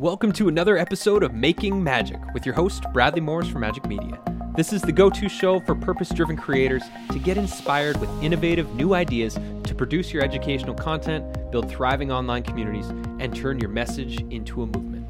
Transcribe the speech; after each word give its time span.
Welcome 0.00 0.32
to 0.32 0.48
another 0.48 0.78
episode 0.78 1.22
of 1.22 1.34
Making 1.34 1.84
Magic 1.84 2.18
with 2.32 2.46
your 2.46 2.54
host, 2.54 2.84
Bradley 2.94 3.20
Morris 3.20 3.48
from 3.48 3.60
Magic 3.60 3.84
Media. 3.86 4.18
This 4.56 4.72
is 4.72 4.80
the 4.80 4.92
go 4.92 5.10
to 5.10 5.28
show 5.28 5.60
for 5.60 5.74
purpose 5.74 6.08
driven 6.08 6.38
creators 6.38 6.82
to 7.12 7.18
get 7.18 7.36
inspired 7.36 8.00
with 8.00 8.08
innovative 8.22 8.74
new 8.74 8.94
ideas 8.94 9.34
to 9.34 9.74
produce 9.74 10.10
your 10.10 10.24
educational 10.24 10.74
content, 10.74 11.50
build 11.50 11.68
thriving 11.68 12.10
online 12.10 12.42
communities, 12.42 12.88
and 12.88 13.36
turn 13.36 13.60
your 13.60 13.68
message 13.68 14.22
into 14.32 14.62
a 14.62 14.66
movement. 14.66 15.06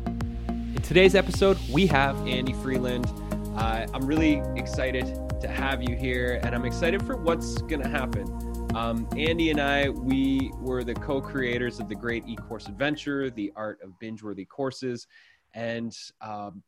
In 0.48 0.82
today's 0.82 1.14
episode, 1.14 1.56
we 1.70 1.86
have 1.86 2.16
Andy 2.26 2.54
Freeland. 2.54 3.06
Uh, 3.54 3.86
I'm 3.94 4.04
really 4.04 4.42
excited 4.56 5.04
to 5.40 5.46
have 5.46 5.84
you 5.84 5.94
here, 5.94 6.40
and 6.42 6.52
I'm 6.52 6.64
excited 6.64 7.06
for 7.06 7.16
what's 7.16 7.58
going 7.58 7.82
to 7.82 7.88
happen. 7.88 8.49
Um, 8.74 9.08
Andy 9.16 9.50
and 9.50 9.60
I, 9.60 9.88
we 9.88 10.52
were 10.60 10.84
the 10.84 10.94
co 10.94 11.20
creators 11.20 11.80
of 11.80 11.88
the 11.88 11.94
Great 11.94 12.24
E 12.28 12.36
Course 12.36 12.68
Adventure, 12.68 13.28
the 13.28 13.52
art 13.56 13.80
of 13.82 13.98
binge 13.98 14.22
worthy 14.22 14.44
courses. 14.44 15.08
And 15.54 15.96
um, 16.20 16.62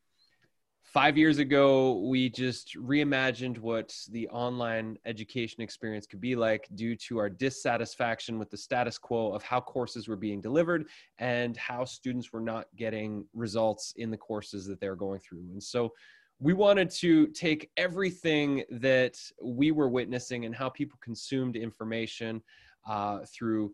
five 0.82 1.16
years 1.16 1.38
ago, 1.38 2.00
we 2.00 2.28
just 2.28 2.74
reimagined 2.76 3.58
what 3.58 3.96
the 4.10 4.28
online 4.30 4.98
education 5.06 5.62
experience 5.62 6.06
could 6.06 6.20
be 6.20 6.34
like 6.34 6.68
due 6.74 6.96
to 6.96 7.18
our 7.18 7.30
dissatisfaction 7.30 8.36
with 8.36 8.50
the 8.50 8.56
status 8.56 8.98
quo 8.98 9.32
of 9.32 9.44
how 9.44 9.60
courses 9.60 10.08
were 10.08 10.16
being 10.16 10.40
delivered 10.40 10.88
and 11.18 11.56
how 11.56 11.84
students 11.84 12.32
were 12.32 12.40
not 12.40 12.66
getting 12.74 13.24
results 13.32 13.94
in 13.96 14.10
the 14.10 14.16
courses 14.16 14.66
that 14.66 14.80
they're 14.80 14.96
going 14.96 15.20
through. 15.20 15.44
And 15.52 15.62
so 15.62 15.92
we 16.40 16.52
wanted 16.52 16.90
to 16.90 17.28
take 17.28 17.70
everything 17.76 18.64
that 18.70 19.16
we 19.40 19.70
were 19.70 19.88
witnessing 19.88 20.44
and 20.44 20.54
how 20.54 20.68
people 20.68 20.98
consumed 21.02 21.56
information 21.56 22.42
uh, 22.88 23.20
through 23.26 23.72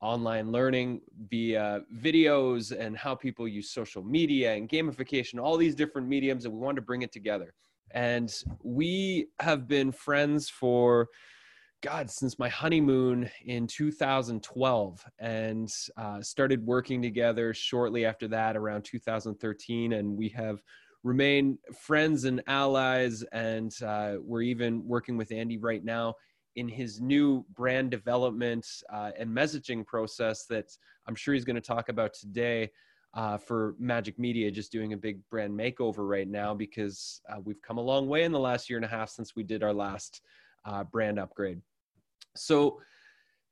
online 0.00 0.52
learning 0.52 1.00
via 1.30 1.80
videos 1.96 2.78
and 2.78 2.96
how 2.96 3.14
people 3.14 3.48
use 3.48 3.70
social 3.70 4.02
media 4.02 4.54
and 4.54 4.68
gamification, 4.68 5.40
all 5.40 5.56
these 5.56 5.74
different 5.74 6.06
mediums, 6.06 6.44
and 6.44 6.52
we 6.52 6.60
wanted 6.60 6.76
to 6.76 6.82
bring 6.82 7.02
it 7.02 7.10
together. 7.10 7.54
And 7.92 8.34
we 8.62 9.28
have 9.40 9.66
been 9.66 9.92
friends 9.92 10.50
for 10.50 11.08
God, 11.80 12.10
since 12.10 12.38
my 12.38 12.48
honeymoon 12.48 13.30
in 13.44 13.66
2012, 13.66 15.04
and 15.18 15.70
uh, 15.96 16.22
started 16.22 16.64
working 16.64 17.02
together 17.02 17.52
shortly 17.54 18.04
after 18.04 18.26
that, 18.28 18.56
around 18.56 18.84
2013. 18.84 19.92
And 19.92 20.16
we 20.16 20.28
have 20.30 20.62
remain 21.04 21.58
friends 21.78 22.24
and 22.24 22.42
allies. 22.48 23.22
And 23.30 23.72
uh, 23.86 24.14
we're 24.20 24.42
even 24.42 24.84
working 24.84 25.16
with 25.16 25.30
Andy 25.30 25.58
right 25.58 25.84
now 25.84 26.14
in 26.56 26.68
his 26.68 27.00
new 27.00 27.44
brand 27.54 27.90
development 27.90 28.66
uh, 28.92 29.12
and 29.16 29.30
messaging 29.30 29.86
process 29.86 30.46
that 30.46 30.76
I'm 31.06 31.14
sure 31.14 31.34
he's 31.34 31.44
going 31.44 31.56
to 31.56 31.62
talk 31.62 31.88
about 31.88 32.14
today. 32.14 32.72
Uh, 33.16 33.38
for 33.38 33.76
Magic 33.78 34.18
Media, 34.18 34.50
just 34.50 34.72
doing 34.72 34.92
a 34.92 34.96
big 34.96 35.20
brand 35.30 35.56
makeover 35.56 35.98
right 35.98 36.26
now 36.26 36.52
because 36.52 37.20
uh, 37.30 37.36
we've 37.44 37.62
come 37.62 37.78
a 37.78 37.80
long 37.80 38.08
way 38.08 38.24
in 38.24 38.32
the 38.32 38.40
last 38.40 38.68
year 38.68 38.76
and 38.76 38.84
a 38.84 38.88
half 38.88 39.08
since 39.08 39.36
we 39.36 39.44
did 39.44 39.62
our 39.62 39.72
last 39.72 40.22
uh, 40.64 40.82
brand 40.82 41.16
upgrade. 41.16 41.60
So 42.34 42.80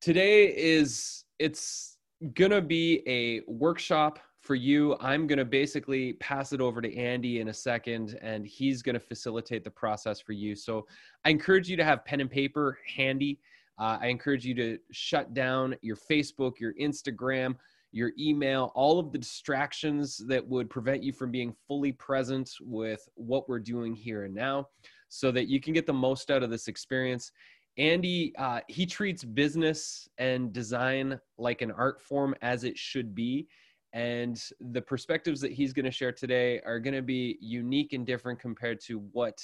today 0.00 0.46
is 0.46 1.26
it's 1.38 1.96
gonna 2.34 2.60
be 2.60 3.04
a 3.06 3.42
workshop 3.46 4.18
for 4.42 4.56
you, 4.56 4.96
I'm 5.00 5.28
going 5.28 5.38
to 5.38 5.44
basically 5.44 6.14
pass 6.14 6.52
it 6.52 6.60
over 6.60 6.82
to 6.82 6.96
Andy 6.96 7.40
in 7.40 7.48
a 7.48 7.54
second, 7.54 8.18
and 8.20 8.44
he's 8.44 8.82
going 8.82 8.94
to 8.94 9.00
facilitate 9.00 9.62
the 9.62 9.70
process 9.70 10.20
for 10.20 10.32
you. 10.32 10.56
So 10.56 10.86
I 11.24 11.30
encourage 11.30 11.68
you 11.68 11.76
to 11.76 11.84
have 11.84 12.04
pen 12.04 12.20
and 12.20 12.30
paper 12.30 12.78
handy. 12.96 13.38
Uh, 13.78 13.98
I 14.00 14.08
encourage 14.08 14.44
you 14.44 14.54
to 14.56 14.78
shut 14.90 15.32
down 15.32 15.76
your 15.80 15.96
Facebook, 15.96 16.58
your 16.58 16.74
Instagram, 16.74 17.54
your 17.92 18.10
email, 18.18 18.72
all 18.74 18.98
of 18.98 19.12
the 19.12 19.18
distractions 19.18 20.20
that 20.26 20.46
would 20.46 20.68
prevent 20.68 21.04
you 21.04 21.12
from 21.12 21.30
being 21.30 21.54
fully 21.68 21.92
present 21.92 22.50
with 22.60 23.08
what 23.14 23.48
we're 23.48 23.60
doing 23.60 23.94
here 23.94 24.24
and 24.24 24.34
now 24.34 24.66
so 25.08 25.30
that 25.30 25.46
you 25.46 25.60
can 25.60 25.72
get 25.72 25.86
the 25.86 25.92
most 25.92 26.32
out 26.32 26.42
of 26.42 26.50
this 26.50 26.66
experience. 26.66 27.30
Andy, 27.78 28.34
uh, 28.38 28.60
he 28.68 28.86
treats 28.86 29.22
business 29.22 30.08
and 30.18 30.52
design 30.52 31.20
like 31.38 31.62
an 31.62 31.70
art 31.70 32.02
form 32.02 32.34
as 32.42 32.64
it 32.64 32.76
should 32.76 33.14
be 33.14 33.46
and 33.92 34.42
the 34.72 34.80
perspectives 34.80 35.40
that 35.40 35.52
he's 35.52 35.72
going 35.72 35.84
to 35.84 35.90
share 35.90 36.12
today 36.12 36.60
are 36.64 36.80
going 36.80 36.94
to 36.94 37.02
be 37.02 37.36
unique 37.40 37.92
and 37.92 38.06
different 38.06 38.40
compared 38.40 38.80
to 38.80 39.00
what 39.12 39.42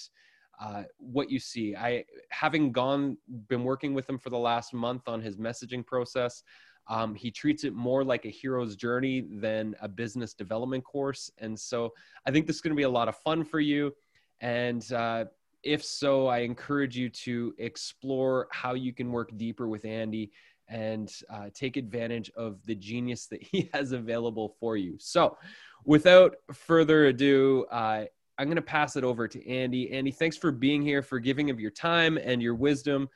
uh, 0.60 0.82
what 0.98 1.30
you 1.30 1.38
see. 1.38 1.76
I 1.76 2.04
having 2.30 2.72
gone 2.72 3.16
been 3.48 3.62
working 3.62 3.94
with 3.94 4.08
him 4.08 4.18
for 4.18 4.30
the 4.30 4.38
last 4.38 4.74
month 4.74 5.06
on 5.06 5.20
his 5.20 5.36
messaging 5.36 5.86
process. 5.86 6.42
Um, 6.88 7.14
he 7.14 7.30
treats 7.30 7.64
it 7.64 7.74
more 7.74 8.02
like 8.02 8.24
a 8.24 8.30
hero's 8.30 8.74
journey 8.74 9.26
than 9.30 9.76
a 9.82 9.88
business 9.88 10.32
development 10.32 10.84
course, 10.84 11.30
and 11.38 11.58
so 11.58 11.92
I 12.26 12.30
think 12.30 12.46
this 12.46 12.56
is 12.56 12.62
going 12.62 12.74
to 12.74 12.76
be 12.76 12.84
a 12.84 12.88
lot 12.88 13.08
of 13.08 13.16
fun 13.16 13.44
for 13.44 13.60
you. 13.60 13.92
And 14.40 14.90
uh, 14.92 15.26
if 15.62 15.84
so, 15.84 16.28
I 16.28 16.38
encourage 16.38 16.96
you 16.96 17.10
to 17.10 17.54
explore 17.58 18.48
how 18.52 18.74
you 18.74 18.94
can 18.94 19.12
work 19.12 19.36
deeper 19.36 19.68
with 19.68 19.84
Andy 19.84 20.32
and 20.68 21.12
uh, 21.30 21.48
take 21.54 21.76
advantage 21.76 22.30
of 22.36 22.58
the 22.66 22.74
genius 22.74 23.26
that 23.26 23.42
he 23.42 23.70
has 23.74 23.92
available 23.92 24.56
for 24.60 24.76
you. 24.76 24.96
So, 24.98 25.36
without 25.84 26.36
further 26.52 27.06
ado, 27.06 27.66
uh, 27.70 28.04
I'm 28.38 28.46
going 28.46 28.56
to 28.56 28.62
pass 28.62 28.96
it 28.96 29.04
over 29.04 29.26
to 29.26 29.48
Andy. 29.48 29.90
Andy, 29.92 30.10
thanks 30.10 30.36
for 30.36 30.52
being 30.52 30.82
here, 30.82 31.02
for 31.02 31.18
giving 31.18 31.50
of 31.50 31.58
your 31.58 31.70
time 31.70 32.18
and 32.18 32.40
your 32.40 32.54
wisdom. 32.54 33.08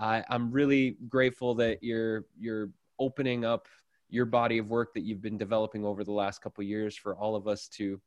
I'm 0.00 0.52
really 0.52 0.96
grateful 1.08 1.56
that 1.56 1.82
you're 1.82 2.26
you're 2.38 2.70
opening 3.00 3.44
up 3.44 3.66
your 4.08 4.26
body 4.26 4.58
of 4.58 4.68
work 4.68 4.94
that 4.94 5.00
you've 5.00 5.20
been 5.20 5.36
developing 5.36 5.84
over 5.84 6.04
the 6.04 6.12
last 6.12 6.40
couple 6.40 6.62
years 6.62 6.96
for 6.96 7.16
all 7.16 7.34
of 7.34 7.48
us 7.48 7.68
to 7.68 8.00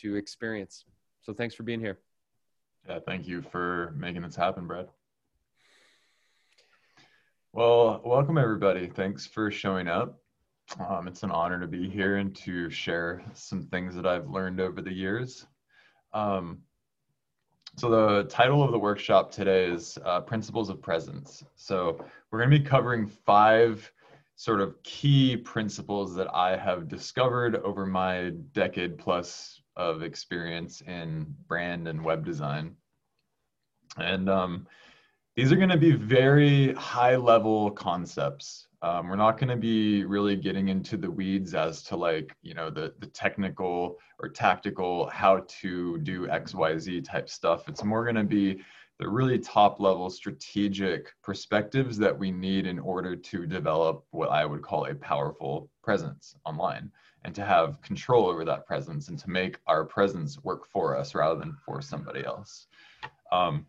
to 0.00 0.16
experience. 0.16 0.84
So, 1.22 1.32
thanks 1.32 1.54
for 1.54 1.62
being 1.62 1.80
here. 1.80 1.98
Yeah, 2.88 2.98
thank 3.06 3.28
you 3.28 3.42
for 3.42 3.94
making 3.96 4.22
this 4.22 4.36
happen, 4.36 4.66
Brad. 4.66 4.88
Well, 7.54 8.00
welcome 8.02 8.38
everybody. 8.38 8.86
Thanks 8.86 9.26
for 9.26 9.50
showing 9.50 9.86
up. 9.86 10.18
Um, 10.88 11.06
it's 11.06 11.22
an 11.22 11.30
honor 11.30 11.60
to 11.60 11.66
be 11.66 11.86
here 11.86 12.16
and 12.16 12.34
to 12.36 12.70
share 12.70 13.22
some 13.34 13.64
things 13.64 13.94
that 13.94 14.06
I've 14.06 14.30
learned 14.30 14.58
over 14.58 14.80
the 14.80 14.90
years. 14.90 15.46
Um, 16.14 16.60
so 17.76 17.90
the 17.90 18.26
title 18.30 18.62
of 18.62 18.72
the 18.72 18.78
workshop 18.78 19.30
today 19.30 19.66
is 19.66 19.98
uh, 20.02 20.22
Principles 20.22 20.70
of 20.70 20.80
Presence. 20.80 21.44
So 21.54 22.02
we're 22.30 22.38
going 22.38 22.50
to 22.52 22.58
be 22.58 22.64
covering 22.64 23.06
five 23.06 23.92
sort 24.34 24.62
of 24.62 24.82
key 24.82 25.36
principles 25.36 26.14
that 26.14 26.34
I 26.34 26.56
have 26.56 26.88
discovered 26.88 27.56
over 27.56 27.84
my 27.84 28.30
decade 28.54 28.96
plus 28.96 29.60
of 29.76 30.02
experience 30.02 30.80
in 30.86 31.26
brand 31.48 31.86
and 31.86 32.02
web 32.02 32.24
design. 32.24 32.76
And 33.98 34.30
um, 34.30 34.66
these 35.36 35.50
are 35.50 35.56
going 35.56 35.70
to 35.70 35.78
be 35.78 35.92
very 35.92 36.74
high 36.74 37.16
level 37.16 37.70
concepts. 37.70 38.68
Um, 38.82 39.08
we're 39.08 39.16
not 39.16 39.38
going 39.38 39.48
to 39.48 39.56
be 39.56 40.04
really 40.04 40.36
getting 40.36 40.68
into 40.68 40.96
the 40.96 41.10
weeds 41.10 41.54
as 41.54 41.82
to 41.84 41.96
like, 41.96 42.36
you 42.42 42.52
know, 42.52 42.68
the, 42.68 42.92
the 42.98 43.06
technical 43.06 43.98
or 44.18 44.28
tactical 44.28 45.08
how 45.08 45.44
to 45.60 45.98
do 45.98 46.26
XYZ 46.26 47.04
type 47.04 47.30
stuff. 47.30 47.68
It's 47.68 47.84
more 47.84 48.04
going 48.04 48.16
to 48.16 48.24
be 48.24 48.60
the 48.98 49.08
really 49.08 49.38
top 49.38 49.80
level 49.80 50.10
strategic 50.10 51.12
perspectives 51.22 51.96
that 51.98 52.16
we 52.16 52.30
need 52.30 52.66
in 52.66 52.78
order 52.78 53.16
to 53.16 53.46
develop 53.46 54.04
what 54.10 54.30
I 54.30 54.44
would 54.44 54.62
call 54.62 54.86
a 54.86 54.94
powerful 54.94 55.70
presence 55.82 56.36
online 56.44 56.90
and 57.24 57.34
to 57.34 57.44
have 57.44 57.80
control 57.80 58.26
over 58.26 58.44
that 58.44 58.66
presence 58.66 59.08
and 59.08 59.18
to 59.18 59.30
make 59.30 59.58
our 59.66 59.84
presence 59.84 60.42
work 60.44 60.66
for 60.66 60.96
us 60.96 61.14
rather 61.14 61.38
than 61.38 61.56
for 61.64 61.80
somebody 61.80 62.24
else. 62.24 62.66
Um, 63.30 63.66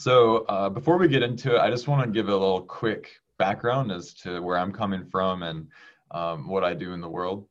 so 0.00 0.46
uh, 0.48 0.70
before 0.70 0.96
we 0.96 1.08
get 1.08 1.22
into 1.22 1.56
it, 1.56 1.58
I 1.60 1.68
just 1.68 1.86
want 1.86 2.02
to 2.04 2.10
give 2.10 2.28
a 2.28 2.32
little 2.32 2.62
quick 2.62 3.20
background 3.36 3.92
as 3.92 4.14
to 4.14 4.40
where 4.40 4.56
I'm 4.56 4.72
coming 4.72 5.04
from 5.04 5.42
and 5.42 5.68
um, 6.10 6.48
what 6.48 6.64
I 6.64 6.72
do 6.72 6.94
in 6.94 7.02
the 7.02 7.08
world. 7.08 7.46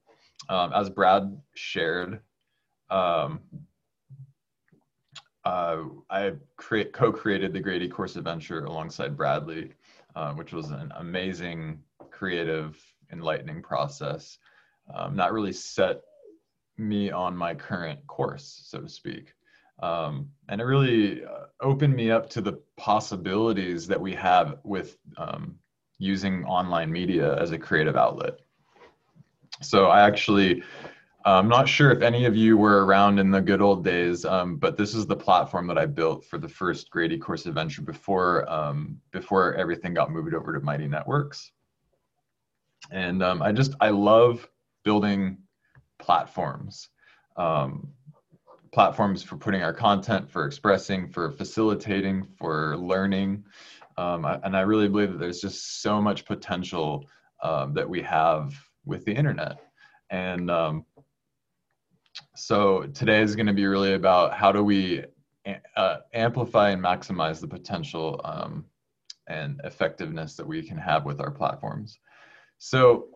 Um, 0.50 0.74
as 0.74 0.90
Brad 0.90 1.40
shared, 1.54 2.22
um, 2.90 3.42
uh, 5.46 5.78
I 6.10 6.34
create, 6.58 6.92
co-created 6.92 7.54
the 7.54 7.60
Great 7.60 7.84
E-Course 7.84 8.16
Adventure 8.16 8.66
alongside 8.66 9.16
Bradley, 9.16 9.74
uh, 10.16 10.34
which 10.34 10.52
was 10.52 10.72
an 10.72 10.92
amazing, 10.98 11.84
creative, 12.10 12.84
enlightening 13.12 13.62
process. 13.62 14.40
Um, 14.92 15.16
that 15.18 15.34
really 15.34 15.54
set 15.54 16.02
me 16.80 17.12
on 17.12 17.38
my 17.38 17.54
current 17.54 18.00
course, 18.08 18.64
so 18.66 18.82
to 18.82 18.90
speak. 18.90 19.34
Um, 19.82 20.30
and 20.50 20.60
it 20.60 20.66
really 20.66 21.24
uh, 21.24 21.46
opened 21.62 21.96
me 21.96 22.12
up 22.12 22.30
to 22.32 22.42
the 22.42 22.60
possibilities 22.78 23.88
that 23.88 24.00
we 24.00 24.14
have 24.16 24.60
with 24.64 24.98
um, 25.18 25.58
using 25.98 26.46
online 26.46 26.92
media 26.92 27.38
as 27.38 27.52
a 27.52 27.58
creative 27.58 27.96
outlet. 27.96 28.40
So 29.62 29.88
I 29.88 30.02
actually, 30.02 30.64
I'm 31.26 31.50
not 31.50 31.68
sure 31.68 31.92
if 31.92 32.02
any 32.02 32.26
of 32.26 32.36
you 32.36 32.58
were 32.58 32.86
around 32.86 33.20
in 33.20 33.30
the 33.30 33.42
good 33.42 33.62
old 33.62 33.84
days, 33.84 34.24
um, 34.24 34.56
but 34.56 34.78
this 34.78 34.96
is 34.96 35.06
the 35.06 35.16
platform 35.16 35.68
that 35.68 35.78
I 35.78 35.86
built 35.86 36.24
for 36.26 36.38
the 36.38 36.48
first 36.48 36.90
Great 36.90 37.12
E-Course 37.12 37.46
Adventure 37.46 37.82
before 37.82 38.50
um, 38.50 39.02
before 39.12 39.54
everything 39.56 39.94
got 39.94 40.12
moved 40.12 40.34
over 40.34 40.54
to 40.54 40.62
Mighty 40.62 40.88
Networks. 40.88 41.52
And 42.92 43.22
um, 43.22 43.42
I 43.42 43.52
just 43.52 43.76
I 43.82 43.90
love 43.90 44.48
building 44.84 45.40
platforms. 46.00 46.90
Um, 47.36 47.90
platforms 48.72 49.24
for 49.24 49.38
putting 49.38 49.64
our 49.64 49.74
content, 49.74 50.30
for 50.30 50.46
expressing, 50.46 51.10
for 51.10 51.32
facilitating, 51.32 52.28
for 52.38 52.78
learning. 52.78 53.44
Um, 53.98 54.26
and 54.26 54.56
I 54.56 54.62
really 54.62 54.88
believe 54.88 55.12
that 55.12 55.20
there's 55.20 55.42
just 55.42 55.82
so 55.82 56.02
much 56.02 56.26
potential 56.26 57.06
um, 57.44 57.74
that 57.74 57.90
we 57.90 58.02
have 58.02 58.54
with 58.86 59.06
the 59.06 59.14
internet. 59.14 59.60
And 60.10 60.50
um, 60.50 60.86
so 62.36 62.84
today 62.94 63.22
is 63.22 63.36
going 63.36 63.48
to 63.48 63.54
be 63.54 63.66
really 63.66 63.94
about 63.94 64.34
how 64.34 64.52
do 64.52 64.64
we 64.64 65.04
uh, 65.76 65.98
amplify 66.14 66.70
and 66.70 66.84
maximize 66.84 67.40
the 67.40 67.48
potential 67.48 68.22
um, 68.24 68.66
and 69.28 69.62
effectiveness 69.64 70.36
that 70.36 70.48
we 70.48 70.64
can 70.64 70.78
have 70.78 71.06
with 71.06 71.20
our 71.20 71.32
platforms. 71.32 72.00
So, 72.58 73.08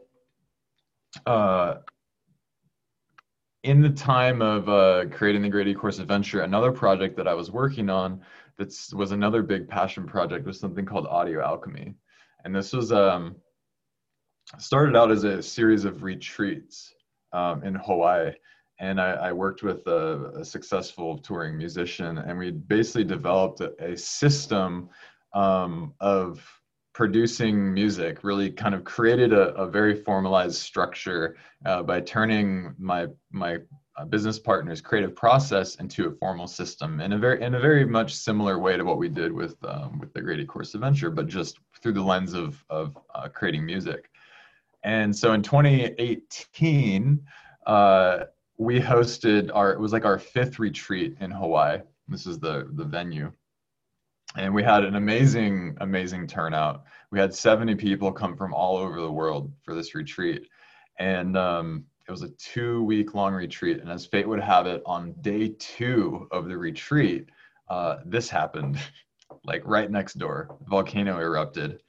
uh, 1.25 1.75
in 3.63 3.81
the 3.81 3.89
time 3.89 4.41
of 4.41 4.69
uh, 4.69 5.05
creating 5.11 5.41
the 5.41 5.49
Great 5.49 5.67
E-Course 5.67 5.99
Adventure, 5.99 6.41
another 6.41 6.71
project 6.71 7.15
that 7.17 7.27
I 7.27 7.33
was 7.33 7.51
working 7.51 7.89
on 7.89 8.21
that 8.57 8.73
was 8.93 9.11
another 9.11 9.41
big 9.41 9.67
passion 9.67 10.05
project 10.05 10.45
was 10.45 10.59
something 10.59 10.85
called 10.85 11.07
Audio 11.07 11.41
Alchemy. 11.41 11.95
And 12.43 12.55
this 12.55 12.73
was 12.73 12.91
um, 12.91 13.35
started 14.57 14.95
out 14.95 15.11
as 15.11 15.23
a 15.23 15.41
series 15.41 15.85
of 15.85 16.03
retreats 16.03 16.93
um, 17.31 17.63
in 17.63 17.75
Hawaii 17.75 18.33
and 18.79 18.99
I, 18.99 19.11
I 19.11 19.31
worked 19.31 19.63
with 19.63 19.85
a, 19.87 20.31
a, 20.39 20.45
successful 20.45 21.17
touring 21.17 21.57
musician, 21.57 22.17
and 22.17 22.37
we 22.37 22.51
basically 22.51 23.03
developed 23.03 23.61
a, 23.61 23.73
a 23.79 23.97
system 23.97 24.89
um, 25.33 25.93
of 25.99 26.45
producing 26.93 27.73
music. 27.73 28.23
Really, 28.23 28.49
kind 28.51 28.75
of 28.75 28.83
created 28.83 29.33
a, 29.33 29.53
a 29.55 29.67
very 29.67 29.95
formalized 29.95 30.55
structure 30.55 31.37
uh, 31.65 31.83
by 31.83 32.01
turning 32.01 32.75
my 32.77 33.07
my 33.31 33.57
uh, 33.95 34.05
business 34.05 34.39
partner's 34.39 34.81
creative 34.81 35.15
process 35.15 35.75
into 35.75 36.07
a 36.07 36.11
formal 36.11 36.47
system 36.47 36.99
in 36.99 37.13
a 37.13 37.17
very 37.17 37.41
in 37.41 37.55
a 37.55 37.59
very 37.59 37.85
much 37.85 38.13
similar 38.13 38.59
way 38.59 38.77
to 38.77 38.83
what 38.83 38.97
we 38.97 39.09
did 39.09 39.31
with 39.31 39.55
um, 39.65 39.99
with 39.99 40.13
the 40.13 40.21
Great 40.21 40.39
E-Course 40.39 40.73
Adventure, 40.73 41.09
but 41.09 41.27
just 41.27 41.59
through 41.81 41.93
the 41.93 42.01
lens 42.01 42.33
of 42.33 42.63
of 42.69 42.97
uh, 43.15 43.27
creating 43.29 43.65
music. 43.65 44.09
And 44.83 45.15
so 45.15 45.33
in 45.33 45.41
2018. 45.41 47.21
Uh, 47.65 48.25
we 48.57 48.79
hosted 48.79 49.49
our 49.53 49.71
it 49.71 49.79
was 49.79 49.91
like 49.91 50.05
our 50.05 50.19
fifth 50.19 50.59
retreat 50.59 51.17
in 51.19 51.31
Hawaii. 51.31 51.79
This 52.07 52.25
is 52.25 52.39
the 52.39 52.69
the 52.73 52.85
venue. 52.85 53.31
And 54.35 54.53
we 54.53 54.63
had 54.63 54.83
an 54.83 54.95
amazing 54.95 55.77
amazing 55.81 56.27
turnout. 56.27 56.83
We 57.11 57.19
had 57.19 57.33
70 57.33 57.75
people 57.75 58.11
come 58.11 58.35
from 58.35 58.53
all 58.53 58.77
over 58.77 58.99
the 58.99 59.11
world 59.11 59.51
for 59.63 59.75
this 59.75 59.93
retreat. 59.93 60.47
And 60.99 61.37
um, 61.37 61.85
it 62.07 62.11
was 62.11 62.23
a 62.23 62.29
two 62.29 62.83
week 62.83 63.13
long 63.13 63.33
retreat. 63.33 63.79
And 63.79 63.89
as 63.89 64.05
fate 64.05 64.27
would 64.27 64.41
have 64.41 64.65
it, 64.65 64.81
on 64.85 65.13
day 65.21 65.49
two 65.59 66.27
of 66.31 66.47
the 66.47 66.57
retreat, 66.57 67.29
uh, 67.69 67.97
this 68.05 68.29
happened 68.29 68.79
like 69.45 69.61
right 69.65 69.89
next 69.89 70.15
door. 70.15 70.57
Volcano 70.67 71.19
erupted 71.19 71.81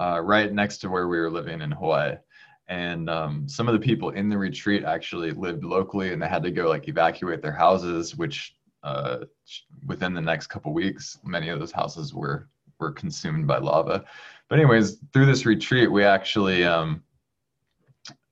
uh, 0.00 0.20
right 0.20 0.52
next 0.52 0.78
to 0.78 0.88
where 0.88 1.08
we 1.08 1.18
were 1.18 1.30
living 1.30 1.60
in 1.60 1.70
Hawaii 1.70 2.16
and 2.68 3.08
um, 3.08 3.48
some 3.48 3.66
of 3.66 3.72
the 3.72 3.80
people 3.80 4.10
in 4.10 4.28
the 4.28 4.36
retreat 4.36 4.84
actually 4.84 5.30
lived 5.30 5.64
locally 5.64 6.12
and 6.12 6.20
they 6.20 6.28
had 6.28 6.42
to 6.42 6.50
go 6.50 6.68
like 6.68 6.88
evacuate 6.88 7.42
their 7.42 7.52
houses 7.52 8.14
which 8.14 8.54
uh, 8.88 9.24
within 9.86 10.14
the 10.14 10.20
next 10.20 10.48
couple 10.48 10.72
weeks 10.72 11.18
many 11.24 11.48
of 11.48 11.58
those 11.58 11.72
houses 11.72 12.14
were 12.14 12.48
were 12.80 12.92
consumed 12.92 13.46
by 13.46 13.58
lava 13.58 14.04
but 14.48 14.58
anyways 14.58 14.98
through 15.12 15.26
this 15.26 15.46
retreat 15.46 15.90
we 15.90 16.04
actually 16.04 16.64
um, 16.64 17.02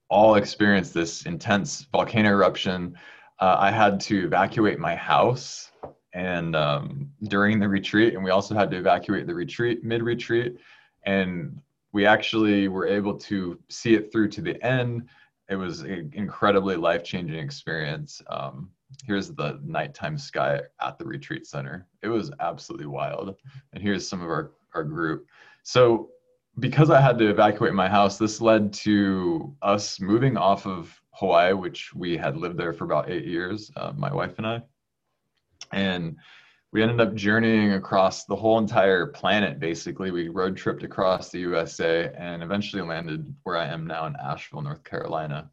all 0.09 0.37
experienced 0.37 0.95
this 0.95 1.27
intense 1.27 1.87
volcano 1.93 2.31
eruption 2.31 2.97
uh, 3.41 3.57
i 3.59 3.71
had 3.71 4.01
to 4.01 4.25
evacuate 4.25 4.79
my 4.79 4.95
house 4.95 5.73
and 6.13 6.57
um, 6.57 7.11
during 7.25 7.59
the 7.59 7.69
retreat 7.69 8.15
and 8.15 8.25
we 8.25 8.31
also 8.31 8.55
had 8.55 8.71
to 8.71 8.77
evacuate 8.77 9.27
the 9.27 9.35
retreat 9.35 9.85
mid 9.85 10.03
retreat 10.03 10.57
and 11.05 11.61
we 11.97 12.05
actually 12.05 12.69
were 12.69 12.87
able 12.87 13.15
to 13.15 13.59
see 13.71 13.95
it 13.95 14.13
through 14.13 14.29
to 14.29 14.43
the 14.43 14.63
end. 14.63 15.09
It 15.49 15.57
was 15.57 15.81
an 15.81 16.11
incredibly 16.13 16.77
life 16.77 17.03
changing 17.03 17.39
experience. 17.39 18.21
Um, 18.27 18.71
here's 19.05 19.31
the 19.31 19.61
nighttime 19.65 20.19
sky 20.19 20.61
at 20.81 20.99
the 20.99 21.05
retreat 21.05 21.47
center. 21.47 21.87
It 22.03 22.09
was 22.09 22.31
absolutely 22.41 22.87
wild. 22.87 23.37
And 23.73 23.83
here's 23.83 24.09
some 24.09 24.23
of 24.23 24.29
our, 24.29 24.53
our 24.75 24.85
group. 24.85 25.27
So, 25.63 26.11
because 26.59 26.91
I 26.91 27.01
had 27.01 27.19
to 27.19 27.29
evacuate 27.29 27.75
my 27.75 27.89
house, 27.89 28.17
this 28.17 28.41
led 28.41 28.73
to 28.73 29.55
us 29.61 30.01
moving 30.01 30.39
off 30.39 30.67
of 30.67 30.99
Hawaii, 31.11 31.53
which 31.53 31.95
we 31.95 32.17
had 32.17 32.37
lived 32.37 32.57
there 32.57 32.73
for 32.73 32.85
about 32.85 33.11
eight 33.11 33.27
years, 33.27 33.71
uh, 33.77 33.93
my 33.95 34.13
wife 34.13 34.39
and 34.39 34.47
I. 34.47 34.63
And 35.73 36.17
we 36.73 36.83
ended 36.83 37.01
up 37.01 37.15
journeying 37.15 37.73
across 37.73 38.25
the 38.25 38.37
whole 38.37 38.59
entire 38.59 39.07
planet 39.07 39.59
basically 39.59 40.11
we 40.11 40.29
road 40.29 40.57
tripped 40.57 40.83
across 40.83 41.31
the 41.31 41.39
usa 41.39 42.13
and 42.19 42.43
eventually 42.43 42.83
landed 42.83 43.35
where 43.45 43.57
i 43.57 43.65
am 43.67 43.87
now 43.87 44.05
in 44.07 44.15
asheville 44.17 44.61
north 44.61 44.85
carolina 44.85 45.51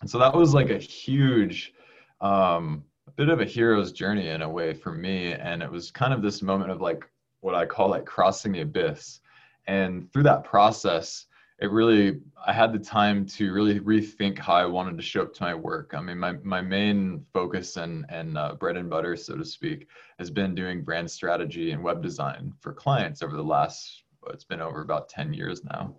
and 0.00 0.08
so 0.08 0.18
that 0.18 0.32
was 0.32 0.54
like 0.54 0.70
a 0.70 0.78
huge 0.78 1.72
um, 2.22 2.84
a 3.06 3.10
bit 3.10 3.28
of 3.28 3.40
a 3.40 3.44
hero's 3.44 3.92
journey 3.92 4.28
in 4.28 4.42
a 4.42 4.48
way 4.48 4.72
for 4.72 4.92
me. 4.92 5.32
And 5.32 5.62
it 5.62 5.70
was 5.70 5.90
kind 5.90 6.14
of 6.14 6.22
this 6.22 6.40
moment 6.40 6.70
of 6.70 6.80
like 6.80 7.04
what 7.40 7.54
i 7.54 7.66
call 7.66 7.90
like 7.90 8.06
crossing 8.06 8.52
the 8.52 8.60
abyss. 8.60 9.20
And 9.66 10.10
through 10.12 10.24
that 10.24 10.44
process 10.44 11.26
it 11.58 11.70
really 11.70 12.20
i 12.44 12.52
had 12.52 12.72
the 12.72 12.78
time 12.78 13.24
to 13.24 13.52
really 13.52 13.78
rethink 13.78 14.36
how 14.38 14.54
i 14.54 14.64
wanted 14.64 14.96
to 14.96 15.02
show 15.02 15.22
up 15.22 15.34
to 15.34 15.42
my 15.42 15.54
work. 15.54 15.92
I 15.96 16.00
mean 16.00 16.18
my, 16.18 16.32
my 16.42 16.60
main 16.60 17.24
focus 17.32 17.76
and 17.76 18.06
and 18.08 18.38
uh, 18.38 18.54
bread 18.54 18.76
and 18.76 18.88
butter 18.88 19.16
so 19.16 19.36
to 19.36 19.44
speak 19.44 19.88
has 20.18 20.30
been 20.30 20.54
doing 20.54 20.82
brand 20.82 21.10
strategy 21.10 21.72
and 21.72 21.82
web 21.82 22.02
design 22.02 22.52
for 22.60 22.72
clients 22.72 23.22
over 23.22 23.36
the 23.36 23.44
last 23.44 24.04
it's 24.30 24.44
been 24.44 24.60
over 24.60 24.82
about 24.82 25.08
10 25.08 25.34
years 25.34 25.64
now. 25.64 25.96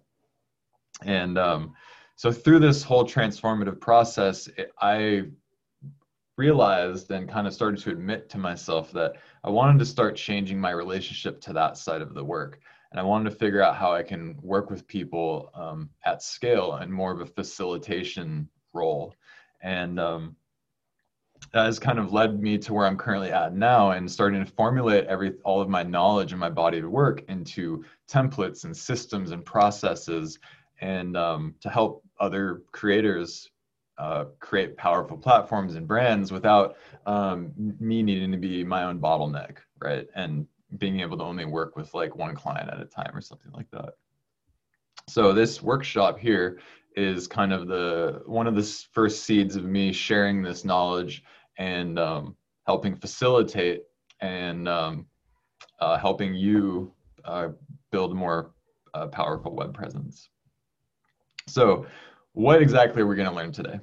And 1.03 1.37
um, 1.37 1.73
so 2.15 2.31
through 2.31 2.59
this 2.59 2.83
whole 2.83 3.05
transformative 3.05 3.79
process 3.79 4.47
it, 4.57 4.71
i 4.79 5.23
realized 6.37 7.11
and 7.11 7.29
kind 7.29 7.47
of 7.47 7.53
started 7.53 7.79
to 7.79 7.91
admit 7.91 8.29
to 8.29 8.37
myself 8.37 8.91
that 8.91 9.13
i 9.43 9.49
wanted 9.49 9.77
to 9.77 9.85
start 9.85 10.15
changing 10.15 10.59
my 10.59 10.71
relationship 10.71 11.39
to 11.39 11.53
that 11.53 11.77
side 11.77 12.01
of 12.01 12.13
the 12.13 12.23
work 12.23 12.59
and 12.93 12.99
I 12.99 13.03
wanted 13.03 13.31
to 13.31 13.35
figure 13.35 13.61
out 13.61 13.75
how 13.75 13.91
I 13.91 14.03
can 14.03 14.37
work 14.43 14.69
with 14.69 14.87
people 14.87 15.49
um, 15.55 15.89
at 16.05 16.21
scale 16.21 16.73
and 16.73 16.93
more 16.93 17.11
of 17.11 17.21
a 17.21 17.25
facilitation 17.25 18.47
role. 18.71 19.15
And 19.63 19.99
um, 19.99 20.35
that 21.53 21.65
has 21.65 21.79
kind 21.79 21.97
of 21.97 22.13
led 22.13 22.39
me 22.39 22.59
to 22.59 22.71
where 22.71 22.85
I'm 22.85 22.97
currently 22.97 23.31
at 23.31 23.55
now 23.55 23.91
and 23.91 24.09
starting 24.09 24.45
to 24.45 24.51
formulate 24.51 25.07
every 25.07 25.33
all 25.43 25.59
of 25.59 25.69
my 25.69 25.81
knowledge 25.81 26.33
and 26.33 26.39
my 26.39 26.51
body 26.51 26.79
of 26.79 26.89
work 26.89 27.23
into 27.29 27.83
templates 28.07 28.63
and 28.63 28.77
systems 28.77 29.31
and 29.31 29.43
processes 29.43 30.37
and 30.79 31.17
um, 31.17 31.55
to 31.61 31.71
help 31.71 32.03
other 32.19 32.61
creators 32.73 33.49
uh, 33.97 34.25
create 34.39 34.75
powerful 34.77 35.17
platforms 35.17 35.75
and 35.75 35.87
brands 35.87 36.31
without 36.31 36.75
um, 37.05 37.51
me 37.79 38.01
needing 38.01 38.31
to 38.31 38.37
be 38.37 38.63
my 38.63 38.83
own 38.83 38.99
bottleneck 38.99 39.57
right 39.79 40.07
and 40.15 40.47
being 40.77 40.99
able 41.01 41.17
to 41.17 41.23
only 41.23 41.45
work 41.45 41.75
with 41.75 41.93
like 41.93 42.15
one 42.15 42.35
client 42.35 42.69
at 42.69 42.81
a 42.81 42.85
time 42.85 43.11
or 43.13 43.21
something 43.21 43.51
like 43.51 43.69
that. 43.71 43.93
So 45.07 45.33
this 45.33 45.61
workshop 45.61 46.17
here 46.17 46.59
is 46.95 47.27
kind 47.27 47.51
of 47.51 47.67
the 47.67 48.21
one 48.25 48.47
of 48.47 48.55
the 48.55 48.63
first 48.91 49.23
seeds 49.23 49.55
of 49.55 49.65
me 49.65 49.91
sharing 49.91 50.41
this 50.41 50.63
knowledge 50.63 51.23
and 51.57 51.99
um, 51.99 52.35
helping 52.65 52.95
facilitate 52.95 53.83
and 54.21 54.67
um, 54.67 55.05
uh, 55.79 55.97
helping 55.97 56.33
you 56.33 56.93
uh, 57.25 57.49
build 57.91 58.15
more 58.15 58.51
uh, 58.93 59.07
powerful 59.07 59.53
web 59.55 59.73
presence. 59.73 60.29
So 61.47 61.85
what 62.33 62.61
exactly 62.61 63.01
are 63.01 63.07
we 63.07 63.15
going 63.15 63.29
to 63.29 63.35
learn 63.35 63.51
today? 63.51 63.79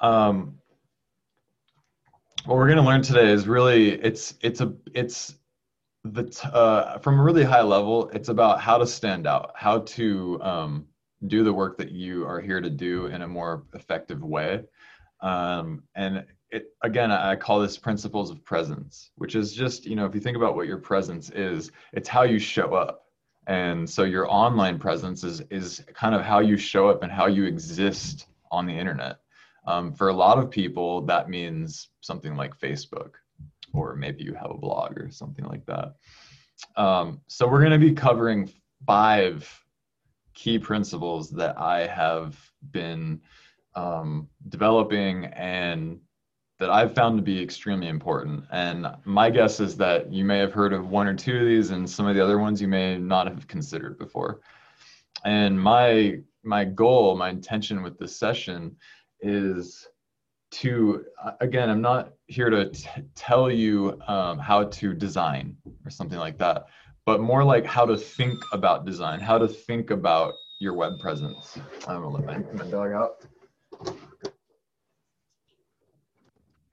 Um, 0.00 0.58
what 2.44 2.56
we're 2.56 2.66
going 2.66 2.78
to 2.78 2.84
learn 2.84 3.02
today 3.02 3.30
is 3.30 3.46
really 3.46 3.90
it's 3.90 4.34
it's 4.40 4.60
a 4.60 4.72
it's 4.94 5.34
the 6.04 6.24
uh, 6.52 6.98
from 6.98 7.18
a 7.18 7.22
really 7.22 7.44
high 7.44 7.62
level 7.62 8.08
it's 8.10 8.28
about 8.28 8.60
how 8.60 8.78
to 8.78 8.86
stand 8.86 9.26
out 9.26 9.52
how 9.54 9.80
to 9.80 10.40
um, 10.42 10.86
do 11.26 11.42
the 11.44 11.52
work 11.52 11.76
that 11.76 11.90
you 11.90 12.24
are 12.26 12.40
here 12.40 12.60
to 12.60 12.70
do 12.70 13.06
in 13.06 13.22
a 13.22 13.28
more 13.28 13.64
effective 13.74 14.22
way 14.22 14.62
um, 15.20 15.82
and 15.94 16.24
it, 16.50 16.68
again 16.82 17.10
i 17.10 17.36
call 17.36 17.60
this 17.60 17.76
principles 17.76 18.30
of 18.30 18.42
presence 18.44 19.10
which 19.16 19.34
is 19.34 19.52
just 19.52 19.84
you 19.84 19.96
know 19.96 20.06
if 20.06 20.14
you 20.14 20.20
think 20.20 20.36
about 20.36 20.54
what 20.54 20.66
your 20.66 20.78
presence 20.78 21.28
is 21.30 21.70
it's 21.92 22.08
how 22.08 22.22
you 22.22 22.38
show 22.38 22.72
up 22.72 23.07
and 23.48 23.88
so 23.88 24.04
your 24.04 24.30
online 24.30 24.78
presence 24.78 25.24
is 25.24 25.42
is 25.50 25.84
kind 25.94 26.14
of 26.14 26.22
how 26.22 26.38
you 26.38 26.56
show 26.56 26.88
up 26.88 27.02
and 27.02 27.10
how 27.10 27.26
you 27.26 27.44
exist 27.44 28.28
on 28.52 28.64
the 28.64 28.72
internet 28.72 29.18
um, 29.68 29.92
for 29.92 30.08
a 30.08 30.14
lot 30.14 30.38
of 30.38 30.50
people, 30.50 31.02
that 31.02 31.28
means 31.28 31.90
something 32.00 32.36
like 32.36 32.58
Facebook, 32.58 33.16
or 33.74 33.94
maybe 33.94 34.24
you 34.24 34.32
have 34.32 34.50
a 34.50 34.56
blog 34.56 34.98
or 34.98 35.10
something 35.10 35.44
like 35.44 35.66
that. 35.66 35.94
Um, 36.74 37.20
so 37.26 37.46
we're 37.46 37.60
going 37.60 37.78
to 37.78 37.86
be 37.86 37.92
covering 37.92 38.50
five 38.86 39.46
key 40.32 40.58
principles 40.58 41.30
that 41.32 41.58
I 41.58 41.86
have 41.86 42.40
been 42.70 43.20
um, 43.74 44.30
developing 44.48 45.26
and 45.26 46.00
that 46.58 46.70
I've 46.70 46.94
found 46.94 47.16
to 47.18 47.22
be 47.22 47.40
extremely 47.40 47.88
important. 47.88 48.44
And 48.50 48.88
my 49.04 49.30
guess 49.30 49.60
is 49.60 49.76
that 49.76 50.12
you 50.12 50.24
may 50.24 50.38
have 50.38 50.52
heard 50.52 50.72
of 50.72 50.90
one 50.90 51.06
or 51.06 51.14
two 51.14 51.38
of 51.38 51.46
these, 51.46 51.70
and 51.70 51.88
some 51.88 52.06
of 52.06 52.14
the 52.14 52.22
other 52.22 52.38
ones 52.38 52.60
you 52.60 52.68
may 52.68 52.98
not 52.98 53.28
have 53.28 53.46
considered 53.46 53.98
before. 53.98 54.40
And 55.24 55.60
my 55.60 56.20
my 56.44 56.64
goal, 56.64 57.16
my 57.16 57.30
intention 57.30 57.82
with 57.82 57.98
this 57.98 58.16
session 58.16 58.76
is 59.20 59.86
to 60.50 61.04
again, 61.40 61.70
I'm 61.70 61.80
not 61.80 62.12
here 62.26 62.50
to 62.50 62.70
t- 62.70 62.88
tell 63.14 63.50
you 63.50 64.00
um, 64.08 64.38
how 64.38 64.64
to 64.64 64.94
design 64.94 65.56
or 65.84 65.90
something 65.90 66.18
like 66.18 66.38
that, 66.38 66.66
but 67.06 67.20
more 67.20 67.44
like 67.44 67.64
how 67.64 67.86
to 67.86 67.96
think 67.96 68.38
about 68.52 68.84
design, 68.84 69.20
how 69.20 69.38
to 69.38 69.46
think 69.48 69.90
about 69.90 70.34
your 70.60 70.74
web 70.74 70.98
presence. 70.98 71.58
I'm 71.86 72.02
gonna 72.02 72.08
let 72.08 72.24
my, 72.24 72.64
my 72.64 72.70
dog 72.70 72.92
out. 72.92 73.26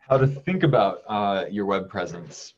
How 0.07 0.17
to 0.17 0.27
think 0.27 0.63
about 0.63 1.01
uh, 1.07 1.45
your 1.50 1.65
web 1.65 1.89
presence. 1.89 2.53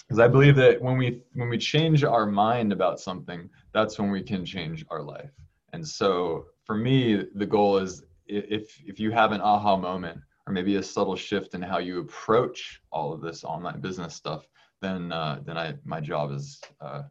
Because 0.00 0.18
i 0.18 0.28
believe 0.28 0.56
that 0.56 0.80
when 0.82 0.98
we 0.98 1.22
when 1.32 1.48
we 1.48 1.56
change 1.56 2.04
our 2.04 2.26
mind 2.26 2.72
about 2.72 3.00
something 3.00 3.48
that's 3.72 3.98
when 3.98 4.10
we 4.10 4.22
can 4.22 4.44
change 4.44 4.84
our 4.90 5.02
life. 5.02 5.30
And 5.72 5.86
so 5.86 6.46
for 6.64 6.76
me 6.76 7.24
the 7.34 7.46
goal 7.46 7.78
is 7.78 8.04
if 8.26 8.80
if 8.86 9.00
you 9.00 9.10
have 9.12 9.32
an 9.32 9.40
aha 9.40 9.76
moment 9.76 10.20
or 10.46 10.52
maybe 10.52 10.76
a 10.76 10.82
subtle 10.82 11.16
shift 11.16 11.54
in 11.54 11.62
how 11.62 11.78
you 11.78 12.00
approach 12.00 12.82
all 12.92 13.14
of 13.14 13.22
this 13.22 13.44
online 13.44 13.80
business 13.80 14.14
stuff 14.14 14.46
then 14.82 15.10
uh, 15.10 15.40
then 15.46 15.56
i 15.56 15.74
my 15.84 16.00
job 16.00 16.30
is 16.32 16.60
uh, 16.82 17.02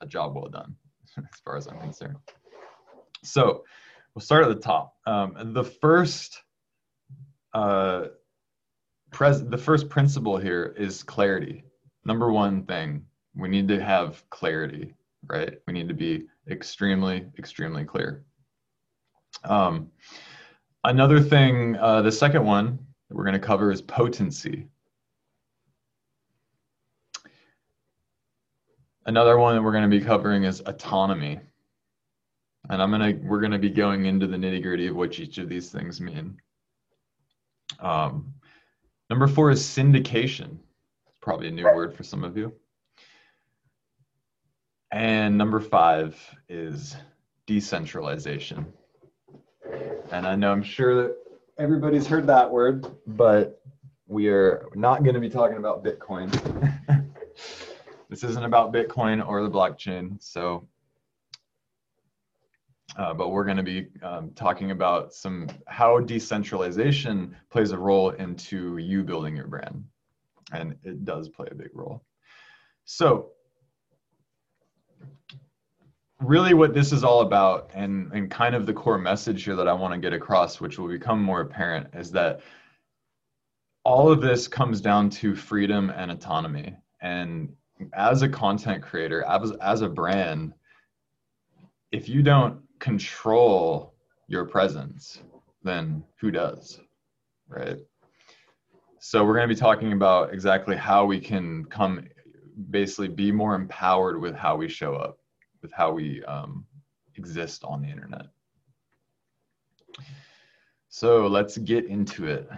a 0.00 0.06
job 0.06 0.34
well 0.34 0.48
done 0.48 0.74
as 1.18 1.40
far 1.44 1.56
as 1.56 1.68
i'm 1.68 1.78
concerned. 1.78 2.16
So 3.22 3.64
we'll 4.14 4.22
start 4.22 4.44
at 4.44 4.48
the 4.48 4.62
top. 4.62 4.96
Um, 5.06 5.52
the 5.52 5.64
first 5.64 6.42
uh, 7.52 8.06
pres- 9.10 9.44
the 9.44 9.58
first 9.58 9.88
principle 9.88 10.36
here 10.36 10.74
is 10.76 11.02
clarity. 11.02 11.64
Number 12.04 12.32
one 12.32 12.64
thing, 12.64 13.04
we 13.34 13.48
need 13.48 13.68
to 13.68 13.82
have 13.82 14.28
clarity, 14.30 14.94
right? 15.26 15.58
We 15.66 15.72
need 15.72 15.88
to 15.88 15.94
be 15.94 16.26
extremely, 16.48 17.26
extremely 17.38 17.84
clear. 17.84 18.24
Um, 19.44 19.90
another 20.84 21.20
thing, 21.20 21.76
uh, 21.76 22.02
the 22.02 22.12
second 22.12 22.44
one 22.44 22.78
that 23.08 23.16
we're 23.16 23.24
going 23.24 23.40
to 23.40 23.46
cover 23.46 23.70
is 23.70 23.82
potency. 23.82 24.68
Another 29.06 29.38
one 29.38 29.54
that 29.54 29.62
we're 29.62 29.72
going 29.72 29.88
to 29.90 29.98
be 29.98 30.04
covering 30.04 30.44
is 30.44 30.62
autonomy. 30.66 31.40
And 32.68 32.82
I'm 32.82 32.90
going 32.90 33.18
to, 33.18 33.26
we're 33.26 33.40
going 33.40 33.52
to 33.52 33.58
be 33.58 33.70
going 33.70 34.04
into 34.06 34.26
the 34.26 34.36
nitty 34.36 34.62
gritty 34.62 34.86
of 34.86 34.96
what 34.96 35.18
each 35.18 35.38
of 35.38 35.48
these 35.48 35.70
things 35.70 36.00
mean. 36.00 36.36
Um, 37.80 38.34
Number 39.10 39.26
four 39.26 39.50
is 39.50 39.60
syndication. 39.60 40.58
It's 41.04 41.16
probably 41.20 41.48
a 41.48 41.50
new 41.50 41.64
word 41.64 41.92
for 41.92 42.04
some 42.04 42.22
of 42.22 42.36
you. 42.36 42.54
And 44.92 45.36
number 45.36 45.58
five 45.58 46.16
is 46.48 46.96
decentralization. 47.44 48.72
And 50.12 50.28
I 50.28 50.36
know 50.36 50.52
I'm 50.52 50.62
sure 50.62 50.94
that 51.02 51.16
everybody's 51.58 52.06
heard 52.06 52.28
that 52.28 52.48
word, 52.48 52.86
but 53.08 53.60
we 54.06 54.28
are 54.28 54.68
not 54.76 55.02
going 55.02 55.14
to 55.14 55.20
be 55.20 55.28
talking 55.28 55.56
about 55.56 55.84
Bitcoin. 55.84 56.30
this 58.08 58.22
isn't 58.22 58.44
about 58.44 58.72
Bitcoin 58.72 59.26
or 59.26 59.42
the 59.42 59.50
blockchain. 59.50 60.22
So 60.22 60.68
uh, 62.96 63.14
but 63.14 63.30
we're 63.30 63.44
going 63.44 63.56
to 63.56 63.62
be 63.62 63.88
um, 64.02 64.30
talking 64.34 64.70
about 64.70 65.12
some 65.14 65.48
how 65.66 66.00
decentralization 66.00 67.36
plays 67.50 67.72
a 67.72 67.78
role 67.78 68.10
into 68.10 68.78
you 68.78 69.02
building 69.02 69.36
your 69.36 69.46
brand, 69.46 69.84
and 70.52 70.74
it 70.82 71.04
does 71.04 71.28
play 71.28 71.46
a 71.50 71.54
big 71.54 71.70
role. 71.72 72.04
So, 72.84 73.30
really, 76.20 76.54
what 76.54 76.74
this 76.74 76.92
is 76.92 77.04
all 77.04 77.20
about, 77.20 77.70
and 77.74 78.12
and 78.12 78.30
kind 78.30 78.54
of 78.54 78.66
the 78.66 78.72
core 78.72 78.98
message 78.98 79.44
here 79.44 79.56
that 79.56 79.68
I 79.68 79.72
want 79.72 79.94
to 79.94 80.00
get 80.00 80.12
across, 80.12 80.60
which 80.60 80.78
will 80.78 80.88
become 80.88 81.22
more 81.22 81.42
apparent, 81.42 81.88
is 81.94 82.10
that 82.12 82.40
all 83.84 84.10
of 84.10 84.20
this 84.20 84.48
comes 84.48 84.80
down 84.80 85.10
to 85.10 85.34
freedom 85.34 85.90
and 85.90 86.10
autonomy. 86.10 86.76
And 87.00 87.52
as 87.94 88.22
a 88.22 88.28
content 88.28 88.82
creator, 88.82 89.24
as 89.24 89.52
as 89.62 89.82
a 89.82 89.88
brand, 89.88 90.54
if 91.92 92.08
you 92.08 92.22
don't 92.22 92.60
control 92.80 93.94
your 94.26 94.44
presence, 94.44 95.22
then 95.62 96.02
who 96.16 96.30
does? 96.30 96.80
Right? 97.48 97.78
So 98.98 99.24
we're 99.24 99.34
going 99.34 99.48
to 99.48 99.54
be 99.54 99.58
talking 99.58 99.92
about 99.92 100.32
exactly 100.32 100.76
how 100.76 101.04
we 101.04 101.20
can 101.20 101.64
come 101.66 102.06
basically 102.70 103.08
be 103.08 103.32
more 103.32 103.54
empowered 103.54 104.20
with 104.20 104.34
how 104.34 104.56
we 104.56 104.68
show 104.68 104.94
up, 104.94 105.18
with 105.62 105.72
how 105.72 105.92
we 105.92 106.22
um, 106.24 106.66
exist 107.16 107.64
on 107.64 107.80
the 107.80 107.88
internet. 107.88 108.26
So 110.88 111.26
let's 111.26 111.56
get 111.56 111.86
into 111.86 112.26
it 112.26 112.48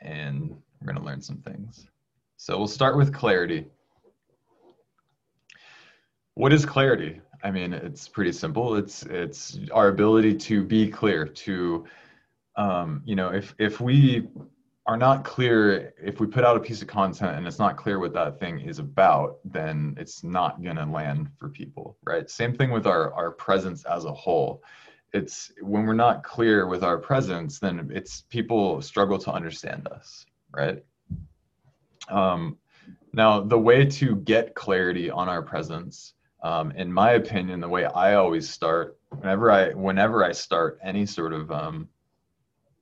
and 0.00 0.56
we're 0.80 0.92
going 0.92 0.96
to 0.96 1.04
learn 1.04 1.20
some 1.20 1.38
things. 1.38 1.88
So 2.36 2.56
we'll 2.56 2.68
start 2.68 2.96
with 2.96 3.12
clarity. 3.12 3.66
What 6.34 6.52
is 6.52 6.64
clarity? 6.64 7.20
I 7.42 7.50
mean, 7.50 7.72
it's 7.72 8.08
pretty 8.08 8.32
simple. 8.32 8.76
It's 8.76 9.04
it's 9.04 9.58
our 9.72 9.88
ability 9.88 10.34
to 10.36 10.62
be 10.64 10.88
clear. 10.88 11.24
To, 11.26 11.86
um, 12.56 13.02
you 13.04 13.16
know, 13.16 13.28
if 13.28 13.54
if 13.58 13.80
we 13.80 14.28
are 14.86 14.96
not 14.96 15.24
clear, 15.24 15.92
if 16.02 16.18
we 16.18 16.26
put 16.26 16.44
out 16.44 16.56
a 16.56 16.60
piece 16.60 16.82
of 16.82 16.88
content 16.88 17.36
and 17.36 17.46
it's 17.46 17.58
not 17.58 17.76
clear 17.76 17.98
what 17.98 18.14
that 18.14 18.40
thing 18.40 18.60
is 18.60 18.78
about, 18.78 19.38
then 19.44 19.94
it's 19.98 20.24
not 20.24 20.62
gonna 20.62 20.90
land 20.90 21.28
for 21.38 21.48
people, 21.48 21.96
right? 22.04 22.28
Same 22.30 22.54
thing 22.54 22.70
with 22.70 22.86
our 22.86 23.12
our 23.14 23.30
presence 23.30 23.84
as 23.84 24.04
a 24.04 24.12
whole. 24.12 24.62
It's 25.12 25.52
when 25.62 25.86
we're 25.86 25.94
not 25.94 26.24
clear 26.24 26.66
with 26.66 26.82
our 26.82 26.98
presence, 26.98 27.58
then 27.58 27.90
it's 27.94 28.22
people 28.28 28.82
struggle 28.82 29.18
to 29.18 29.32
understand 29.32 29.86
us, 29.88 30.26
right? 30.50 30.84
Um, 32.08 32.58
now, 33.12 33.40
the 33.40 33.58
way 33.58 33.86
to 33.86 34.16
get 34.16 34.54
clarity 34.54 35.10
on 35.10 35.28
our 35.28 35.42
presence 35.42 36.14
um, 36.42 36.70
in 36.72 36.92
my 36.92 37.12
opinion, 37.12 37.60
the 37.60 37.68
way 37.68 37.84
I 37.84 38.14
always 38.14 38.48
start, 38.48 38.96
whenever 39.10 39.50
I 39.50 39.72
whenever 39.72 40.24
I 40.24 40.32
start 40.32 40.78
any 40.82 41.04
sort 41.04 41.32
of 41.32 41.50
um, 41.50 41.88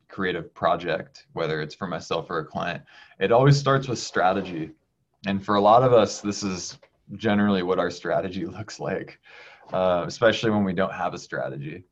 creative 0.08 0.52
project, 0.54 1.26
whether 1.32 1.60
it's 1.62 1.74
for 1.74 1.86
myself 1.86 2.28
or 2.28 2.40
a 2.40 2.44
client, 2.44 2.82
it 3.18 3.32
always 3.32 3.58
starts 3.58 3.88
with 3.88 3.98
strategy. 3.98 4.70
And 5.26 5.44
for 5.44 5.54
a 5.54 5.60
lot 5.60 5.82
of 5.82 5.92
us, 5.92 6.20
this 6.20 6.42
is 6.42 6.78
generally 7.14 7.62
what 7.62 7.78
our 7.78 7.90
strategy 7.90 8.44
looks 8.58 8.78
like, 8.78 9.18
uh, 9.72 10.04
especially 10.06 10.50
when 10.50 10.64
we 10.64 10.74
don't 10.74 10.92
have 10.92 11.14
a 11.14 11.18
strategy. 11.18 11.84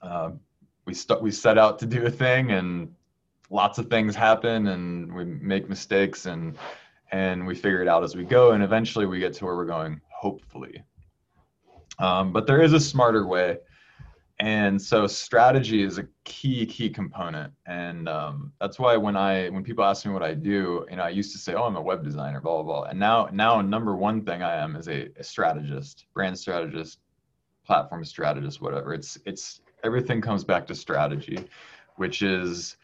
Uh, 0.00 0.30
we 0.84 0.94
start 0.94 1.20
we 1.20 1.32
set 1.32 1.58
out 1.58 1.80
to 1.80 1.86
do 1.86 2.06
a 2.06 2.10
thing, 2.10 2.52
and 2.52 2.94
lots 3.50 3.78
of 3.78 3.90
things 3.90 4.14
happen, 4.14 4.68
and 4.68 5.12
we 5.12 5.24
make 5.24 5.68
mistakes, 5.68 6.26
and 6.26 6.56
and 7.10 7.44
we 7.44 7.56
figure 7.56 7.82
it 7.82 7.88
out 7.88 8.04
as 8.04 8.14
we 8.14 8.22
go, 8.22 8.52
and 8.52 8.62
eventually 8.62 9.04
we 9.04 9.18
get 9.18 9.32
to 9.32 9.44
where 9.44 9.56
we're 9.56 9.64
going 9.64 10.00
hopefully. 10.18 10.82
Um, 12.00 12.32
but 12.32 12.46
there 12.46 12.60
is 12.60 12.72
a 12.72 12.80
smarter 12.80 13.26
way. 13.26 13.58
And 14.40 14.80
so 14.80 15.06
strategy 15.06 15.82
is 15.82 15.98
a 15.98 16.06
key, 16.24 16.64
key 16.66 16.90
component. 16.90 17.52
And 17.66 18.08
um, 18.08 18.52
that's 18.60 18.78
why 18.78 18.96
when 18.96 19.16
I 19.16 19.48
when 19.48 19.64
people 19.64 19.84
ask 19.84 20.06
me 20.06 20.12
what 20.12 20.22
I 20.22 20.34
do, 20.34 20.86
you 20.90 20.96
know, 20.96 21.02
I 21.02 21.08
used 21.08 21.32
to 21.32 21.38
say, 21.38 21.54
oh, 21.54 21.64
I'm 21.64 21.76
a 21.76 21.82
web 21.82 22.04
designer, 22.04 22.40
blah, 22.40 22.62
blah, 22.62 22.80
blah. 22.80 22.82
And 22.84 23.00
now 23.00 23.28
now 23.32 23.60
number 23.60 23.96
one 23.96 24.24
thing 24.24 24.42
I 24.42 24.54
am 24.56 24.76
is 24.76 24.88
a, 24.88 25.08
a 25.16 25.24
strategist, 25.24 26.06
brand 26.14 26.38
strategist, 26.38 27.00
platform 27.66 28.04
strategist, 28.04 28.60
whatever. 28.60 28.94
It's 28.94 29.18
it's 29.26 29.60
everything 29.82 30.20
comes 30.20 30.44
back 30.44 30.68
to 30.68 30.74
strategy, 30.74 31.44
which 31.96 32.22
is 32.22 32.76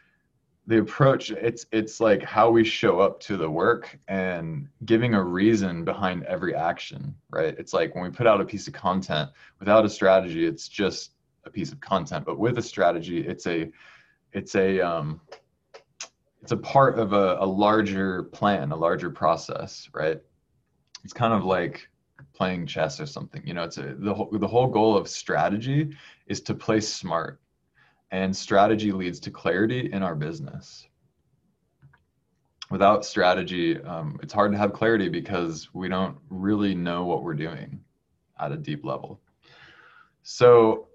the 0.66 0.78
approach 0.78 1.30
it's 1.30 1.66
it's 1.73 2.00
like 2.00 2.23
how 2.23 2.50
we 2.50 2.64
show 2.64 3.00
up 3.00 3.21
to 3.21 3.37
the 3.37 3.49
work 3.49 3.99
and 4.09 4.66
giving 4.87 5.14
a 5.14 5.23
reason 5.23 5.85
behind 5.85 6.25
every 6.25 6.54
action 6.54 7.14
right? 7.30 7.54
It's 7.59 7.73
like 7.73 7.94
when 7.94 8.04
we 8.04 8.11
put 8.11 8.26
out 8.26 8.40
a 8.40 8.44
piece 8.44 8.66
of 8.66 8.73
content 8.73 9.30
without 9.59 9.85
a 9.85 9.88
strategy 9.88 10.47
it's 10.47 10.68
just 10.68 11.12
a 11.44 11.50
piece 11.50 11.73
of 11.73 11.80
content 11.80 12.25
but 12.25 12.38
with 12.38 12.56
a 12.59 12.62
strategy 12.62 13.26
it's 13.26 13.47
a 13.47 13.71
it's 14.33 14.54
a 14.54 14.80
um 14.80 15.21
it's 16.42 16.52
a 16.52 16.56
part 16.56 16.99
of 16.99 17.12
a, 17.12 17.37
a 17.40 17.47
larger 17.47 18.25
plan 18.25 18.73
a 18.73 18.76
larger 18.76 19.11
process 19.11 19.88
right? 19.92 20.21
It's 21.04 21.12
kind 21.12 21.35
of 21.35 21.44
like 21.44 21.88
playing 22.33 22.66
chess 22.66 23.00
or 23.00 23.06
something 23.06 23.47
you 23.47 23.52
know 23.52 23.64
it's 23.64 23.76
a 23.76 23.94
the 23.99 24.14
whole 24.14 24.30
the 24.33 24.49
whole 24.49 24.66
goal 24.66 24.97
of 24.97 25.09
strategy 25.09 25.94
is 26.26 26.40
to 26.40 26.54
play 26.54 26.80
smart 26.80 27.40
and 28.11 28.34
strategy 28.34 28.92
leads 28.92 29.20
to 29.20 29.30
clarity 29.30 29.92
in 29.92 30.02
our 30.02 30.14
business. 30.14 30.87
Without 32.70 33.04
strategy, 33.04 33.80
um, 33.82 34.18
it's 34.23 34.32
hard 34.32 34.52
to 34.52 34.58
have 34.58 34.73
clarity 34.73 35.08
because 35.08 35.68
we 35.75 35.88
don't 35.88 36.16
really 36.30 36.75
know 36.75 37.04
what 37.04 37.23
we're 37.23 37.34
doing 37.34 37.80
at 38.40 38.52
a 38.52 38.56
deep 38.56 38.84
level. 38.84 39.20
So 40.23 40.88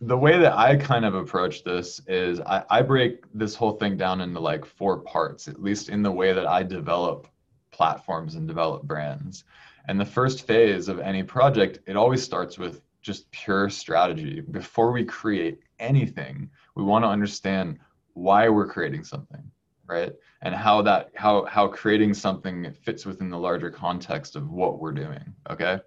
the 0.00 0.16
way 0.16 0.38
that 0.38 0.52
I 0.52 0.76
kind 0.76 1.04
of 1.04 1.14
approach 1.14 1.64
this 1.64 2.00
is 2.06 2.40
I, 2.40 2.64
I 2.68 2.82
break 2.82 3.24
this 3.32 3.54
whole 3.54 3.72
thing 3.72 3.96
down 3.96 4.20
into 4.20 4.40
like 4.40 4.64
four 4.64 4.98
parts, 4.98 5.48
at 5.48 5.62
least 5.62 5.88
in 5.88 6.02
the 6.02 6.12
way 6.12 6.32
that 6.32 6.46
I 6.46 6.62
develop 6.62 7.26
platforms 7.70 8.34
and 8.34 8.46
develop 8.46 8.82
brands. 8.82 9.44
And 9.88 9.98
the 9.98 10.04
first 10.04 10.46
phase 10.46 10.88
of 10.88 10.98
any 10.98 11.22
project, 11.22 11.80
it 11.86 11.96
always 11.96 12.22
starts 12.22 12.58
with 12.58 12.82
just 13.02 13.30
pure 13.30 13.68
strategy. 13.68 14.40
Before 14.40 14.92
we 14.92 15.04
create 15.04 15.60
anything, 15.78 16.50
we 16.74 16.82
want 16.82 17.04
to 17.04 17.08
understand 17.08 17.78
why 18.14 18.48
we're 18.48 18.68
creating 18.68 19.04
something, 19.04 19.42
right? 19.86 20.12
And 20.42 20.54
how 20.54 20.82
that 20.82 21.10
how 21.14 21.44
how 21.46 21.68
creating 21.68 22.14
something 22.14 22.72
fits 22.82 23.06
within 23.06 23.30
the 23.30 23.38
larger 23.38 23.70
context 23.70 24.36
of 24.36 24.50
what 24.50 24.78
we're 24.78 24.92
doing. 24.92 25.34
Okay. 25.50 25.80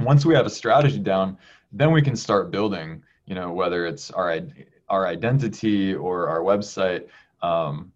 Once 0.00 0.24
we 0.24 0.34
have 0.34 0.46
a 0.46 0.50
strategy 0.50 0.98
down, 0.98 1.38
then 1.72 1.92
we 1.92 2.02
can 2.02 2.16
start 2.16 2.50
building, 2.50 3.02
you 3.26 3.34
know, 3.34 3.52
whether 3.52 3.86
it's 3.86 4.10
our 4.10 4.40
our 4.88 5.06
identity 5.06 5.94
or 5.94 6.28
our 6.28 6.40
website, 6.40 7.06
um, 7.42 7.92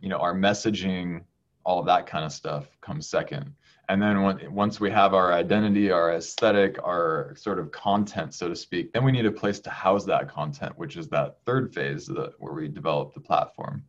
you 0.00 0.08
know, 0.08 0.18
our 0.18 0.34
messaging, 0.34 1.22
all 1.64 1.82
that 1.82 2.06
kind 2.06 2.24
of 2.24 2.32
stuff 2.32 2.68
comes 2.80 3.08
second 3.08 3.52
and 3.88 4.02
then 4.02 4.52
once 4.52 4.80
we 4.80 4.90
have 4.90 5.14
our 5.14 5.32
identity 5.32 5.90
our 5.90 6.12
aesthetic 6.12 6.78
our 6.84 7.34
sort 7.36 7.58
of 7.58 7.70
content 7.72 8.34
so 8.34 8.48
to 8.48 8.56
speak 8.56 8.92
then 8.92 9.04
we 9.04 9.12
need 9.12 9.26
a 9.26 9.32
place 9.32 9.60
to 9.60 9.70
house 9.70 10.04
that 10.04 10.28
content 10.28 10.76
which 10.76 10.96
is 10.96 11.08
that 11.08 11.38
third 11.44 11.72
phase 11.72 12.10
where 12.38 12.52
we 12.52 12.68
develop 12.68 13.14
the 13.14 13.20
platform. 13.20 13.82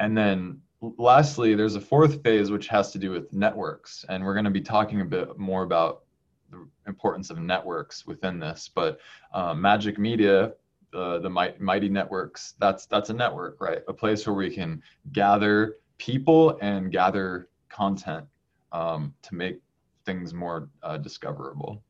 And 0.00 0.16
then 0.16 0.60
lastly 0.80 1.54
there's 1.54 1.74
a 1.74 1.80
fourth 1.80 2.22
phase 2.22 2.50
which 2.50 2.68
has 2.68 2.92
to 2.92 2.98
do 2.98 3.10
with 3.10 3.32
networks. 3.32 4.04
And 4.08 4.24
we're 4.24 4.34
going 4.34 4.44
to 4.44 4.50
be 4.50 4.60
talking 4.60 5.00
a 5.00 5.04
bit 5.04 5.38
more 5.38 5.62
about 5.62 6.04
the 6.50 6.66
importance 6.86 7.30
of 7.30 7.38
networks 7.38 8.06
within 8.06 8.38
this 8.38 8.70
but 8.74 8.98
um, 9.34 9.60
magic 9.60 9.98
media 9.98 10.52
uh, 10.94 11.18
the 11.18 11.28
mighty 11.28 11.88
networks 11.90 12.54
that's 12.58 12.86
that's 12.86 13.10
a 13.10 13.14
network 13.14 13.60
right? 13.60 13.82
A 13.88 13.92
place 13.92 14.26
where 14.26 14.34
we 14.34 14.48
can 14.48 14.82
gather 15.12 15.76
people 15.98 16.56
and 16.62 16.90
gather 16.90 17.50
content 17.68 18.24
um, 18.72 19.14
to 19.22 19.34
make 19.34 19.60
things 20.04 20.32
more 20.32 20.70
uh, 20.82 20.96
discoverable. 20.96 21.82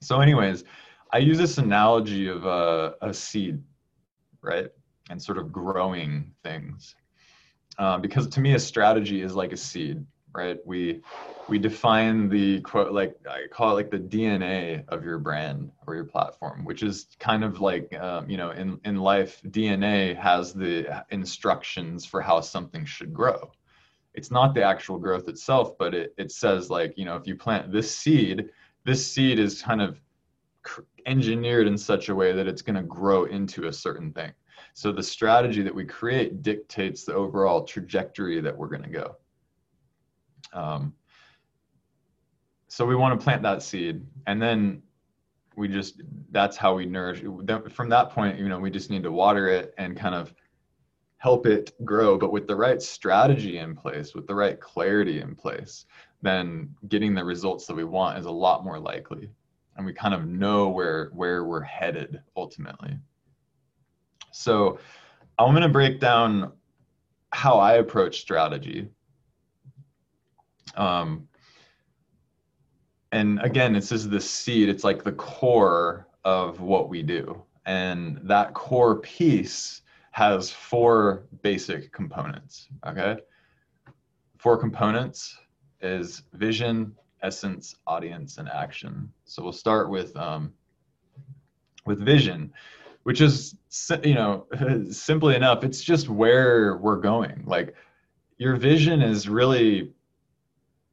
So, 0.00 0.20
anyways, 0.20 0.64
I 1.12 1.18
use 1.18 1.38
this 1.38 1.58
analogy 1.58 2.28
of 2.28 2.44
a, 2.44 2.94
a 3.00 3.14
seed, 3.14 3.62
right? 4.42 4.68
And 5.10 5.22
sort 5.22 5.38
of 5.38 5.52
growing 5.52 6.32
things. 6.42 6.94
Uh, 7.78 7.98
because 7.98 8.26
to 8.28 8.40
me, 8.40 8.54
a 8.54 8.58
strategy 8.58 9.22
is 9.22 9.34
like 9.34 9.52
a 9.52 9.56
seed, 9.56 10.04
right? 10.34 10.58
We 10.66 11.00
we 11.48 11.58
define 11.58 12.28
the 12.28 12.60
quote 12.60 12.92
like 12.92 13.16
I 13.28 13.46
call 13.50 13.70
it 13.70 13.74
like 13.74 13.90
the 13.90 13.98
DNA 13.98 14.86
of 14.88 15.04
your 15.04 15.18
brand 15.18 15.70
or 15.86 15.94
your 15.94 16.04
platform, 16.04 16.64
which 16.64 16.82
is 16.82 17.06
kind 17.18 17.44
of 17.44 17.60
like 17.60 17.96
um, 17.98 18.28
you 18.28 18.36
know 18.36 18.50
in 18.50 18.80
in 18.84 18.96
life, 18.96 19.40
DNA 19.46 20.16
has 20.16 20.52
the 20.52 21.04
instructions 21.10 22.04
for 22.04 22.20
how 22.20 22.40
something 22.40 22.84
should 22.84 23.14
grow, 23.14 23.50
it's 24.18 24.32
not 24.32 24.52
the 24.52 24.62
actual 24.62 24.98
growth 24.98 25.28
itself, 25.28 25.78
but 25.78 25.94
it, 25.94 26.12
it 26.18 26.32
says 26.32 26.70
like, 26.70 26.92
you 26.98 27.04
know, 27.04 27.14
if 27.14 27.24
you 27.24 27.36
plant 27.36 27.70
this 27.70 27.88
seed, 27.94 28.50
this 28.84 29.06
seed 29.06 29.38
is 29.38 29.62
kind 29.62 29.80
of 29.80 30.00
engineered 31.06 31.68
in 31.68 31.78
such 31.78 32.08
a 32.08 32.14
way 32.14 32.32
that 32.32 32.48
it's 32.48 32.60
going 32.60 32.74
to 32.74 32.82
grow 32.82 33.26
into 33.26 33.68
a 33.68 33.72
certain 33.72 34.12
thing. 34.12 34.32
So 34.74 34.90
the 34.90 35.04
strategy 35.04 35.62
that 35.62 35.72
we 35.74 35.84
create 35.84 36.42
dictates 36.42 37.04
the 37.04 37.14
overall 37.14 37.62
trajectory 37.62 38.40
that 38.40 38.56
we're 38.56 38.66
going 38.66 38.82
to 38.82 38.88
go. 38.88 39.16
Um, 40.52 40.94
so 42.66 42.84
we 42.84 42.96
want 42.96 43.18
to 43.18 43.22
plant 43.22 43.42
that 43.44 43.62
seed 43.62 44.04
and 44.26 44.42
then 44.42 44.82
we 45.56 45.68
just 45.68 46.02
that's 46.30 46.56
how 46.56 46.74
we 46.74 46.86
nourish 46.86 47.22
from 47.70 47.88
that 47.88 48.10
point 48.10 48.38
you 48.38 48.48
know 48.48 48.60
we 48.60 48.70
just 48.70 48.90
need 48.90 49.02
to 49.02 49.10
water 49.10 49.48
it 49.48 49.74
and 49.78 49.96
kind 49.96 50.14
of 50.14 50.32
help 51.18 51.46
it 51.46 51.72
grow 51.84 52.16
but 52.16 52.32
with 52.32 52.46
the 52.46 52.56
right 52.56 52.80
strategy 52.80 53.58
in 53.58 53.74
place 53.74 54.14
with 54.14 54.26
the 54.26 54.34
right 54.34 54.60
clarity 54.60 55.20
in 55.20 55.34
place 55.34 55.84
then 56.22 56.74
getting 56.88 57.14
the 57.14 57.24
results 57.24 57.66
that 57.66 57.74
we 57.74 57.84
want 57.84 58.18
is 58.18 58.26
a 58.26 58.30
lot 58.30 58.64
more 58.64 58.78
likely. 58.78 59.30
And 59.76 59.86
we 59.86 59.92
kind 59.92 60.14
of 60.14 60.26
know 60.26 60.68
where 60.68 61.10
where 61.14 61.44
we're 61.44 61.62
headed 61.62 62.20
ultimately. 62.36 62.98
So 64.32 64.78
i'm 65.38 65.52
going 65.52 65.62
to 65.62 65.68
break 65.68 66.00
down 66.00 66.52
how 67.32 67.58
i 67.58 67.74
approach 67.74 68.20
strategy. 68.20 68.88
Um, 70.74 71.28
and 73.12 73.40
again 73.40 73.72
this 73.72 73.92
is 73.92 74.08
the 74.08 74.20
seed 74.20 74.68
it's 74.68 74.84
like 74.84 75.02
the 75.04 75.12
core 75.12 76.08
of 76.24 76.60
what 76.60 76.88
we 76.88 77.02
do. 77.02 77.42
And 77.66 78.18
that 78.24 78.54
core 78.54 78.96
piece 78.96 79.82
has 80.18 80.50
four 80.50 81.28
basic 81.42 81.92
components. 81.92 82.68
Okay. 82.84 83.18
Four 84.38 84.58
components 84.58 85.38
is 85.80 86.24
vision, 86.32 86.96
essence, 87.22 87.76
audience, 87.86 88.38
and 88.38 88.48
action. 88.48 89.12
So 89.26 89.44
we'll 89.44 89.52
start 89.52 89.90
with 89.90 90.16
um, 90.16 90.52
with 91.86 92.00
vision, 92.00 92.52
which 93.04 93.20
is 93.20 93.54
you 94.02 94.14
know 94.14 94.46
simply 94.90 95.36
enough, 95.36 95.62
it's 95.62 95.84
just 95.84 96.08
where 96.08 96.78
we're 96.78 97.00
going. 97.00 97.44
Like 97.46 97.76
your 98.38 98.56
vision 98.56 99.00
is 99.00 99.28
really 99.28 99.92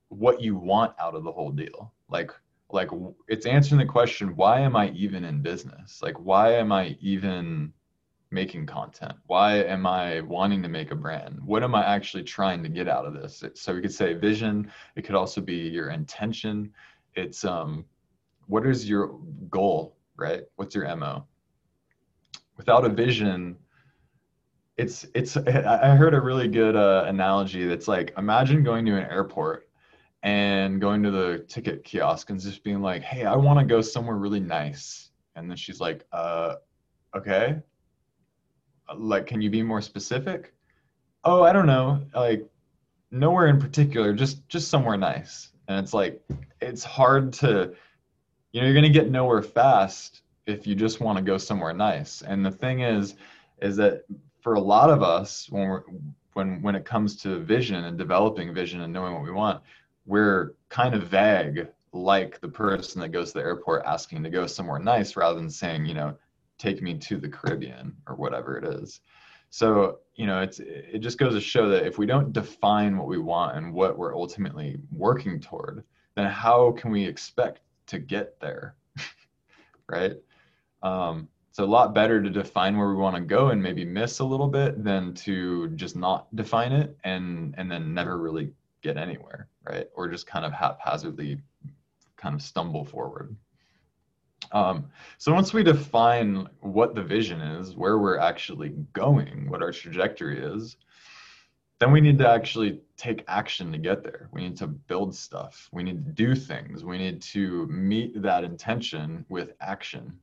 what 0.10 0.40
you 0.40 0.56
want 0.56 0.94
out 1.00 1.16
of 1.16 1.24
the 1.24 1.32
whole 1.32 1.52
deal. 1.52 1.92
Like 2.10 2.30
like 2.70 2.90
it's 3.28 3.48
answering 3.48 3.80
the 3.80 3.92
question, 3.92 4.36
why 4.36 4.60
am 4.60 4.76
I 4.76 4.90
even 4.90 5.26
in 5.26 5.42
business? 5.42 6.04
Like 6.04 6.20
why 6.20 6.54
am 6.54 6.72
I 6.72 6.96
even 7.02 7.74
making 8.36 8.68
content? 8.68 9.14
Why 9.26 9.64
am 9.64 9.88
I 9.88 10.22
wanting 10.22 10.62
to 10.62 10.70
make 10.70 10.92
a 10.92 10.96
brand? 10.96 11.40
What 11.44 11.64
am 11.64 11.74
I 11.74 11.84
actually 11.84 12.24
trying 12.24 12.62
to 12.62 12.70
get 12.70 12.88
out 12.88 13.06
of 13.06 13.14
this? 13.14 13.44
So 13.56 13.74
we 13.74 13.82
could 13.82 13.94
say 13.94 14.14
vision. 14.14 14.72
It 14.96 15.04
could 15.04 15.16
also 15.16 15.42
be 15.42 15.56
your 15.56 15.90
intention. 15.90 16.72
It's 17.16 17.44
um, 17.46 17.86
what 18.48 18.68
is 18.68 18.88
your 18.88 19.18
goal, 19.50 19.96
right? 20.18 20.44
What's 20.58 20.76
your 20.76 20.96
mo? 20.96 21.26
Without 22.58 22.86
a 22.86 22.90
vision, 22.90 23.58
it's 24.78 25.06
it's. 25.16 25.38
I 25.38 25.96
heard 25.96 26.14
a 26.14 26.22
really 26.22 26.48
good 26.48 26.76
uh, 26.76 27.06
analogy 27.08 27.66
that's 27.66 27.88
like 27.88 28.14
imagine 28.18 28.64
going 28.64 28.86
to 28.86 28.98
an 28.98 29.10
airport 29.10 29.70
and 30.24 30.82
going 30.82 31.04
to 31.04 31.12
the 31.12 31.46
ticket 31.48 31.84
kiosk 31.84 32.30
and 32.30 32.40
just 32.40 32.64
being 32.64 32.82
like, 32.82 33.02
"Hey, 33.02 33.26
I 33.26 33.36
want 33.36 33.60
to 33.60 33.66
go 33.66 33.82
somewhere 33.82 34.18
really 34.18 34.40
nice," 34.42 35.12
and 35.36 35.50
then 35.50 35.58
she's 35.58 35.80
like, 35.80 36.06
"Uh, 36.12 36.56
okay." 37.16 37.62
Like 38.96 39.28
can 39.28 39.42
you 39.42 39.50
be 39.50 39.64
more 39.64 39.82
specific? 39.82 40.54
Oh 41.24 41.42
i 41.42 41.52
don't 41.52 41.66
know 41.66 42.02
like 42.14 42.48
nowhere 43.12 43.48
in 43.48 43.60
particular 43.60 44.14
just 44.14 44.48
just 44.48 44.70
somewhere 44.70 44.98
nice. 44.98 45.50
And 45.68 45.80
it's 45.80 45.94
like 45.94 46.22
it's 46.62 46.84
hard 46.84 47.34
to 47.34 47.74
you 48.52 48.62
know 48.62 48.68
you're 48.68 48.74
going 48.74 48.84
to 48.84 49.00
get 49.00 49.10
nowhere 49.10 49.42
fast 49.42 50.22
if 50.46 50.68
you 50.68 50.76
just 50.76 51.00
want 51.00 51.18
to 51.18 51.24
go 51.24 51.38
somewhere 51.38 51.74
nice. 51.74 52.22
And 52.22 52.46
the 52.46 52.52
thing 52.52 52.82
is 52.82 53.16
is 53.62 53.78
that 53.78 54.04
for 54.42 54.54
a 54.54 54.60
lot 54.60 54.90
of 54.90 55.02
us 55.02 55.48
when 55.50 55.68
we're 55.68 55.84
when 56.34 56.62
when 56.62 56.76
it 56.76 56.86
comes 56.86 57.16
to 57.16 57.40
vision 57.40 57.86
and 57.86 57.98
developing 57.98 58.54
vision 58.54 58.82
and 58.82 58.94
knowing 58.94 59.14
what 59.14 59.24
we 59.24 59.32
want 59.32 59.62
we're 60.06 60.54
kind 60.70 60.94
of 60.94 61.04
vague 61.04 61.68
like 61.94 62.40
the 62.42 62.48
person 62.48 63.02
that 63.02 63.10
goes 63.10 63.32
to 63.32 63.40
the 63.40 63.44
airport 63.44 63.84
asking 63.86 64.22
to 64.22 64.30
go 64.30 64.46
somewhere 64.46 64.80
nice 64.80 65.16
rather 65.16 65.40
than 65.40 65.50
saying 65.50 65.86
you 65.86 65.94
know 65.94 66.16
take 66.58 66.82
me 66.82 66.98
to 66.98 67.18
the 67.18 67.30
Caribbean 67.30 67.96
or 68.08 68.16
whatever 68.16 68.58
it 68.58 68.66
is. 68.66 69.02
So, 69.50 70.00
you 70.16 70.26
know, 70.26 70.42
it's 70.42 70.60
it 70.60 71.00
just 71.00 71.18
goes 71.18 71.34
to 71.34 71.42
show 71.42 71.70
that 71.70 71.86
if 71.86 71.98
we 71.98 72.06
don't 72.06 72.34
define 72.34 72.98
what 72.98 73.08
we 73.08 73.18
want 73.18 73.58
and 73.58 73.74
what 73.74 73.98
we're 73.98 74.16
ultimately 74.16 74.78
working 74.92 75.40
toward, 75.40 75.84
then 76.16 76.30
how 76.30 76.72
can 76.72 76.92
we 76.92 77.06
expect 77.06 77.62
to 77.88 78.00
get 78.00 78.40
there? 78.40 78.76
right? 79.90 80.14
Um, 80.84 81.30
it's 81.50 81.60
a 81.60 81.66
lot 81.66 81.96
better 81.96 82.22
to 82.22 82.30
define 82.30 82.78
where 82.78 82.90
we 82.90 82.96
want 82.96 83.16
to 83.16 83.22
go 83.22 83.50
and 83.50 83.64
maybe 83.64 83.86
miss 83.86 84.20
a 84.20 84.26
little 84.26 84.50
bit 84.50 84.84
than 84.84 85.14
to 85.14 85.70
just 85.70 85.96
not 85.96 86.34
define 86.36 86.74
it 86.74 86.98
and 87.06 87.56
and 87.58 87.72
then 87.72 87.94
never 87.94 88.18
really 88.18 88.52
get 88.82 88.98
anywhere, 88.98 89.48
right? 89.64 89.88
Or 89.96 90.10
just 90.10 90.28
kind 90.28 90.46
of 90.46 90.52
haphazardly 90.52 91.40
kind 92.18 92.36
of 92.36 92.42
stumble 92.42 92.84
forward. 92.84 93.36
Um, 94.56 94.90
so 95.18 95.34
once 95.34 95.54
we 95.54 95.64
define 95.64 96.48
what 96.62 96.96
the 96.96 97.04
vision 97.04 97.42
is, 97.42 97.76
where 97.76 98.00
we're 98.00 98.18
actually 98.18 98.70
going, 98.94 99.50
what 99.50 99.62
our 99.62 99.74
trajectory 99.74 100.40
is, 100.40 100.78
then 101.80 101.92
we 101.92 102.00
need 102.00 102.18
to 102.20 102.30
actually 102.30 102.80
take 102.96 103.26
action 103.28 103.70
to 103.74 103.78
get 103.78 104.02
there. 104.02 104.30
We 104.32 104.42
need 104.42 104.56
to 104.58 104.68
build 104.68 105.14
stuff. 105.14 105.68
We 105.74 105.84
need 105.84 106.06
to 106.06 106.12
do 106.12 106.36
things. 106.36 106.86
We 106.86 106.98
need 106.98 107.22
to 107.24 107.68
meet 107.68 108.22
that 108.22 108.46
intention 108.46 109.26
with 109.28 109.52
action. 109.60 110.18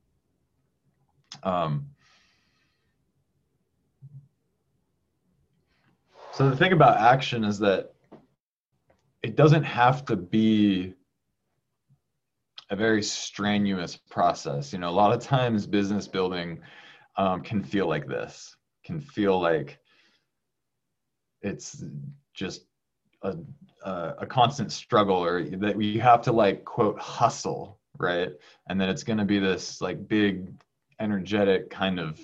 Um, 1.43 1.91
so 6.33 6.49
the 6.49 6.57
thing 6.57 6.73
about 6.73 6.97
action 6.97 7.45
is 7.45 7.59
that 7.59 7.93
it 9.23 9.37
doesn't 9.37 9.65
have 9.65 10.07
to 10.07 10.17
be 10.17 10.95
a 12.73 12.77
very 12.77 13.03
strenuous 13.03 13.97
process. 13.97 14.73
You 14.73 14.79
know, 14.79 14.89
a 14.89 14.91
lot 14.91 15.13
of 15.13 15.21
times 15.21 15.67
business 15.67 16.09
building 16.09 16.59
um, 17.17 17.43
can 17.43 17.63
feel 17.63 17.87
like 17.87 18.09
this, 18.09 18.57
can 18.83 18.99
feel 18.99 19.39
like 19.39 19.79
it's 21.43 21.85
just 22.33 22.63
a, 23.21 23.37
a, 23.85 24.15
a 24.21 24.27
constant 24.27 24.73
struggle 24.73 25.23
or 25.23 25.45
that 25.45 25.81
you 25.81 26.01
have 26.01 26.23
to 26.23 26.33
like 26.33 26.65
quote 26.65 26.99
hustle, 26.99 27.79
right? 27.99 28.31
And 28.69 28.81
then 28.81 28.89
it's 28.89 29.05
going 29.05 29.19
to 29.19 29.27
be 29.27 29.39
this 29.39 29.83
like 29.83 30.09
big 30.09 30.51
energetic 30.99 31.69
kind 31.69 32.01
of 32.01 32.19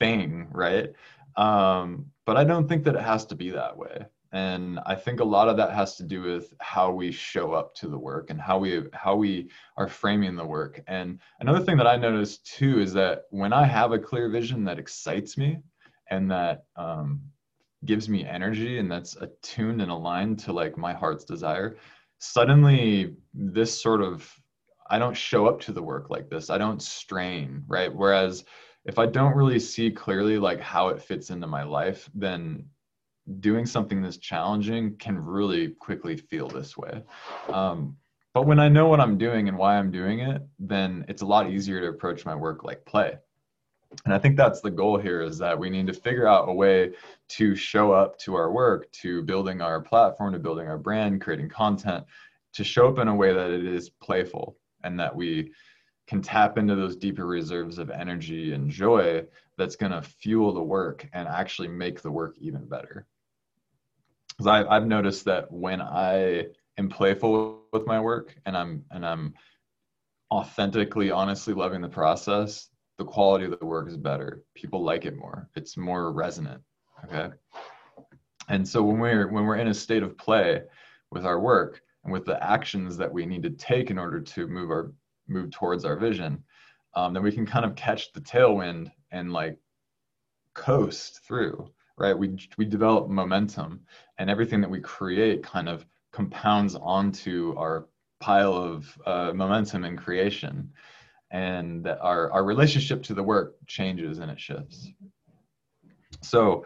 thing, 0.00 0.48
right? 0.50 0.94
Um, 1.36 2.06
but 2.24 2.38
I 2.38 2.44
don't 2.44 2.66
think 2.66 2.84
that 2.84 2.94
it 2.94 3.02
has 3.02 3.26
to 3.26 3.34
be 3.34 3.50
that 3.50 3.76
way 3.76 4.06
and 4.34 4.80
i 4.84 4.96
think 4.96 5.20
a 5.20 5.24
lot 5.24 5.48
of 5.48 5.56
that 5.56 5.72
has 5.72 5.94
to 5.94 6.02
do 6.02 6.20
with 6.20 6.52
how 6.60 6.90
we 6.90 7.12
show 7.12 7.52
up 7.52 7.72
to 7.74 7.86
the 7.88 7.98
work 7.98 8.30
and 8.30 8.40
how 8.40 8.58
we 8.58 8.82
how 8.92 9.14
we 9.14 9.48
are 9.76 9.88
framing 9.88 10.34
the 10.34 10.44
work. 10.44 10.82
And 10.88 11.20
another 11.40 11.64
thing 11.64 11.76
that 11.78 11.86
i 11.86 11.96
noticed 11.96 12.44
too 12.44 12.80
is 12.80 12.92
that 12.94 13.22
when 13.30 13.52
i 13.52 13.64
have 13.64 13.92
a 13.92 13.98
clear 13.98 14.28
vision 14.28 14.64
that 14.64 14.78
excites 14.78 15.38
me 15.38 15.58
and 16.10 16.30
that 16.30 16.64
um, 16.76 17.22
gives 17.84 18.08
me 18.08 18.26
energy 18.26 18.78
and 18.78 18.90
that's 18.90 19.16
attuned 19.16 19.80
and 19.80 19.90
aligned 19.90 20.40
to 20.40 20.52
like 20.52 20.76
my 20.76 20.92
heart's 20.92 21.24
desire 21.24 21.76
suddenly 22.18 23.14
this 23.32 23.80
sort 23.80 24.02
of 24.02 24.28
i 24.90 24.98
don't 24.98 25.16
show 25.16 25.46
up 25.46 25.60
to 25.60 25.72
the 25.72 25.82
work 25.82 26.10
like 26.10 26.28
this. 26.28 26.50
I 26.50 26.58
don't 26.58 26.82
strain 26.82 27.62
right? 27.68 27.94
Whereas 27.94 28.44
if 28.84 28.98
i 28.98 29.06
don't 29.06 29.36
really 29.36 29.60
see 29.60 29.92
clearly 29.92 30.38
like 30.38 30.60
how 30.60 30.88
it 30.88 31.00
fits 31.00 31.30
into 31.30 31.46
my 31.46 31.62
life 31.62 32.10
then 32.14 32.64
doing 33.40 33.66
something 33.66 34.02
that's 34.02 34.18
challenging 34.18 34.96
can 34.96 35.18
really 35.18 35.68
quickly 35.68 36.16
feel 36.16 36.48
this 36.48 36.76
way. 36.76 37.02
Um, 37.48 37.96
but 38.34 38.46
when 38.46 38.58
I 38.58 38.68
know 38.68 38.88
what 38.88 39.00
I'm 39.00 39.16
doing 39.16 39.48
and 39.48 39.56
why 39.56 39.78
I'm 39.78 39.90
doing 39.90 40.20
it, 40.20 40.42
then 40.58 41.04
it's 41.08 41.22
a 41.22 41.26
lot 41.26 41.50
easier 41.50 41.80
to 41.80 41.88
approach 41.88 42.26
my 42.26 42.34
work 42.34 42.64
like 42.64 42.84
play. 42.84 43.16
And 44.04 44.12
I 44.12 44.18
think 44.18 44.36
that's 44.36 44.60
the 44.60 44.72
goal 44.72 44.98
here 44.98 45.22
is 45.22 45.38
that 45.38 45.56
we 45.56 45.70
need 45.70 45.86
to 45.86 45.92
figure 45.92 46.26
out 46.26 46.48
a 46.48 46.52
way 46.52 46.92
to 47.28 47.54
show 47.54 47.92
up 47.92 48.18
to 48.18 48.34
our 48.34 48.50
work, 48.50 48.90
to 48.92 49.22
building 49.22 49.60
our 49.60 49.80
platform, 49.80 50.32
to 50.32 50.38
building 50.40 50.66
our 50.66 50.78
brand, 50.78 51.20
creating 51.20 51.48
content, 51.48 52.04
to 52.54 52.64
show 52.64 52.88
up 52.88 52.98
in 52.98 53.06
a 53.06 53.14
way 53.14 53.32
that 53.32 53.50
it 53.50 53.64
is 53.64 53.88
playful 53.88 54.56
and 54.82 54.98
that 54.98 55.14
we 55.14 55.52
can 56.08 56.20
tap 56.20 56.58
into 56.58 56.74
those 56.74 56.96
deeper 56.96 57.26
reserves 57.26 57.78
of 57.78 57.88
energy 57.90 58.52
and 58.52 58.68
joy 58.68 59.24
that's 59.56 59.76
going 59.76 59.92
to 59.92 60.02
fuel 60.02 60.52
the 60.52 60.62
work 60.62 61.08
and 61.12 61.28
actually 61.28 61.68
make 61.68 62.02
the 62.02 62.10
work 62.10 62.36
even 62.38 62.66
better 62.66 63.06
because 64.36 64.66
I've 64.68 64.86
noticed 64.86 65.24
that 65.26 65.50
when 65.50 65.80
I 65.80 66.46
am 66.78 66.88
playful 66.88 67.62
with 67.72 67.86
my 67.86 68.00
work 68.00 68.36
and 68.46 68.56
I'm 68.56 68.84
and 68.90 69.06
I'm 69.06 69.34
authentically, 70.32 71.10
honestly 71.10 71.54
loving 71.54 71.80
the 71.80 71.88
process, 71.88 72.68
the 72.98 73.04
quality 73.04 73.44
of 73.44 73.58
the 73.58 73.66
work 73.66 73.88
is 73.88 73.96
better. 73.96 74.42
People 74.54 74.82
like 74.82 75.04
it 75.04 75.16
more. 75.16 75.48
It's 75.54 75.76
more 75.76 76.12
resonant. 76.12 76.62
Okay. 77.04 77.34
And 78.48 78.66
so 78.66 78.82
when 78.82 78.98
we're 78.98 79.28
when 79.28 79.44
we're 79.44 79.56
in 79.56 79.68
a 79.68 79.74
state 79.74 80.02
of 80.02 80.18
play 80.18 80.62
with 81.10 81.24
our 81.24 81.38
work 81.38 81.80
and 82.02 82.12
with 82.12 82.24
the 82.24 82.42
actions 82.42 82.96
that 82.96 83.12
we 83.12 83.26
need 83.26 83.42
to 83.44 83.50
take 83.50 83.90
in 83.90 83.98
order 83.98 84.20
to 84.20 84.48
move 84.48 84.70
our 84.70 84.92
move 85.28 85.52
towards 85.52 85.84
our 85.84 85.96
vision, 85.96 86.42
um, 86.94 87.14
then 87.14 87.22
we 87.22 87.32
can 87.32 87.46
kind 87.46 87.64
of 87.64 87.76
catch 87.76 88.12
the 88.12 88.20
tailwind 88.20 88.90
and 89.12 89.32
like 89.32 89.58
coast 90.54 91.20
through 91.24 91.70
right? 91.96 92.16
We 92.16 92.36
we 92.56 92.64
develop 92.64 93.08
momentum, 93.08 93.80
and 94.18 94.30
everything 94.30 94.60
that 94.60 94.70
we 94.70 94.80
create 94.80 95.42
kind 95.42 95.68
of 95.68 95.84
compounds 96.12 96.74
onto 96.74 97.54
our 97.56 97.86
pile 98.20 98.54
of 98.54 98.98
uh, 99.06 99.32
momentum 99.34 99.84
and 99.84 99.98
creation, 99.98 100.70
and 101.30 101.88
our 101.88 102.30
our 102.32 102.44
relationship 102.44 103.02
to 103.02 103.14
the 103.14 103.22
work 103.22 103.56
changes 103.66 104.18
and 104.18 104.30
it 104.30 104.40
shifts. 104.40 104.88
So, 106.22 106.64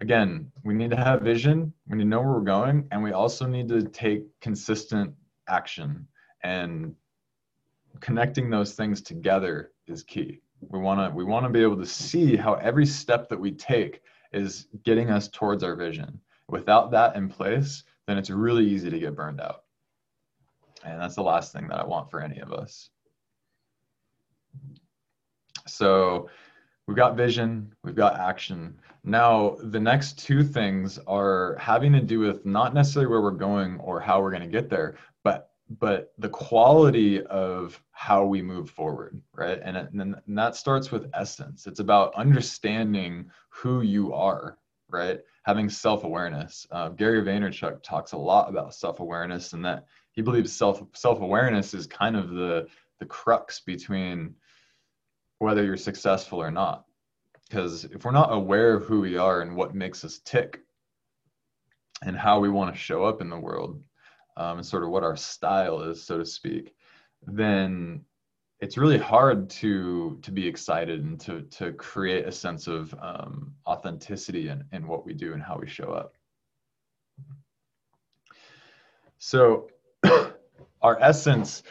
again, 0.00 0.50
we 0.64 0.74
need 0.74 0.90
to 0.90 0.96
have 0.96 1.22
vision. 1.22 1.72
We 1.88 1.98
need 1.98 2.04
to 2.04 2.08
know 2.08 2.20
where 2.20 2.32
we're 2.32 2.40
going, 2.40 2.88
and 2.90 3.02
we 3.02 3.12
also 3.12 3.46
need 3.46 3.68
to 3.68 3.82
take 3.82 4.24
consistent 4.40 5.14
action. 5.48 6.08
And 6.42 6.94
connecting 8.00 8.50
those 8.50 8.72
things 8.72 9.00
together 9.02 9.72
is 9.86 10.02
key. 10.02 10.40
We 10.60 10.78
want 10.78 11.00
to 11.00 11.14
we 11.14 11.24
want 11.24 11.44
to 11.44 11.50
be 11.50 11.62
able 11.62 11.76
to 11.76 11.86
see 11.86 12.36
how 12.36 12.54
every 12.54 12.86
step 12.86 13.28
that 13.28 13.38
we 13.38 13.52
take 13.52 14.00
is 14.32 14.66
getting 14.82 15.10
us 15.10 15.28
towards 15.28 15.62
our 15.62 15.76
vision. 15.76 16.20
Without 16.48 16.90
that 16.92 17.16
in 17.16 17.28
place, 17.28 17.84
then 18.06 18.18
it's 18.18 18.30
really 18.30 18.64
easy 18.64 18.90
to 18.90 18.98
get 18.98 19.16
burned 19.16 19.40
out. 19.40 19.64
And 20.84 21.00
that's 21.00 21.16
the 21.16 21.22
last 21.22 21.52
thing 21.52 21.68
that 21.68 21.80
I 21.80 21.84
want 21.84 22.10
for 22.10 22.20
any 22.20 22.38
of 22.38 22.52
us. 22.52 22.90
So 25.66 26.28
we've 26.86 26.96
got 26.96 27.16
vision, 27.16 27.74
we've 27.82 27.96
got 27.96 28.20
action. 28.20 28.78
Now, 29.02 29.56
the 29.60 29.80
next 29.80 30.18
two 30.18 30.44
things 30.44 30.98
are 31.06 31.56
having 31.58 31.92
to 31.92 32.00
do 32.00 32.20
with 32.20 32.46
not 32.46 32.74
necessarily 32.74 33.10
where 33.10 33.22
we're 33.22 33.30
going 33.32 33.78
or 33.80 34.00
how 34.00 34.20
we're 34.20 34.30
going 34.30 34.42
to 34.42 34.48
get 34.48 34.68
there, 34.68 34.96
but 35.24 35.50
but 35.80 36.12
the 36.18 36.28
quality 36.28 37.22
of 37.24 37.82
how 37.90 38.24
we 38.24 38.40
move 38.40 38.70
forward 38.70 39.20
right 39.34 39.60
and, 39.64 39.76
and, 39.76 40.00
and 40.00 40.38
that 40.38 40.54
starts 40.54 40.92
with 40.92 41.10
essence 41.12 41.66
it's 41.66 41.80
about 41.80 42.14
understanding 42.14 43.28
who 43.48 43.80
you 43.80 44.12
are 44.14 44.58
right 44.88 45.20
having 45.46 45.70
self-awareness. 45.70 46.66
Uh, 46.72 46.88
gary 46.90 47.22
vaynerchuk 47.22 47.80
talks 47.82 48.12
a 48.12 48.16
lot 48.16 48.50
about 48.50 48.74
self-awareness 48.74 49.52
and 49.52 49.64
that 49.64 49.86
he 50.10 50.20
believes 50.20 50.52
self 50.52 50.82
self-awareness 50.92 51.72
is 51.72 51.86
kind 51.86 52.16
of 52.16 52.30
the 52.30 52.66
the 52.98 53.06
crux 53.06 53.60
between 53.60 54.34
whether 55.38 55.62
you're 55.62 55.76
successful 55.76 56.42
or 56.42 56.50
not. 56.50 56.84
Because 57.48 57.84
if 57.84 58.04
we're 58.04 58.10
not 58.10 58.32
aware 58.32 58.74
of 58.74 58.84
who 58.84 59.00
we 59.00 59.16
are 59.16 59.42
and 59.42 59.54
what 59.54 59.74
makes 59.74 60.04
us 60.04 60.20
tick 60.24 60.60
and 62.02 62.16
how 62.16 62.40
we 62.40 62.48
want 62.48 62.74
to 62.74 62.80
show 62.80 63.04
up 63.04 63.20
in 63.20 63.30
the 63.30 63.38
world 63.38 63.80
um, 64.36 64.58
and 64.58 64.66
sort 64.66 64.82
of 64.82 64.88
what 64.90 65.04
our 65.04 65.16
style 65.16 65.82
is, 65.82 66.02
so 66.02 66.18
to 66.18 66.26
speak, 66.26 66.74
then 67.22 68.00
it's 68.60 68.78
really 68.78 68.98
hard 68.98 69.50
to 69.50 70.18
to 70.22 70.32
be 70.32 70.46
excited 70.46 71.04
and 71.04 71.20
to 71.20 71.42
to 71.42 71.72
create 71.72 72.26
a 72.26 72.32
sense 72.32 72.66
of 72.66 72.94
um, 73.00 73.54
authenticity 73.66 74.48
in, 74.48 74.64
in 74.72 74.86
what 74.86 75.04
we 75.04 75.12
do 75.12 75.34
and 75.34 75.42
how 75.42 75.58
we 75.58 75.68
show 75.68 75.92
up. 75.92 76.14
So 79.18 79.68
our 80.82 80.98
essence 81.00 81.62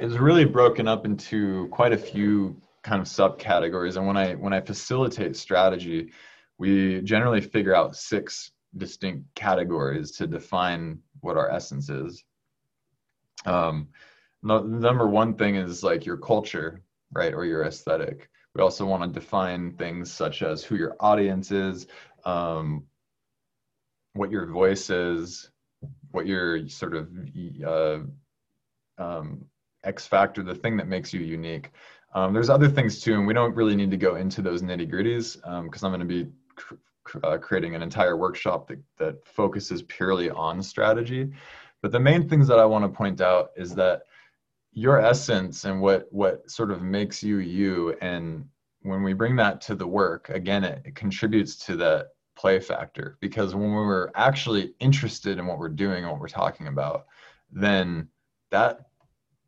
is 0.00 0.18
really 0.18 0.44
broken 0.44 0.88
up 0.88 1.04
into 1.04 1.68
quite 1.68 1.92
a 1.92 1.98
few 1.98 2.60
kind 2.82 3.00
of 3.00 3.06
subcategories. 3.06 3.96
And 3.96 4.06
when 4.06 4.16
I 4.16 4.34
when 4.34 4.52
I 4.52 4.60
facilitate 4.60 5.36
strategy, 5.36 6.10
we 6.58 7.00
generally 7.02 7.40
figure 7.40 7.74
out 7.74 7.94
six 7.94 8.50
distinct 8.76 9.32
categories 9.34 10.12
to 10.12 10.26
define 10.26 10.98
what 11.20 11.36
our 11.36 11.50
essence 11.50 11.88
is. 11.88 12.24
Um, 13.44 13.88
no, 14.42 14.60
number 14.60 15.06
one 15.06 15.34
thing 15.34 15.56
is 15.56 15.82
like 15.82 16.04
your 16.04 16.16
culture, 16.16 16.82
right, 17.12 17.32
or 17.32 17.44
your 17.44 17.64
aesthetic. 17.64 18.28
We 18.54 18.62
also 18.62 18.84
want 18.84 19.02
to 19.02 19.20
define 19.20 19.72
things 19.72 20.12
such 20.12 20.42
as 20.42 20.62
who 20.62 20.76
your 20.76 20.96
audience 21.00 21.50
is, 21.50 21.86
um, 22.24 22.84
what 24.14 24.30
your 24.30 24.46
voice 24.46 24.90
is, 24.90 25.50
what 26.10 26.26
your 26.26 26.68
sort 26.68 26.94
of 26.94 27.08
uh, 27.66 28.00
um, 28.98 29.44
X 29.84 30.06
factor, 30.06 30.42
the 30.42 30.54
thing 30.54 30.76
that 30.76 30.86
makes 30.86 31.12
you 31.12 31.20
unique. 31.20 31.70
Um, 32.14 32.34
there's 32.34 32.50
other 32.50 32.68
things 32.68 33.00
too, 33.00 33.14
and 33.14 33.26
we 33.26 33.32
don't 33.32 33.54
really 33.54 33.74
need 33.74 33.90
to 33.90 33.96
go 33.96 34.16
into 34.16 34.42
those 34.42 34.62
nitty 34.62 34.90
gritties 34.90 35.36
because 35.64 35.82
um, 35.82 35.92
I'm 35.92 35.98
going 35.98 36.06
to 36.08 36.24
be 36.24 36.30
uh, 37.24 37.38
creating 37.38 37.74
an 37.74 37.82
entire 37.82 38.16
workshop 38.16 38.68
that, 38.68 38.78
that 38.98 39.26
focuses 39.26 39.82
purely 39.82 40.30
on 40.30 40.62
strategy. 40.62 41.32
But 41.80 41.90
the 41.90 42.00
main 42.00 42.28
things 42.28 42.46
that 42.48 42.58
I 42.58 42.66
want 42.66 42.84
to 42.84 42.96
point 42.96 43.20
out 43.20 43.50
is 43.56 43.74
that 43.76 44.02
your 44.72 45.00
essence 45.00 45.64
and 45.64 45.80
what 45.80 46.08
what 46.10 46.50
sort 46.50 46.70
of 46.70 46.82
makes 46.82 47.22
you 47.22 47.38
you. 47.38 47.96
And 48.00 48.46
when 48.82 49.02
we 49.02 49.12
bring 49.12 49.36
that 49.36 49.60
to 49.62 49.74
the 49.74 49.86
work 49.86 50.30
again 50.30 50.64
it, 50.64 50.82
it 50.84 50.94
contributes 50.94 51.56
to 51.66 51.76
that 51.76 52.08
play 52.36 52.58
factor. 52.58 53.18
Because 53.20 53.54
when 53.54 53.70
we're 53.70 54.10
actually 54.14 54.74
interested 54.80 55.38
in 55.38 55.46
what 55.46 55.58
we're 55.58 55.68
doing 55.68 56.04
and 56.04 56.10
what 56.10 56.20
we're 56.20 56.28
talking 56.28 56.68
about 56.68 57.06
then 57.50 58.08
that 58.50 58.86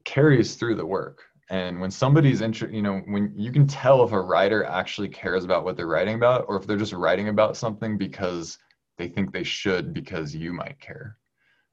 carries 0.04 0.56
through 0.56 0.74
the 0.74 0.84
work. 0.84 1.22
And 1.50 1.80
when 1.80 1.90
somebody's 1.90 2.40
inter- 2.42 2.68
you 2.70 2.82
know 2.82 2.98
when 3.06 3.32
you 3.36 3.52
can 3.52 3.66
tell 3.66 4.04
if 4.04 4.12
a 4.12 4.20
writer 4.20 4.64
actually 4.64 5.08
cares 5.08 5.44
about 5.44 5.64
what 5.64 5.76
they're 5.76 5.86
writing 5.86 6.16
about 6.16 6.44
or 6.48 6.56
if 6.56 6.66
they're 6.66 6.76
just 6.76 6.92
writing 6.92 7.28
about 7.28 7.56
something 7.56 7.96
because 7.96 8.58
they 8.98 9.08
think 9.08 9.32
they 9.32 9.44
should 9.44 9.92
because 9.92 10.34
you 10.34 10.52
might 10.52 10.78
care 10.80 11.18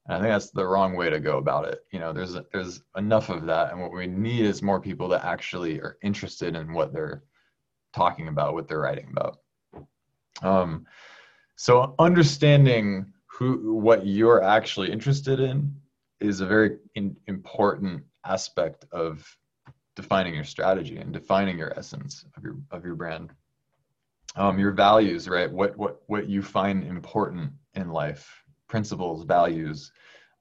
and 0.08 0.16
i 0.16 0.20
think 0.20 0.32
that's 0.32 0.52
the 0.52 0.66
wrong 0.66 0.96
way 0.96 1.10
to 1.10 1.20
go 1.20 1.38
about 1.38 1.66
it. 1.66 1.86
You 1.92 2.00
know 2.00 2.14
there's 2.14 2.36
there's 2.52 2.82
enough 2.96 3.30
of 3.30 3.46
that. 3.46 3.72
And 3.72 3.82
what 3.82 3.92
we 3.92 4.08
need 4.08 4.46
is 4.46 4.62
more 4.62 4.80
people 4.80 5.08
that 5.10 5.26
actually 5.26 5.80
are 5.80 5.98
interested 6.02 6.56
in 6.56 6.74
what 6.74 6.94
they're 6.94 7.24
talking 7.94 8.28
about 8.28 8.54
what 8.54 8.68
they're 8.68 8.80
writing 8.80 9.12
about. 9.12 9.40
Um, 10.42 10.86
so 11.56 11.94
understanding 12.00 13.14
who 13.28 13.76
what 13.76 14.06
you're 14.06 14.44
actually 14.44 14.92
interested 14.92 15.40
in 15.40 15.76
is 16.20 16.42
a 16.42 16.46
very 16.46 16.78
in, 16.96 17.16
important 17.28 18.04
aspect 18.26 18.86
of 18.92 19.26
defining 19.96 20.34
your 20.34 20.44
strategy 20.44 20.98
and 20.98 21.12
defining 21.12 21.58
your 21.58 21.78
essence 21.78 22.26
of 22.36 22.44
your 22.44 22.58
of 22.72 22.86
your 22.86 22.96
brand. 22.96 23.32
Um, 24.38 24.58
your 24.58 24.72
values 24.72 25.28
right? 25.28 25.52
What 25.52 25.78
what 25.78 26.02
what 26.08 26.28
you 26.30 26.42
find 26.42 26.84
important 26.84 27.52
in 27.76 27.90
life 27.90 28.42
principles 28.72 29.26
values 29.26 29.92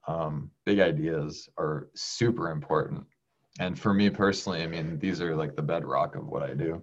um, 0.06 0.50
big 0.64 0.80
ideas 0.80 1.48
are 1.58 1.88
super 1.94 2.50
important. 2.50 3.04
And 3.58 3.78
for 3.78 3.92
me 3.92 4.08
personally 4.08 4.62
i 4.62 4.66
mean 4.66 4.98
these 4.98 5.20
are 5.20 5.34
like 5.36 5.56
the 5.56 5.62
bedrock 5.62 6.14
of 6.14 6.26
what 6.26 6.42
i 6.42 6.54
do. 6.54 6.80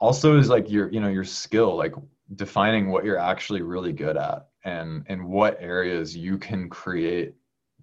Also 0.00 0.38
is 0.38 0.48
like 0.48 0.70
your 0.70 0.90
you 0.90 1.00
know 1.00 1.08
your 1.18 1.24
skill 1.24 1.76
like 1.76 1.94
defining 2.34 2.90
what 2.90 3.04
you're 3.04 3.18
actually 3.32 3.62
really 3.62 3.92
good 3.92 4.16
at 4.16 4.48
and 4.64 5.04
and 5.08 5.28
what 5.36 5.58
areas 5.60 6.16
you 6.16 6.38
can 6.38 6.68
create 6.68 7.34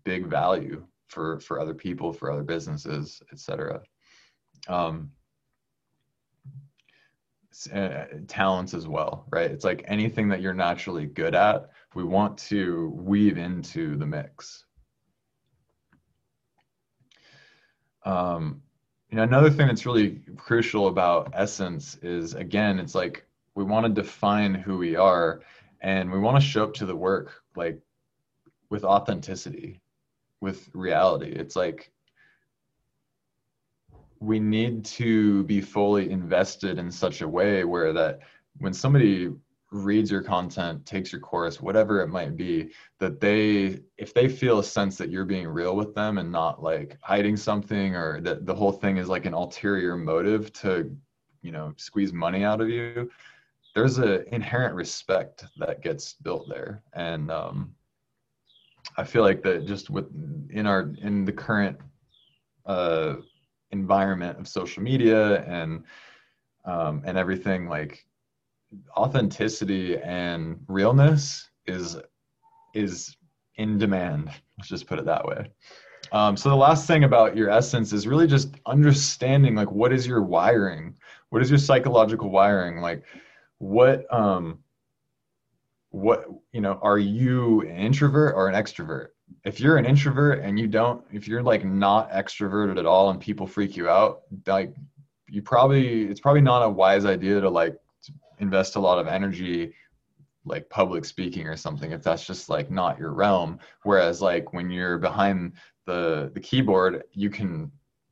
big 0.04 0.26
value 0.26 0.84
for 1.08 1.40
for 1.40 1.60
other 1.60 1.76
people 1.76 2.12
for 2.12 2.32
other 2.32 2.44
businesses 2.44 3.22
etc 3.32 3.82
um 4.68 5.12
uh, 7.74 8.06
talents 8.28 8.74
as 8.74 8.88
well 8.88 9.26
right? 9.32 9.52
It's 9.52 9.66
like 9.66 9.84
anything 9.88 10.30
that 10.30 10.42
you're 10.42 10.54
naturally 10.54 11.06
good 11.06 11.36
at 11.36 11.70
we 11.94 12.04
want 12.04 12.38
to 12.38 12.90
weave 12.96 13.38
into 13.38 13.98
the 13.98 14.06
mix. 14.06 14.66
Um 18.06 18.62
you 19.10 19.18
know 19.18 19.24
another 19.24 19.50
thing 19.50 19.68
that's 19.68 19.86
really 19.86 20.22
crucial 20.38 20.88
about 20.88 21.32
essence 21.34 21.98
is 22.02 22.34
again 22.34 22.80
it's 22.80 22.96
like 22.96 23.26
we 23.56 23.64
want 23.64 23.86
to 23.86 24.02
define 24.02 24.54
who 24.54 24.78
we 24.78 24.96
are 24.96 25.42
and 25.82 26.10
we 26.12 26.18
want 26.20 26.42
to 26.42 26.48
show 26.48 26.64
up 26.64 26.74
to 26.76 26.86
the 26.86 26.96
work 26.96 27.44
like 27.56 27.80
with 28.70 28.86
authenticity 28.86 29.82
with 30.42 30.70
reality. 30.74 31.32
It's 31.32 31.56
like 31.56 31.92
we 34.22 34.40
need 34.40 34.86
to 34.86 35.44
be 35.44 35.60
fully 35.60 36.12
invested 36.12 36.78
in 36.78 36.92
such 36.92 37.22
a 37.22 37.28
way 37.28 37.64
where 37.64 37.92
that 37.92 38.20
when 38.60 38.74
somebody 38.74 39.30
reads 39.72 40.12
your 40.12 40.22
content 40.22 40.86
takes 40.86 41.12
your 41.14 41.22
course 41.22 41.62
whatever 41.62 42.02
it 42.02 42.08
might 42.08 42.36
be 42.36 42.70
that 43.00 43.22
they 43.22 43.80
if 43.98 44.14
they 44.14 44.28
feel 44.28 44.60
a 44.60 44.64
sense 44.64 44.98
that 44.98 45.10
you're 45.10 45.26
being 45.26 45.48
real 45.48 45.78
with 45.78 45.96
them 45.96 46.18
and 46.18 46.30
not 46.30 46.62
like 46.62 46.98
hiding 47.02 47.38
something 47.38 47.96
or 47.96 48.20
that 48.20 48.46
the 48.46 48.54
whole 48.54 48.72
thing 48.72 48.98
is 48.98 49.08
like 49.08 49.26
an 49.26 49.34
ulterior 49.34 49.96
motive 49.96 50.52
to 50.52 50.96
you 51.42 51.52
know 51.52 51.74
squeeze 51.78 52.12
money 52.14 52.44
out 52.44 52.62
of 52.62 52.70
you 52.70 53.10
there's 53.74 53.98
an 53.98 54.26
inherent 54.32 54.76
respect 54.76 55.46
that 55.58 55.82
gets 55.82 56.16
built 56.16 56.50
there. 56.50 56.84
And 56.94 57.32
um, 57.32 57.74
i 58.98 59.04
feel 59.04 59.22
like 59.22 59.42
that 59.44 59.66
just 59.66 59.90
with 59.90 60.08
in 60.50 60.66
our 60.66 60.92
in 61.02 61.24
the 61.24 61.32
current 61.32 61.78
uh, 62.66 63.16
environment 63.72 64.40
of 64.40 64.48
social 64.48 64.84
media 64.84 65.42
and 65.44 65.84
um, 66.66 67.02
and 67.06 67.18
everything 67.18 67.68
like 67.68 68.06
authenticity 68.96 69.98
and 69.98 70.60
realness 70.68 71.50
is 71.66 71.98
is 72.74 73.16
in 73.56 73.78
demand 73.78 74.30
let's 74.62 74.70
just 74.70 74.88
put 74.88 75.00
it 75.00 75.06
that 75.06 75.26
way. 75.26 75.50
Um, 76.12 76.38
so 76.38 76.50
the 76.50 76.56
last 76.56 76.86
thing 76.86 77.04
about 77.04 77.36
your 77.36 77.50
essence 77.50 77.94
is 77.94 78.06
really 78.06 78.28
just 78.28 78.54
understanding 78.66 79.56
like 79.56 79.72
what 79.72 79.92
is 79.92 80.06
your 80.06 80.22
wiring? 80.22 80.96
What 81.30 81.42
is 81.42 81.50
your 81.50 81.58
psychological 81.58 82.30
wiring? 82.30 82.82
Like 82.82 83.04
what 83.58 84.12
um 84.14 84.60
what 85.90 86.26
you 86.52 86.62
know 86.62 86.80
are 86.82 87.00
you 87.00 87.62
an 87.62 87.76
introvert 87.76 88.36
or 88.36 88.48
an 88.48 88.56
extrovert 88.56 89.10
if 89.44 89.60
you're 89.60 89.78
an 89.78 89.86
introvert 89.86 90.40
and 90.40 90.60
you 90.60 90.68
don't 90.68 91.04
if 91.12 91.28
you're 91.28 91.44
like 91.44 91.66
not 91.66 92.12
extroverted 92.12 92.78
at 92.78 92.86
all 92.86 93.10
and 93.10 93.20
people 93.20 93.48
freak 93.48 93.76
you 93.76 93.90
out 93.90 94.22
like 94.48 94.74
you 95.30 95.42
probably 95.42 96.04
it's 96.04 96.20
probably 96.20 96.42
not 96.42 96.62
a 96.62 96.70
wise 96.70 97.06
idea 97.06 97.40
to 97.40 97.50
like 97.50 97.76
invest 98.40 98.76
a 98.76 98.80
lot 98.80 99.00
of 99.00 99.08
energy 99.08 99.74
like 100.46 100.68
public 100.70 101.06
speaking 101.06 101.48
or 101.48 101.56
something 101.56 101.92
if 101.92 102.02
that's 102.02 102.26
just 102.26 102.50
like 102.50 102.72
not 102.72 102.98
your 102.98 103.14
realm. 103.14 103.60
Whereas 103.84 104.22
like 104.22 104.54
when 104.54 104.70
you're 104.70 104.98
behind 104.98 105.54
the 105.86 106.32
the 106.34 106.40
keyboard 106.40 107.04
you 107.14 107.30
can 107.30 107.72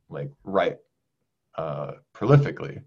like 0.10 0.32
write 0.44 0.78
uh 1.56 1.94
prolifically 2.16 2.82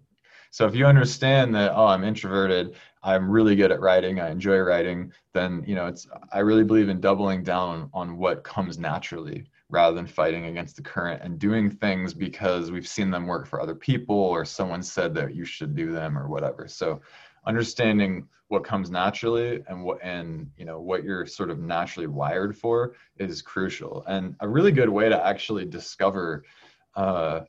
so 0.53 0.67
if 0.67 0.75
you 0.75 0.85
understand 0.85 1.53
that 1.55 1.71
oh 1.73 1.87
i'm 1.87 2.03
introverted 2.03 2.75
i'm 3.01 3.29
really 3.29 3.55
good 3.55 3.71
at 3.71 3.81
writing 3.81 4.19
i 4.19 4.29
enjoy 4.29 4.59
writing 4.59 5.11
then 5.33 5.63
you 5.65 5.73
know 5.75 5.87
it's 5.87 6.07
i 6.31 6.39
really 6.39 6.63
believe 6.63 6.89
in 6.89 7.01
doubling 7.01 7.43
down 7.43 7.89
on 7.93 8.17
what 8.17 8.43
comes 8.43 8.77
naturally 8.77 9.45
rather 9.73 9.95
than 9.95 10.05
fighting 10.05 10.45
against 10.45 10.75
the 10.75 10.83
current 10.83 11.21
and 11.23 11.39
doing 11.39 11.67
things 11.67 12.13
because 12.13 12.71
we've 12.71 12.87
seen 12.87 13.09
them 13.09 13.25
work 13.25 13.47
for 13.47 13.59
other 13.59 13.73
people 13.73 14.15
or 14.15 14.45
someone 14.45 14.83
said 14.83 15.15
that 15.15 15.33
you 15.33 15.43
should 15.43 15.75
do 15.75 15.91
them 15.91 16.15
or 16.15 16.27
whatever. 16.27 16.67
So 16.67 17.01
understanding 17.47 18.27
what 18.49 18.63
comes 18.63 18.91
naturally 18.91 19.63
and 19.67 19.83
what 19.83 19.97
and 20.03 20.47
you 20.57 20.65
know 20.65 20.79
what 20.79 21.03
you're 21.03 21.25
sort 21.25 21.49
of 21.49 21.57
naturally 21.57 22.05
wired 22.05 22.55
for 22.55 22.93
is 23.17 23.41
crucial. 23.41 24.03
And 24.07 24.35
a 24.41 24.47
really 24.47 24.71
good 24.71 24.89
way 24.89 25.09
to 25.09 25.25
actually 25.25 25.65
discover 25.65 26.43
uh, 26.95 27.41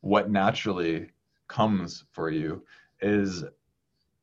what 0.00 0.30
naturally 0.30 1.10
comes 1.52 2.04
for 2.12 2.30
you 2.30 2.62
is 3.00 3.44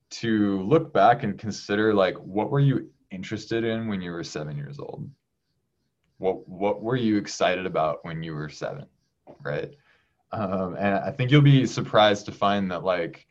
to 0.09 0.61
look 0.63 0.91
back 0.91 1.23
and 1.23 1.37
consider 1.37 1.93
like 1.93 2.15
what 2.17 2.49
were 2.49 2.59
you 2.59 2.89
interested 3.11 3.63
in 3.63 3.87
when 3.87 4.01
you 4.01 4.11
were 4.11 4.23
seven 4.23 4.57
years 4.57 4.79
old 4.79 5.09
what 6.17 6.47
what 6.47 6.81
were 6.81 6.95
you 6.95 7.17
excited 7.17 7.65
about 7.65 7.99
when 8.03 8.23
you 8.23 8.33
were 8.33 8.49
seven 8.49 8.85
right 9.43 9.75
um, 10.31 10.75
and 10.79 10.95
i 10.95 11.11
think 11.11 11.29
you'll 11.29 11.41
be 11.41 11.65
surprised 11.65 12.25
to 12.25 12.31
find 12.31 12.71
that 12.71 12.83
like 12.83 13.27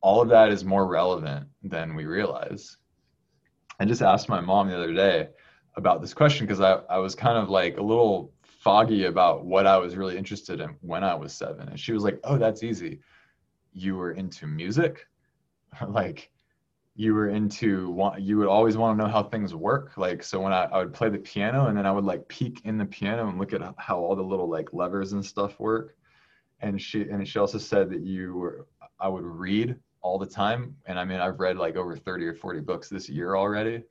all 0.00 0.22
of 0.22 0.28
that 0.28 0.50
is 0.50 0.64
more 0.64 0.86
relevant 0.86 1.46
than 1.62 1.94
we 1.94 2.06
realize. 2.06 2.76
I 3.78 3.84
just 3.84 4.02
asked 4.02 4.28
my 4.28 4.40
mom 4.40 4.68
the 4.68 4.76
other 4.76 4.94
day 4.94 5.28
about 5.76 6.00
this 6.00 6.14
question 6.14 6.46
because 6.46 6.60
I, 6.60 6.74
I 6.90 6.98
was 6.98 7.14
kind 7.14 7.38
of 7.38 7.48
like 7.48 7.76
a 7.76 7.82
little 7.82 8.32
foggy 8.60 9.04
about 9.04 9.44
what 9.44 9.66
I 9.66 9.76
was 9.78 9.96
really 9.96 10.16
interested 10.16 10.60
in 10.60 10.76
when 10.80 11.04
I 11.04 11.14
was 11.14 11.32
seven. 11.32 11.68
And 11.68 11.78
she 11.78 11.92
was 11.92 12.02
like, 12.02 12.20
Oh, 12.24 12.38
that's 12.38 12.62
easy. 12.62 13.00
You 13.72 13.96
were 13.96 14.12
into 14.12 14.46
music? 14.46 15.06
like, 15.88 16.30
you 16.96 17.14
were 17.14 17.28
into 17.28 18.12
you 18.18 18.36
would 18.36 18.48
always 18.48 18.76
want 18.76 18.98
to 18.98 19.04
know 19.04 19.10
how 19.10 19.22
things 19.22 19.54
work 19.54 19.96
like 19.96 20.24
so 20.24 20.40
when 20.40 20.52
I, 20.52 20.64
I 20.64 20.78
would 20.78 20.92
play 20.92 21.08
the 21.08 21.18
piano 21.18 21.68
and 21.68 21.78
then 21.78 21.86
i 21.86 21.92
would 21.92 22.04
like 22.04 22.26
peek 22.26 22.62
in 22.64 22.76
the 22.76 22.84
piano 22.84 23.28
and 23.28 23.38
look 23.38 23.52
at 23.52 23.62
how 23.78 23.98
all 23.98 24.16
the 24.16 24.22
little 24.22 24.50
like 24.50 24.72
levers 24.72 25.12
and 25.12 25.24
stuff 25.24 25.58
work 25.60 25.94
and 26.60 26.82
she 26.82 27.02
and 27.02 27.26
she 27.26 27.38
also 27.38 27.58
said 27.58 27.90
that 27.90 28.00
you 28.00 28.34
were 28.34 28.66
i 28.98 29.08
would 29.08 29.24
read 29.24 29.76
all 30.02 30.18
the 30.18 30.26
time. 30.26 30.76
And 30.86 30.98
I 30.98 31.04
mean, 31.04 31.20
I've 31.20 31.40
read 31.40 31.56
like 31.56 31.76
over 31.76 31.96
30 31.96 32.26
or 32.26 32.34
40 32.34 32.60
books 32.60 32.88
this 32.88 33.08
year 33.08 33.36
already. 33.36 33.84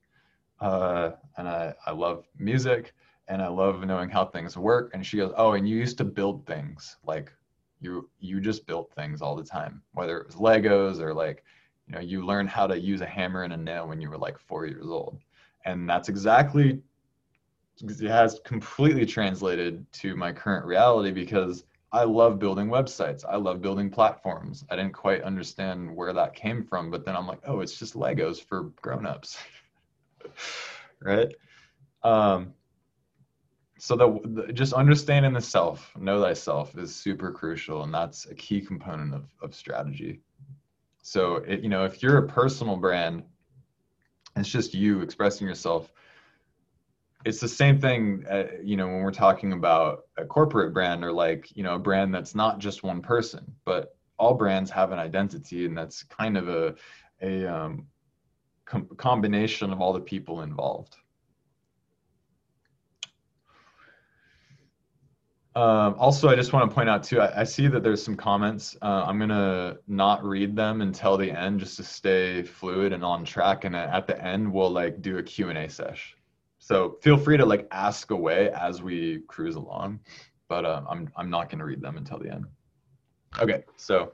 Uh, 0.59 1.11
and 1.37 1.47
I, 1.47 1.73
I 1.85 1.91
love 1.91 2.25
music 2.37 2.93
and 3.29 3.41
I 3.41 3.47
love 3.47 3.85
knowing 3.85 4.09
how 4.09 4.25
things 4.25 4.57
work. 4.57 4.91
And 4.93 5.05
she 5.05 5.17
goes, 5.17 5.31
Oh, 5.37 5.53
and 5.53 5.69
you 5.69 5.77
used 5.77 5.97
to 5.99 6.03
build 6.03 6.45
things 6.45 6.97
like 7.05 7.31
you, 7.79 8.09
you 8.19 8.41
just 8.41 8.67
built 8.67 8.91
things 8.93 9.21
all 9.21 9.35
the 9.35 9.43
time, 9.43 9.81
whether 9.93 10.17
it 10.17 10.27
was 10.27 10.35
Legos 10.35 10.99
or 10.99 11.13
like, 11.13 11.43
you 11.87 11.93
know, 11.93 12.01
you 12.01 12.25
learned 12.25 12.49
how 12.49 12.67
to 12.67 12.77
use 12.77 13.01
a 13.01 13.05
hammer 13.05 13.43
and 13.43 13.53
a 13.53 13.57
nail 13.57 13.87
when 13.87 14.01
you 14.01 14.09
were 14.09 14.17
like 14.17 14.37
four 14.37 14.65
years 14.65 14.87
old. 14.87 15.19
And 15.65 15.87
that's 15.89 16.09
exactly, 16.09 16.81
it 17.81 18.09
has 18.09 18.41
completely 18.43 19.05
translated 19.05 19.85
to 19.93 20.15
my 20.15 20.33
current 20.33 20.65
reality 20.65 21.11
because 21.11 21.63
I 21.91 22.03
love 22.03 22.37
building 22.37 22.67
websites. 22.67 23.23
I 23.27 23.37
love 23.37 23.61
building 23.61 23.89
platforms. 23.89 24.63
I 24.69 24.75
didn't 24.75 24.93
quite 24.93 25.23
understand 25.23 25.95
where 25.95 26.13
that 26.13 26.35
came 26.35 26.63
from, 26.63 26.91
but 26.91 27.05
then 27.05 27.15
I'm 27.15 27.27
like, 27.27 27.41
oh, 27.45 27.61
it's 27.61 27.77
just 27.77 27.95
Legos 27.95 28.43
for 28.43 28.63
grown-ups. 28.81 29.37
right? 31.01 31.33
Um, 32.03 32.53
so 33.79 33.95
the, 33.95 34.19
the, 34.23 34.53
just 34.53 34.73
understanding 34.73 35.33
the 35.33 35.41
self, 35.41 35.91
know 35.97 36.21
thyself 36.21 36.77
is 36.77 36.95
super 36.95 37.31
crucial, 37.31 37.83
and 37.83 37.93
that's 37.93 38.25
a 38.25 38.35
key 38.35 38.61
component 38.61 39.13
of, 39.13 39.25
of 39.41 39.55
strategy. 39.55 40.21
So 41.01 41.37
it, 41.37 41.61
you 41.61 41.69
know, 41.69 41.85
if 41.85 42.03
you're 42.03 42.17
a 42.17 42.27
personal 42.27 42.75
brand, 42.75 43.23
it's 44.35 44.49
just 44.49 44.73
you 44.73 45.01
expressing 45.01 45.47
yourself 45.47 45.91
it's 47.25 47.39
the 47.39 47.47
same 47.47 47.79
thing 47.79 48.25
uh, 48.29 48.45
you 48.63 48.77
know 48.77 48.87
when 48.87 49.01
we're 49.01 49.11
talking 49.11 49.53
about 49.53 50.03
a 50.17 50.25
corporate 50.25 50.73
brand 50.73 51.03
or 51.03 51.11
like 51.11 51.55
you 51.55 51.63
know 51.63 51.75
a 51.75 51.79
brand 51.79 52.13
that's 52.13 52.35
not 52.35 52.59
just 52.59 52.83
one 52.83 53.01
person 53.01 53.53
but 53.65 53.95
all 54.17 54.33
brands 54.33 54.69
have 54.71 54.91
an 54.91 54.99
identity 54.99 55.65
and 55.65 55.77
that's 55.77 56.03
kind 56.03 56.37
of 56.37 56.47
a 56.49 56.75
a 57.21 57.45
um, 57.45 57.85
com- 58.65 58.87
combination 58.97 59.71
of 59.71 59.81
all 59.81 59.91
the 59.91 59.99
people 59.99 60.41
involved 60.41 60.95
um, 65.59 65.95
also 65.97 66.29
i 66.29 66.35
just 66.35 66.53
want 66.53 66.69
to 66.69 66.73
point 66.73 66.89
out 66.89 67.03
too 67.03 67.19
I, 67.19 67.41
I 67.41 67.43
see 67.43 67.67
that 67.67 67.83
there's 67.83 68.03
some 68.03 68.15
comments 68.15 68.77
uh, 68.81 69.03
i'm 69.07 69.19
to 69.27 69.79
not 69.87 70.23
read 70.23 70.55
them 70.55 70.81
until 70.81 71.17
the 71.17 71.31
end 71.31 71.59
just 71.59 71.77
to 71.77 71.83
stay 71.83 72.43
fluid 72.43 72.93
and 72.93 73.03
on 73.03 73.25
track 73.25 73.65
and 73.65 73.75
at 73.75 74.07
the 74.07 74.23
end 74.23 74.51
we'll 74.51 74.71
like 74.71 75.01
do 75.01 75.17
a 75.17 75.23
q&a 75.23 75.69
session 75.69 76.19
so 76.59 76.97
feel 77.01 77.17
free 77.17 77.37
to 77.37 77.45
like 77.45 77.67
ask 77.71 78.11
away 78.11 78.51
as 78.51 78.83
we 78.83 79.21
cruise 79.27 79.55
along, 79.55 80.01
but 80.49 80.65
uh, 80.65 80.83
I'm 80.87 81.09
I'm 81.15 81.29
not 81.29 81.49
to 81.57 81.65
read 81.65 81.81
them 81.81 81.97
until 81.97 82.19
the 82.19 82.29
end. 82.29 82.45
Okay, 83.39 83.63
so 83.77 84.11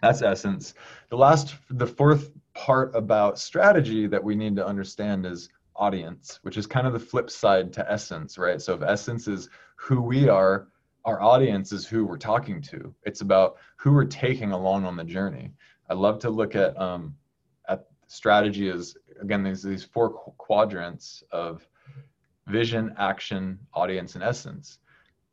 that's 0.00 0.22
essence. 0.22 0.74
The 1.10 1.16
last, 1.16 1.54
the 1.70 1.86
fourth 1.86 2.32
part 2.54 2.94
about 2.96 3.38
strategy 3.38 4.06
that 4.08 4.22
we 4.22 4.34
need 4.34 4.56
to 4.56 4.66
understand 4.66 5.26
is 5.26 5.50
audience, 5.76 6.40
which 6.42 6.56
is 6.56 6.66
kind 6.66 6.86
of 6.86 6.92
the 6.94 7.00
flip 7.00 7.30
side 7.30 7.72
to 7.74 7.90
essence, 7.90 8.38
right? 8.38 8.60
So 8.60 8.74
if 8.74 8.82
essence 8.82 9.28
is 9.28 9.48
who 9.82 10.00
we 10.00 10.28
are, 10.28 10.68
our 11.04 11.20
audience 11.20 11.72
is 11.72 11.84
who 11.84 12.04
we're 12.04 12.16
talking 12.16 12.62
to. 12.62 12.94
It's 13.02 13.20
about 13.20 13.56
who 13.74 13.92
we're 13.92 14.04
taking 14.04 14.52
along 14.52 14.84
on 14.84 14.94
the 14.96 15.02
journey. 15.02 15.50
I 15.90 15.94
love 15.94 16.20
to 16.20 16.30
look 16.30 16.54
at 16.54 16.80
um, 16.80 17.16
at 17.68 17.86
strategy 18.06 18.68
as 18.68 18.96
again 19.20 19.42
these 19.42 19.60
these 19.60 19.82
four 19.82 20.10
quadrants 20.10 21.24
of 21.32 21.66
vision, 22.46 22.94
action, 22.96 23.58
audience, 23.74 24.14
and 24.14 24.22
essence. 24.22 24.78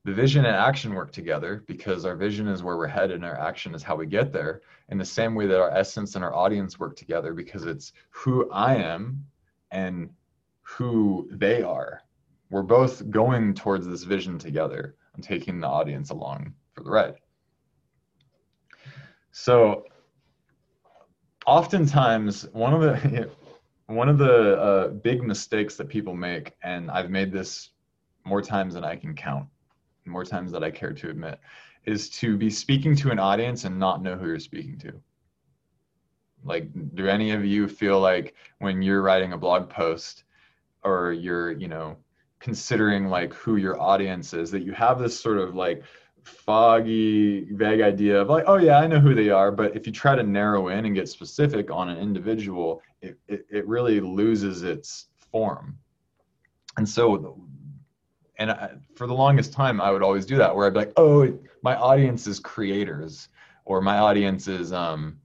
The 0.04 0.14
vision 0.14 0.46
and 0.46 0.56
action 0.56 0.96
work 0.96 1.12
together 1.12 1.64
because 1.68 2.04
our 2.04 2.16
vision 2.16 2.48
is 2.48 2.64
where 2.64 2.78
we're 2.78 2.88
headed 2.88 3.18
and 3.18 3.26
our 3.26 3.40
action 3.40 3.76
is 3.76 3.84
how 3.84 3.96
we 3.96 4.08
get 4.08 4.34
there. 4.34 4.62
In 4.90 4.98
the 4.98 5.06
same 5.06 5.36
way 5.36 5.46
that 5.46 5.62
our 5.62 5.70
essence 5.70 6.16
and 6.16 6.24
our 6.24 6.34
audience 6.34 6.80
work 6.80 6.96
together 6.96 7.34
because 7.36 7.66
it's 7.66 7.94
who 8.10 8.50
I 8.50 8.78
am 8.78 9.26
and 9.70 10.10
who 10.64 11.30
they 11.32 11.62
are. 11.62 12.02
We're 12.50 12.64
both 12.64 13.10
going 13.10 13.54
towards 13.54 13.86
this 13.86 14.04
vision 14.04 14.40
together 14.40 14.96
and 15.16 15.24
taking 15.24 15.60
the 15.60 15.68
audience 15.68 16.10
along 16.10 16.54
for 16.74 16.84
the 16.84 16.90
ride. 16.90 17.16
So 19.32 19.86
oftentimes 21.46 22.48
one 22.52 22.74
of 22.74 22.82
the 22.82 23.30
one 23.88 24.08
of 24.08 24.20
the 24.20 24.60
uh, 24.60 24.88
big 24.90 25.24
mistakes 25.24 25.76
that 25.76 25.90
people 25.90 26.16
make, 26.16 26.54
and 26.62 26.92
I've 26.92 27.10
made 27.10 27.32
this 27.32 27.72
more 28.24 28.42
times 28.42 28.76
than 28.76 28.84
I 28.84 28.96
can 28.96 29.16
count, 29.16 29.48
more 30.06 30.24
times 30.24 30.52
that 30.52 30.64
I 30.64 30.70
care 30.70 30.94
to 30.94 31.10
admit, 31.10 31.40
is 31.86 32.10
to 32.12 32.38
be 32.38 32.52
speaking 32.52 32.96
to 32.98 33.10
an 33.10 33.18
audience 33.18 33.64
and 33.64 33.80
not 33.80 34.04
know 34.04 34.16
who 34.16 34.28
you're 34.28 34.40
speaking 34.40 34.78
to. 34.80 34.94
Like, 36.44 36.70
do 36.94 37.08
any 37.08 37.32
of 37.32 37.44
you 37.44 37.68
feel 37.68 38.00
like 38.00 38.36
when 38.60 38.84
you're 38.84 39.02
writing 39.02 39.34
a 39.34 39.38
blog 39.38 39.70
post 39.70 40.24
or 40.84 41.12
you're, 41.12 41.52
you 41.52 41.68
know, 41.68 41.98
considering 42.40 43.08
like 43.08 43.34
who 43.34 43.58
your 43.58 43.80
audience 43.80 44.34
is, 44.34 44.52
that 44.52 44.64
you 44.64 44.72
have 44.74 45.00
this 45.00 45.20
sort 45.20 45.38
of 45.38 45.56
like 45.56 45.84
foggy, 46.24 47.46
vague 47.54 47.82
idea 47.82 48.22
of 48.22 48.30
like, 48.30 48.44
oh 48.48 48.58
yeah, 48.58 48.80
I 48.80 48.88
know 48.88 49.00
who 49.00 49.14
they 49.16 49.30
are. 49.30 49.52
But 49.52 49.76
if 49.76 49.86
you 49.86 49.94
try 49.94 50.16
to 50.16 50.24
narrow 50.24 50.70
in 50.70 50.86
and 50.86 50.96
get 50.96 51.10
specific 51.10 51.72
on 51.72 51.90
an 51.90 51.98
individual, 51.98 52.82
it, 53.02 53.18
it, 53.28 53.46
it 53.50 53.68
really 53.68 54.00
loses 54.00 54.64
its 54.64 55.08
form. 55.32 55.78
And 56.78 56.88
so, 56.88 57.46
and 58.38 58.52
I, 58.52 58.72
for 58.96 59.08
the 59.08 59.14
longest 59.14 59.52
time, 59.52 59.82
I 59.82 59.92
would 59.92 60.04
always 60.04 60.26
do 60.26 60.38
that 60.38 60.56
where 60.56 60.66
I'd 60.68 60.74
be 60.74 60.80
like, 60.80 60.94
oh, 60.98 61.38
my 61.62 61.76
audience 61.76 62.26
is 62.28 62.40
creators 62.40 63.30
or 63.66 63.82
my 63.82 63.98
audience 63.98 64.48
is, 64.48 64.72
um, 64.72 65.20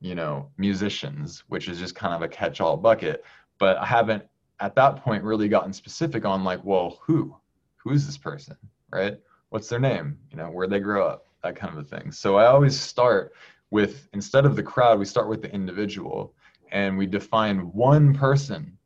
you 0.00 0.14
know, 0.14 0.50
musicians, 0.56 1.42
which 1.48 1.68
is 1.68 1.78
just 1.78 1.94
kind 1.94 2.14
of 2.14 2.22
a 2.22 2.28
catch 2.28 2.60
all 2.60 2.76
bucket. 2.76 3.24
But 3.58 3.76
I 3.78 3.86
haven't 3.86 4.24
at 4.64 4.74
that 4.74 4.96
point 5.04 5.22
really 5.24 5.48
gotten 5.48 5.72
specific 5.72 6.24
on 6.24 6.44
like, 6.44 6.64
well, 6.64 6.98
who? 7.02 7.36
Who 7.76 7.90
is 7.90 8.06
this 8.06 8.18
person? 8.18 8.56
Right? 8.90 9.18
what's 9.54 9.68
their 9.68 9.78
name 9.78 10.18
you 10.32 10.36
know 10.36 10.50
where 10.50 10.66
they 10.66 10.80
grow 10.80 11.06
up 11.06 11.28
that 11.44 11.54
kind 11.54 11.72
of 11.72 11.78
a 11.78 11.96
thing 11.96 12.10
so 12.10 12.34
i 12.34 12.46
always 12.46 12.78
start 12.78 13.32
with 13.70 14.08
instead 14.12 14.44
of 14.44 14.56
the 14.56 14.62
crowd 14.64 14.98
we 14.98 15.04
start 15.04 15.28
with 15.28 15.40
the 15.40 15.54
individual 15.54 16.34
and 16.72 16.98
we 16.98 17.06
define 17.06 17.60
one 17.72 18.12
person 18.12 18.76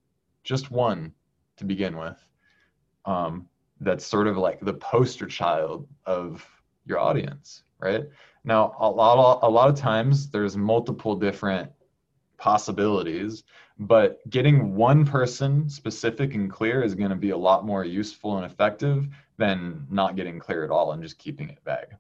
just 0.45 0.71
one 0.71 1.11
to 1.57 1.65
begin 1.65 1.97
with 1.97 2.19
um, 3.07 3.49
that's 3.81 4.05
sort 4.05 4.27
of 4.27 4.37
like 4.37 4.61
the 4.61 4.75
poster 4.75 5.25
child 5.25 5.89
of 6.05 6.47
your 6.85 6.99
audience 6.99 7.63
right 7.79 8.05
now 8.45 8.77
a 8.81 8.91
lot 8.91 9.39
a 9.41 9.49
lot 9.49 9.71
of 9.71 9.75
times 9.75 10.29
there's 10.29 10.55
multiple 10.55 11.17
different 11.17 11.73
possibilities 12.39 13.45
but 13.79 14.29
getting 14.29 14.75
one 14.75 15.07
person 15.07 15.69
specific 15.69 16.35
and 16.35 16.51
clear 16.51 16.83
is 16.83 16.95
going 16.95 17.11
to 17.11 17.17
be 17.17 17.31
a 17.31 17.37
lot 17.37 17.65
more 17.65 17.85
useful 17.85 18.37
and 18.37 18.45
effective 18.45 19.09
than 19.37 19.87
not 19.89 20.17
getting 20.17 20.39
clear 20.39 20.65
at 20.65 20.71
all 20.71 20.93
and 20.93 21.03
just 21.03 21.19
keeping 21.19 21.49
it 21.49 21.59
vague. 21.65 21.97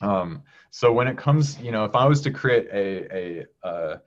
Um, 0.00 0.44
so 0.70 0.92
when 0.92 1.08
it 1.08 1.18
comes, 1.18 1.60
you 1.60 1.72
know, 1.72 1.84
if 1.84 1.96
I 1.96 2.06
was 2.06 2.20
to 2.22 2.30
create 2.30 2.68
a, 2.72 3.44
a 3.64 3.68
uh, 3.68 3.98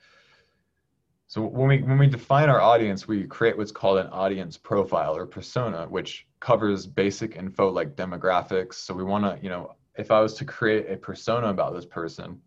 so 1.27 1.41
when 1.41 1.67
we 1.67 1.81
when 1.81 1.97
we 1.97 2.07
define 2.07 2.49
our 2.49 2.61
audience, 2.61 3.07
we 3.07 3.25
create 3.25 3.57
what's 3.57 3.71
called 3.71 3.97
an 3.97 4.07
audience 4.07 4.55
profile 4.57 5.15
or 5.15 5.25
persona, 5.25 5.87
which 5.89 6.25
covers 6.39 6.85
basic 6.85 7.35
info 7.35 7.69
like 7.69 7.95
demographics. 7.95 8.75
So 8.75 8.93
we 8.93 9.03
want 9.03 9.23
to, 9.25 9.43
you 9.43 9.49
know, 9.49 9.75
if 9.97 10.09
I 10.09 10.21
was 10.21 10.35
to 10.35 10.45
create 10.45 10.89
a 10.89 10.97
persona 10.97 11.47
about 11.47 11.73
this 11.73 11.85
person, 11.85 12.39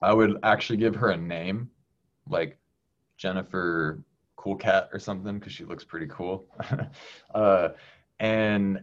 I 0.00 0.12
would 0.12 0.38
actually 0.42 0.76
give 0.76 0.94
her 0.96 1.10
a 1.10 1.16
name, 1.16 1.70
like 2.28 2.58
Jennifer 3.16 4.02
Cool 4.36 4.56
Cat 4.56 4.88
or 4.92 4.98
something, 4.98 5.38
because 5.38 5.52
she 5.52 5.64
looks 5.64 5.84
pretty 5.84 6.06
cool. 6.08 6.46
uh, 7.34 7.70
and 8.20 8.80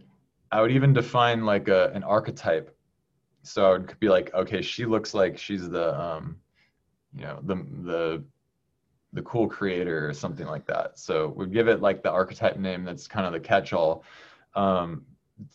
I 0.52 0.60
would 0.60 0.72
even 0.72 0.92
define 0.92 1.44
like 1.44 1.68
a, 1.68 1.90
an 1.92 2.02
archetype. 2.02 2.76
So 3.42 3.66
I 3.66 3.70
would 3.72 3.98
be 4.00 4.08
like, 4.08 4.32
okay, 4.34 4.60
she 4.60 4.84
looks 4.84 5.14
like 5.14 5.38
she's 5.38 5.68
the, 5.68 5.98
um, 6.00 6.36
you 7.14 7.22
know, 7.22 7.40
the 7.42 7.54
the 7.82 8.24
the 9.12 9.22
cool 9.22 9.48
creator 9.48 10.06
or 10.08 10.12
something 10.12 10.46
like 10.46 10.66
that. 10.66 10.98
So 10.98 11.28
we'd 11.28 11.52
give 11.52 11.68
it 11.68 11.80
like 11.80 12.02
the 12.02 12.10
archetype 12.10 12.58
name 12.58 12.84
that's 12.84 13.06
kind 13.06 13.26
of 13.26 13.32
the 13.32 13.40
catch-all. 13.40 14.04
Um, 14.54 15.06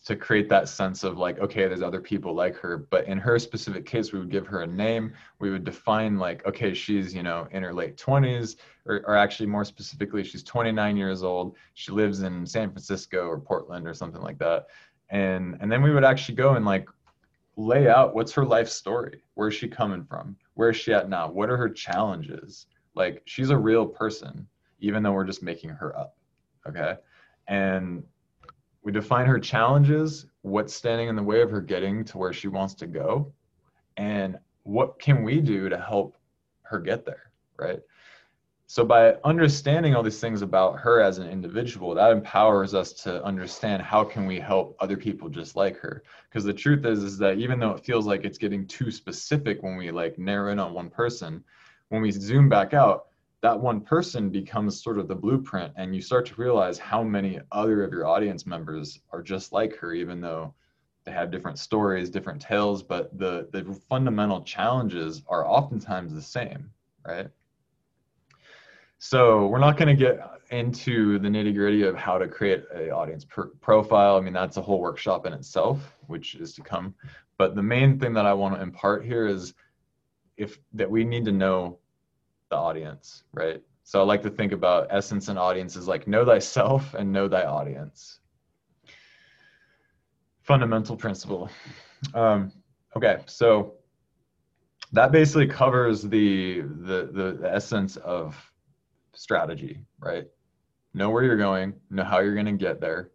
to 0.04 0.14
create 0.14 0.48
that 0.48 0.68
sense 0.68 1.02
of 1.02 1.18
like 1.18 1.40
okay 1.40 1.66
there's 1.66 1.82
other 1.82 2.00
people 2.00 2.34
like 2.34 2.56
her. 2.56 2.78
But 2.78 3.06
in 3.06 3.18
her 3.18 3.38
specific 3.38 3.84
case 3.84 4.12
we 4.12 4.18
would 4.18 4.30
give 4.30 4.46
her 4.46 4.62
a 4.62 4.66
name. 4.66 5.12
We 5.40 5.50
would 5.50 5.64
define 5.64 6.18
like 6.18 6.46
okay 6.46 6.72
she's 6.72 7.14
you 7.14 7.22
know 7.22 7.48
in 7.50 7.62
her 7.62 7.74
late 7.74 7.96
20s 7.96 8.56
or, 8.86 9.02
or 9.06 9.16
actually 9.16 9.46
more 9.46 9.64
specifically 9.64 10.22
she's 10.22 10.44
29 10.44 10.96
years 10.96 11.22
old. 11.22 11.56
She 11.74 11.92
lives 11.92 12.22
in 12.22 12.46
san 12.46 12.70
francisco 12.70 13.26
or 13.26 13.40
portland 13.40 13.86
or 13.88 13.94
something 13.94 14.22
like 14.22 14.38
that. 14.38 14.66
And 15.10 15.56
and 15.60 15.70
then 15.70 15.82
we 15.82 15.92
would 15.92 16.04
actually 16.04 16.36
go 16.36 16.54
and 16.54 16.64
like 16.64 16.88
lay 17.56 17.88
out 17.88 18.14
what's 18.14 18.32
her 18.32 18.44
life 18.44 18.68
story. 18.68 19.22
Where's 19.34 19.54
she 19.54 19.68
coming 19.68 20.04
from? 20.04 20.36
Where's 20.54 20.76
she 20.76 20.92
at 20.92 21.08
now? 21.08 21.28
What 21.28 21.50
are 21.50 21.56
her 21.56 21.68
challenges? 21.68 22.66
Like 22.94 23.22
she's 23.24 23.50
a 23.50 23.56
real 23.56 23.86
person 23.86 24.46
even 24.78 25.02
though 25.02 25.12
we're 25.12 25.24
just 25.24 25.42
making 25.44 25.70
her 25.70 25.96
up 25.96 26.16
okay? 26.68 26.94
And 27.48 28.04
we 28.82 28.92
define 28.92 29.26
her 29.26 29.38
challenges, 29.38 30.26
what's 30.42 30.74
standing 30.74 31.08
in 31.08 31.16
the 31.16 31.22
way 31.22 31.40
of 31.40 31.50
her 31.50 31.60
getting 31.60 32.04
to 32.04 32.18
where 32.18 32.32
she 32.32 32.48
wants 32.48 32.74
to 32.74 32.86
go, 32.86 33.32
and 33.96 34.38
what 34.64 34.98
can 34.98 35.22
we 35.22 35.40
do 35.40 35.68
to 35.68 35.78
help 35.78 36.16
her 36.62 36.78
get 36.78 37.04
there, 37.04 37.30
right? 37.56 37.80
So 38.66 38.86
by 38.86 39.16
understanding 39.24 39.94
all 39.94 40.02
these 40.02 40.18
things 40.18 40.40
about 40.40 40.80
her 40.80 41.02
as 41.02 41.18
an 41.18 41.28
individual, 41.28 41.94
that 41.94 42.10
empowers 42.10 42.72
us 42.72 42.94
to 43.04 43.22
understand 43.22 43.82
how 43.82 44.02
can 44.02 44.26
we 44.26 44.40
help 44.40 44.74
other 44.80 44.96
people 44.96 45.28
just 45.28 45.56
like 45.56 45.76
her. 45.80 46.02
Because 46.30 46.44
the 46.44 46.54
truth 46.54 46.86
is 46.86 47.02
is 47.02 47.18
that 47.18 47.36
even 47.36 47.60
though 47.60 47.72
it 47.72 47.84
feels 47.84 48.06
like 48.06 48.24
it's 48.24 48.38
getting 48.38 48.66
too 48.66 48.90
specific 48.90 49.62
when 49.62 49.76
we 49.76 49.90
like 49.90 50.18
narrow 50.18 50.50
in 50.50 50.58
on 50.58 50.72
one 50.72 50.88
person, 50.88 51.44
when 51.90 52.00
we 52.00 52.10
zoom 52.10 52.48
back 52.48 52.72
out, 52.72 53.08
that 53.42 53.58
one 53.58 53.80
person 53.80 54.30
becomes 54.30 54.82
sort 54.82 54.98
of 54.98 55.08
the 55.08 55.14
blueprint 55.14 55.72
and 55.76 55.94
you 55.94 56.00
start 56.00 56.24
to 56.26 56.40
realize 56.40 56.78
how 56.78 57.02
many 57.02 57.40
other 57.50 57.84
of 57.84 57.92
your 57.92 58.06
audience 58.06 58.46
members 58.46 59.00
are 59.12 59.22
just 59.22 59.52
like 59.52 59.76
her 59.76 59.92
even 59.92 60.20
though 60.20 60.54
they 61.04 61.12
have 61.12 61.30
different 61.30 61.58
stories 61.58 62.08
different 62.08 62.40
tales 62.40 62.82
but 62.82 63.16
the 63.18 63.48
the 63.52 63.64
fundamental 63.88 64.42
challenges 64.42 65.22
are 65.28 65.46
oftentimes 65.46 66.14
the 66.14 66.22
same 66.22 66.70
right? 67.06 67.28
So 68.98 69.46
we're 69.48 69.58
not 69.58 69.76
going 69.76 69.88
to 69.88 70.00
get 70.00 70.20
into 70.50 71.18
the 71.18 71.28
nitty 71.28 71.54
gritty 71.54 71.82
of 71.82 71.96
how 71.96 72.18
to 72.18 72.28
create 72.28 72.62
a 72.74 72.90
audience 72.90 73.26
profile. 73.60 74.16
I 74.16 74.20
mean 74.20 74.32
that's 74.32 74.58
a 74.58 74.62
whole 74.62 74.80
workshop 74.80 75.26
in 75.26 75.32
itself 75.32 75.96
which 76.06 76.34
is 76.34 76.52
to 76.54 76.62
come. 76.62 76.94
But 77.38 77.54
the 77.56 77.62
main 77.62 77.98
thing 77.98 78.12
that 78.14 78.26
i 78.26 78.32
want 78.32 78.54
to 78.54 78.62
impart 78.62 79.04
here 79.04 79.26
is 79.26 79.54
if 80.36 80.58
that 80.72 80.90
we 80.90 81.04
need 81.04 81.24
to 81.24 81.32
know 81.32 81.78
the 82.52 82.58
audience, 82.58 83.24
right? 83.32 83.60
So 83.82 84.00
I 84.00 84.04
like 84.04 84.22
to 84.22 84.30
think 84.30 84.52
about 84.52 84.86
essence 84.90 85.28
and 85.28 85.38
audience 85.38 85.76
as 85.76 85.88
like 85.88 86.06
know 86.06 86.24
thyself 86.24 86.94
and 86.94 87.10
know 87.10 87.26
thy 87.28 87.44
audience. 87.44 88.20
Fundamental 90.42 90.96
principle. 90.96 91.50
Um, 92.14 92.52
okay, 92.96 93.22
so 93.26 93.74
that 94.92 95.12
basically 95.12 95.46
covers 95.46 96.02
the, 96.02 96.60
the 96.60 97.38
the 97.40 97.50
essence 97.50 97.96
of 97.96 98.36
strategy, 99.14 99.80
right? 99.98 100.26
Know 100.94 101.08
where 101.10 101.24
you're 101.24 101.38
going, 101.38 101.74
know 101.90 102.04
how 102.04 102.18
you're 102.20 102.34
going 102.34 102.46
to 102.46 102.52
get 102.52 102.80
there, 102.80 103.12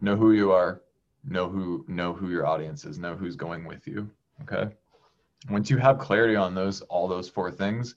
know 0.00 0.16
who 0.16 0.32
you 0.32 0.50
are, 0.50 0.82
know 1.24 1.48
who 1.48 1.84
know 1.88 2.14
who 2.14 2.30
your 2.30 2.46
audience 2.46 2.84
is, 2.84 2.98
know 2.98 3.14
who's 3.14 3.36
going 3.36 3.64
with 3.66 3.86
you. 3.86 4.10
Okay. 4.42 4.72
Once 5.50 5.68
you 5.68 5.76
have 5.76 5.98
clarity 5.98 6.36
on 6.36 6.54
those 6.54 6.80
all 6.82 7.06
those 7.06 7.28
four 7.28 7.50
things, 7.50 7.94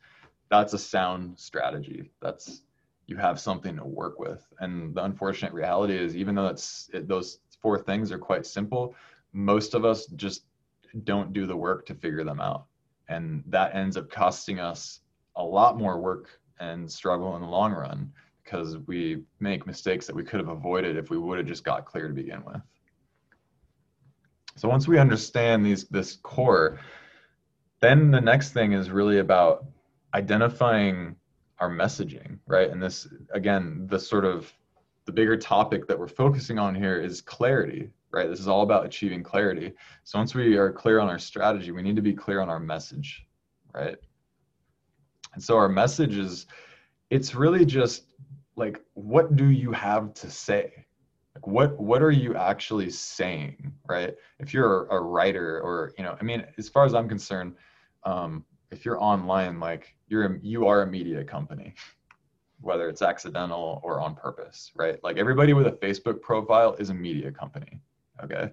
that's 0.50 0.74
a 0.74 0.78
sound 0.78 1.40
strategy. 1.40 2.12
That's 2.22 2.64
you 3.08 3.18
have 3.18 3.40
something 3.40 3.76
to 3.76 3.84
work 3.84 4.20
with. 4.20 4.46
And 4.60 4.94
the 4.94 5.04
unfortunate 5.04 5.54
reality 5.54 5.98
is, 5.98 6.16
even 6.16 6.36
though 6.36 6.48
it's 6.48 6.90
it, 6.94 7.08
those 7.08 7.40
four 7.62 7.80
things 7.80 8.12
are 8.12 8.20
quite 8.20 8.46
simple, 8.46 8.96
most 9.34 9.74
of 9.74 9.86
us 9.86 10.06
just 10.08 10.44
don't 11.04 11.34
do 11.34 11.46
the 11.46 11.56
work 11.56 11.86
to 11.88 11.96
figure 11.96 12.24
them 12.24 12.40
out, 12.40 12.66
and 13.08 13.44
that 13.48 13.76
ends 13.76 13.98
up 13.98 14.10
costing 14.10 14.60
us 14.60 15.02
a 15.36 15.44
lot 15.44 15.78
more 15.78 16.00
work 16.00 16.40
and 16.60 16.92
struggle 16.92 17.36
in 17.36 17.42
the 17.42 17.48
long 17.48 17.72
run 17.72 18.12
because 18.44 18.78
we 18.88 19.24
make 19.40 19.68
mistakes 19.68 20.08
that 20.08 20.16
we 20.16 20.24
could 20.24 20.40
have 20.40 20.50
avoided 20.50 20.98
if 20.98 21.10
we 21.10 21.18
would 21.18 21.38
have 21.38 21.48
just 21.48 21.64
got 21.64 21.86
clear 21.86 22.08
to 22.08 22.14
begin 22.14 22.44
with. 22.46 22.62
So 24.56 24.68
once 24.68 24.88
we 24.88 24.98
understand 24.98 25.66
these 25.66 25.86
this 25.86 26.18
core, 26.24 26.80
then 27.80 28.12
the 28.12 28.20
next 28.20 28.52
thing 28.52 28.74
is 28.74 28.90
really 28.90 29.20
about 29.20 29.66
identifying 30.14 31.16
our 31.60 31.70
messaging, 31.70 32.40
right? 32.48 32.70
And 32.70 32.82
this 32.82 33.08
again, 33.34 33.88
the 33.90 34.00
sort 34.00 34.26
of 34.26 34.52
the 35.06 35.12
bigger 35.12 35.38
topic 35.38 35.88
that 35.88 35.98
we're 35.98 36.08
focusing 36.08 36.60
on 36.60 36.76
here 36.76 37.00
is 37.00 37.22
clarity, 37.22 37.90
right? 38.12 38.30
This 38.30 38.40
is 38.40 38.48
all 38.48 38.62
about 38.62 38.86
achieving 38.86 39.24
clarity. 39.24 39.74
So 40.04 40.20
once 40.20 40.36
we 40.36 40.56
are 40.58 40.72
clear 40.72 41.00
on 41.00 41.10
our 41.10 41.20
strategy, 41.20 41.72
we 41.72 41.82
need 41.82 41.96
to 41.96 42.02
be 42.02 42.14
clear 42.14 42.42
on 42.42 42.50
our 42.50 42.60
message, 42.60 43.26
right? 43.74 43.98
And 45.34 45.44
so 45.44 45.58
our 45.58 45.70
message 45.70 46.16
is 46.16 46.46
it's 47.10 47.36
really 47.36 47.66
just 47.66 48.04
like 48.56 48.80
what 48.94 49.36
do 49.36 49.50
you 49.50 49.72
have 49.72 50.14
to 50.16 50.30
say? 50.30 50.86
Like 51.36 51.48
what 51.48 51.80
what 51.80 52.02
are 52.02 52.12
you 52.12 52.36
actually 52.36 52.90
saying, 52.90 53.74
right? 53.88 54.16
If 54.40 54.54
you're 54.54 54.86
a 54.88 55.00
writer 55.00 55.60
or, 55.62 55.94
you 55.98 56.04
know, 56.04 56.18
I 56.20 56.24
mean, 56.24 56.46
as 56.58 56.70
far 56.70 56.86
as 56.86 56.94
I'm 56.94 57.08
concerned, 57.08 57.56
um, 58.04 58.46
if 58.72 58.86
you're 58.86 59.02
online, 59.02 59.60
like 59.60 59.96
you're 60.08 60.26
a, 60.26 60.40
you 60.42 60.68
are 60.68 60.84
a 60.84 60.88
media 60.88 61.24
company, 61.24 61.74
whether 62.62 62.90
it's 62.90 63.02
accidental 63.02 63.80
or 63.84 64.00
on 64.00 64.16
purpose, 64.16 64.72
right? 64.76 65.02
Like 65.04 65.18
everybody 65.18 65.54
with 65.54 65.68
a 65.68 65.72
Facebook 65.72 66.22
profile 66.22 66.76
is 66.76 66.90
a 66.90 66.94
media 66.94 67.32
company. 67.32 67.80
Okay. 68.24 68.52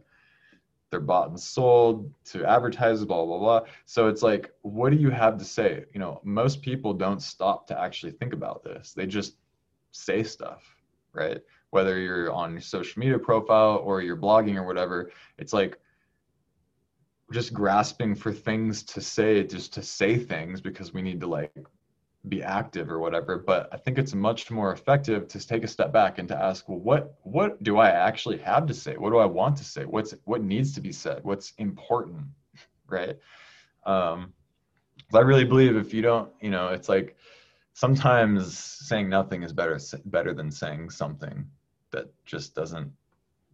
They're 0.91 1.01
bought 1.01 1.31
and 1.31 1.41
sold 1.41 2.13
to 2.27 2.45
advertise, 2.45 3.05
blah, 3.05 3.25
blah, 3.25 3.39
blah. 3.39 3.61
So 3.87 4.07
it's 4.09 4.23
like, 4.23 4.53
what 4.63 4.91
do 4.93 4.97
you 4.97 5.11
have 5.11 5.37
to 5.39 5.45
say? 5.45 5.85
You 5.93 5.99
know, 5.99 6.21
most 6.23 6.63
people 6.63 6.95
don't 6.95 7.21
stop 7.21 7.67
to 7.69 7.81
actually 7.81 8.13
think 8.13 8.33
about 8.33 8.63
this. 8.63 8.93
They 8.93 9.07
just 9.07 9.37
say 9.91 10.23
stuff, 10.23 10.63
right? 11.13 11.43
Whether 11.71 11.99
you're 11.99 12.33
on 12.33 12.53
your 12.53 12.61
social 12.61 13.01
media 13.01 13.19
profile 13.19 13.83
or 13.85 14.01
you're 14.01 14.17
blogging 14.17 14.55
or 14.55 14.65
whatever, 14.65 15.11
it's 15.39 15.53
like, 15.53 15.77
just 17.33 17.53
grasping 17.53 18.15
for 18.15 18.33
things 18.33 18.83
to 18.83 19.01
say 19.01 19.43
just 19.43 19.73
to 19.75 19.83
say 19.83 20.17
things 20.17 20.61
because 20.61 20.95
we 20.95 21.03
need 21.03 21.21
to 21.21 21.27
like 21.27 21.53
be 22.29 22.43
active 22.43 22.91
or 22.91 22.99
whatever. 22.99 23.39
But 23.39 23.69
i 23.73 23.77
think 23.77 23.99
it's 23.99 24.15
much 24.15 24.51
more 24.51 24.73
effective 24.73 25.29
to 25.29 25.47
take 25.47 25.65
a 25.65 25.69
step 25.69 25.93
back 25.93 26.19
and 26.19 26.29
to 26.29 26.37
ask 26.37 26.69
well 26.69 26.79
what 26.79 27.15
what 27.23 27.63
do 27.63 27.79
i 27.79 27.91
actually 27.91 28.39
have 28.39 28.67
to 28.67 28.75
say? 28.75 28.97
What 28.97 29.11
do 29.11 29.19
i 29.19 29.25
want 29.25 29.57
to 29.59 29.65
say? 29.65 29.85
What's 29.85 30.15
what 30.25 30.43
needs 30.43 30.73
to 30.75 30.81
be 30.81 30.93
said? 30.93 31.21
What's 31.25 31.53
important 31.59 32.27
right? 32.89 33.19
Um 33.85 34.33
i 35.15 35.21
really 35.21 35.45
believe 35.45 35.77
if 35.77 35.93
you 35.95 36.03
don't 36.03 36.31
you 36.41 36.51
know 36.51 36.69
it's 36.69 36.89
like 36.89 37.17
sometimes 37.75 38.57
saying 38.57 39.09
nothing 39.09 39.43
is 39.43 39.53
better 39.53 39.79
better 40.07 40.33
than 40.33 40.51
saying 40.51 40.91
something 40.91 41.47
that 41.91 42.07
just 42.25 42.55
doesn't 42.55 42.91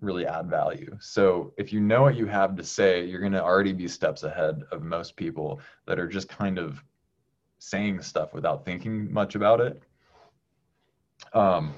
really 0.02 0.26
add 0.26 0.48
value. 0.48 0.96
So 1.00 1.52
if 1.56 1.72
you 1.72 1.80
know 1.80 2.02
what 2.02 2.16
you 2.16 2.26
have 2.26 2.56
to 2.56 2.64
say, 2.64 3.04
you're 3.04 3.20
going 3.20 3.32
to 3.32 3.42
already 3.42 3.72
be 3.72 3.88
steps 3.88 4.22
ahead 4.22 4.62
of 4.72 4.82
most 4.82 5.16
people 5.16 5.60
that 5.86 5.98
are 5.98 6.08
just 6.08 6.28
kind 6.28 6.58
of 6.58 6.82
saying 7.58 8.02
stuff 8.02 8.34
without 8.34 8.64
thinking 8.64 9.12
much 9.12 9.34
about 9.34 9.60
it. 9.60 9.82
Um, 11.32 11.74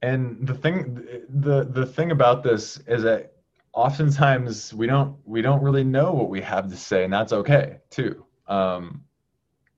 and 0.00 0.46
the 0.46 0.54
thing, 0.54 1.06
the 1.28 1.64
the 1.64 1.84
thing 1.84 2.12
about 2.12 2.42
this 2.42 2.78
is 2.86 3.02
that 3.02 3.32
oftentimes 3.72 4.72
we 4.72 4.86
don't 4.86 5.16
we 5.24 5.42
don't 5.42 5.62
really 5.62 5.84
know 5.84 6.12
what 6.12 6.30
we 6.30 6.40
have 6.40 6.68
to 6.68 6.76
say, 6.76 7.04
and 7.04 7.12
that's 7.12 7.32
okay 7.32 7.78
too. 7.90 8.24
Um, 8.46 9.04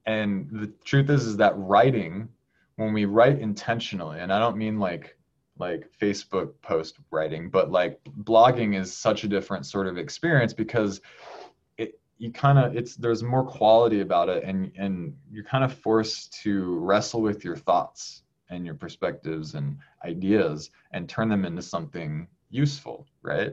and 0.07 0.49
the 0.51 0.69
truth 0.85 1.11
is, 1.11 1.27
is 1.27 1.37
that 1.39 1.55
writing, 1.57 2.29
when 2.77 2.93
we 2.93 3.05
write 3.05 3.41
intentionally, 3.41 4.21
and 4.21 4.33
I 4.33 4.39
don't 4.39 4.57
mean 4.57 4.79
like 4.79 5.17
like 5.61 5.91
Facebook 6.01 6.53
post 6.63 6.99
writing, 7.11 7.51
but 7.51 7.71
like 7.71 8.01
blogging 8.23 8.79
is 8.79 8.93
such 8.93 9.23
a 9.25 9.29
different 9.29 9.67
sort 9.67 9.87
of 9.87 9.99
experience 9.99 10.53
because 10.53 11.01
it 11.79 12.01
you 12.19 12.33
kind 12.33 12.59
of 12.59 12.75
it's 12.77 12.97
there's 12.97 13.23
more 13.23 13.45
quality 13.45 14.01
about 14.01 14.29
it 14.29 14.43
and 14.43 14.73
and 14.77 15.15
you're 15.31 15.45
kind 15.45 15.63
of 15.63 15.73
forced 15.73 16.33
to 16.43 16.79
wrestle 16.79 17.23
with 17.23 17.45
your 17.45 17.57
thoughts 17.57 18.23
and 18.49 18.67
your 18.67 18.75
perspectives 18.75 19.55
and 19.55 19.79
ideas 20.05 20.71
and 20.93 21.09
turn 21.09 21.29
them 21.29 21.45
into 21.45 21.63
something 21.63 22.27
useful, 22.51 23.07
right? 23.23 23.53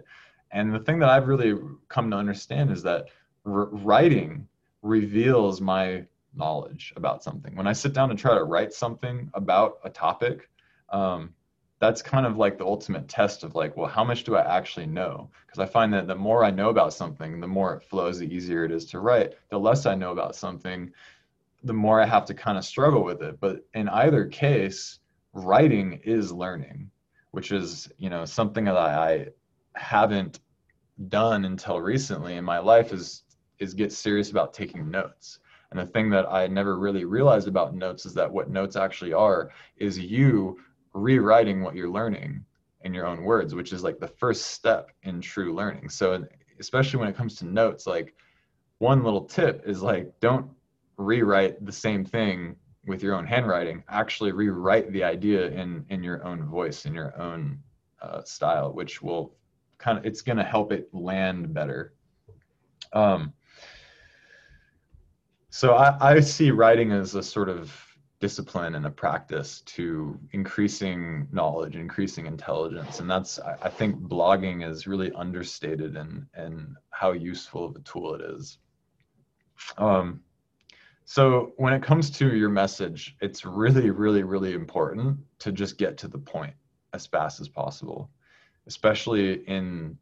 And 0.51 0.74
the 0.74 0.80
thing 0.80 0.99
that 0.99 1.10
I've 1.10 1.28
really 1.28 1.53
come 1.89 2.10
to 2.12 2.18
understand 2.18 2.72
is 2.72 2.82
that 2.84 3.08
r- 3.45 3.66
writing 3.66 4.47
reveals 4.82 5.62
my 5.62 6.05
knowledge 6.34 6.93
about 6.95 7.24
something. 7.24 7.55
When 7.55 7.68
I 7.68 7.74
sit 7.74 7.93
down 7.93 8.10
and 8.10 8.18
try 8.20 8.36
to 8.36 8.43
write 8.43 8.74
something 8.74 9.30
about 9.34 9.80
a 9.84 9.89
topic, 9.89 10.49
um, 10.89 11.34
that's 11.80 12.01
kind 12.01 12.25
of 12.25 12.38
like 12.38 12.57
the 12.57 12.65
ultimate 12.65 13.07
test 13.07 13.43
of 13.43 13.53
like, 13.53 13.78
well, 13.78 13.88
how 13.88 14.03
much 14.03 14.23
do 14.23 14.36
I 14.36 14.57
actually 14.57 14.88
know? 14.88 15.30
Because 15.45 15.59
I 15.59 15.65
find 15.65 15.93
that 15.93 16.07
the 16.07 16.15
more 16.15 16.43
I 16.43 16.49
know 16.49 16.69
about 16.69 16.93
something, 16.93 17.39
the 17.39 17.47
more 17.47 17.75
it 17.75 17.84
flows, 17.84 18.17
the 18.19 18.34
easier 18.34 18.65
it 18.65 18.71
is 18.71 18.86
to 18.86 18.99
write. 18.99 19.36
The 19.49 19.59
less 19.59 19.86
I 19.86 19.93
know 19.93 20.11
about 20.11 20.36
something, 20.36 20.91
the 21.63 21.73
more 21.73 22.01
I 22.01 22.05
have 22.05 22.25
to 22.25 22.34
kind 22.34 22.57
of 22.57 22.65
struggle 22.65 23.03
with 23.03 23.21
it. 23.21 23.39
But 23.39 23.65
in 23.75 23.89
either 23.89 24.25
case, 24.25 24.99
writing 25.34 25.99
is 26.03 26.32
learning, 26.32 26.89
which 27.32 27.51
is, 27.51 27.91
you 27.97 28.09
know, 28.09 28.25
something 28.25 28.65
that 28.65 28.78
I 28.78 29.28
haven't 29.75 30.39
done 31.09 31.45
until 31.45 31.80
recently 31.80 32.36
in 32.38 32.43
my 32.43 32.57
life 32.57 32.91
is 32.91 33.23
is 33.59 33.73
get 33.73 33.91
serious 33.91 34.30
about 34.32 34.53
taking 34.53 34.89
notes. 34.89 35.39
And 35.71 35.80
the 35.80 35.86
thing 35.86 36.09
that 36.11 36.32
I 36.32 36.47
never 36.47 36.78
really 36.78 37.05
realized 37.05 37.47
about 37.47 37.75
notes 37.75 38.05
is 38.05 38.13
that 38.13 38.32
what 38.32 38.49
notes 38.49 38.75
actually 38.75 39.13
are 39.13 39.51
is 39.78 39.97
you 39.97 40.59
rewriting 40.93 41.61
what 41.61 41.75
you're 41.75 41.89
learning 41.89 42.43
in 42.81 42.93
your 42.93 43.05
own 43.05 43.23
words, 43.23 43.55
which 43.55 43.73
is 43.73 43.83
like 43.83 43.99
the 43.99 44.07
first 44.07 44.47
step 44.47 44.91
in 45.03 45.21
true 45.21 45.53
learning. 45.53 45.89
So, 45.89 46.25
especially 46.59 46.99
when 46.99 47.09
it 47.09 47.15
comes 47.15 47.35
to 47.35 47.45
notes, 47.45 47.88
like 47.88 48.13
one 48.79 49.03
little 49.03 49.25
tip 49.25 49.63
is 49.65 49.81
like 49.81 50.11
don't 50.19 50.49
rewrite 50.97 51.65
the 51.65 51.71
same 51.71 52.05
thing 52.05 52.55
with 52.85 53.03
your 53.03 53.15
own 53.15 53.25
handwriting. 53.25 53.83
Actually, 53.89 54.31
rewrite 54.31 54.91
the 54.91 55.03
idea 55.03 55.47
in 55.49 55.85
in 55.89 56.03
your 56.03 56.23
own 56.23 56.43
voice, 56.45 56.85
in 56.85 56.93
your 56.93 57.19
own 57.19 57.59
uh, 58.01 58.23
style, 58.23 58.73
which 58.73 59.01
will 59.01 59.35
kind 59.77 59.97
of 59.97 60.05
it's 60.05 60.21
going 60.21 60.38
to 60.38 60.43
help 60.43 60.71
it 60.71 60.89
land 60.93 61.53
better. 61.53 61.93
Um, 62.93 63.33
so 65.49 65.73
I, 65.73 66.13
I 66.13 66.19
see 66.19 66.51
writing 66.51 66.91
as 66.91 67.15
a 67.15 67.23
sort 67.23 67.49
of 67.49 67.86
discipline 68.20 68.76
and 68.76 68.86
a 68.86 68.89
practice 68.89 69.61
to 69.61 70.20
increasing 70.32 71.28
knowledge, 71.32 71.76
increasing 71.76 72.26
intelligence. 72.26 72.99
And 72.99 73.09
that's, 73.09 73.39
I 73.39 73.70
think 73.70 74.01
blogging 74.01 74.68
is 74.68 74.88
really 74.88 75.11
understated 75.11 75.95
in, 75.95 76.26
in 76.36 76.76
how 76.89 77.11
useful 77.11 77.65
of 77.65 77.76
a 77.76 77.80
tool 77.80 78.15
it 78.15 78.22
is. 78.22 78.57
Um, 79.78 80.22
so 81.05 81.53
when 81.57 81.74
it 81.74 81.84
comes 81.84 82.09
to 82.11 82.36
your 82.36 82.49
message, 82.49 83.15
it's 83.22 83.45
really, 83.45 83.91
really, 83.91 84.24
really 84.24 84.53
important 84.53 85.20
to 85.39 85.51
just 85.51 85.78
get 85.78 85.97
to 85.99 86.07
the 86.07 86.18
point 86.18 86.53
as 86.93 87.05
fast 87.05 87.39
as 87.39 87.47
possible, 87.47 88.09
especially 88.65 89.36
in 89.47 89.97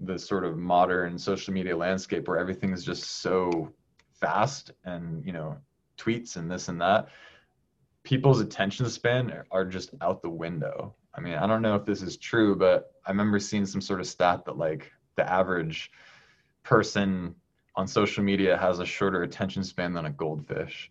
the 0.00 0.18
sort 0.18 0.44
of 0.44 0.58
modern 0.58 1.16
social 1.16 1.54
media 1.54 1.76
landscape 1.76 2.26
where 2.26 2.38
everything 2.38 2.72
is 2.72 2.84
just 2.84 3.22
so 3.22 3.72
fast 4.12 4.72
and, 4.84 5.24
you 5.24 5.32
know, 5.32 5.56
tweets 5.96 6.36
and 6.36 6.50
this 6.50 6.68
and 6.68 6.80
that, 6.80 7.08
people's 8.02 8.40
attention 8.40 8.88
span 8.88 9.44
are 9.50 9.64
just 9.64 9.90
out 10.00 10.22
the 10.22 10.30
window. 10.30 10.94
I 11.14 11.20
mean, 11.20 11.34
I 11.34 11.46
don't 11.46 11.62
know 11.62 11.74
if 11.76 11.84
this 11.84 12.02
is 12.02 12.16
true, 12.16 12.56
but 12.56 12.92
I 13.06 13.10
remember 13.10 13.38
seeing 13.38 13.66
some 13.66 13.80
sort 13.80 14.00
of 14.00 14.06
stat 14.06 14.44
that 14.44 14.58
like 14.58 14.92
the 15.16 15.30
average 15.30 15.90
person 16.62 17.34
on 17.76 17.86
social 17.86 18.22
media 18.22 18.56
has 18.56 18.78
a 18.78 18.86
shorter 18.86 19.22
attention 19.22 19.64
span 19.64 19.92
than 19.92 20.06
a 20.06 20.10
goldfish. 20.10 20.90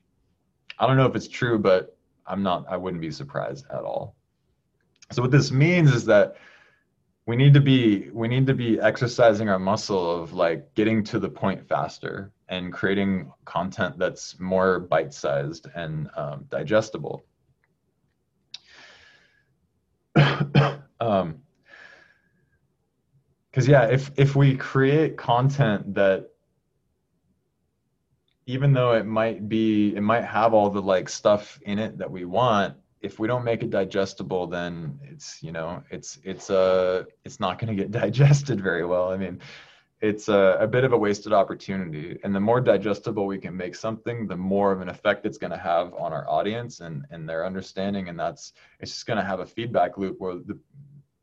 I 0.79 0.87
don't 0.87 0.97
know 0.97 1.05
if 1.05 1.15
it's 1.15 1.27
true, 1.27 1.59
but 1.59 1.97
I'm 2.25 2.43
not, 2.43 2.65
I 2.69 2.77
wouldn't 2.77 3.01
be 3.01 3.11
surprised 3.11 3.65
at 3.69 3.83
all. 3.83 4.15
So 5.11 5.21
what 5.21 5.31
this 5.31 5.51
means 5.51 5.93
is 5.93 6.05
that 6.05 6.35
we 7.25 7.35
need 7.35 7.53
to 7.53 7.61
be 7.61 8.09
we 8.11 8.27
need 8.27 8.47
to 8.47 8.53
be 8.53 8.79
exercising 8.79 9.49
our 9.49 9.59
muscle 9.59 10.21
of 10.21 10.33
like 10.33 10.73
getting 10.75 11.03
to 11.05 11.19
the 11.19 11.29
point 11.29 11.67
faster 11.67 12.31
and 12.49 12.73
creating 12.73 13.31
content 13.45 13.97
that's 13.97 14.39
more 14.39 14.79
bite-sized 14.79 15.67
and 15.75 16.09
um, 16.15 16.45
digestible. 16.49 17.25
Um 20.99 21.43
because 23.53 23.67
yeah 23.67 23.85
if 23.85 24.11
if 24.15 24.35
we 24.35 24.55
create 24.55 25.17
content 25.17 25.93
that 25.93 26.29
even 28.45 28.73
though 28.73 28.93
it 28.93 29.05
might 29.05 29.47
be 29.47 29.95
it 29.95 30.01
might 30.01 30.23
have 30.23 30.53
all 30.53 30.69
the 30.69 30.81
like 30.81 31.09
stuff 31.09 31.59
in 31.63 31.77
it 31.77 31.97
that 31.97 32.09
we 32.09 32.25
want 32.25 32.75
if 33.03 33.19
we 33.19 33.27
don't 33.27 33.43
make 33.43 33.61
it 33.61 33.69
digestible 33.69 34.47
then 34.47 34.99
it's 35.03 35.43
you 35.43 35.51
know 35.51 35.83
it's 35.91 36.17
it's 36.23 36.49
uh 36.49 37.03
it's 37.25 37.39
not 37.39 37.59
going 37.59 37.75
to 37.75 37.81
get 37.83 37.91
digested 38.03 38.59
very 38.59 38.85
well. 38.85 39.11
I 39.11 39.17
mean 39.17 39.39
it's 40.01 40.27
a, 40.27 40.57
a, 40.59 40.67
bit 40.67 40.83
of 40.83 40.91
a 40.91 40.97
wasted 40.97 41.31
opportunity. 41.31 42.19
And 42.25 42.35
the 42.35 42.39
more 42.39 42.59
digestible 42.59 43.25
we 43.25 43.37
can 43.37 43.55
make 43.55 43.73
something 43.73 44.27
the 44.27 44.35
more 44.35 44.73
of 44.73 44.81
an 44.81 44.89
effect 44.89 45.25
it's 45.25 45.37
going 45.37 45.51
to 45.51 45.57
have 45.57 45.93
on 45.93 46.11
our 46.11 46.29
audience 46.29 46.81
and 46.81 47.05
and 47.11 47.27
their 47.27 47.45
understanding. 47.45 48.09
And 48.09 48.19
that's 48.19 48.53
it's 48.79 48.91
just 48.91 49.05
going 49.05 49.19
to 49.19 49.25
have 49.25 49.39
a 49.39 49.45
feedback 49.45 49.97
loop 49.97 50.19
where 50.19 50.35
the 50.35 50.59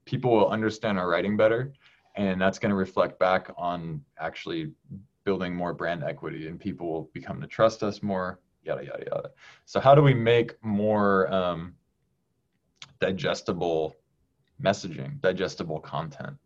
people 0.06 0.30
will 0.30 0.48
understand 0.48 0.98
our 0.98 1.08
writing 1.08 1.36
better. 1.36 1.72
And 2.16 2.40
that's 2.40 2.58
going 2.58 2.70
to 2.70 2.76
reflect 2.76 3.18
back 3.18 3.52
on 3.56 4.02
actually 4.18 4.72
building 5.24 5.54
more 5.54 5.74
brand 5.74 6.02
equity 6.02 6.48
and 6.48 6.58
people 6.58 6.90
will 6.90 7.10
become 7.12 7.40
to 7.40 7.46
trust 7.46 7.82
us 7.82 8.02
more 8.02 8.40
yada 8.64 8.84
yada 8.84 9.04
yada 9.10 9.30
so 9.64 9.80
how 9.80 9.94
do 9.94 10.02
we 10.02 10.14
make 10.14 10.62
more 10.62 11.32
um, 11.32 11.74
digestible 13.00 13.96
messaging 14.62 15.20
digestible 15.20 15.80
content 15.80 16.36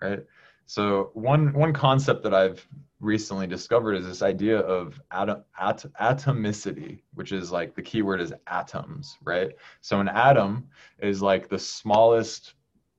right 0.00 0.24
so 0.66 1.10
one 1.14 1.52
one 1.52 1.72
concept 1.72 2.22
that 2.22 2.34
i've 2.34 2.66
recently 3.00 3.48
discovered 3.48 3.94
is 3.94 4.06
this 4.06 4.22
idea 4.22 4.58
of 4.60 5.00
atom, 5.10 5.42
at, 5.58 5.84
atomicity 6.00 7.00
which 7.14 7.32
is 7.32 7.50
like 7.50 7.74
the 7.74 7.82
keyword 7.82 8.20
is 8.20 8.32
atoms 8.46 9.18
right 9.24 9.52
so 9.80 10.00
an 10.00 10.08
atom 10.08 10.68
is 11.00 11.20
like 11.20 11.48
the 11.48 11.58
smallest 11.58 12.54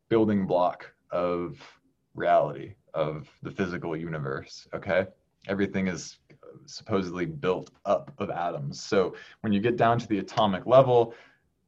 building 0.09 0.45
block 0.45 0.93
of 1.11 1.57
reality 2.15 2.75
of 2.93 3.27
the 3.41 3.51
physical 3.51 3.95
universe. 3.97 4.67
Okay. 4.73 5.07
Everything 5.47 5.87
is 5.87 6.19
supposedly 6.65 7.25
built 7.25 7.71
up 7.85 8.11
of 8.17 8.29
atoms. 8.29 8.81
So 8.81 9.15
when 9.41 9.53
you 9.53 9.59
get 9.59 9.77
down 9.77 9.99
to 9.99 10.07
the 10.07 10.19
atomic 10.19 10.65
level, 10.65 11.13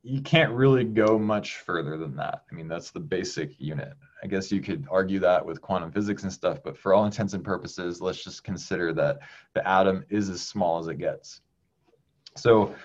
you 0.03 0.21
can't 0.21 0.51
really 0.51 0.83
go 0.83 1.17
much 1.17 1.57
further 1.57 1.97
than 1.97 2.15
that. 2.15 2.43
I 2.51 2.55
mean, 2.55 2.67
that's 2.67 2.91
the 2.91 2.99
basic 2.99 3.59
unit. 3.59 3.93
I 4.23 4.27
guess 4.27 4.51
you 4.51 4.61
could 4.61 4.85
argue 4.89 5.19
that 5.19 5.43
with 5.43 5.61
quantum 5.61 5.91
physics 5.91 6.23
and 6.23 6.31
stuff, 6.31 6.59
but 6.63 6.77
for 6.77 6.93
all 6.93 7.05
intents 7.05 7.33
and 7.33 7.43
purposes, 7.43 8.01
let's 8.01 8.23
just 8.23 8.43
consider 8.43 8.93
that 8.93 9.19
the 9.53 9.67
atom 9.67 10.05
is 10.09 10.29
as 10.29 10.41
small 10.41 10.79
as 10.79 10.87
it 10.87 10.99
gets. 10.99 11.41
So 12.35 12.75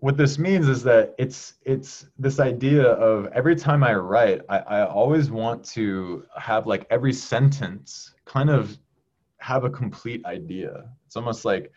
what 0.00 0.16
this 0.16 0.38
means 0.38 0.68
is 0.68 0.82
that 0.84 1.14
it's 1.18 1.54
it's 1.64 2.06
this 2.18 2.40
idea 2.40 2.84
of 2.84 3.26
every 3.32 3.56
time 3.56 3.82
I 3.82 3.94
write, 3.94 4.42
I, 4.48 4.58
I 4.58 4.86
always 4.86 5.30
want 5.30 5.64
to 5.70 6.24
have 6.36 6.66
like 6.66 6.86
every 6.90 7.12
sentence 7.12 8.14
kind 8.24 8.50
of 8.50 8.78
have 9.38 9.64
a 9.64 9.70
complete 9.70 10.24
idea. 10.24 10.90
It's 11.06 11.16
almost 11.16 11.44
like 11.44 11.72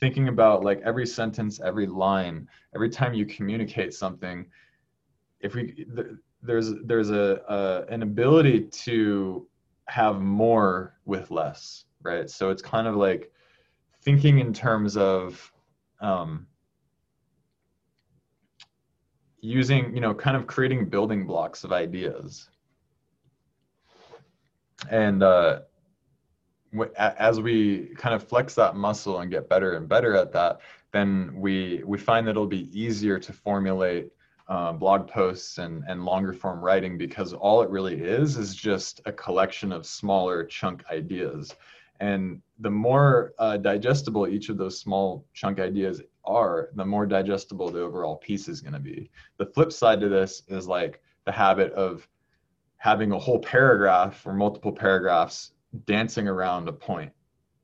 thinking 0.00 0.28
about 0.28 0.64
like 0.64 0.80
every 0.84 1.06
sentence, 1.06 1.60
every 1.60 1.86
line, 1.86 2.48
every 2.74 2.90
time 2.90 3.14
you 3.14 3.26
communicate 3.26 3.94
something. 3.94 4.46
If 5.40 5.54
we 5.54 5.86
there's 6.42 6.72
there's 6.84 7.10
a, 7.10 7.40
a 7.48 7.92
an 7.92 8.02
ability 8.02 8.68
to 8.84 9.46
have 9.86 10.20
more 10.20 10.94
with 11.04 11.30
less, 11.30 11.84
right? 12.02 12.28
So 12.28 12.50
it's 12.50 12.62
kind 12.62 12.86
of 12.86 12.96
like 12.96 13.30
thinking 14.02 14.38
in 14.38 14.52
terms 14.52 14.96
of 14.96 15.52
um, 16.00 16.46
using, 19.40 19.94
you 19.94 20.00
know, 20.00 20.14
kind 20.14 20.36
of 20.36 20.46
creating 20.46 20.88
building 20.88 21.26
blocks 21.26 21.64
of 21.64 21.72
ideas. 21.72 22.48
And 24.90 25.22
uh, 25.22 25.60
as 26.96 27.40
we 27.40 27.94
kind 27.96 28.14
of 28.14 28.26
flex 28.26 28.54
that 28.54 28.76
muscle 28.76 29.20
and 29.20 29.30
get 29.30 29.48
better 29.48 29.74
and 29.74 29.88
better 29.88 30.14
at 30.14 30.32
that, 30.32 30.60
then 30.92 31.32
we 31.34 31.82
we 31.84 31.98
find 31.98 32.26
that 32.26 32.32
it'll 32.32 32.46
be 32.46 32.68
easier 32.78 33.18
to 33.18 33.32
formulate 33.32 34.10
uh, 34.48 34.72
blog 34.72 35.08
posts 35.08 35.58
and 35.58 35.82
and 35.88 36.04
longer 36.04 36.32
form 36.32 36.60
writing 36.60 36.98
because 36.98 37.32
all 37.32 37.62
it 37.62 37.70
really 37.70 38.00
is 38.00 38.36
is 38.36 38.54
just 38.54 39.00
a 39.06 39.12
collection 39.12 39.72
of 39.72 39.86
smaller 39.86 40.44
chunk 40.44 40.84
ideas. 40.90 41.54
And 42.00 42.42
the 42.58 42.70
more 42.70 43.32
uh, 43.38 43.56
digestible 43.56 44.26
each 44.26 44.48
of 44.48 44.58
those 44.58 44.78
small 44.78 45.24
chunk 45.32 45.60
ideas 45.60 46.02
are, 46.24 46.70
the 46.74 46.84
more 46.84 47.06
digestible 47.06 47.70
the 47.70 47.80
overall 47.80 48.16
piece 48.16 48.48
is 48.48 48.60
going 48.60 48.72
to 48.72 48.80
be. 48.80 49.10
The 49.38 49.46
flip 49.46 49.72
side 49.72 50.00
to 50.00 50.08
this 50.08 50.42
is 50.48 50.66
like 50.66 51.00
the 51.24 51.32
habit 51.32 51.72
of 51.72 52.06
having 52.78 53.12
a 53.12 53.18
whole 53.18 53.38
paragraph 53.38 54.26
or 54.26 54.34
multiple 54.34 54.72
paragraphs 54.72 55.52
dancing 55.86 56.28
around 56.28 56.68
a 56.68 56.72
point 56.72 57.12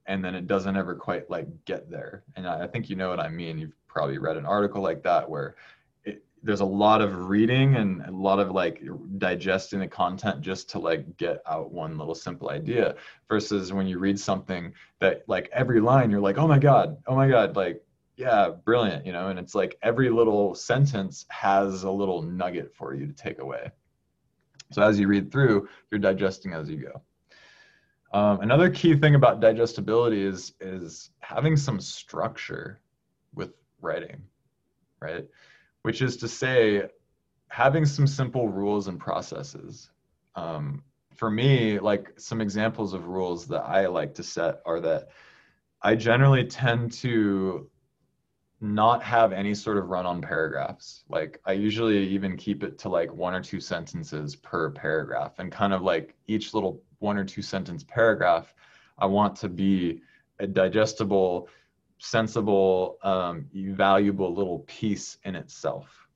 and 0.06 0.24
then 0.24 0.34
it 0.34 0.46
doesn't 0.46 0.76
ever 0.76 0.94
quite 0.94 1.30
like 1.30 1.46
get 1.64 1.90
there. 1.90 2.24
And 2.36 2.46
I, 2.46 2.66
think 2.66 2.90
you 2.90 2.96
know 2.96 3.10
what 3.10 3.20
I 3.20 3.28
mean. 3.28 3.58
You've 3.58 3.76
probably 3.86 4.18
read 4.18 4.36
an 4.36 4.46
article 4.46 4.82
like 4.82 5.02
that 5.04 5.28
where 5.28 5.56
it, 6.04 6.24
there's 6.42 6.60
a 6.60 6.64
lot 6.64 7.00
of 7.00 7.28
reading 7.28 7.76
and 7.76 8.02
a 8.02 8.10
lot 8.10 8.40
of 8.40 8.50
like 8.50 8.82
digesting 9.18 9.80
the 9.80 9.86
content 9.86 10.40
just 10.40 10.68
to 10.70 10.78
like 10.78 11.16
get 11.16 11.42
out 11.46 11.70
one 11.70 11.96
little 11.98 12.14
simple 12.14 12.50
idea 12.50 12.96
versus 13.28 13.72
when 13.72 13.86
you 13.86 13.98
read 13.98 14.18
something 14.18 14.72
that 15.00 15.22
like 15.28 15.48
every 15.52 15.80
line 15.80 16.10
you're 16.10 16.20
like 16.20 16.38
oh 16.38 16.48
my 16.48 16.58
god 16.58 16.96
oh 17.06 17.14
my 17.14 17.28
god 17.28 17.54
like 17.54 17.82
yeah, 18.20 18.50
brilliant, 18.50 19.06
you 19.06 19.12
know, 19.12 19.28
and 19.28 19.38
it's 19.38 19.54
like 19.54 19.78
every 19.82 20.10
little 20.10 20.54
sentence 20.54 21.24
has 21.30 21.84
a 21.84 21.90
little 21.90 22.20
nugget 22.20 22.70
for 22.76 22.94
you 22.94 23.06
to 23.06 23.14
take 23.14 23.38
away. 23.38 23.70
So 24.72 24.82
as 24.82 25.00
you 25.00 25.08
read 25.08 25.32
through, 25.32 25.70
you're 25.90 25.98
digesting 25.98 26.52
as 26.52 26.68
you 26.68 26.76
go. 26.76 27.00
Um, 28.12 28.40
another 28.40 28.70
key 28.70 28.96
thing 28.96 29.14
about 29.14 29.40
digestibility 29.40 30.22
is 30.22 30.52
is 30.60 31.10
having 31.20 31.56
some 31.56 31.80
structure 31.80 32.80
with 33.34 33.52
writing, 33.80 34.22
right? 35.00 35.26
Which 35.82 36.02
is 36.02 36.16
to 36.18 36.28
say, 36.28 36.88
having 37.48 37.84
some 37.84 38.06
simple 38.06 38.48
rules 38.48 38.88
and 38.88 38.98
processes. 38.98 39.90
Um, 40.34 40.82
for 41.14 41.30
me, 41.30 41.78
like 41.78 42.12
some 42.18 42.40
examples 42.40 42.94
of 42.94 43.06
rules 43.06 43.46
that 43.48 43.62
I 43.62 43.86
like 43.86 44.14
to 44.14 44.22
set 44.22 44.60
are 44.64 44.80
that 44.80 45.08
I 45.82 45.94
generally 45.94 46.44
tend 46.44 46.92
to 46.94 47.68
not 48.60 49.02
have 49.02 49.32
any 49.32 49.54
sort 49.54 49.78
of 49.78 49.88
run 49.88 50.04
on 50.04 50.20
paragraphs. 50.20 51.04
Like 51.08 51.40
I 51.46 51.52
usually 51.52 52.06
even 52.08 52.36
keep 52.36 52.62
it 52.62 52.78
to 52.80 52.88
like 52.88 53.12
one 53.12 53.34
or 53.34 53.40
two 53.40 53.60
sentences 53.60 54.36
per 54.36 54.70
paragraph 54.70 55.38
and 55.38 55.50
kind 55.50 55.72
of 55.72 55.82
like 55.82 56.14
each 56.26 56.52
little 56.52 56.82
one 56.98 57.16
or 57.16 57.24
two 57.24 57.40
sentence 57.40 57.82
paragraph, 57.84 58.54
I 58.98 59.06
want 59.06 59.36
to 59.36 59.48
be 59.48 60.02
a 60.38 60.46
digestible, 60.46 61.48
sensible, 61.98 62.98
um, 63.02 63.46
valuable 63.54 64.34
little 64.34 64.60
piece 64.60 65.16
in 65.24 65.34
itself. 65.34 66.06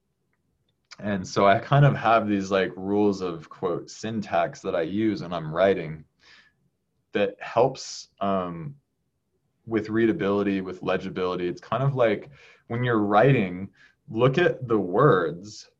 And 1.01 1.27
so 1.27 1.47
I 1.47 1.59
kind 1.59 1.85
of 1.85 1.97
have 1.97 2.29
these 2.29 2.51
like 2.51 2.73
rules 2.77 3.21
of 3.23 3.49
quote 3.49 3.91
syntax 3.91 4.61
that 4.61 4.77
I 4.77 4.83
use 4.83 5.23
when 5.23 5.33
I'm 5.33 5.53
writing 5.53 6.05
that 7.13 7.37
helps 7.41 8.09
um, 8.21 8.75
with 9.67 9.89
readability, 9.89 10.61
with 10.61 10.83
legibility. 10.83 11.49
It's 11.49 11.61
kind 11.61 11.83
of 11.83 11.95
like 11.95 12.31
when 12.69 12.85
you're 12.85 12.99
writing, 12.99 13.69
look 14.09 14.39
at 14.39 14.69
the 14.69 14.79
words, 14.79 15.71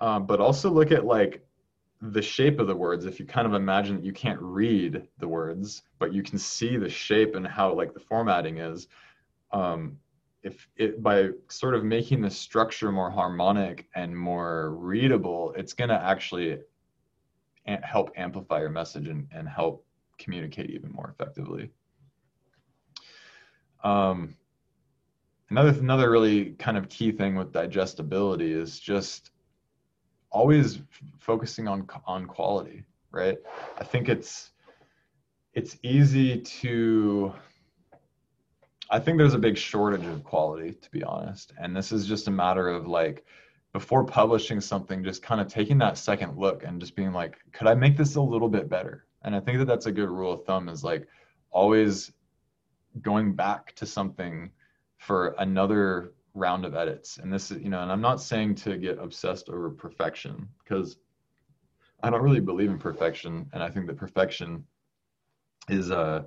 uh, 0.00 0.18
but 0.18 0.40
also 0.40 0.70
look 0.70 0.90
at 0.92 1.04
like 1.04 1.44
the 2.00 2.22
shape 2.22 2.58
of 2.58 2.66
the 2.66 2.76
words. 2.76 3.04
If 3.06 3.20
you 3.20 3.26
kind 3.26 3.46
of 3.46 3.54
imagine 3.54 3.96
that 3.96 4.04
you 4.04 4.12
can't 4.12 4.40
read 4.40 5.06
the 5.18 5.28
words, 5.28 5.82
but 5.98 6.12
you 6.12 6.22
can 6.22 6.38
see 6.38 6.76
the 6.76 6.88
shape 6.88 7.34
and 7.36 7.46
how 7.46 7.72
like 7.72 7.94
the 7.94 8.00
formatting 8.00 8.58
is. 8.58 8.88
Um, 9.52 9.98
if 10.42 10.66
it 10.76 11.02
by 11.02 11.28
sort 11.48 11.74
of 11.74 11.84
making 11.84 12.20
the 12.20 12.30
structure 12.30 12.90
more 12.90 13.10
harmonic 13.10 13.88
and 13.94 14.16
more 14.16 14.74
readable, 14.74 15.54
it's 15.56 15.72
going 15.72 15.90
to 15.90 16.02
actually 16.02 16.58
help 17.82 18.10
amplify 18.16 18.58
your 18.58 18.70
message 18.70 19.06
and, 19.06 19.28
and 19.32 19.48
help 19.48 19.86
communicate 20.18 20.70
even 20.70 20.90
more 20.90 21.14
effectively. 21.16 21.70
Um, 23.82 24.36
another 25.50 25.70
another 25.70 26.10
really 26.10 26.52
kind 26.52 26.76
of 26.76 26.88
key 26.88 27.12
thing 27.12 27.36
with 27.36 27.52
digestibility 27.52 28.52
is 28.52 28.80
just 28.80 29.30
always 30.30 30.80
focusing 31.18 31.68
on 31.68 31.86
on 32.06 32.26
quality, 32.26 32.84
right? 33.10 33.38
I 33.78 33.84
think 33.84 34.08
it's 34.08 34.52
it's 35.54 35.76
easy 35.82 36.40
to 36.40 37.32
I 38.90 38.98
think 38.98 39.18
there's 39.18 39.34
a 39.34 39.38
big 39.38 39.56
shortage 39.56 40.06
of 40.06 40.24
quality 40.24 40.72
to 40.72 40.90
be 40.90 41.02
honest. 41.04 41.52
And 41.58 41.76
this 41.76 41.92
is 41.92 42.06
just 42.06 42.28
a 42.28 42.30
matter 42.30 42.68
of 42.68 42.86
like 42.86 43.24
before 43.72 44.04
publishing 44.04 44.60
something 44.60 45.02
just 45.02 45.22
kind 45.22 45.40
of 45.40 45.48
taking 45.48 45.78
that 45.78 45.96
second 45.96 46.36
look 46.36 46.62
and 46.64 46.80
just 46.80 46.96
being 46.96 47.12
like 47.12 47.36
could 47.52 47.66
I 47.66 47.74
make 47.74 47.96
this 47.96 48.16
a 48.16 48.20
little 48.20 48.48
bit 48.48 48.68
better? 48.68 49.06
And 49.22 49.36
I 49.36 49.40
think 49.40 49.58
that 49.58 49.66
that's 49.66 49.86
a 49.86 49.92
good 49.92 50.08
rule 50.08 50.32
of 50.32 50.44
thumb 50.44 50.68
is 50.68 50.82
like 50.82 51.06
always 51.50 52.12
going 53.00 53.34
back 53.34 53.74
to 53.76 53.86
something 53.86 54.50
for 54.98 55.34
another 55.38 56.12
round 56.34 56.64
of 56.64 56.74
edits. 56.74 57.18
And 57.18 57.32
this 57.32 57.50
is, 57.50 57.62
you 57.62 57.68
know, 57.70 57.82
and 57.82 57.90
I'm 57.90 58.00
not 58.00 58.20
saying 58.20 58.54
to 58.56 58.76
get 58.76 58.98
obsessed 58.98 59.48
over 59.48 59.70
perfection 59.70 60.48
because 60.62 60.96
I 62.02 62.10
don't 62.10 62.22
really 62.22 62.40
believe 62.40 62.70
in 62.70 62.78
perfection. 62.78 63.48
And 63.52 63.62
I 63.62 63.70
think 63.70 63.86
that 63.86 63.96
perfection 63.96 64.64
is 65.68 65.90
uh, 65.90 66.22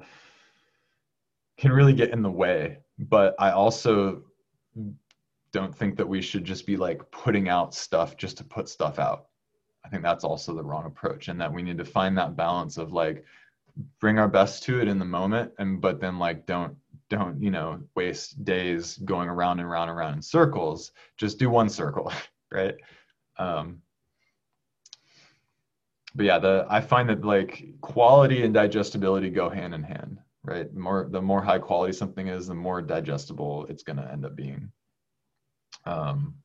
can 1.57 1.71
really 1.71 1.93
get 1.93 2.11
in 2.11 2.21
the 2.21 2.31
way. 2.31 2.79
But 2.97 3.35
I 3.39 3.51
also 3.51 4.23
don't 5.51 5.75
think 5.75 5.95
that 5.97 6.07
we 6.07 6.21
should 6.21 6.43
just 6.43 6.65
be 6.65 6.77
like 6.77 7.09
putting 7.11 7.49
out 7.49 7.73
stuff 7.73 8.17
just 8.17 8.37
to 8.37 8.43
put 8.43 8.69
stuff 8.69 8.99
out. 8.99 9.27
I 9.85 9.89
think 9.89 10.01
that's 10.03 10.23
also 10.23 10.53
the 10.53 10.63
wrong 10.63 10.85
approach, 10.85 11.27
and 11.27 11.39
that 11.39 11.53
we 11.53 11.61
need 11.61 11.77
to 11.77 11.85
find 11.85 12.17
that 12.17 12.35
balance 12.35 12.77
of 12.77 12.91
like 12.91 13.23
bring 13.99 14.19
our 14.19 14.27
best 14.27 14.63
to 14.63 14.81
it 14.81 14.87
in 14.87 14.99
the 14.99 15.05
moment, 15.05 15.51
and 15.59 15.81
but 15.81 15.99
then 15.99 16.19
like 16.19 16.45
don't 16.45 16.75
don't 17.09 17.41
you 17.41 17.51
know 17.51 17.81
waste 17.95 18.43
days 18.43 18.97
going 18.97 19.29
around 19.29 19.59
and 19.59 19.67
around 19.67 19.89
and 19.89 19.97
around 19.97 20.13
in 20.15 20.21
circles. 20.21 20.91
Just 21.17 21.39
do 21.39 21.49
one 21.49 21.69
circle, 21.69 22.11
right? 22.51 22.75
Um, 23.37 23.81
but 26.15 26.25
yeah, 26.25 26.39
the 26.39 26.65
I 26.69 26.81
find 26.81 27.09
that 27.09 27.25
like 27.25 27.65
quality 27.81 28.43
and 28.43 28.53
digestibility 28.53 29.29
go 29.29 29.49
hand 29.49 29.73
in 29.73 29.83
hand, 29.83 30.19
right? 30.43 30.73
The 30.73 30.79
more 30.79 31.07
the 31.11 31.21
more 31.21 31.41
high 31.41 31.59
quality 31.59 31.93
something 31.93 32.27
is, 32.27 32.47
the 32.47 32.55
more 32.55 32.81
digestible 32.81 33.65
it's 33.69 33.83
going 33.83 33.97
to 33.97 34.11
end 34.11 34.25
up 34.25 34.35
being. 34.35 34.71
Um, 35.85 36.35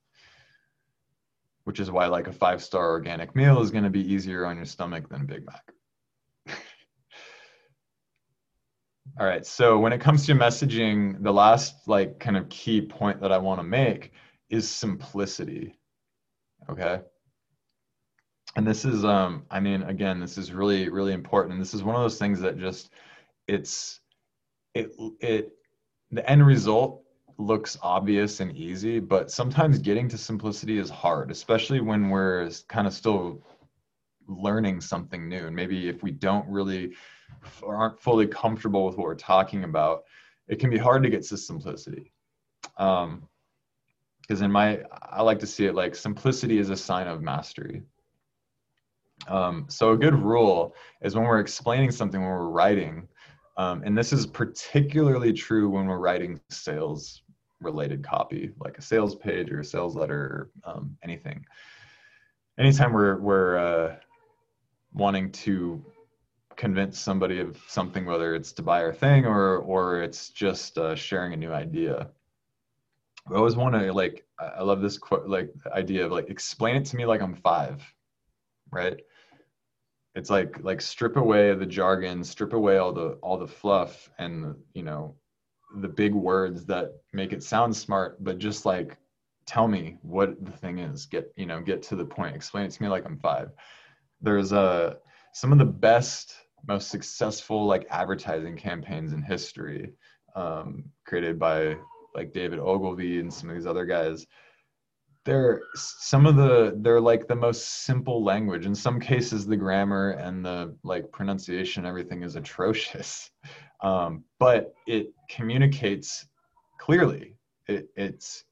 which 1.64 1.78
is 1.78 1.90
why 1.90 2.06
like 2.06 2.26
a 2.26 2.32
five 2.32 2.62
star 2.62 2.90
organic 2.90 3.36
meal 3.36 3.60
is 3.60 3.70
going 3.70 3.84
to 3.84 3.90
be 3.90 4.12
easier 4.12 4.44
on 4.44 4.56
your 4.56 4.66
stomach 4.66 5.08
than 5.08 5.22
a 5.22 5.24
Big 5.24 5.46
Mac. 5.46 5.72
All 9.20 9.26
right, 9.26 9.46
so 9.46 9.78
when 9.78 9.92
it 9.92 10.00
comes 10.00 10.26
to 10.26 10.32
messaging, 10.32 11.22
the 11.22 11.32
last 11.32 11.86
like 11.86 12.18
kind 12.18 12.36
of 12.36 12.48
key 12.48 12.80
point 12.80 13.20
that 13.20 13.30
I 13.30 13.38
want 13.38 13.60
to 13.60 13.64
make 13.64 14.12
is 14.48 14.68
simplicity. 14.68 15.78
Okay 16.68 17.00
and 18.56 18.66
this 18.66 18.84
is 18.84 19.04
um 19.04 19.44
i 19.50 19.60
mean 19.60 19.82
again 19.84 20.20
this 20.20 20.36
is 20.36 20.52
really 20.52 20.88
really 20.88 21.12
important 21.12 21.52
and 21.52 21.62
this 21.62 21.74
is 21.74 21.82
one 21.82 21.94
of 21.94 22.02
those 22.02 22.18
things 22.18 22.40
that 22.40 22.58
just 22.58 22.90
it's 23.46 24.00
it 24.74 24.92
it 25.20 25.52
the 26.10 26.28
end 26.28 26.44
result 26.44 27.02
looks 27.38 27.78
obvious 27.82 28.40
and 28.40 28.54
easy 28.56 28.98
but 28.98 29.30
sometimes 29.30 29.78
getting 29.78 30.08
to 30.08 30.18
simplicity 30.18 30.78
is 30.78 30.90
hard 30.90 31.30
especially 31.30 31.80
when 31.80 32.10
we're 32.10 32.50
kind 32.68 32.86
of 32.86 32.92
still 32.92 33.42
learning 34.28 34.80
something 34.80 35.28
new 35.28 35.46
and 35.46 35.56
maybe 35.56 35.88
if 35.88 36.02
we 36.02 36.10
don't 36.10 36.46
really 36.48 36.92
aren't 37.64 38.00
fully 38.00 38.26
comfortable 38.26 38.86
with 38.86 38.96
what 38.96 39.04
we're 39.04 39.14
talking 39.14 39.64
about 39.64 40.02
it 40.48 40.58
can 40.58 40.70
be 40.70 40.78
hard 40.78 41.02
to 41.02 41.10
get 41.10 41.22
to 41.22 41.36
simplicity 41.36 42.12
um 42.78 43.22
because 44.22 44.42
in 44.42 44.50
my 44.50 44.80
i 45.10 45.22
like 45.22 45.38
to 45.38 45.46
see 45.46 45.66
it 45.66 45.74
like 45.74 45.94
simplicity 45.94 46.58
is 46.58 46.70
a 46.70 46.76
sign 46.76 47.06
of 47.06 47.22
mastery 47.22 47.82
um, 49.28 49.66
so 49.68 49.92
a 49.92 49.96
good 49.96 50.14
rule 50.14 50.74
is 51.02 51.14
when 51.14 51.24
we're 51.24 51.40
explaining 51.40 51.90
something, 51.90 52.20
when 52.20 52.30
we're 52.30 52.48
writing, 52.48 53.08
um, 53.56 53.82
and 53.84 53.96
this 53.96 54.12
is 54.12 54.26
particularly 54.26 55.32
true 55.32 55.68
when 55.68 55.86
we're 55.86 55.98
writing 55.98 56.40
sales 56.48 57.22
related 57.60 58.02
copy, 58.02 58.50
like 58.58 58.78
a 58.78 58.82
sales 58.82 59.14
page 59.14 59.50
or 59.50 59.60
a 59.60 59.64
sales 59.64 59.94
letter, 59.94 60.50
or, 60.64 60.72
um, 60.72 60.96
anything. 61.02 61.44
Anytime 62.58 62.92
we're, 62.92 63.20
we're 63.20 63.58
uh, 63.58 63.96
wanting 64.94 65.30
to 65.32 65.84
convince 66.60 66.98
somebody 66.98 67.40
of 67.40 67.58
something, 67.66 68.04
whether 68.04 68.34
it's 68.34 68.52
to 68.52 68.62
buy 68.62 68.82
our 68.82 68.92
thing 68.92 69.24
or, 69.24 69.56
or 69.58 70.02
it's 70.02 70.28
just 70.28 70.76
uh, 70.78 70.94
sharing 70.94 71.32
a 71.32 71.36
new 71.36 71.52
idea. 71.52 72.08
I 73.30 73.34
always 73.34 73.56
want 73.56 73.74
to 73.74 73.92
like, 73.92 74.26
I 74.38 74.62
love 74.62 74.82
this 74.82 74.98
quote, 74.98 75.26
like 75.26 75.50
idea 75.72 76.04
of 76.04 76.12
like, 76.12 76.28
explain 76.28 76.76
it 76.76 76.84
to 76.86 76.96
me 76.96 77.06
like 77.06 77.22
I'm 77.22 77.34
five, 77.34 77.82
right? 78.70 79.00
it's 80.14 80.30
like 80.30 80.62
like 80.62 80.80
strip 80.80 81.16
away 81.16 81.54
the 81.54 81.66
jargon 81.66 82.24
strip 82.24 82.52
away 82.52 82.78
all 82.78 82.92
the 82.92 83.10
all 83.22 83.38
the 83.38 83.46
fluff 83.46 84.10
and 84.18 84.54
you 84.74 84.82
know 84.82 85.14
the 85.76 85.88
big 85.88 86.12
words 86.14 86.64
that 86.66 86.92
make 87.12 87.32
it 87.32 87.42
sound 87.42 87.74
smart 87.74 88.22
but 88.22 88.38
just 88.38 88.66
like 88.66 88.96
tell 89.46 89.68
me 89.68 89.96
what 90.02 90.44
the 90.44 90.50
thing 90.50 90.78
is 90.78 91.06
get 91.06 91.32
you 91.36 91.46
know 91.46 91.60
get 91.60 91.82
to 91.82 91.96
the 91.96 92.04
point 92.04 92.34
explain 92.34 92.66
it 92.66 92.70
to 92.70 92.82
me 92.82 92.88
like 92.88 93.04
i'm 93.04 93.18
five 93.18 93.50
there's 94.20 94.52
a 94.52 94.58
uh, 94.58 94.94
some 95.32 95.52
of 95.52 95.58
the 95.58 95.64
best 95.64 96.34
most 96.66 96.88
successful 96.90 97.66
like 97.66 97.86
advertising 97.90 98.56
campaigns 98.56 99.12
in 99.12 99.22
history 99.22 99.92
um, 100.36 100.84
created 101.06 101.38
by 101.38 101.76
like 102.14 102.32
david 102.32 102.58
ogilvy 102.58 103.20
and 103.20 103.32
some 103.32 103.48
of 103.50 103.56
these 103.56 103.66
other 103.66 103.86
guys. 103.86 104.26
They're 105.24 105.60
some 105.74 106.24
of 106.26 106.36
the 106.36 106.74
they're 106.78 107.00
like 107.00 107.28
the 107.28 107.36
most 107.36 107.84
simple 107.84 108.24
language. 108.24 108.64
In 108.66 108.74
some 108.74 108.98
cases 108.98 109.46
the 109.46 109.56
grammar 109.56 110.10
and 110.12 110.44
the 110.44 110.74
like 110.82 111.10
pronunciation 111.12 111.84
everything 111.84 112.22
is 112.22 112.36
atrocious. 112.36 113.30
Um, 113.82 114.24
but 114.38 114.74
it 114.86 115.14
communicates 115.30 116.26
clearly. 116.76 117.38
It, 117.66 117.88
it's 117.96 118.44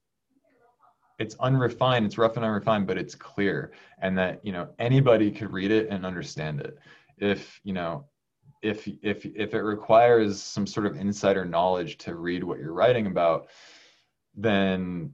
it's 1.18 1.36
unrefined. 1.38 2.06
It's 2.06 2.16
rough 2.16 2.36
and 2.36 2.46
unrefined 2.46 2.86
but 2.86 2.96
it's 2.96 3.14
clear. 3.14 3.72
And 4.00 4.16
that 4.16 4.40
you 4.42 4.52
know 4.52 4.70
anybody 4.78 5.30
could 5.30 5.52
read 5.52 5.70
it 5.70 5.88
and 5.90 6.06
understand 6.06 6.62
it 6.62 6.78
if 7.21 7.61
you 7.64 7.73
know 7.73 8.05
if 8.62 8.89
if 9.03 9.25
if 9.25 9.55
it 9.55 9.62
requires 9.62 10.43
some 10.43 10.66
sort 10.66 10.87
of 10.87 10.97
insider 10.97 11.45
knowledge 11.45 11.99
to 11.99 12.16
read 12.16 12.43
what 12.43 12.59
you're 12.59 12.73
writing 12.73 13.07
about 13.07 13.49
then 14.35 15.12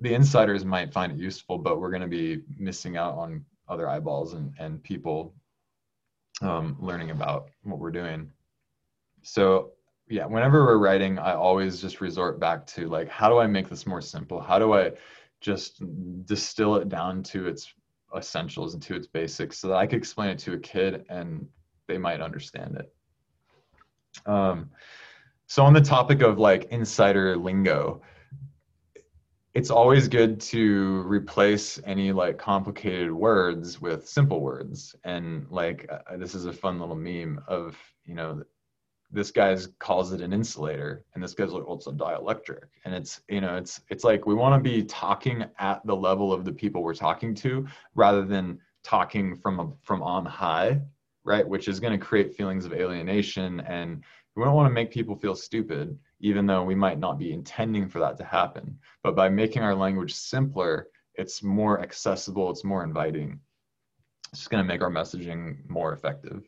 the 0.00 0.14
insiders 0.14 0.64
might 0.64 0.92
find 0.92 1.12
it 1.12 1.18
useful, 1.18 1.58
but 1.58 1.80
we're 1.80 1.90
going 1.90 2.02
to 2.02 2.08
be 2.08 2.42
missing 2.58 2.96
out 2.96 3.14
on 3.14 3.44
other 3.68 3.88
eyeballs 3.88 4.34
and, 4.34 4.52
and 4.58 4.82
people 4.82 5.34
um, 6.42 6.76
learning 6.78 7.10
about 7.10 7.48
what 7.62 7.78
we're 7.78 7.90
doing. 7.90 8.30
So 9.22 9.72
yeah, 10.08 10.26
whenever 10.26 10.64
we're 10.64 10.78
writing, 10.78 11.18
I 11.18 11.34
always 11.34 11.80
just 11.80 12.00
resort 12.00 12.38
back 12.38 12.66
to 12.68 12.88
like, 12.88 13.08
how 13.08 13.28
do 13.28 13.38
I 13.38 13.46
make 13.46 13.68
this 13.68 13.86
more 13.86 14.02
simple? 14.02 14.40
How 14.40 14.58
do 14.58 14.74
I 14.74 14.92
just 15.40 15.82
distill 16.26 16.76
it 16.76 16.88
down 16.88 17.22
to 17.24 17.46
its 17.46 17.72
essentials 18.16 18.74
and 18.74 18.82
to 18.84 18.94
its 18.94 19.06
basics 19.06 19.58
so 19.58 19.68
that 19.68 19.76
I 19.76 19.86
could 19.86 19.98
explain 19.98 20.30
it 20.30 20.38
to 20.40 20.54
a 20.54 20.58
kid 20.58 21.04
and 21.08 21.46
they 21.86 21.98
might 21.98 22.20
understand 22.20 22.76
it. 22.76 22.94
Um, 24.26 24.70
so 25.46 25.64
on 25.64 25.72
the 25.72 25.80
topic 25.80 26.22
of 26.22 26.38
like 26.38 26.64
insider 26.70 27.36
lingo, 27.36 28.02
it's 29.54 29.70
always 29.70 30.06
good 30.06 30.38
to 30.38 31.02
replace 31.06 31.80
any 31.84 32.12
like 32.12 32.36
complicated 32.36 33.10
words 33.10 33.80
with 33.80 34.06
simple 34.06 34.40
words 34.40 34.94
and 35.04 35.46
like 35.48 35.88
uh, 35.90 36.16
this 36.18 36.34
is 36.34 36.44
a 36.44 36.52
fun 36.52 36.78
little 36.78 36.94
meme 36.94 37.40
of 37.48 37.74
you 38.04 38.14
know 38.14 38.42
this 39.10 39.30
guy's 39.30 39.68
calls 39.78 40.12
it 40.12 40.20
an 40.20 40.32
insulator 40.32 41.04
and 41.14 41.22
this 41.22 41.34
guy's 41.34 41.52
like 41.52 41.66
well 41.66 41.76
it's 41.76 41.86
a 41.86 41.92
dielectric 41.92 42.64
and 42.84 42.94
it's 42.94 43.20
you 43.28 43.40
know 43.40 43.56
it's 43.56 43.80
it's 43.88 44.04
like 44.04 44.26
we 44.26 44.34
want 44.34 44.54
to 44.54 44.70
be 44.70 44.82
talking 44.84 45.44
at 45.58 45.84
the 45.86 45.94
level 45.94 46.32
of 46.32 46.44
the 46.44 46.52
people 46.52 46.82
we're 46.82 46.94
talking 46.94 47.34
to 47.34 47.66
rather 47.94 48.24
than 48.24 48.58
talking 48.82 49.36
from 49.36 49.60
a, 49.60 49.70
from 49.82 50.02
on 50.02 50.24
high 50.24 50.80
right 51.24 51.46
which 51.46 51.68
is 51.68 51.80
going 51.80 51.98
to 51.98 52.04
create 52.04 52.34
feelings 52.34 52.64
of 52.64 52.72
alienation 52.72 53.60
and 53.60 54.02
we 54.34 54.44
don't 54.44 54.54
want 54.54 54.68
to 54.68 54.74
make 54.74 54.90
people 54.90 55.16
feel 55.16 55.34
stupid 55.34 55.98
even 56.20 56.46
though 56.46 56.64
we 56.64 56.74
might 56.74 56.98
not 56.98 57.18
be 57.18 57.32
intending 57.32 57.88
for 57.88 57.98
that 57.98 58.16
to 58.18 58.24
happen. 58.24 58.78
But 59.02 59.16
by 59.16 59.28
making 59.28 59.62
our 59.62 59.74
language 59.74 60.14
simpler, 60.14 60.88
it's 61.14 61.42
more 61.42 61.80
accessible, 61.80 62.50
it's 62.50 62.64
more 62.64 62.84
inviting. 62.84 63.40
It's 64.32 64.40
just 64.40 64.50
going 64.50 64.62
to 64.62 64.68
make 64.68 64.82
our 64.82 64.90
messaging 64.90 65.68
more 65.68 65.92
effective. 65.92 66.44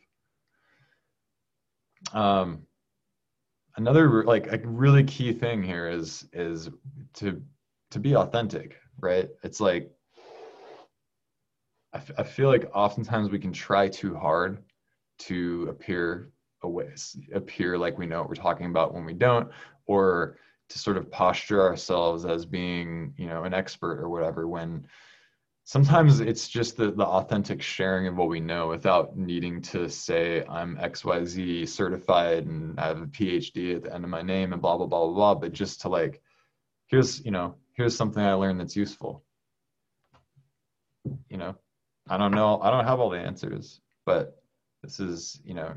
Um, 2.12 2.66
another 3.76 4.24
like 4.24 4.52
a 4.52 4.58
really 4.64 5.04
key 5.04 5.32
thing 5.32 5.62
here 5.62 5.88
is 5.88 6.26
is 6.32 6.68
to 7.14 7.42
to 7.90 7.98
be 7.98 8.16
authentic, 8.16 8.76
right? 9.00 9.28
It's 9.42 9.60
like 9.60 9.90
I, 11.94 12.00
I 12.18 12.22
feel 12.22 12.48
like 12.48 12.70
oftentimes 12.74 13.30
we 13.30 13.38
can 13.38 13.52
try 13.52 13.88
too 13.88 14.14
hard 14.14 14.62
to 15.20 15.66
appear 15.70 16.30
ways 16.62 17.16
appear 17.32 17.78
like 17.78 17.96
we 17.96 18.06
know 18.06 18.20
what 18.20 18.28
we're 18.28 18.34
talking 18.34 18.66
about 18.66 18.92
when 18.92 19.04
we 19.04 19.12
don't 19.12 19.48
or 19.86 20.36
to 20.68 20.78
sort 20.78 20.96
of 20.96 21.10
posture 21.10 21.62
ourselves 21.62 22.24
as 22.24 22.44
being 22.44 23.14
you 23.16 23.26
know 23.26 23.44
an 23.44 23.54
expert 23.54 24.00
or 24.00 24.08
whatever 24.08 24.48
when 24.48 24.84
sometimes 25.68 26.20
it's 26.20 26.48
just 26.48 26.78
the, 26.78 26.90
the 26.92 27.04
authentic 27.04 27.60
sharing 27.60 28.06
of 28.06 28.16
what 28.16 28.30
we 28.30 28.40
know 28.40 28.68
without 28.68 29.18
needing 29.18 29.60
to 29.60 29.86
say 29.90 30.42
i'm 30.48 30.76
xyz 30.78 31.68
certified 31.68 32.46
and 32.46 32.80
i 32.80 32.86
have 32.86 33.02
a 33.02 33.06
phd 33.06 33.76
at 33.76 33.82
the 33.82 33.94
end 33.94 34.02
of 34.02 34.08
my 34.08 34.22
name 34.22 34.54
and 34.54 34.62
blah 34.62 34.78
blah 34.78 34.86
blah 34.86 35.04
blah 35.04 35.14
blah 35.14 35.34
but 35.34 35.52
just 35.52 35.82
to 35.82 35.90
like 35.90 36.22
here's 36.86 37.22
you 37.22 37.30
know 37.30 37.54
here's 37.74 37.94
something 37.94 38.22
i 38.22 38.32
learned 38.32 38.58
that's 38.58 38.76
useful. 38.76 39.22
You 41.28 41.36
know 41.36 41.54
i 42.08 42.16
don't 42.16 42.32
know 42.32 42.60
i 42.62 42.70
don't 42.70 42.86
have 42.86 42.98
all 42.98 43.10
the 43.10 43.18
answers 43.18 43.80
but 44.06 44.42
this 44.82 45.00
is 45.00 45.38
you 45.44 45.52
know 45.52 45.74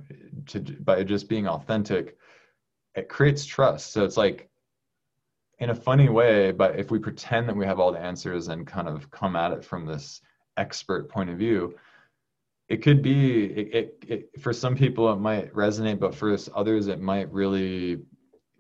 to 0.48 0.60
by 0.60 1.04
just 1.04 1.28
being 1.28 1.48
authentic 1.48 2.18
it 2.96 3.10
creates 3.10 3.46
trust. 3.46 3.94
So 3.94 4.04
it's 4.04 4.18
like 4.18 4.50
in 5.62 5.70
a 5.70 5.76
funny 5.76 6.10
way 6.10 6.52
but 6.52 6.78
if 6.78 6.92
we 6.92 7.00
pretend 7.00 7.48
that 7.48 7.56
we 7.56 7.66
have 7.66 7.80
all 7.80 7.92
the 7.92 8.00
answers 8.00 8.50
and 8.50 8.68
kind 8.68 8.88
of 8.88 9.10
come 9.10 9.36
at 9.36 9.54
it 9.54 9.64
from 9.64 9.86
this 9.86 10.22
expert 10.58 11.10
point 11.10 11.30
of 11.30 11.38
view 11.38 11.74
it 12.68 12.82
could 12.82 13.02
be 13.02 13.46
it, 13.46 13.76
it, 13.76 14.06
it 14.08 14.42
for 14.42 14.52
some 14.54 14.76
people 14.76 15.12
it 15.12 15.18
might 15.18 15.54
resonate 15.54 16.00
but 16.00 16.14
for 16.14 16.38
others 16.56 16.88
it 16.88 17.00
might 17.00 17.32
really 17.32 18.00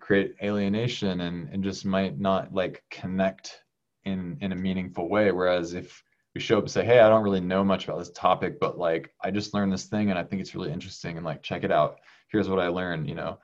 create 0.01 0.35
alienation 0.43 1.21
and 1.21 1.47
and 1.53 1.63
just 1.63 1.85
might 1.85 2.19
not 2.19 2.53
like 2.53 2.83
connect 2.91 3.61
in 4.03 4.37
in 4.41 4.51
a 4.51 4.55
meaningful 4.55 5.07
way. 5.07 5.31
Whereas 5.31 5.73
if 5.73 6.03
we 6.35 6.41
show 6.41 6.57
up 6.57 6.63
and 6.65 6.71
say 6.71 6.83
hey 6.83 6.99
i 6.99 7.07
don't 7.07 7.23
really 7.23 7.39
know 7.39 7.63
much 7.63 7.85
about 7.85 7.99
this 7.99 8.11
topic 8.11 8.59
but 8.59 8.77
like 8.77 9.13
i 9.21 9.31
just 9.31 9.53
learned 9.53 9.71
this 9.71 9.85
thing 9.85 10.09
and 10.09 10.19
i 10.19 10.23
think 10.23 10.41
it's 10.41 10.55
really 10.55 10.71
interesting 10.71 11.15
and 11.15 11.25
like 11.25 11.41
check 11.41 11.63
it 11.63 11.71
out. 11.71 11.99
Here's 12.29 12.49
what 12.49 12.59
i 12.59 12.67
learned 12.67 13.07
you 13.07 13.15
know 13.15 13.39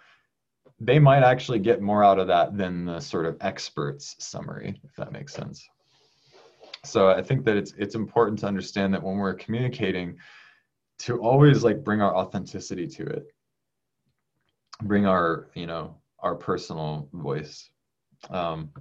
they 0.79 0.99
might 0.99 1.23
actually 1.23 1.59
get 1.59 1.81
more 1.81 2.03
out 2.03 2.19
of 2.19 2.27
that 2.27 2.57
than 2.57 2.85
the 2.85 2.99
sort 2.99 3.25
of 3.25 3.37
experts 3.41 4.15
summary 4.19 4.79
if 4.83 4.95
that 4.95 5.11
makes 5.11 5.33
sense. 5.33 5.67
So 6.85 7.09
i 7.09 7.21
think 7.21 7.43
that 7.45 7.57
it's 7.57 7.73
it's 7.77 7.95
important 7.95 8.39
to 8.39 8.47
understand 8.47 8.93
that 8.93 9.03
when 9.03 9.17
we're 9.17 9.33
communicating 9.33 10.17
to 10.99 11.19
always 11.19 11.63
like 11.63 11.83
bring 11.83 12.01
our 12.01 12.15
authenticity 12.15 12.87
to 12.87 13.05
it. 13.05 13.27
Bring 14.83 15.05
our 15.05 15.47
you 15.53 15.67
know 15.67 15.95
our 16.19 16.35
personal 16.35 17.09
voice. 17.13 17.69
Um, 18.29 18.71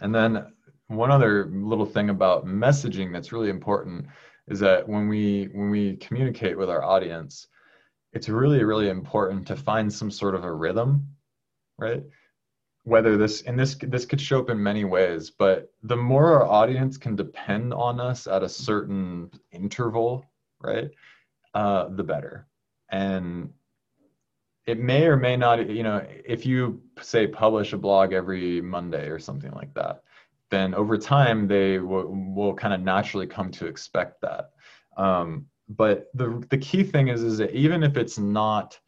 and 0.00 0.14
then 0.14 0.52
one 0.88 1.10
other 1.10 1.46
little 1.52 1.86
thing 1.86 2.10
about 2.10 2.46
messaging 2.46 3.12
that's 3.12 3.32
really 3.32 3.50
important 3.50 4.06
is 4.48 4.58
that 4.60 4.88
when 4.88 5.08
we 5.08 5.48
when 5.52 5.70
we 5.70 5.96
communicate 5.96 6.58
with 6.58 6.70
our 6.70 6.82
audience 6.82 7.48
it's 8.12 8.28
really 8.28 8.64
really 8.64 8.88
important 8.88 9.46
to 9.46 9.56
find 9.56 9.92
some 9.92 10.10
sort 10.10 10.34
of 10.34 10.44
a 10.44 10.52
rhythm 10.52 11.06
right? 11.80 12.04
Whether 12.84 13.16
this 13.16 13.42
and 13.42 13.58
this 13.58 13.74
this 13.74 14.06
could 14.06 14.20
show 14.20 14.40
up 14.40 14.50
in 14.50 14.62
many 14.62 14.84
ways 14.84 15.30
but 15.30 15.72
the 15.82 15.96
more 15.96 16.34
our 16.34 16.46
audience 16.46 16.96
can 16.96 17.16
depend 17.16 17.74
on 17.74 18.00
us 18.00 18.26
at 18.26 18.42
a 18.42 18.48
certain 18.48 19.30
interval 19.52 20.24
right 20.60 20.90
uh, 21.54 21.88
the 21.88 22.04
better. 22.04 22.46
And 22.90 23.52
it 24.66 24.78
may 24.78 25.06
or 25.06 25.16
may 25.16 25.36
not 25.36 25.68
you 25.68 25.82
know 25.82 26.06
if 26.24 26.46
you 26.46 26.82
say 27.00 27.26
publish 27.26 27.72
a 27.72 27.78
blog 27.78 28.12
every 28.12 28.60
monday 28.60 29.08
or 29.08 29.18
something 29.18 29.52
like 29.52 29.72
that 29.74 30.02
then 30.50 30.74
over 30.74 30.98
time 30.98 31.46
they 31.46 31.78
will, 31.78 32.06
will 32.34 32.54
kind 32.54 32.74
of 32.74 32.80
naturally 32.80 33.26
come 33.26 33.50
to 33.52 33.66
expect 33.66 34.20
that. 34.20 34.50
Um, 34.96 35.46
but 35.70 36.10
the 36.14 36.44
the 36.50 36.58
key 36.58 36.82
thing 36.82 37.08
is 37.08 37.22
is 37.22 37.38
that 37.38 37.54
even 37.54 37.82
if 37.82 37.96
it's 37.96 38.18
not 38.18 38.78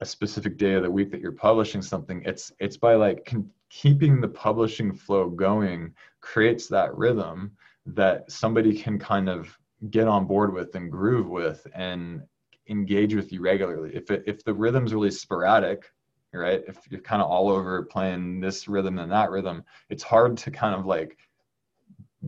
a 0.00 0.06
specific 0.06 0.56
day 0.56 0.74
of 0.74 0.82
the 0.82 0.90
week 0.90 1.10
that 1.10 1.20
you're 1.20 1.32
publishing 1.32 1.82
something 1.82 2.22
it's 2.24 2.52
it's 2.58 2.76
by 2.76 2.94
like 2.94 3.24
con- 3.24 3.50
keeping 3.68 4.20
the 4.20 4.28
publishing 4.28 4.92
flow 4.92 5.28
going 5.28 5.92
creates 6.20 6.68
that 6.68 6.94
rhythm 6.96 7.52
that 7.86 8.30
somebody 8.30 8.74
can 8.74 8.98
kind 8.98 9.28
of 9.28 9.56
get 9.90 10.06
on 10.06 10.26
board 10.26 10.52
with 10.52 10.74
and 10.74 10.90
groove 10.90 11.28
with 11.28 11.66
and 11.74 12.22
engage 12.68 13.14
with 13.14 13.32
you 13.32 13.40
regularly. 13.40 13.90
If 13.94 14.10
it, 14.10 14.22
if 14.26 14.44
the 14.44 14.54
rhythm's 14.54 14.92
really 14.92 15.10
sporadic 15.10 15.90
right 16.32 16.62
if 16.68 16.78
you're 16.88 17.00
kind 17.00 17.20
of 17.20 17.28
all 17.28 17.48
over 17.48 17.82
playing 17.82 18.40
this 18.40 18.68
rhythm 18.68 18.98
and 19.00 19.10
that 19.10 19.30
rhythm 19.30 19.64
it's 19.88 20.04
hard 20.04 20.36
to 20.36 20.50
kind 20.50 20.76
of 20.76 20.86
like 20.86 21.16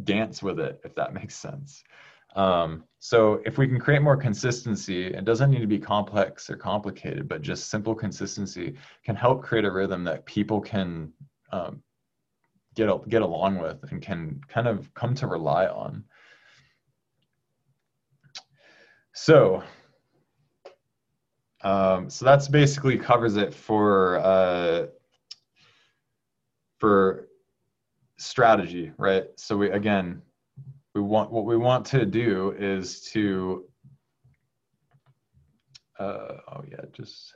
dance 0.02 0.42
with 0.42 0.58
it 0.58 0.80
if 0.84 0.94
that 0.96 1.14
makes 1.14 1.36
sense 1.36 1.84
um, 2.34 2.84
so 2.98 3.42
if 3.44 3.58
we 3.58 3.66
can 3.66 3.78
create 3.78 4.00
more 4.00 4.16
consistency, 4.16 5.06
it 5.06 5.24
doesn't 5.24 5.50
need 5.50 5.60
to 5.60 5.66
be 5.66 5.78
complex 5.78 6.48
or 6.48 6.56
complicated, 6.56 7.28
but 7.28 7.42
just 7.42 7.68
simple 7.68 7.94
consistency 7.94 8.74
can 9.04 9.16
help 9.16 9.42
create 9.42 9.64
a 9.64 9.70
rhythm 9.70 10.04
that 10.04 10.24
people 10.24 10.60
can 10.60 11.12
um, 11.50 11.82
get 12.74 12.88
get 13.08 13.22
along 13.22 13.58
with 13.58 13.82
and 13.90 14.00
can 14.00 14.40
kind 14.48 14.66
of 14.66 14.92
come 14.94 15.14
to 15.16 15.26
rely 15.26 15.66
on. 15.66 16.04
So, 19.14 19.62
um, 21.62 22.08
so 22.08 22.24
that's 22.24 22.48
basically 22.48 22.96
covers 22.96 23.36
it 23.36 23.52
for 23.52 24.18
uh, 24.18 24.86
for 26.78 27.28
strategy, 28.16 28.92
right? 28.96 29.24
So 29.36 29.56
we 29.56 29.70
again 29.70 30.22
we 30.94 31.00
want 31.00 31.30
what 31.30 31.44
we 31.44 31.56
want 31.56 31.84
to 31.86 32.04
do 32.04 32.54
is 32.58 33.00
to 33.12 33.64
uh, 35.98 36.36
oh 36.48 36.64
yeah 36.70 36.80
just 36.92 37.34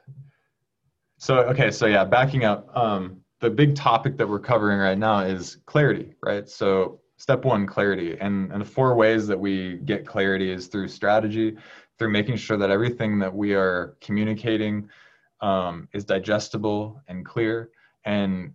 so 1.19 1.39
okay 1.39 1.71
so 1.71 1.87
yeah 1.87 2.05
backing 2.05 2.45
up 2.45 2.69
um, 2.77 3.21
the 3.41 3.51
big 3.51 3.75
topic 3.75 4.17
that 4.17 4.29
we're 4.29 4.41
covering 4.41 4.79
right 4.79 4.99
now 4.99 5.21
is 5.21 5.59
clarity 5.67 6.15
right? 6.23 6.49
So 6.49 7.01
step 7.19 7.45
one 7.45 7.67
clarity 7.67 8.17
and 8.21 8.53
and 8.53 8.61
the 8.61 8.67
four 8.67 8.95
ways 8.95 9.27
that 9.27 9.39
we 9.39 9.77
get 9.85 10.07
clarity 10.07 10.51
is 10.51 10.67
through 10.67 10.89
strategy 10.89 11.57
through 11.99 12.11
making 12.11 12.37
sure 12.37 12.59
that 12.59 12.71
everything 12.71 13.19
that 13.19 13.35
we 13.35 13.55
are 13.55 13.97
communicating 14.01 14.89
um, 15.41 15.89
is 15.93 16.05
digestible 16.05 17.01
and 17.09 17.25
clear 17.25 17.71
and 18.05 18.53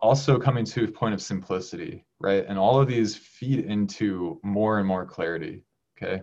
also 0.00 0.38
coming 0.38 0.64
to 0.66 0.84
a 0.84 0.88
point 0.88 1.14
of 1.14 1.22
simplicity, 1.22 2.04
right? 2.24 2.46
And 2.48 2.58
all 2.58 2.80
of 2.80 2.88
these 2.88 3.14
feed 3.14 3.66
into 3.66 4.40
more 4.42 4.78
and 4.78 4.88
more 4.88 5.04
clarity, 5.04 5.62
okay? 5.96 6.22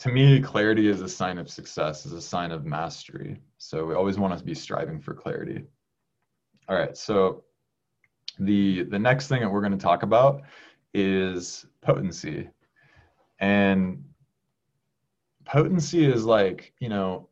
To 0.00 0.10
me, 0.10 0.40
clarity 0.40 0.86
is 0.88 1.00
a 1.00 1.08
sign 1.08 1.38
of 1.38 1.50
success, 1.50 2.04
is 2.04 2.12
a 2.12 2.20
sign 2.20 2.52
of 2.52 2.66
mastery. 2.66 3.40
So 3.56 3.86
we 3.86 3.94
always 3.94 4.18
want 4.18 4.38
to 4.38 4.44
be 4.44 4.54
striving 4.54 5.00
for 5.00 5.14
clarity. 5.14 5.64
All 6.68 6.76
right, 6.76 6.96
so 6.96 7.44
the, 8.38 8.82
the 8.82 8.98
next 8.98 9.28
thing 9.28 9.40
that 9.40 9.50
we're 9.50 9.62
going 9.62 9.72
to 9.72 9.78
talk 9.78 10.02
about 10.02 10.42
is 10.92 11.64
potency. 11.80 12.50
And 13.40 14.04
potency 15.46 16.04
is 16.04 16.26
like, 16.26 16.74
you 16.80 16.90
know, 16.90 17.28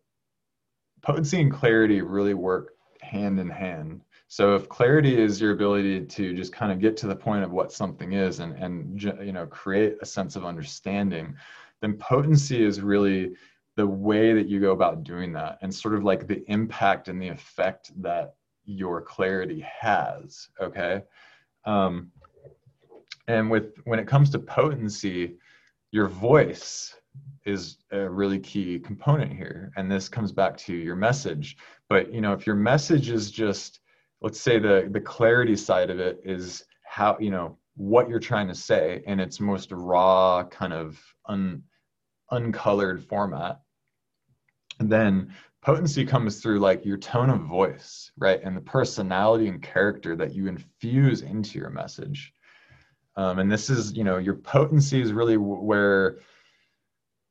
potency 1.03 1.43
and 1.43 1.53
clarity 1.53 2.01
really 2.01 2.35
work 2.35 2.71
hand 3.03 3.39
in 3.39 3.51
hand. 3.51 4.01
So 4.29 4.55
if 4.57 4.69
clarity 4.69 5.21
is 5.21 5.41
your 5.41 5.53
ability 5.53 6.05
to 6.05 6.35
just 6.35 6.53
kind 6.53 6.73
of 6.73 6.81
get 6.81 6.97
to 6.99 7.07
the 7.07 7.15
point 7.15 7.45
of 7.45 7.53
what 7.53 7.73
something 7.73 8.13
is 8.13 8.41
and 8.41 8.55
and 8.57 9.01
you 9.03 9.33
know 9.33 9.47
create 9.47 9.97
a 10.03 10.07
sense 10.07 10.37
of 10.37 10.45
understanding, 10.45 11.37
then 11.81 11.95
potency 11.95 12.65
is 12.65 12.81
really 12.81 13.35
the 13.77 13.87
way 13.87 14.33
that 14.33 14.49
you 14.49 14.59
go 14.59 14.73
about 14.73 15.05
doing 15.05 15.33
that 15.35 15.59
and 15.63 15.73
sort 15.73 15.95
of 15.95 16.03
like 16.03 16.27
the 16.27 16.43
impact 16.51 17.09
and 17.09 17.21
the 17.21 17.29
effect 17.29 17.93
that 18.03 18.35
your 18.65 19.01
clarity 19.01 19.65
has. 19.81 20.49
Okay. 20.61 21.03
Um, 21.65 22.11
and 23.29 23.51
with 23.51 23.75
when 23.85 23.99
it 23.99 24.09
comes 24.09 24.31
to 24.31 24.39
potency, 24.39 25.37
your 25.93 26.09
voice 26.09 26.95
is 27.45 27.79
a 27.93 28.09
really 28.09 28.39
key 28.39 28.79
component 28.79 29.33
here 29.33 29.73
and 29.77 29.91
this 29.91 30.09
comes 30.09 30.33
back 30.33 30.57
to 30.57 30.75
your 30.75 30.97
message 30.97 31.57
but 31.89 32.13
you 32.13 32.21
know 32.21 32.33
if 32.33 32.47
your 32.47 32.57
message 32.57 33.09
is 33.09 33.31
just 33.31 33.81
let's 34.23 34.41
say 34.41 34.59
the 34.59 34.89
the 34.91 35.01
clarity 35.01 35.57
side 35.57 35.91
of 35.91 35.99
it 35.99 36.21
is 36.25 36.65
how 36.85 37.17
you 37.21 37.31
know 37.31 37.59
what 37.77 38.09
you're 38.09 38.19
trying 38.19 38.49
to 38.49 38.55
say 38.55 39.03
in 39.07 39.21
its 39.21 39.39
most 39.39 39.71
raw 39.71 40.43
kind 40.45 40.73
of 40.73 40.99
un, 41.29 41.63
uncolored 42.31 43.05
format. 43.05 43.61
Then 44.79 45.35
potency 45.63 46.05
comes 46.05 46.41
through 46.41 46.61
like 46.61 46.85
your 46.85 46.97
tone 46.97 47.29
of 47.29 47.41
voice 47.41 48.07
right? 48.19 48.41
And 48.43 48.57
the 48.57 48.63
personality 48.63 49.49
and 49.49 49.63
character 49.63 50.17
that 50.17 50.35
you 50.35 50.49
infuse 50.49 51.23
into 51.23 51.59
your 51.59 51.71
message. 51.71 52.33
Um, 53.17 53.39
and 53.39 53.51
this 53.51 53.71
is 53.71 53.95
you 53.95 54.05
know 54.05 54.19
your 54.19 54.37
potency 54.37 55.01
is 55.01 55.13
really 55.13 55.37
where 55.37 56.19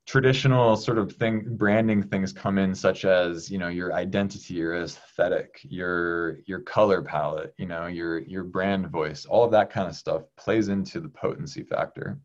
traditional 0.05 0.75
sort 0.77 0.99
of 0.99 1.11
thing 1.13 1.55
branding 1.57 2.03
things 2.03 2.31
come 2.31 2.59
in 2.59 2.75
such 2.75 3.05
as 3.05 3.49
you 3.49 3.57
know 3.57 3.69
your 3.69 3.91
identity 3.93 4.53
your 4.53 4.75
aesthetic 4.83 5.59
your 5.63 6.37
your 6.45 6.59
color 6.59 7.01
palette 7.01 7.55
you 7.57 7.65
know 7.65 7.87
your 7.87 8.19
your 8.19 8.43
brand 8.43 8.87
voice 8.89 9.25
all 9.25 9.43
of 9.43 9.51
that 9.51 9.71
kind 9.71 9.87
of 9.87 9.95
stuff 9.95 10.21
plays 10.37 10.69
into 10.69 10.99
the 10.99 11.09
potency 11.09 11.63
factor. 11.63 12.19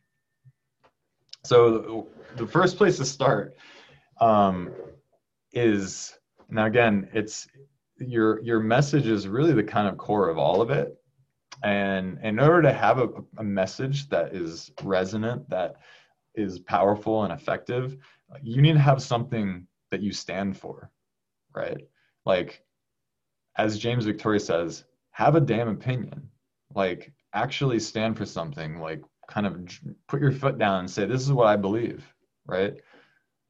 So 1.43 2.09
the 2.37 2.47
first 2.47 2.77
place 2.77 2.99
to 2.99 3.05
start 3.07 3.57
um, 4.21 4.73
is 5.53 6.19
now 6.51 6.67
again 6.67 7.09
it's 7.15 7.49
your 7.99 8.43
your 8.43 8.61
message 8.61 9.07
is 9.07 9.27
really 9.27 9.53
the 9.53 9.65
kind 9.65 9.89
of 9.89 9.97
core 9.97 10.29
of 10.29 10.39
all 10.39 10.61
of 10.61 10.71
it. 10.71 10.97
And 11.63 12.19
in 12.23 12.39
order 12.39 12.63
to 12.63 12.73
have 12.73 12.99
a, 12.99 13.09
a 13.39 13.45
message 13.45 14.09
that 14.09 14.35
is 14.35 14.71
resonant 14.83 15.49
that 15.51 15.77
is 16.35 16.59
powerful 16.59 17.25
and 17.25 17.33
effective, 17.33 17.97
you 18.43 18.63
need 18.63 18.75
to 18.75 18.79
have 18.79 19.03
something 19.03 19.67
that 19.91 20.03
you 20.03 20.13
stand 20.13 20.57
for, 20.57 20.91
right? 21.55 21.89
Like, 22.25 22.63
as 23.57 23.79
James 23.79 24.07
Victore 24.07 24.41
says, 24.41 24.85
have 25.11 25.35
a 25.35 25.41
damn 25.41 25.69
opinion. 25.69 26.29
Like, 26.75 27.13
actually 27.35 27.81
stand 27.81 28.17
for 28.17 28.25
something. 28.25 28.79
Like, 28.79 29.03
kind 29.29 29.47
of 29.47 29.61
put 30.09 30.21
your 30.21 30.33
foot 30.33 30.59
down 30.59 30.81
and 30.81 30.91
say, 30.91 31.07
this 31.07 31.23
is 31.23 31.33
what 31.33 31.47
I 31.47 31.57
believe, 31.57 32.05
right? 32.47 32.75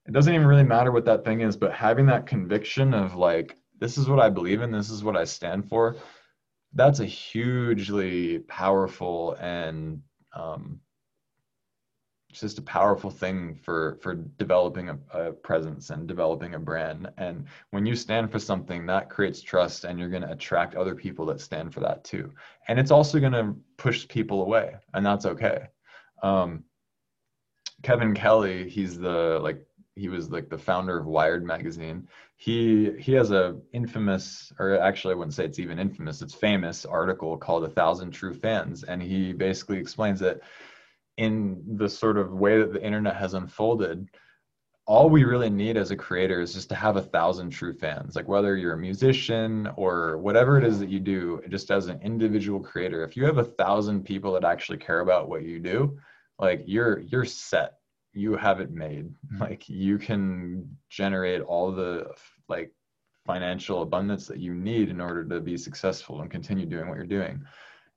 It 0.06 0.12
doesn't 0.12 0.34
even 0.34 0.46
really 0.46 0.64
matter 0.64 0.92
what 0.92 1.04
that 1.04 1.24
thing 1.24 1.40
is, 1.42 1.56
but 1.56 1.72
having 1.72 2.06
that 2.06 2.26
conviction 2.26 2.94
of 2.94 3.14
like, 3.14 3.56
this 3.78 3.96
is 3.96 4.08
what 4.08 4.20
I 4.20 4.28
believe 4.28 4.62
in, 4.62 4.70
this 4.70 4.90
is 4.90 5.04
what 5.04 5.16
I 5.16 5.24
stand 5.24 5.68
for, 5.68 5.96
that's 6.74 7.00
a 7.00 7.06
hugely 7.06 8.40
powerful 8.40 9.34
and 9.40 10.02
um, 10.34 10.80
it's 12.30 12.40
just 12.40 12.58
a 12.58 12.62
powerful 12.62 13.10
thing 13.10 13.58
for 13.60 13.98
for 14.00 14.14
developing 14.14 14.88
a, 14.88 14.98
a, 15.12 15.32
presence 15.32 15.90
and 15.90 16.06
developing 16.06 16.54
a 16.54 16.58
brand. 16.58 17.10
And 17.18 17.46
when 17.70 17.84
you 17.84 17.96
stand 17.96 18.30
for 18.30 18.38
something 18.38 18.86
that 18.86 19.10
creates 19.10 19.42
trust 19.42 19.84
and 19.84 19.98
you're 19.98 20.08
going 20.08 20.22
to 20.22 20.30
attract 20.30 20.76
other 20.76 20.94
people 20.94 21.26
that 21.26 21.40
stand 21.40 21.74
for 21.74 21.80
that 21.80 22.04
too. 22.04 22.32
And 22.68 22.78
it's 22.78 22.92
also 22.92 23.18
going 23.18 23.32
to 23.32 23.56
push 23.76 24.06
people 24.06 24.42
away 24.42 24.76
and 24.94 25.04
that's 25.04 25.26
okay. 25.26 25.66
Um, 26.22 26.64
kevin 27.82 28.12
kelly 28.12 28.68
he's 28.68 28.98
the 28.98 29.40
like 29.42 29.66
he 29.96 30.08
was 30.08 30.30
like 30.30 30.48
the 30.48 30.58
founder 30.58 30.98
of 30.98 31.06
wired 31.06 31.44
magazine. 31.44 32.06
He 32.36 32.92
he 32.98 33.12
has 33.14 33.32
a 33.32 33.58
infamous 33.72 34.52
or 34.58 34.78
actually 34.78 35.12
i 35.12 35.16
wouldn't 35.16 35.34
say 35.34 35.44
it's 35.44 35.58
even 35.58 35.78
infamous 35.78 36.22
it's 36.22 36.34
famous 36.34 36.84
article 36.84 37.36
called 37.36 37.64
a 37.64 37.68
thousand 37.68 38.12
true 38.12 38.34
fans. 38.34 38.84
And 38.84 39.02
he 39.02 39.32
basically 39.32 39.78
explains 39.78 40.20
that 40.20 40.40
in 41.20 41.62
the 41.76 41.88
sort 41.88 42.16
of 42.16 42.32
way 42.32 42.58
that 42.58 42.72
the 42.72 42.82
internet 42.82 43.14
has 43.14 43.34
unfolded, 43.34 44.08
all 44.86 45.10
we 45.10 45.24
really 45.24 45.50
need 45.50 45.76
as 45.76 45.90
a 45.90 45.96
creator 45.96 46.40
is 46.40 46.54
just 46.54 46.70
to 46.70 46.74
have 46.74 46.96
a 46.96 47.02
thousand 47.02 47.50
true 47.50 47.74
fans. 47.74 48.16
Like 48.16 48.26
whether 48.26 48.56
you're 48.56 48.72
a 48.72 48.78
musician 48.78 49.68
or 49.76 50.16
whatever 50.16 50.56
it 50.56 50.64
is 50.64 50.78
that 50.78 50.88
you 50.88 50.98
do, 50.98 51.42
just 51.50 51.70
as 51.70 51.88
an 51.88 52.00
individual 52.02 52.58
creator, 52.58 53.04
if 53.04 53.18
you 53.18 53.26
have 53.26 53.36
a 53.36 53.44
thousand 53.44 54.04
people 54.04 54.32
that 54.32 54.44
actually 54.44 54.78
care 54.78 55.00
about 55.00 55.28
what 55.28 55.42
you 55.42 55.58
do, 55.58 55.98
like 56.38 56.62
you're 56.64 57.00
you're 57.00 57.26
set. 57.26 57.74
You 58.14 58.34
have 58.36 58.60
it 58.60 58.70
made. 58.70 59.14
Like 59.38 59.68
you 59.68 59.98
can 59.98 60.74
generate 60.88 61.42
all 61.42 61.70
the 61.70 62.06
like 62.48 62.72
financial 63.26 63.82
abundance 63.82 64.26
that 64.26 64.38
you 64.38 64.54
need 64.54 64.88
in 64.88 65.02
order 65.02 65.22
to 65.24 65.38
be 65.40 65.58
successful 65.58 66.22
and 66.22 66.30
continue 66.30 66.64
doing 66.64 66.88
what 66.88 66.96
you're 66.96 67.04
doing. 67.18 67.44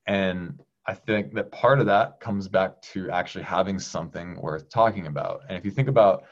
And 0.08 0.60
I 0.86 0.94
think 0.94 1.34
that 1.34 1.52
part 1.52 1.80
of 1.80 1.86
that 1.86 2.20
comes 2.20 2.48
back 2.48 2.82
to 2.94 3.10
actually 3.10 3.46
having 3.46 3.80
something 3.80 4.40
worth 4.42 4.70
talking 4.70 5.08
about. 5.08 5.42
And 5.48 5.58
if 5.58 5.64
you 5.64 5.72
think 5.72 5.88
about 5.88 6.24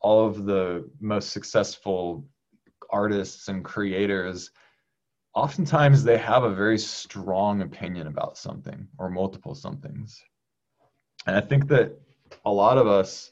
all 0.00 0.26
of 0.26 0.44
the 0.44 0.88
most 1.00 1.30
successful 1.30 2.26
artists 2.90 3.48
and 3.48 3.64
creators, 3.64 4.50
oftentimes 5.34 6.02
they 6.02 6.16
have 6.16 6.44
a 6.44 6.54
very 6.54 6.78
strong 6.78 7.62
opinion 7.62 8.06
about 8.06 8.38
something 8.38 8.88
or 8.98 9.10
multiple 9.10 9.54
somethings. 9.54 10.22
And 11.26 11.36
I 11.36 11.40
think 11.40 11.68
that 11.68 11.92
a 12.44 12.50
lot 12.50 12.78
of 12.78 12.86
us 12.86 13.30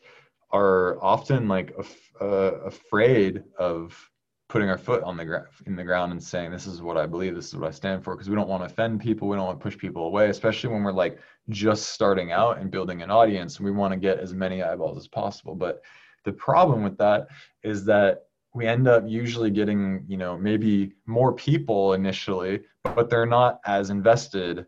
are 0.50 1.02
often 1.02 1.48
like 1.48 1.72
af- 1.78 2.10
uh, 2.20 2.60
afraid 2.64 3.44
of 3.58 4.10
putting 4.48 4.70
our 4.70 4.78
foot 4.78 5.02
on 5.02 5.16
the 5.16 5.24
ground 5.24 5.46
in 5.66 5.74
the 5.74 5.82
ground 5.82 6.12
and 6.12 6.22
saying 6.22 6.50
this 6.50 6.66
is 6.66 6.80
what 6.80 6.96
i 6.96 7.04
believe 7.04 7.34
this 7.34 7.48
is 7.48 7.56
what 7.56 7.68
i 7.68 7.70
stand 7.70 8.02
for 8.04 8.14
because 8.14 8.30
we 8.30 8.36
don't 8.36 8.48
want 8.48 8.62
to 8.62 8.66
offend 8.66 9.00
people 9.00 9.26
we 9.28 9.36
don't 9.36 9.46
want 9.46 9.58
to 9.58 9.62
push 9.62 9.76
people 9.76 10.06
away 10.06 10.28
especially 10.30 10.70
when 10.70 10.82
we're 10.82 10.92
like 10.92 11.18
just 11.50 11.90
starting 11.90 12.32
out 12.32 12.58
and 12.58 12.70
building 12.70 13.02
an 13.02 13.10
audience 13.10 13.60
we 13.60 13.70
want 13.70 13.92
to 13.92 13.98
get 13.98 14.18
as 14.18 14.34
many 14.34 14.62
eyeballs 14.62 14.96
as 14.96 15.06
possible. 15.06 15.54
But 15.54 15.82
the 16.24 16.32
problem 16.32 16.82
with 16.82 16.98
that 16.98 17.28
is 17.62 17.84
that 17.84 18.24
we 18.52 18.66
end 18.66 18.88
up 18.88 19.04
usually 19.06 19.50
getting 19.50 20.04
you 20.08 20.16
know 20.16 20.36
maybe 20.36 20.92
more 21.06 21.32
people 21.32 21.92
initially 21.92 22.62
but 22.82 23.10
they're 23.10 23.26
not 23.26 23.60
as 23.66 23.90
invested 23.90 24.66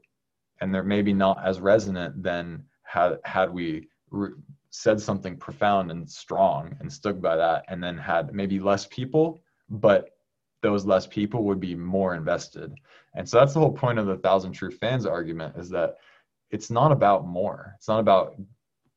and 0.61 0.75
they're 0.75 0.85
maybe 0.85 1.13
not 1.13 1.39
as 1.45 1.59
resonant 1.59 2.23
than 2.23 2.63
had 2.83 3.19
had 3.25 3.53
we 3.53 3.89
re- 4.11 4.33
said 4.71 5.01
something 5.01 5.37
profound 5.37 5.91
and 5.91 6.09
strong 6.09 6.77
and 6.81 6.93
stuck 6.93 7.19
by 7.21 7.35
that 7.35 7.65
and 7.69 7.83
then 7.83 7.97
had 7.97 8.35
maybe 8.35 8.61
less 8.61 8.87
people 8.87 9.41
but 9.69 10.11
those 10.63 10.85
less 10.85 11.07
people 11.07 11.45
would 11.45 11.61
be 11.61 11.75
more 11.75 12.15
invested. 12.15 12.75
And 13.15 13.29
so 13.29 13.39
that's 13.39 13.55
the 13.55 13.61
whole 13.61 13.73
point 13.73 13.99
of 13.99 14.07
the 14.07 14.17
thousand 14.17 14.53
true 14.53 14.71
fans 14.71 15.07
argument 15.07 15.57
is 15.57 15.69
that 15.71 15.97
it's 16.51 16.71
not 16.71 16.93
about 16.93 17.27
more. 17.27 17.75
It's 17.77 17.89
not 17.89 18.01
about 18.01 18.35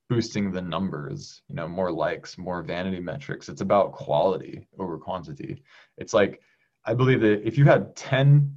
boosting 0.10 0.52
the 0.52 0.62
numbers, 0.62 1.42
you 1.48 1.56
know, 1.56 1.68
more 1.68 1.92
likes, 1.92 2.38
more 2.38 2.62
vanity 2.64 3.00
metrics. 3.00 3.48
It's 3.48 3.62
about 3.62 3.94
quality 3.94 4.68
over 4.80 4.98
quantity. 4.98 5.64
It's 5.98 6.14
like 6.14 6.42
I 6.86 6.94
believe 6.94 7.22
that 7.22 7.48
if 7.48 7.58
you 7.58 7.66
had 7.66 7.96
10 7.96 8.56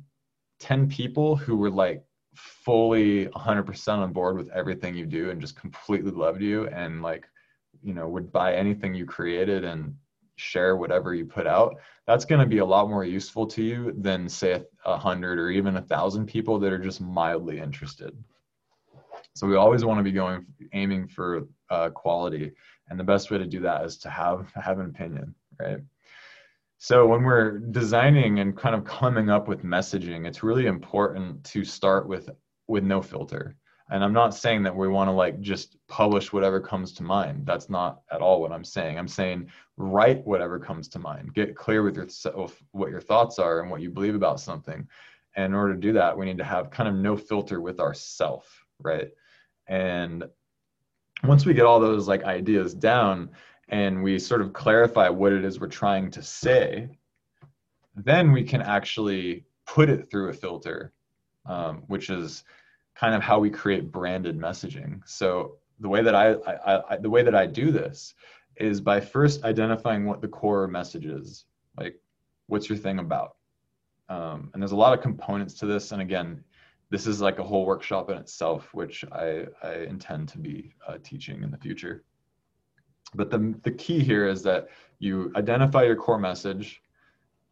10 0.60 0.88
people 0.88 1.36
who 1.36 1.56
were 1.56 1.70
like 1.70 2.04
fully 2.34 3.26
100% 3.26 3.88
on 3.88 4.12
board 4.12 4.36
with 4.36 4.48
everything 4.50 4.94
you 4.94 5.06
do 5.06 5.30
and 5.30 5.40
just 5.40 5.56
completely 5.56 6.10
loved 6.10 6.40
you 6.42 6.66
and 6.68 7.02
like 7.02 7.28
you 7.82 7.94
know 7.94 8.08
would 8.08 8.32
buy 8.32 8.54
anything 8.54 8.94
you 8.94 9.04
created 9.04 9.64
and 9.64 9.94
share 10.36 10.76
whatever 10.76 11.14
you 11.14 11.24
put 11.24 11.46
out, 11.46 11.76
that's 12.06 12.24
going 12.24 12.40
to 12.40 12.46
be 12.46 12.58
a 12.58 12.64
lot 12.64 12.88
more 12.88 13.04
useful 13.04 13.46
to 13.46 13.62
you 13.62 13.94
than 13.96 14.28
say 14.28 14.62
a 14.84 14.96
hundred 14.96 15.38
or 15.38 15.50
even 15.50 15.76
a 15.76 15.82
thousand 15.82 16.26
people 16.26 16.58
that 16.58 16.72
are 16.72 16.78
just 16.78 17.00
mildly 17.00 17.58
interested. 17.58 18.16
So 19.34 19.46
we 19.46 19.56
always 19.56 19.84
want 19.84 19.98
to 19.98 20.04
be 20.04 20.12
going 20.12 20.46
aiming 20.72 21.08
for 21.08 21.48
uh, 21.70 21.90
quality, 21.90 22.52
and 22.88 22.98
the 22.98 23.04
best 23.04 23.30
way 23.30 23.38
to 23.38 23.46
do 23.46 23.60
that 23.60 23.84
is 23.84 23.96
to 23.98 24.10
have 24.10 24.52
have 24.54 24.78
an 24.78 24.86
opinion, 24.86 25.34
right? 25.58 25.78
So 26.78 27.06
when 27.06 27.22
we're 27.22 27.58
designing 27.58 28.40
and 28.40 28.56
kind 28.56 28.74
of 28.74 28.84
coming 28.84 29.30
up 29.30 29.48
with 29.48 29.64
messaging, 29.64 30.26
it's 30.26 30.42
really 30.42 30.66
important 30.66 31.42
to 31.44 31.64
start 31.64 32.06
with 32.06 32.28
with 32.68 32.84
no 32.84 33.02
filter 33.02 33.56
and 33.90 34.02
i'm 34.02 34.12
not 34.12 34.34
saying 34.34 34.62
that 34.62 34.74
we 34.74 34.88
want 34.88 35.08
to 35.08 35.12
like 35.12 35.40
just 35.40 35.76
publish 35.88 36.32
whatever 36.32 36.60
comes 36.60 36.92
to 36.92 37.02
mind. 37.02 37.44
That's 37.46 37.68
not 37.68 38.00
at 38.10 38.20
all 38.20 38.40
what 38.40 38.52
i'm 38.52 38.64
saying. 38.64 38.98
I'm 38.98 39.08
saying 39.08 39.50
write 39.76 40.24
whatever 40.26 40.58
comes 40.58 40.88
to 40.88 40.98
mind. 40.98 41.34
Get 41.34 41.56
clear 41.56 41.82
with 41.82 41.96
yourself 41.96 42.62
what 42.72 42.90
your 42.90 43.00
thoughts 43.00 43.38
are 43.38 43.60
and 43.60 43.70
what 43.70 43.80
you 43.80 43.90
believe 43.90 44.14
about 44.14 44.40
something. 44.40 44.86
And 45.36 45.46
in 45.46 45.54
order 45.54 45.74
to 45.74 45.80
do 45.80 45.92
that 45.94 46.16
we 46.16 46.26
need 46.26 46.38
to 46.38 46.44
have 46.44 46.70
kind 46.70 46.88
of 46.88 46.94
no 46.94 47.16
filter 47.16 47.60
with 47.60 47.80
ourself 47.80 48.64
right? 48.82 49.10
And 49.66 50.24
once 51.22 51.46
we 51.46 51.54
get 51.54 51.64
all 51.64 51.80
those 51.80 52.08
like 52.08 52.24
ideas 52.24 52.74
down 52.74 53.30
and 53.68 54.02
we 54.02 54.18
sort 54.18 54.42
of 54.42 54.52
clarify 54.52 55.08
what 55.08 55.32
it 55.32 55.44
is 55.44 55.58
we're 55.60 55.68
trying 55.68 56.10
to 56.10 56.22
say 56.22 56.88
then 57.96 58.32
we 58.32 58.42
can 58.42 58.60
actually 58.60 59.44
put 59.66 59.88
it 59.88 60.10
through 60.10 60.28
a 60.28 60.32
filter 60.32 60.92
um, 61.46 61.82
which 61.86 62.10
is 62.10 62.44
kind 62.94 63.14
of 63.14 63.22
how 63.22 63.38
we 63.38 63.50
create 63.50 63.90
branded 63.90 64.38
messaging. 64.38 65.00
So 65.06 65.56
the 65.80 65.88
way 65.88 66.02
that 66.02 66.14
I, 66.14 66.32
I, 66.32 66.94
I, 66.94 66.96
the 66.96 67.10
way 67.10 67.22
that 67.22 67.34
I 67.34 67.46
do 67.46 67.70
this 67.72 68.14
is 68.56 68.80
by 68.80 69.00
first 69.00 69.44
identifying 69.44 70.04
what 70.04 70.20
the 70.20 70.28
core 70.28 70.68
message 70.68 71.06
is. 71.06 71.44
Like, 71.76 72.00
what's 72.46 72.68
your 72.68 72.78
thing 72.78 72.98
about? 72.98 73.36
Um, 74.08 74.50
and 74.52 74.62
there's 74.62 74.72
a 74.72 74.76
lot 74.76 74.96
of 74.96 75.02
components 75.02 75.54
to 75.54 75.66
this. 75.66 75.92
And 75.92 76.00
again, 76.00 76.44
this 76.90 77.06
is 77.06 77.20
like 77.20 77.38
a 77.38 77.42
whole 77.42 77.66
workshop 77.66 78.10
in 78.10 78.18
itself, 78.18 78.72
which 78.72 79.04
I, 79.10 79.46
I 79.62 79.78
intend 79.78 80.28
to 80.28 80.38
be 80.38 80.72
uh, 80.86 80.98
teaching 81.02 81.42
in 81.42 81.50
the 81.50 81.58
future. 81.58 82.04
But 83.14 83.30
the, 83.30 83.54
the 83.62 83.72
key 83.72 84.00
here 84.00 84.28
is 84.28 84.42
that 84.42 84.68
you 84.98 85.32
identify 85.36 85.82
your 85.84 85.96
core 85.96 86.18
message, 86.18 86.82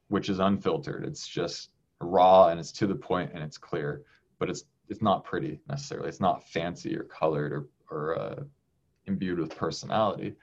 which 0.09 0.29
is 0.29 0.39
unfiltered. 0.39 1.05
It's 1.05 1.27
just 1.27 1.71
raw 2.01 2.49
and 2.49 2.61
it's 2.61 2.73
to 2.73 2.87
the 2.87 2.95
point 2.95 3.33
and 3.35 3.43
it's 3.43 3.59
clear, 3.59 4.03
but 4.39 4.51
it's 4.51 4.65
it's 4.89 5.03
not 5.03 5.25
pretty 5.25 5.61
necessarily. 5.69 6.09
It's 6.09 6.21
not 6.21 6.49
fancy 6.49 6.97
or 6.97 7.05
colored 7.05 7.53
or 7.53 7.69
or 7.91 8.19
uh, 8.19 8.43
imbued 9.07 9.39
with 9.39 9.57
personality. 9.57 10.35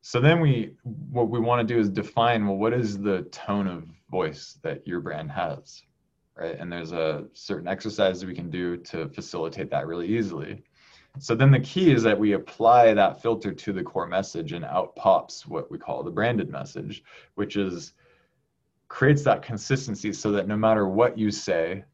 So 0.00 0.20
then 0.20 0.40
we 0.40 0.74
what 0.82 1.30
we 1.30 1.40
want 1.40 1.66
to 1.66 1.74
do 1.74 1.80
is 1.80 1.88
define 1.88 2.46
well 2.46 2.56
what 2.56 2.74
is 2.74 2.98
the 2.98 3.22
tone 3.30 3.66
of 3.66 3.84
voice 4.10 4.58
that 4.62 4.86
your 4.86 5.00
brand 5.00 5.30
has, 5.30 5.82
right? 6.36 6.56
And 6.58 6.70
there's 6.70 6.92
a 6.92 7.24
certain 7.32 7.68
exercise 7.68 8.24
we 8.24 8.34
can 8.34 8.50
do 8.50 8.76
to 8.78 9.08
facilitate 9.08 9.70
that 9.70 9.86
really 9.86 10.06
easily. 10.06 10.62
So 11.20 11.34
then 11.34 11.52
the 11.52 11.60
key 11.60 11.92
is 11.92 12.02
that 12.02 12.18
we 12.18 12.32
apply 12.32 12.92
that 12.92 13.22
filter 13.22 13.52
to 13.52 13.72
the 13.72 13.82
core 13.82 14.06
message 14.06 14.52
and 14.52 14.64
out 14.64 14.96
pops 14.96 15.46
what 15.46 15.70
we 15.70 15.78
call 15.78 16.02
the 16.02 16.10
branded 16.10 16.50
message, 16.50 17.04
which 17.36 17.56
is 17.56 17.94
creates 18.88 19.22
that 19.22 19.42
consistency 19.42 20.12
so 20.12 20.30
that 20.32 20.46
no 20.46 20.56
matter 20.56 20.88
what 20.88 21.16
you 21.16 21.30
say, 21.30 21.84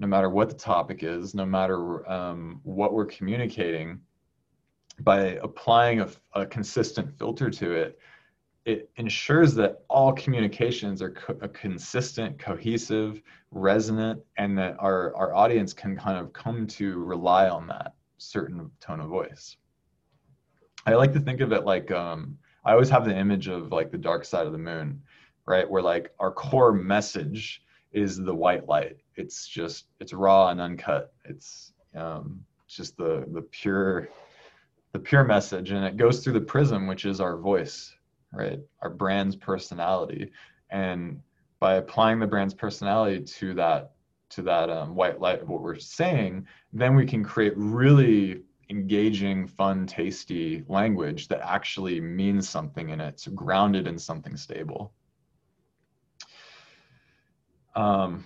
no 0.00 0.06
matter 0.06 0.30
what 0.30 0.48
the 0.48 0.54
topic 0.54 1.02
is, 1.02 1.34
no 1.34 1.44
matter 1.44 2.10
um, 2.10 2.60
what 2.64 2.94
we're 2.94 3.06
communicating, 3.06 4.00
by 5.00 5.38
applying 5.42 6.00
a, 6.00 6.08
a, 6.34 6.46
consistent 6.46 7.16
filter 7.18 7.50
to 7.50 7.72
it, 7.72 7.98
it 8.64 8.90
ensures 8.96 9.54
that 9.54 9.82
all 9.88 10.12
communications 10.12 11.00
are 11.00 11.10
co- 11.10 11.34
consistent, 11.48 12.38
cohesive, 12.38 13.22
resonant, 13.50 14.20
and 14.36 14.56
that 14.58 14.76
our, 14.78 15.14
our 15.16 15.34
audience 15.34 15.72
can 15.72 15.96
kind 15.96 16.18
of 16.18 16.32
come 16.32 16.66
to 16.66 16.98
rely 16.98 17.48
on 17.48 17.66
that 17.66 17.94
certain 18.16 18.70
tone 18.80 19.00
of 19.00 19.08
voice. 19.08 19.56
I 20.86 20.94
like 20.94 21.12
to 21.12 21.20
think 21.20 21.40
of 21.40 21.52
it 21.52 21.64
like 21.64 21.90
um, 21.90 22.38
I 22.64 22.72
always 22.72 22.90
have 22.90 23.04
the 23.04 23.16
image 23.16 23.48
of 23.48 23.70
like 23.70 23.90
the 23.90 23.98
dark 23.98 24.24
side 24.24 24.46
of 24.46 24.52
the 24.52 24.58
moon, 24.58 25.02
right? 25.46 25.68
Where 25.68 25.82
like 25.82 26.12
our 26.18 26.32
core 26.32 26.72
message 26.72 27.62
is 27.92 28.16
the 28.16 28.34
white 28.34 28.68
light. 28.68 28.96
It's 29.16 29.46
just 29.46 29.86
it's 29.98 30.12
raw 30.12 30.48
and 30.48 30.60
uncut. 30.60 31.12
It's 31.24 31.72
um, 31.94 32.44
just 32.68 32.96
the 32.96 33.24
the 33.32 33.42
pure 33.42 34.08
the 34.92 34.98
pure 34.98 35.24
message, 35.24 35.70
and 35.70 35.84
it 35.84 35.96
goes 35.96 36.22
through 36.22 36.32
the 36.34 36.40
prism, 36.40 36.86
which 36.86 37.04
is 37.04 37.20
our 37.20 37.36
voice, 37.36 37.94
right? 38.32 38.60
Our 38.82 38.90
brand's 38.90 39.36
personality, 39.36 40.32
and 40.70 41.20
by 41.60 41.74
applying 41.74 42.18
the 42.18 42.26
brand's 42.26 42.54
personality 42.54 43.22
to 43.22 43.54
that 43.54 43.92
to 44.30 44.42
that 44.42 44.70
um, 44.70 44.94
white 44.94 45.20
light 45.20 45.42
of 45.42 45.48
what 45.48 45.60
we're 45.60 45.78
saying, 45.78 46.46
then 46.72 46.94
we 46.94 47.04
can 47.04 47.24
create 47.24 47.52
really 47.56 48.42
engaging, 48.70 49.46
fun, 49.46 49.86
tasty 49.86 50.64
language 50.68 51.26
that 51.28 51.40
actually 51.44 52.00
means 52.00 52.48
something 52.48 52.92
and 52.92 53.02
it's 53.02 53.26
grounded 53.26 53.88
in 53.88 53.98
something 53.98 54.36
stable. 54.36 54.92
Um, 57.74 58.24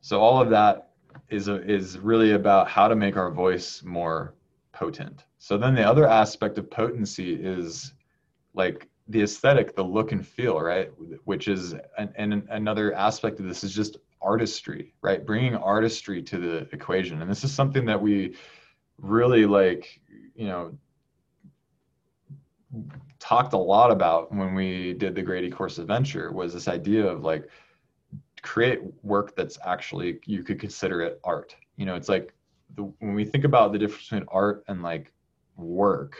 so 0.00 0.20
all 0.20 0.40
of 0.40 0.50
that 0.50 0.90
is 1.28 1.48
a, 1.48 1.62
is 1.68 1.98
really 1.98 2.32
about 2.32 2.68
how 2.68 2.88
to 2.88 2.96
make 2.96 3.16
our 3.16 3.30
voice 3.30 3.82
more 3.82 4.34
potent. 4.72 5.24
So 5.38 5.56
then 5.56 5.74
the 5.74 5.88
other 5.88 6.06
aspect 6.06 6.58
of 6.58 6.70
potency 6.70 7.34
is 7.34 7.94
like 8.54 8.88
the 9.08 9.22
aesthetic, 9.22 9.74
the 9.74 9.82
look 9.82 10.12
and 10.12 10.26
feel, 10.26 10.60
right? 10.60 10.90
Which 11.24 11.48
is 11.48 11.74
an, 11.98 12.12
and 12.16 12.46
another 12.50 12.94
aspect 12.94 13.40
of 13.40 13.46
this 13.46 13.64
is 13.64 13.74
just 13.74 13.96
artistry, 14.20 14.94
right? 15.02 15.24
Bringing 15.24 15.56
artistry 15.56 16.22
to 16.22 16.38
the 16.38 16.56
equation. 16.72 17.20
And 17.20 17.30
this 17.30 17.44
is 17.44 17.52
something 17.52 17.84
that 17.86 18.00
we 18.00 18.36
really 18.98 19.46
like, 19.46 20.00
you 20.34 20.46
know, 20.46 20.76
talked 23.18 23.52
a 23.52 23.58
lot 23.58 23.90
about 23.90 24.32
when 24.34 24.54
we 24.54 24.94
did 24.94 25.14
the 25.14 25.22
Grady 25.22 25.50
Course 25.50 25.78
Adventure 25.78 26.32
was 26.32 26.52
this 26.52 26.68
idea 26.68 27.06
of 27.06 27.22
like 27.22 27.48
create 28.42 28.80
work 29.02 29.36
that's 29.36 29.58
actually 29.64 30.20
you 30.26 30.42
could 30.42 30.58
consider 30.58 31.00
it 31.02 31.20
art. 31.24 31.54
You 31.76 31.86
know, 31.86 31.94
it's 31.94 32.08
like 32.08 32.34
the, 32.74 32.82
when 32.98 33.14
we 33.14 33.24
think 33.24 33.44
about 33.44 33.72
the 33.72 33.78
difference 33.78 34.04
between 34.04 34.24
art 34.28 34.64
and 34.68 34.82
like 34.82 35.12
work, 35.56 36.16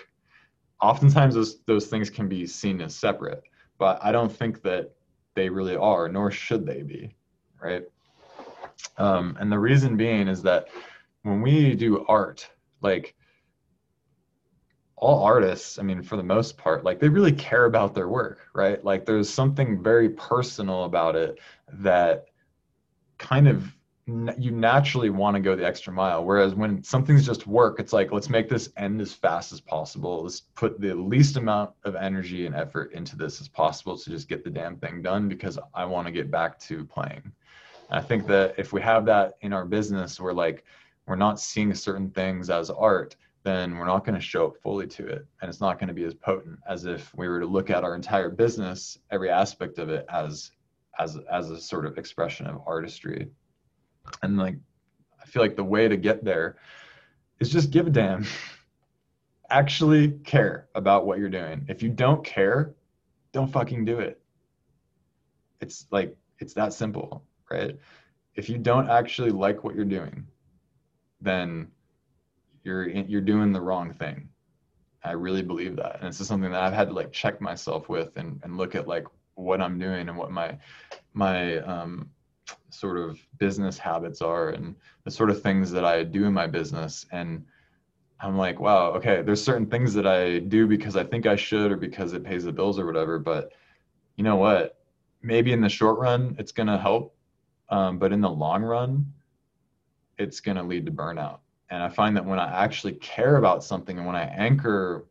oftentimes 0.80 1.34
those 1.34 1.60
those 1.66 1.86
things 1.86 2.10
can 2.10 2.28
be 2.28 2.46
seen 2.46 2.80
as 2.80 2.94
separate, 2.94 3.42
but 3.78 3.98
I 4.02 4.12
don't 4.12 4.32
think 4.32 4.62
that 4.62 4.92
they 5.34 5.48
really 5.48 5.76
are, 5.76 6.08
nor 6.08 6.30
should 6.30 6.66
they 6.66 6.82
be, 6.82 7.14
right? 7.60 7.84
Um, 8.98 9.36
and 9.40 9.50
the 9.50 9.58
reason 9.58 9.96
being 9.96 10.28
is 10.28 10.42
that 10.42 10.68
when 11.22 11.40
we 11.40 11.74
do 11.74 12.04
art, 12.06 12.48
like 12.82 13.14
all 15.02 15.24
artists, 15.24 15.80
I 15.80 15.82
mean, 15.82 16.00
for 16.00 16.16
the 16.16 16.22
most 16.22 16.56
part, 16.56 16.84
like 16.84 17.00
they 17.00 17.08
really 17.08 17.32
care 17.32 17.64
about 17.64 17.92
their 17.92 18.08
work, 18.08 18.48
right? 18.54 18.82
Like 18.84 19.04
there's 19.04 19.28
something 19.28 19.82
very 19.82 20.08
personal 20.10 20.84
about 20.84 21.16
it 21.16 21.40
that 21.72 22.26
kind 23.18 23.48
of 23.48 23.76
you 24.06 24.52
naturally 24.52 25.10
want 25.10 25.34
to 25.34 25.40
go 25.40 25.56
the 25.56 25.66
extra 25.66 25.92
mile. 25.92 26.24
Whereas 26.24 26.54
when 26.54 26.84
something's 26.84 27.26
just 27.26 27.48
work, 27.48 27.80
it's 27.80 27.92
like, 27.92 28.12
let's 28.12 28.28
make 28.28 28.48
this 28.48 28.70
end 28.76 29.00
as 29.00 29.12
fast 29.12 29.52
as 29.52 29.60
possible. 29.60 30.22
Let's 30.22 30.40
put 30.54 30.80
the 30.80 30.94
least 30.94 31.36
amount 31.36 31.72
of 31.82 31.96
energy 31.96 32.46
and 32.46 32.54
effort 32.54 32.92
into 32.92 33.16
this 33.16 33.40
as 33.40 33.48
possible 33.48 33.98
to 33.98 34.10
just 34.10 34.28
get 34.28 34.44
the 34.44 34.50
damn 34.50 34.76
thing 34.76 35.02
done 35.02 35.28
because 35.28 35.58
I 35.74 35.84
want 35.84 36.06
to 36.06 36.12
get 36.12 36.30
back 36.30 36.60
to 36.60 36.84
playing. 36.84 37.32
I 37.90 38.00
think 38.00 38.28
that 38.28 38.54
if 38.56 38.72
we 38.72 38.80
have 38.82 39.04
that 39.06 39.34
in 39.40 39.52
our 39.52 39.64
business, 39.64 40.20
we're 40.20 40.32
like, 40.32 40.64
we're 41.06 41.16
not 41.16 41.40
seeing 41.40 41.74
certain 41.74 42.10
things 42.10 42.50
as 42.50 42.70
art, 42.70 43.16
then 43.44 43.76
we're 43.76 43.86
not 43.86 44.04
going 44.04 44.14
to 44.14 44.20
show 44.20 44.46
up 44.46 44.56
fully 44.62 44.86
to 44.86 45.06
it. 45.06 45.26
And 45.40 45.48
it's 45.48 45.60
not 45.60 45.78
going 45.78 45.88
to 45.88 45.94
be 45.94 46.04
as 46.04 46.14
potent 46.14 46.58
as 46.68 46.84
if 46.84 47.12
we 47.14 47.28
were 47.28 47.40
to 47.40 47.46
look 47.46 47.70
at 47.70 47.84
our 47.84 47.94
entire 47.94 48.30
business, 48.30 48.98
every 49.10 49.30
aspect 49.30 49.78
of 49.78 49.88
it 49.88 50.06
as, 50.08 50.52
as, 50.98 51.18
as 51.30 51.50
a 51.50 51.60
sort 51.60 51.86
of 51.86 51.98
expression 51.98 52.46
of 52.46 52.60
artistry. 52.66 53.28
And 54.22 54.36
like, 54.36 54.56
I 55.20 55.26
feel 55.26 55.42
like 55.42 55.56
the 55.56 55.64
way 55.64 55.88
to 55.88 55.96
get 55.96 56.24
there 56.24 56.56
is 57.40 57.50
just 57.50 57.70
give 57.70 57.86
a 57.86 57.90
damn. 57.90 58.26
Actually 59.50 60.12
care 60.24 60.68
about 60.74 61.04
what 61.04 61.18
you're 61.18 61.28
doing. 61.28 61.66
If 61.68 61.82
you 61.82 61.90
don't 61.90 62.24
care, 62.24 62.74
don't 63.32 63.52
fucking 63.52 63.84
do 63.84 63.98
it. 63.98 64.18
It's 65.60 65.86
like, 65.90 66.16
it's 66.38 66.54
that 66.54 66.72
simple 66.72 67.24
right? 67.52 67.78
If 68.34 68.48
you 68.48 68.58
don't 68.58 68.88
actually 68.88 69.30
like 69.30 69.62
what 69.62 69.74
you're 69.74 69.84
doing, 69.84 70.26
then 71.20 71.68
you're 72.64 72.88
you're 72.88 73.20
doing 73.20 73.52
the 73.52 73.60
wrong 73.60 73.92
thing. 73.92 74.28
I 75.04 75.12
really 75.12 75.42
believe 75.42 75.76
that, 75.76 75.96
and 76.00 76.08
this 76.08 76.20
is 76.20 76.28
something 76.28 76.50
that 76.52 76.62
I've 76.62 76.72
had 76.72 76.88
to 76.88 76.94
like 76.94 77.12
check 77.12 77.40
myself 77.40 77.88
with 77.88 78.16
and 78.16 78.40
and 78.42 78.56
look 78.56 78.74
at 78.74 78.86
like 78.86 79.04
what 79.34 79.60
I'm 79.60 79.78
doing 79.78 80.08
and 80.08 80.16
what 80.16 80.30
my 80.30 80.58
my 81.14 81.58
um, 81.58 82.10
sort 82.70 82.98
of 82.98 83.18
business 83.38 83.78
habits 83.78 84.22
are 84.22 84.50
and 84.50 84.74
the 85.04 85.10
sort 85.10 85.30
of 85.30 85.42
things 85.42 85.70
that 85.72 85.84
I 85.84 86.02
do 86.02 86.24
in 86.24 86.32
my 86.32 86.46
business 86.46 87.06
and 87.12 87.44
I'm 88.20 88.36
like, 88.36 88.60
wow, 88.60 88.92
okay, 88.92 89.20
there's 89.22 89.42
certain 89.42 89.66
things 89.66 89.92
that 89.94 90.06
I 90.06 90.38
do 90.38 90.68
because 90.68 90.96
I 90.96 91.02
think 91.02 91.26
I 91.26 91.34
should 91.34 91.72
or 91.72 91.76
because 91.76 92.12
it 92.12 92.22
pays 92.22 92.44
the 92.44 92.52
bills 92.52 92.78
or 92.78 92.86
whatever, 92.86 93.18
but 93.18 93.50
you 94.16 94.22
know 94.22 94.36
what? 94.36 94.78
Maybe 95.22 95.52
in 95.52 95.60
the 95.60 95.68
short 95.68 95.98
run 95.98 96.36
it's 96.38 96.52
going 96.52 96.68
to 96.68 96.78
help 96.78 97.16
um, 97.72 97.98
but 97.98 98.12
in 98.12 98.20
the 98.20 98.30
long 98.30 98.62
run, 98.62 99.10
it's 100.18 100.40
going 100.40 100.58
to 100.58 100.62
lead 100.62 100.84
to 100.84 100.92
burnout. 100.92 101.38
And 101.72 101.82
I 101.82 101.88
find 101.88 102.14
that 102.16 102.26
when 102.26 102.38
I 102.38 102.64
actually 102.64 102.92
care 102.96 103.36
about 103.36 103.64
something 103.64 103.96
and 103.96 104.06
when 104.06 104.14
I 104.14 104.24
anchor 104.24 105.06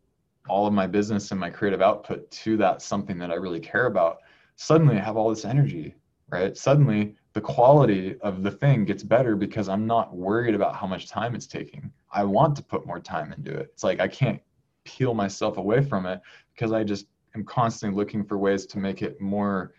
all 0.47 0.67
of 0.67 0.73
my 0.73 0.85
business 0.85 1.31
and 1.31 1.39
my 1.39 1.49
creative 1.49 1.81
output 1.81 2.29
to 2.29 2.55
that 2.57 2.83
something 2.83 3.17
that 3.17 3.31
I 3.31 3.33
really 3.33 3.59
care 3.59 3.87
about, 3.87 4.19
suddenly 4.57 4.95
I 4.95 4.99
have 4.99 5.17
all 5.17 5.31
this 5.31 5.43
energy, 5.43 5.95
right? 6.29 6.55
Suddenly 6.55 7.15
the 7.33 7.41
quality 7.41 8.15
of 8.21 8.43
the 8.43 8.51
thing 8.51 8.85
gets 8.85 9.01
better 9.01 9.35
because 9.35 9.69
I'm 9.69 9.87
not 9.87 10.15
worried 10.15 10.53
about 10.53 10.75
how 10.75 10.85
much 10.85 11.09
time 11.09 11.33
it's 11.33 11.47
taking. 11.47 11.91
I 12.11 12.23
want 12.25 12.55
to 12.57 12.63
put 12.63 12.85
more 12.85 12.99
time 12.99 13.33
into 13.33 13.51
it. 13.51 13.71
It's 13.73 13.83
like 13.83 13.99
I 13.99 14.07
can't 14.07 14.39
peel 14.83 15.15
myself 15.15 15.57
away 15.57 15.83
from 15.83 16.05
it 16.05 16.21
because 16.53 16.73
I 16.73 16.83
just 16.83 17.07
am 17.33 17.43
constantly 17.43 17.97
looking 17.97 18.23
for 18.23 18.37
ways 18.37 18.67
to 18.67 18.77
make 18.77 19.01
it 19.01 19.19
more 19.19 19.73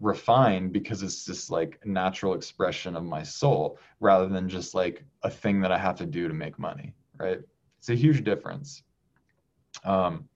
refined 0.00 0.72
because 0.72 1.02
it's 1.02 1.24
just 1.24 1.50
like 1.50 1.78
natural 1.84 2.34
expression 2.34 2.96
of 2.96 3.04
my 3.04 3.22
soul 3.22 3.78
rather 4.00 4.26
than 4.26 4.48
just 4.48 4.74
like 4.74 5.04
a 5.22 5.30
thing 5.30 5.60
that 5.60 5.70
I 5.70 5.78
have 5.78 5.96
to 5.96 6.06
do 6.06 6.26
to 6.26 6.34
make 6.34 6.58
money, 6.58 6.94
right? 7.18 7.40
It's 7.78 7.90
a 7.90 7.94
huge 7.94 8.24
difference. 8.24 8.82
Um, 9.84 10.28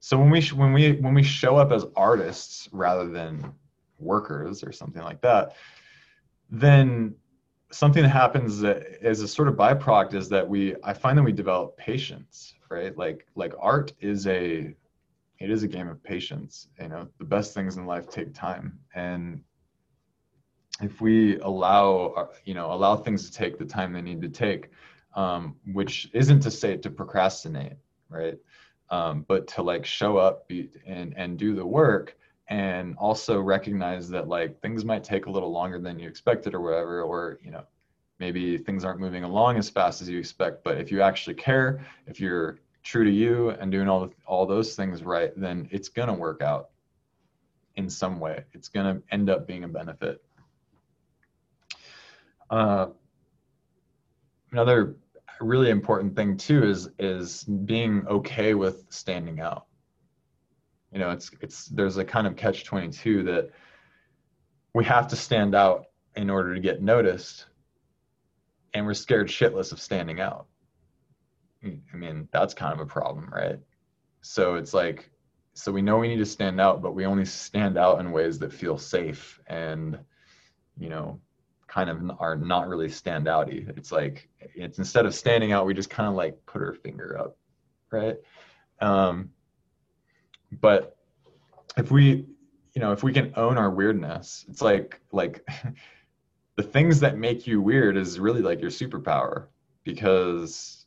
so 0.00 0.18
when 0.18 0.30
we 0.30 0.42
when 0.48 0.72
we 0.72 0.92
when 0.92 1.14
we 1.14 1.22
show 1.22 1.56
up 1.56 1.72
as 1.72 1.84
artists 1.96 2.68
rather 2.72 3.08
than 3.08 3.52
workers 3.98 4.62
or 4.62 4.72
something 4.72 5.02
like 5.02 5.20
that, 5.22 5.56
then 6.50 7.14
something 7.70 8.02
that 8.02 8.08
happens 8.08 8.60
that 8.60 9.02
as 9.02 9.20
a 9.20 9.28
sort 9.28 9.48
of 9.48 9.54
byproduct 9.54 10.14
is 10.14 10.28
that 10.28 10.48
we 10.48 10.74
I 10.82 10.92
find 10.94 11.18
that 11.18 11.22
we 11.22 11.32
develop 11.32 11.76
patience, 11.76 12.54
right? 12.70 12.96
Like 12.96 13.26
like 13.34 13.52
art 13.58 13.92
is 14.00 14.26
a 14.26 14.74
it 15.38 15.50
is 15.50 15.62
a 15.62 15.68
game 15.68 15.88
of 15.88 16.02
patience. 16.02 16.68
You 16.80 16.88
know, 16.88 17.08
the 17.18 17.24
best 17.24 17.54
things 17.54 17.76
in 17.76 17.86
life 17.86 18.08
take 18.08 18.34
time, 18.34 18.78
and 18.94 19.42
if 20.80 21.00
we 21.00 21.38
allow, 21.40 22.14
uh, 22.16 22.26
you 22.44 22.54
know, 22.54 22.72
allow 22.72 22.96
things 22.96 23.28
to 23.28 23.36
take 23.36 23.58
the 23.58 23.64
time 23.64 23.92
they 23.92 24.02
need 24.02 24.22
to 24.22 24.28
take, 24.28 24.70
um, 25.14 25.56
which 25.72 26.10
isn't 26.12 26.40
to 26.40 26.50
say 26.50 26.76
to 26.76 26.90
procrastinate, 26.90 27.74
right? 28.08 28.38
Um, 28.90 29.24
but 29.28 29.46
to 29.48 29.62
like 29.62 29.84
show 29.84 30.16
up 30.16 30.50
and 30.86 31.14
and 31.16 31.38
do 31.38 31.54
the 31.54 31.66
work, 31.66 32.16
and 32.48 32.96
also 32.96 33.40
recognize 33.40 34.08
that 34.10 34.28
like 34.28 34.60
things 34.60 34.84
might 34.84 35.04
take 35.04 35.26
a 35.26 35.30
little 35.30 35.50
longer 35.50 35.78
than 35.78 35.98
you 35.98 36.08
expected 36.08 36.54
or 36.54 36.60
whatever, 36.60 37.02
or 37.02 37.38
you 37.42 37.50
know, 37.50 37.64
maybe 38.18 38.56
things 38.56 38.84
aren't 38.84 39.00
moving 39.00 39.24
along 39.24 39.56
as 39.58 39.68
fast 39.68 40.00
as 40.00 40.08
you 40.08 40.18
expect. 40.18 40.64
But 40.64 40.78
if 40.78 40.90
you 40.90 41.02
actually 41.02 41.34
care, 41.34 41.84
if 42.06 42.20
you're 42.20 42.58
true 42.88 43.04
to 43.04 43.10
you 43.10 43.50
and 43.50 43.70
doing 43.70 43.86
all 43.86 44.06
the, 44.06 44.12
all 44.24 44.46
those 44.46 44.74
things 44.74 45.02
right, 45.02 45.30
then 45.36 45.68
it's 45.70 45.90
gonna 45.90 46.14
work 46.14 46.40
out 46.40 46.70
in 47.76 47.90
some 47.90 48.18
way. 48.18 48.42
It's 48.54 48.68
gonna 48.68 49.02
end 49.10 49.28
up 49.28 49.46
being 49.46 49.64
a 49.64 49.68
benefit. 49.68 50.24
Uh, 52.48 52.86
another 54.52 54.96
really 55.38 55.68
important 55.68 56.16
thing 56.16 56.38
too 56.38 56.64
is 56.64 56.88
is 56.98 57.44
being 57.44 58.06
okay 58.08 58.54
with 58.54 58.86
standing 58.88 59.38
out. 59.38 59.66
You 60.90 60.98
know, 60.98 61.10
it's 61.10 61.30
it's 61.42 61.66
there's 61.66 61.98
a 61.98 62.04
kind 62.06 62.26
of 62.26 62.36
catch 62.36 62.64
22 62.64 63.22
that 63.24 63.50
we 64.72 64.82
have 64.86 65.06
to 65.08 65.16
stand 65.16 65.54
out 65.54 65.88
in 66.16 66.30
order 66.30 66.54
to 66.54 66.60
get 66.60 66.80
noticed 66.80 67.44
and 68.72 68.86
we're 68.86 68.94
scared 68.94 69.28
shitless 69.28 69.72
of 69.72 69.80
standing 69.80 70.20
out 70.20 70.46
I 71.64 71.96
mean, 71.96 72.28
that's 72.32 72.54
kind 72.54 72.72
of 72.72 72.80
a 72.80 72.86
problem, 72.86 73.28
right? 73.32 73.58
So 74.20 74.54
it's 74.54 74.74
like, 74.74 75.10
so 75.54 75.72
we 75.72 75.82
know 75.82 75.98
we 75.98 76.08
need 76.08 76.18
to 76.18 76.26
stand 76.26 76.60
out, 76.60 76.82
but 76.82 76.94
we 76.94 77.04
only 77.04 77.24
stand 77.24 77.76
out 77.76 77.98
in 77.98 78.12
ways 78.12 78.38
that 78.38 78.52
feel 78.52 78.78
safe 78.78 79.40
and, 79.48 79.98
you 80.78 80.88
know, 80.88 81.20
kind 81.66 81.90
of 81.90 82.10
are 82.20 82.36
not 82.36 82.68
really 82.68 82.88
stand 82.88 83.26
outy. 83.26 83.68
It's 83.76 83.90
like, 83.90 84.28
it's 84.40 84.78
instead 84.78 85.04
of 85.04 85.14
standing 85.14 85.52
out, 85.52 85.66
we 85.66 85.74
just 85.74 85.90
kind 85.90 86.08
of 86.08 86.14
like 86.14 86.38
put 86.46 86.62
our 86.62 86.74
finger 86.74 87.18
up, 87.18 87.36
right? 87.90 88.16
Um, 88.80 89.30
but 90.60 90.96
if 91.76 91.90
we, 91.90 92.26
you 92.74 92.80
know, 92.80 92.92
if 92.92 93.02
we 93.02 93.12
can 93.12 93.32
own 93.36 93.58
our 93.58 93.70
weirdness, 93.70 94.46
it's 94.48 94.62
like, 94.62 95.00
like, 95.10 95.46
the 96.56 96.62
things 96.62 97.00
that 97.00 97.18
make 97.18 97.46
you 97.46 97.60
weird 97.60 97.96
is 97.96 98.18
really 98.18 98.42
like 98.42 98.60
your 98.60 98.70
superpower 98.70 99.46
because 99.84 100.77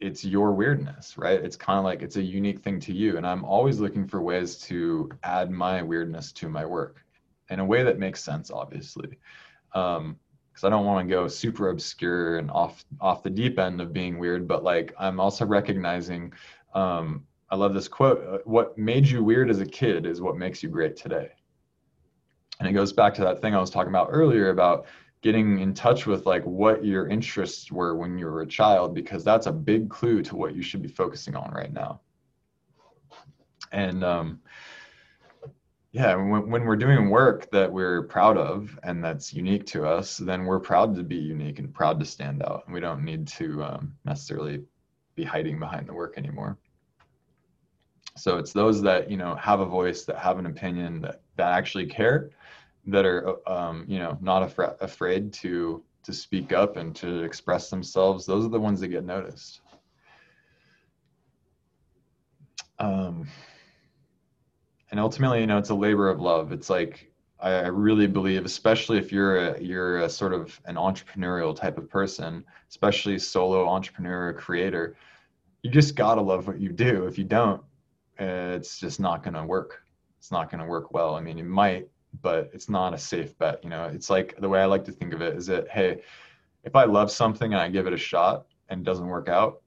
it's 0.00 0.24
your 0.24 0.52
weirdness, 0.52 1.16
right? 1.16 1.42
It's 1.42 1.56
kind 1.56 1.78
of 1.78 1.84
like 1.84 2.02
it's 2.02 2.16
a 2.16 2.22
unique 2.22 2.60
thing 2.60 2.80
to 2.80 2.92
you. 2.92 3.16
And 3.16 3.26
I'm 3.26 3.44
always 3.44 3.80
looking 3.80 4.06
for 4.06 4.20
ways 4.20 4.56
to 4.58 5.10
add 5.22 5.50
my 5.50 5.82
weirdness 5.82 6.32
to 6.32 6.48
my 6.48 6.64
work 6.64 7.04
in 7.50 7.60
a 7.60 7.64
way 7.64 7.82
that 7.82 7.98
makes 7.98 8.22
sense, 8.22 8.50
obviously. 8.50 9.18
Um, 9.74 10.18
because 10.52 10.64
I 10.64 10.70
don't 10.70 10.86
want 10.86 11.08
to 11.08 11.12
go 11.12 11.26
super 11.26 11.70
obscure 11.70 12.38
and 12.38 12.48
off 12.48 12.84
off 13.00 13.24
the 13.24 13.30
deep 13.30 13.58
end 13.58 13.80
of 13.80 13.92
being 13.92 14.20
weird, 14.20 14.46
but 14.46 14.62
like 14.62 14.94
I'm 14.96 15.18
also 15.18 15.44
recognizing 15.44 16.32
um, 16.74 17.24
I 17.50 17.56
love 17.56 17.74
this 17.74 17.88
quote, 17.88 18.24
uh, 18.26 18.38
what 18.44 18.76
made 18.78 19.06
you 19.06 19.22
weird 19.22 19.50
as 19.50 19.60
a 19.60 19.66
kid 19.66 20.06
is 20.06 20.20
what 20.20 20.36
makes 20.36 20.62
you 20.62 20.68
great 20.68 20.96
today. 20.96 21.30
And 22.58 22.68
it 22.68 22.72
goes 22.72 22.92
back 22.92 23.14
to 23.14 23.22
that 23.22 23.40
thing 23.40 23.54
I 23.54 23.60
was 23.60 23.70
talking 23.70 23.90
about 23.90 24.08
earlier 24.10 24.50
about 24.50 24.86
getting 25.24 25.58
in 25.60 25.72
touch 25.72 26.04
with 26.06 26.26
like 26.26 26.44
what 26.44 26.84
your 26.84 27.08
interests 27.08 27.72
were 27.72 27.96
when 27.96 28.18
you 28.18 28.26
were 28.26 28.42
a 28.42 28.46
child 28.46 28.94
because 28.94 29.24
that's 29.24 29.46
a 29.46 29.52
big 29.52 29.88
clue 29.88 30.22
to 30.22 30.36
what 30.36 30.54
you 30.54 30.60
should 30.60 30.82
be 30.82 30.88
focusing 30.88 31.34
on 31.34 31.50
right 31.50 31.72
now. 31.72 31.98
And 33.72 34.04
um, 34.04 34.42
yeah, 35.92 36.14
when, 36.14 36.50
when 36.50 36.64
we're 36.64 36.76
doing 36.76 37.08
work 37.08 37.50
that 37.52 37.72
we're 37.72 38.02
proud 38.02 38.36
of 38.36 38.78
and 38.82 39.02
that's 39.02 39.32
unique 39.32 39.64
to 39.68 39.86
us, 39.86 40.18
then 40.18 40.44
we're 40.44 40.60
proud 40.60 40.94
to 40.96 41.02
be 41.02 41.16
unique 41.16 41.58
and 41.58 41.72
proud 41.72 41.98
to 42.00 42.04
stand 42.04 42.42
out. 42.42 42.64
And 42.66 42.74
we 42.74 42.80
don't 42.80 43.02
need 43.02 43.26
to 43.28 43.64
um, 43.64 43.94
necessarily 44.04 44.62
be 45.14 45.24
hiding 45.24 45.58
behind 45.58 45.88
the 45.88 45.94
work 45.94 46.18
anymore. 46.18 46.58
So 48.18 48.36
it's 48.36 48.52
those 48.52 48.82
that 48.82 49.10
you 49.10 49.16
know 49.16 49.36
have 49.36 49.60
a 49.60 49.66
voice, 49.66 50.04
that 50.04 50.18
have 50.18 50.38
an 50.38 50.44
opinion, 50.44 51.00
that 51.00 51.22
that 51.36 51.52
actually 51.52 51.86
care, 51.86 52.30
that 52.86 53.04
are 53.04 53.48
um, 53.48 53.84
you 53.88 53.98
know 53.98 54.18
not 54.20 54.42
af- 54.42 54.76
afraid 54.80 55.32
to 55.34 55.82
to 56.04 56.12
speak 56.12 56.52
up 56.52 56.76
and 56.76 56.94
to 56.96 57.22
express 57.22 57.70
themselves. 57.70 58.26
Those 58.26 58.44
are 58.44 58.50
the 58.50 58.60
ones 58.60 58.80
that 58.80 58.88
get 58.88 59.04
noticed. 59.04 59.60
Um, 62.78 63.26
and 64.90 65.00
ultimately, 65.00 65.40
you 65.40 65.46
know, 65.46 65.58
it's 65.58 65.70
a 65.70 65.74
labor 65.74 66.08
of 66.08 66.20
love. 66.20 66.52
It's 66.52 66.68
like 66.68 67.10
I, 67.40 67.66
really 67.66 68.06
believe, 68.06 68.44
especially 68.44 68.98
if 68.98 69.12
you're 69.12 69.36
a, 69.36 69.60
you're 69.60 69.98
a 69.98 70.08
sort 70.08 70.32
of 70.32 70.58
an 70.64 70.76
entrepreneurial 70.76 71.54
type 71.54 71.78
of 71.78 71.90
person, 71.90 72.44
especially 72.70 73.18
solo 73.18 73.68
entrepreneur 73.68 74.32
creator, 74.32 74.96
you 75.62 75.70
just 75.70 75.94
gotta 75.94 76.20
love 76.20 76.46
what 76.46 76.60
you 76.60 76.70
do. 76.70 77.06
If 77.06 77.18
you 77.18 77.24
don't, 77.24 77.62
it's 78.18 78.78
just 78.78 79.00
not 79.00 79.24
to 79.24 79.44
work. 79.44 79.82
It's 80.18 80.30
not 80.30 80.50
to 80.50 80.64
work 80.64 80.92
well. 80.92 81.16
I 81.16 81.20
mean, 81.20 81.38
it 81.38 81.44
might, 81.44 81.88
but 82.22 82.50
it's 82.52 82.68
not 82.68 82.94
a 82.94 82.98
safe 82.98 83.36
bet. 83.38 83.62
You 83.62 83.70
know, 83.70 83.84
it's 83.86 84.10
like 84.10 84.36
the 84.40 84.48
way 84.48 84.60
I 84.60 84.66
like 84.66 84.84
to 84.84 84.92
think 84.92 85.12
of 85.12 85.20
it 85.20 85.36
is 85.36 85.46
that, 85.46 85.68
hey, 85.68 86.02
if 86.62 86.74
I 86.76 86.84
love 86.84 87.10
something 87.10 87.52
and 87.52 87.60
I 87.60 87.68
give 87.68 87.86
it 87.86 87.92
a 87.92 87.98
shot 87.98 88.46
and 88.68 88.80
it 88.80 88.84
doesn't 88.84 89.06
work 89.06 89.28
out, 89.28 89.62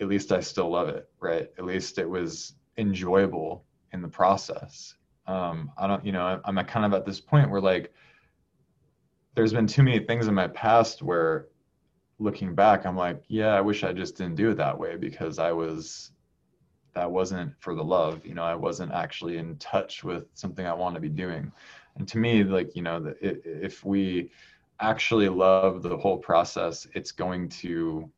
at 0.00 0.08
least 0.08 0.32
I 0.32 0.40
still 0.40 0.70
love 0.70 0.88
it, 0.88 1.08
right? 1.20 1.48
At 1.58 1.64
least 1.64 1.98
it 1.98 2.08
was 2.08 2.54
enjoyable 2.78 3.64
in 3.92 4.02
the 4.02 4.08
process. 4.08 4.94
Um, 5.26 5.70
I 5.78 5.86
don't, 5.86 6.04
you 6.04 6.12
know, 6.12 6.40
I'm 6.44 6.56
kind 6.64 6.84
of 6.84 6.92
at 6.92 7.06
this 7.06 7.20
point 7.20 7.50
where 7.50 7.60
like, 7.60 7.92
there's 9.34 9.52
been 9.52 9.66
too 9.66 9.82
many 9.82 10.00
things 10.00 10.26
in 10.26 10.34
my 10.34 10.48
past 10.48 11.02
where 11.02 11.48
looking 12.18 12.54
back, 12.54 12.86
I'm 12.86 12.96
like, 12.96 13.22
yeah, 13.28 13.54
I 13.54 13.60
wish 13.60 13.84
I 13.84 13.92
just 13.92 14.16
didn't 14.16 14.36
do 14.36 14.50
it 14.50 14.56
that 14.56 14.78
way 14.78 14.96
because 14.96 15.38
I 15.38 15.52
was 15.52 16.12
that 16.94 17.10
wasn't 17.10 17.52
for 17.60 17.74
the 17.74 17.84
love 17.84 18.24
you 18.24 18.34
know 18.34 18.42
i 18.44 18.54
wasn't 18.54 18.90
actually 18.92 19.38
in 19.38 19.56
touch 19.58 20.04
with 20.04 20.24
something 20.34 20.66
i 20.66 20.72
want 20.72 20.94
to 20.94 21.00
be 21.00 21.08
doing. 21.08 21.50
And 21.96 22.08
to 22.08 22.18
me 22.18 22.42
like 22.42 22.74
you 22.74 22.82
know 22.82 23.00
the, 23.00 23.16
if 23.20 23.84
we 23.84 24.30
actually 24.80 25.28
love 25.28 25.82
the 25.82 25.96
whole 25.96 26.18
process 26.18 26.86
it's 26.94 27.12
going 27.12 27.48
to 27.48 28.10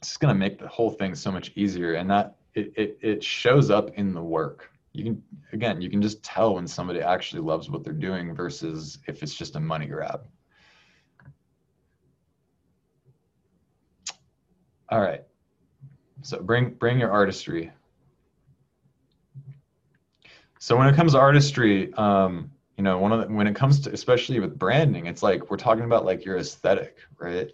it's 0.00 0.16
going 0.16 0.34
to 0.34 0.38
make 0.38 0.58
the 0.58 0.68
whole 0.68 0.90
thing 0.90 1.14
so 1.14 1.30
much 1.30 1.52
easier. 1.56 1.94
And 1.94 2.10
that 2.10 2.36
it, 2.54 2.72
it, 2.76 2.98
it 3.02 3.24
shows 3.24 3.70
up 3.70 3.90
in 3.96 4.14
the 4.14 4.22
work. 4.22 4.70
You 4.92 5.04
can 5.04 5.22
again 5.52 5.80
you 5.80 5.90
can 5.90 6.02
just 6.02 6.22
tell 6.22 6.54
when 6.54 6.66
somebody 6.66 7.00
actually 7.00 7.42
loves 7.42 7.70
what 7.70 7.84
they're 7.84 7.92
doing 7.92 8.34
versus 8.34 8.98
if 9.06 9.22
it's 9.22 9.34
just 9.34 9.56
a 9.56 9.60
money 9.60 9.86
grab. 9.86 10.26
All 14.88 15.00
right 15.00 15.22
so 16.22 16.40
bring 16.40 16.70
bring 16.70 16.98
your 16.98 17.10
artistry. 17.10 17.72
So 20.58 20.76
when 20.76 20.88
it 20.88 20.94
comes 20.94 21.12
to 21.12 21.18
artistry, 21.18 21.92
um, 21.94 22.50
you 22.76 22.84
know, 22.84 22.98
one 22.98 23.12
of 23.12 23.20
the, 23.20 23.34
when 23.34 23.46
it 23.46 23.54
comes 23.56 23.80
to 23.80 23.92
especially 23.92 24.40
with 24.40 24.58
branding, 24.58 25.06
it's 25.06 25.22
like 25.22 25.50
we're 25.50 25.56
talking 25.56 25.84
about 25.84 26.04
like 26.04 26.24
your 26.24 26.36
aesthetic, 26.36 26.98
right? 27.18 27.50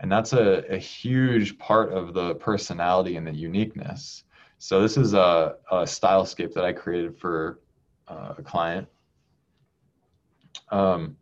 And 0.00 0.10
that's 0.10 0.32
a, 0.32 0.64
a 0.68 0.76
huge 0.76 1.58
part 1.58 1.92
of 1.92 2.12
the 2.12 2.34
personality 2.34 3.16
and 3.16 3.26
the 3.26 3.32
uniqueness. 3.32 4.24
So 4.58 4.82
this 4.82 4.96
is 4.96 5.14
a, 5.14 5.56
a 5.70 5.82
stylescape 5.82 6.52
that 6.54 6.64
I 6.64 6.72
created 6.72 7.18
for 7.18 7.60
uh, 8.08 8.34
a 8.36 8.42
client. 8.42 8.88
Um, 10.70 11.16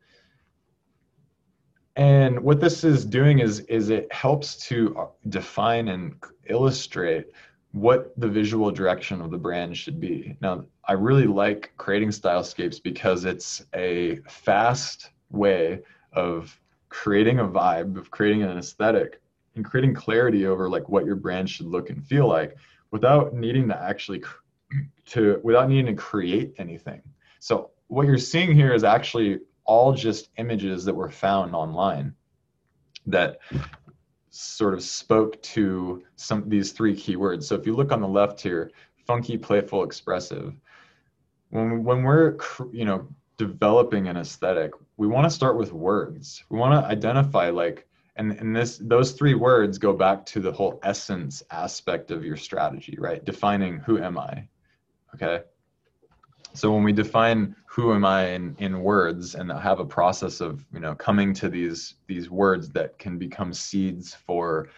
and 1.96 2.40
what 2.40 2.60
this 2.60 2.84
is 2.84 3.04
doing 3.04 3.40
is 3.40 3.60
is 3.60 3.90
it 3.90 4.12
helps 4.12 4.56
to 4.68 4.96
uh, 4.96 5.06
define 5.28 5.88
and 5.88 6.14
illustrate 6.46 7.26
what 7.72 8.12
the 8.18 8.28
visual 8.28 8.70
direction 8.70 9.20
of 9.20 9.30
the 9.30 9.38
brand 9.38 9.76
should 9.76 10.00
be. 10.00 10.36
Now, 10.40 10.64
I 10.84 10.94
really 10.94 11.26
like 11.26 11.72
creating 11.76 12.08
stylescapes 12.08 12.82
because 12.82 13.24
it's 13.24 13.64
a 13.74 14.16
fast 14.28 15.10
way 15.30 15.80
of 16.12 16.58
creating 16.88 17.38
a 17.38 17.44
vibe, 17.44 17.96
of 17.96 18.10
creating 18.10 18.42
an 18.42 18.58
aesthetic, 18.58 19.20
and 19.54 19.64
creating 19.64 19.94
clarity 19.94 20.46
over 20.46 20.68
like 20.68 20.88
what 20.88 21.04
your 21.04 21.16
brand 21.16 21.48
should 21.48 21.66
look 21.66 21.90
and 21.90 22.04
feel 22.04 22.26
like 22.26 22.56
without 22.90 23.34
needing 23.34 23.68
to 23.68 23.80
actually 23.80 24.22
to 25.06 25.40
without 25.42 25.68
needing 25.68 25.86
to 25.86 25.94
create 25.94 26.54
anything. 26.58 27.02
So 27.40 27.70
what 27.88 28.06
you're 28.06 28.18
seeing 28.18 28.54
here 28.54 28.72
is 28.72 28.84
actually 28.84 29.40
all 29.70 29.92
just 29.92 30.30
images 30.36 30.84
that 30.84 30.92
were 30.92 31.08
found 31.08 31.54
online 31.54 32.12
that 33.06 33.38
sort 34.30 34.74
of 34.74 34.82
spoke 34.82 35.40
to 35.42 36.02
some 36.16 36.48
these 36.48 36.72
three 36.72 36.92
keywords. 36.92 37.44
So 37.44 37.54
if 37.54 37.64
you 37.66 37.76
look 37.76 37.92
on 37.92 38.00
the 38.00 38.08
left 38.08 38.40
here, 38.40 38.72
funky, 39.06 39.38
playful, 39.38 39.84
expressive. 39.84 40.54
When 41.50 41.84
when 41.84 42.02
we're 42.02 42.36
you 42.72 42.84
know 42.84 43.06
developing 43.36 44.08
an 44.08 44.16
aesthetic, 44.16 44.72
we 44.96 45.06
want 45.06 45.26
to 45.26 45.30
start 45.30 45.56
with 45.56 45.72
words. 45.72 46.42
We 46.48 46.58
want 46.58 46.74
to 46.74 46.90
identify 46.90 47.50
like 47.50 47.86
and 48.16 48.32
and 48.32 48.56
this 48.56 48.76
those 48.82 49.12
three 49.12 49.34
words 49.34 49.78
go 49.78 49.92
back 49.92 50.26
to 50.26 50.40
the 50.40 50.50
whole 50.50 50.80
essence 50.82 51.44
aspect 51.52 52.10
of 52.10 52.24
your 52.24 52.36
strategy, 52.36 52.96
right? 52.98 53.24
Defining 53.24 53.78
who 53.78 54.02
am 54.02 54.18
I? 54.18 54.48
Okay? 55.14 55.44
So 56.52 56.72
when 56.72 56.82
we 56.82 56.92
define 56.92 57.54
who 57.66 57.94
am 57.94 58.04
i 58.04 58.28
in, 58.28 58.54
in 58.58 58.80
words 58.82 59.34
and 59.34 59.50
have 59.52 59.80
a 59.80 59.84
process 59.84 60.40
of 60.40 60.64
you 60.72 60.80
know 60.80 60.94
coming 60.94 61.32
to 61.32 61.48
these 61.48 61.94
these 62.06 62.30
words 62.30 62.70
that 62.70 62.98
can 62.98 63.18
become 63.18 63.52
seeds 63.52 64.14
for 64.14 64.68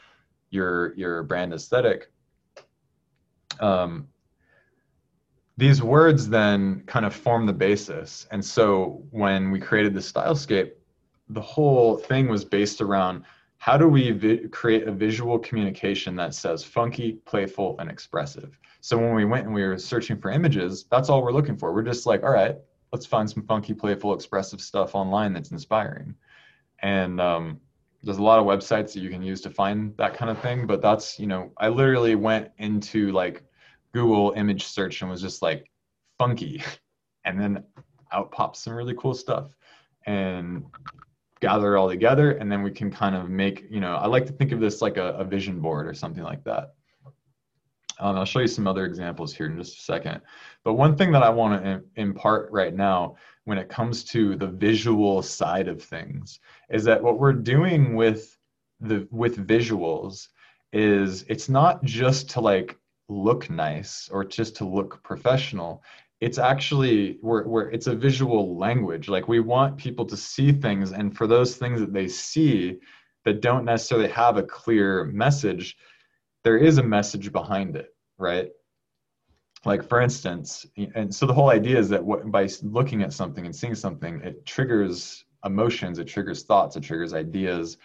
your 0.50 0.94
your 0.94 1.22
brand 1.22 1.52
aesthetic 1.52 2.10
um, 3.60 4.08
these 5.56 5.82
words 5.82 6.28
then 6.28 6.82
kind 6.86 7.04
of 7.04 7.14
form 7.14 7.44
the 7.44 7.52
basis. 7.52 8.26
And 8.30 8.42
so 8.42 9.04
when 9.10 9.50
we 9.50 9.60
created 9.60 9.94
the 9.94 10.00
stylescape 10.00 10.72
the 11.28 11.40
whole 11.40 11.96
thing 11.96 12.28
was 12.28 12.44
based 12.44 12.80
around 12.80 13.24
how 13.62 13.76
do 13.76 13.86
we 13.88 14.10
vi- 14.10 14.48
create 14.48 14.88
a 14.88 14.92
visual 14.92 15.38
communication 15.38 16.16
that 16.16 16.34
says 16.34 16.64
funky 16.64 17.12
playful 17.24 17.76
and 17.78 17.88
expressive 17.90 18.58
so 18.84 18.98
when 18.98 19.14
we 19.14 19.24
went 19.24 19.46
and 19.46 19.54
we 19.54 19.62
were 19.62 19.78
searching 19.78 20.18
for 20.18 20.32
images, 20.32 20.86
that's 20.90 21.08
all 21.08 21.22
we're 21.22 21.30
looking 21.30 21.56
for. 21.56 21.72
We're 21.72 21.82
just 21.84 22.04
like, 22.04 22.24
all 22.24 22.32
right, 22.32 22.56
let's 22.92 23.06
find 23.06 23.30
some 23.30 23.44
funky, 23.44 23.74
playful, 23.74 24.12
expressive 24.12 24.60
stuff 24.60 24.96
online 24.96 25.32
that's 25.32 25.52
inspiring. 25.52 26.16
And 26.80 27.20
um, 27.20 27.60
there's 28.02 28.18
a 28.18 28.22
lot 28.22 28.40
of 28.40 28.44
websites 28.44 28.92
that 28.94 28.96
you 28.96 29.08
can 29.08 29.22
use 29.22 29.40
to 29.42 29.50
find 29.50 29.96
that 29.98 30.14
kind 30.14 30.32
of 30.32 30.40
thing. 30.40 30.66
But 30.66 30.82
that's, 30.82 31.16
you 31.20 31.28
know, 31.28 31.52
I 31.58 31.68
literally 31.68 32.16
went 32.16 32.50
into 32.58 33.12
like 33.12 33.44
Google 33.92 34.32
image 34.32 34.64
search 34.64 35.00
and 35.00 35.08
was 35.08 35.22
just 35.22 35.40
like 35.40 35.70
funky. 36.18 36.62
And 37.24 37.40
then 37.40 37.62
out 38.10 38.32
pops 38.32 38.58
some 38.58 38.74
really 38.74 38.96
cool 38.98 39.14
stuff. 39.14 39.54
And 40.06 40.64
gather 41.42 41.74
it 41.74 41.78
all 41.78 41.88
together 41.88 42.32
and 42.32 42.50
then 42.50 42.62
we 42.62 42.70
can 42.70 42.90
kind 42.90 43.16
of 43.16 43.28
make 43.28 43.66
you 43.68 43.80
know 43.80 43.96
i 43.96 44.06
like 44.06 44.24
to 44.24 44.32
think 44.32 44.52
of 44.52 44.60
this 44.60 44.80
like 44.80 44.96
a, 44.96 45.08
a 45.14 45.24
vision 45.24 45.60
board 45.60 45.86
or 45.86 45.92
something 45.92 46.22
like 46.22 46.42
that 46.44 46.74
um, 47.98 48.16
I'll 48.16 48.24
show 48.24 48.40
you 48.40 48.48
some 48.48 48.66
other 48.66 48.84
examples 48.84 49.32
here 49.32 49.46
in 49.46 49.56
just 49.56 49.78
a 49.78 49.82
second. 49.82 50.22
But 50.64 50.74
one 50.74 50.96
thing 50.96 51.12
that 51.12 51.22
I 51.22 51.30
want 51.30 51.62
to 51.62 51.84
impart 51.94 52.50
right 52.50 52.74
now 52.74 53.16
when 53.44 53.58
it 53.58 53.68
comes 53.68 54.02
to 54.04 54.34
the 54.34 54.48
visual 54.48 55.22
side 55.22 55.68
of 55.68 55.82
things 55.82 56.40
is 56.68 56.82
that 56.84 57.02
what 57.02 57.20
we're 57.20 57.32
doing 57.32 57.94
with 57.94 58.36
the 58.80 59.06
with 59.10 59.46
visuals 59.46 60.28
is 60.72 61.24
it's 61.28 61.48
not 61.48 61.84
just 61.84 62.28
to 62.30 62.40
like 62.40 62.76
look 63.08 63.50
nice 63.50 64.08
or 64.10 64.24
just 64.24 64.56
to 64.56 64.64
look 64.64 65.02
professional 65.04 65.82
it's 66.22 66.38
actually 66.38 67.18
we're, 67.20 67.46
we're 67.46 67.68
it's 67.70 67.88
a 67.88 67.94
visual 67.94 68.56
language 68.56 69.08
like 69.08 69.26
we 69.28 69.40
want 69.40 69.76
people 69.76 70.06
to 70.06 70.16
see 70.16 70.52
things 70.52 70.92
and 70.92 71.16
for 71.16 71.26
those 71.26 71.56
things 71.56 71.80
that 71.80 71.92
they 71.92 72.08
see 72.08 72.78
that 73.24 73.42
don't 73.42 73.64
necessarily 73.64 74.08
have 74.08 74.36
a 74.36 74.42
clear 74.42 75.04
message 75.06 75.76
there 76.44 76.56
is 76.56 76.78
a 76.78 76.82
message 76.82 77.32
behind 77.32 77.76
it, 77.76 77.94
right? 78.18 78.50
Like 79.64 79.88
for 79.88 80.00
instance, 80.00 80.66
and 80.94 81.14
so 81.14 81.24
the 81.26 81.34
whole 81.34 81.50
idea 81.50 81.78
is 81.78 81.88
that 81.90 82.04
what, 82.04 82.28
by 82.30 82.48
looking 82.62 83.02
at 83.02 83.12
something 83.12 83.46
and 83.46 83.54
seeing 83.54 83.76
something, 83.76 84.20
it 84.22 84.44
triggers 84.44 85.24
emotions 85.44 85.98
it 85.98 86.04
triggers 86.04 86.44
thoughts 86.44 86.76
it 86.76 86.84
triggers 86.84 87.12
ideas 87.12 87.76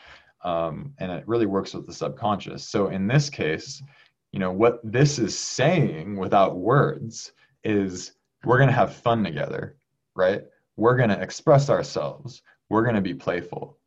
um, 0.44 0.94
and 1.00 1.12
it 1.12 1.28
really 1.28 1.48
works 1.48 1.74
with 1.74 1.88
the 1.88 1.92
subconscious 1.92 2.64
so 2.64 2.90
in 2.90 3.08
this 3.08 3.32
case 3.32 3.82
you 4.32 4.38
know 4.38 4.52
what 4.52 4.80
this 4.84 5.18
is 5.18 5.36
saying 5.36 6.16
without 6.16 6.56
words 6.56 7.32
is 7.64 8.12
we're 8.44 8.58
going 8.58 8.70
to 8.70 8.76
have 8.76 8.94
fun 8.94 9.24
together 9.24 9.78
right? 10.18 10.42
We're 10.76 10.98
going 10.98 11.10
to 11.10 11.22
express 11.22 11.70
ourselves. 11.70 12.42
We're 12.70 12.84
going 12.84 12.96
to 12.96 13.02
be 13.02 13.14
playful. 13.14 13.78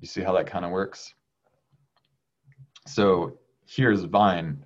You 0.00 0.08
see 0.08 0.22
how 0.22 0.32
that 0.34 0.46
kind 0.46 0.64
of 0.64 0.70
works? 0.70 1.12
So 2.86 3.38
here's 3.66 4.04
vine. 4.04 4.64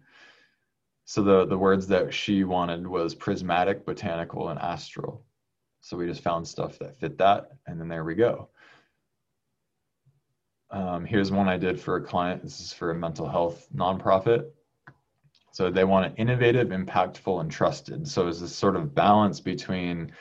So 1.06 1.22
the 1.22 1.46
the 1.46 1.58
words 1.58 1.88
that 1.88 2.14
she 2.14 2.44
wanted 2.44 2.86
was 2.86 3.14
prismatic 3.14 3.84
botanical 3.84 4.50
and 4.50 4.60
astral. 4.60 5.24
So 5.80 5.96
we 5.96 6.06
just 6.06 6.22
found 6.22 6.46
stuff 6.46 6.78
that 6.78 7.00
fit 7.00 7.18
that 7.18 7.52
and 7.66 7.80
then 7.80 7.88
there 7.88 8.04
we 8.04 8.14
go. 8.14 8.50
Um, 10.70 11.04
here's 11.04 11.32
one 11.32 11.48
i 11.48 11.56
did 11.56 11.80
for 11.80 11.96
a 11.96 12.02
client. 12.02 12.44
This 12.44 12.60
is 12.60 12.72
for 12.72 12.92
a 12.92 12.94
mental 12.94 13.28
health 13.28 13.66
nonprofit 13.74 14.50
so 15.52 15.70
they 15.70 15.84
want 15.84 16.06
it 16.06 16.14
innovative, 16.16 16.68
impactful, 16.68 17.40
and 17.40 17.50
trusted. 17.50 18.06
So 18.06 18.28
it's 18.28 18.40
this 18.40 18.54
sort 18.54 18.76
of 18.76 18.94
balance 18.94 19.40
between 19.40 20.12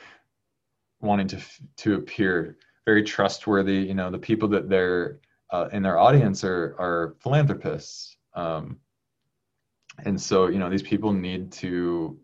wanting 1.00 1.28
to 1.28 1.40
to 1.78 1.94
appear 1.94 2.56
very 2.84 3.02
trustworthy. 3.02 3.78
You 3.78 3.94
know, 3.94 4.10
the 4.10 4.18
people 4.18 4.48
that 4.48 4.68
they're 4.68 5.20
uh, 5.50 5.68
in 5.72 5.82
their 5.82 5.98
audience 5.98 6.44
are 6.44 6.74
are 6.78 7.16
philanthropists, 7.20 8.16
um, 8.34 8.78
and 10.04 10.20
so 10.20 10.48
you 10.48 10.58
know 10.58 10.70
these 10.70 10.82
people 10.82 11.12
need 11.12 11.52
to 11.52 12.18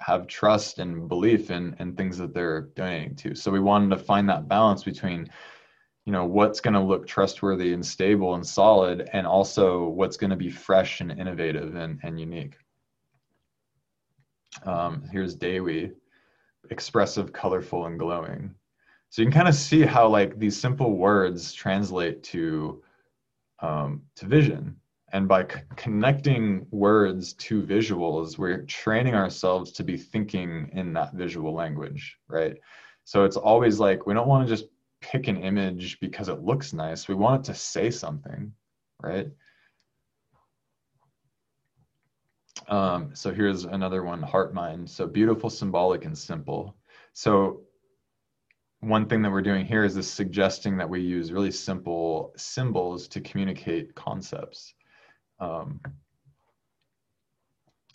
have 0.00 0.26
trust 0.26 0.78
and 0.78 1.08
belief 1.08 1.50
in 1.50 1.76
in 1.78 1.94
things 1.94 2.18
that 2.18 2.34
they're 2.34 2.62
donating 2.74 3.14
to. 3.16 3.34
So 3.34 3.50
we 3.50 3.60
wanted 3.60 3.90
to 3.90 4.02
find 4.02 4.28
that 4.28 4.48
balance 4.48 4.84
between 4.84 5.28
you 6.08 6.12
know 6.12 6.24
what's 6.24 6.62
going 6.62 6.72
to 6.72 6.80
look 6.80 7.06
trustworthy 7.06 7.74
and 7.74 7.84
stable 7.84 8.34
and 8.34 8.46
solid 8.46 9.10
and 9.12 9.26
also 9.26 9.88
what's 9.88 10.16
going 10.16 10.30
to 10.30 10.36
be 10.36 10.48
fresh 10.48 11.02
and 11.02 11.12
innovative 11.12 11.74
and, 11.74 12.00
and 12.02 12.18
unique. 12.18 12.54
Um, 14.64 15.02
here's 15.12 15.34
Dewi, 15.34 15.92
expressive 16.70 17.30
colorful 17.34 17.84
and 17.84 17.98
glowing. 17.98 18.54
So 19.10 19.20
you 19.20 19.26
can 19.26 19.34
kind 19.34 19.48
of 19.48 19.54
see 19.54 19.82
how 19.82 20.08
like 20.08 20.38
these 20.38 20.58
simple 20.58 20.96
words 20.96 21.52
translate 21.52 22.22
to 22.32 22.82
um, 23.60 24.00
to 24.16 24.24
vision. 24.24 24.76
And 25.12 25.28
by 25.28 25.42
c- 25.42 25.60
connecting 25.76 26.66
words 26.70 27.34
to 27.34 27.62
visuals 27.62 28.38
we're 28.38 28.62
training 28.62 29.14
ourselves 29.14 29.72
to 29.72 29.84
be 29.84 29.98
thinking 29.98 30.70
in 30.72 30.94
that 30.94 31.12
visual 31.12 31.52
language 31.52 32.16
right? 32.28 32.56
So 33.04 33.24
it's 33.24 33.36
always 33.36 33.78
like 33.78 34.06
we 34.06 34.14
don't 34.14 34.28
want 34.28 34.48
to 34.48 34.54
just 34.54 34.70
pick 35.00 35.28
an 35.28 35.36
image 35.36 36.00
because 36.00 36.28
it 36.28 36.42
looks 36.42 36.72
nice. 36.72 37.08
We 37.08 37.14
want 37.14 37.40
it 37.40 37.52
to 37.52 37.58
say 37.58 37.90
something, 37.90 38.52
right? 39.02 39.28
Um, 42.68 43.14
so 43.14 43.32
here's 43.32 43.64
another 43.64 44.02
one, 44.02 44.22
heart 44.22 44.52
mind. 44.52 44.90
So 44.90 45.06
beautiful, 45.06 45.48
symbolic, 45.50 46.04
and 46.04 46.16
simple. 46.16 46.76
So 47.12 47.62
one 48.80 49.06
thing 49.06 49.22
that 49.22 49.30
we're 49.30 49.42
doing 49.42 49.64
here 49.64 49.84
is 49.84 49.94
this 49.94 50.10
suggesting 50.10 50.76
that 50.76 50.88
we 50.88 51.00
use 51.00 51.32
really 51.32 51.50
simple 51.50 52.32
symbols 52.36 53.08
to 53.08 53.20
communicate 53.20 53.94
concepts. 53.94 54.74
Um, 55.40 55.80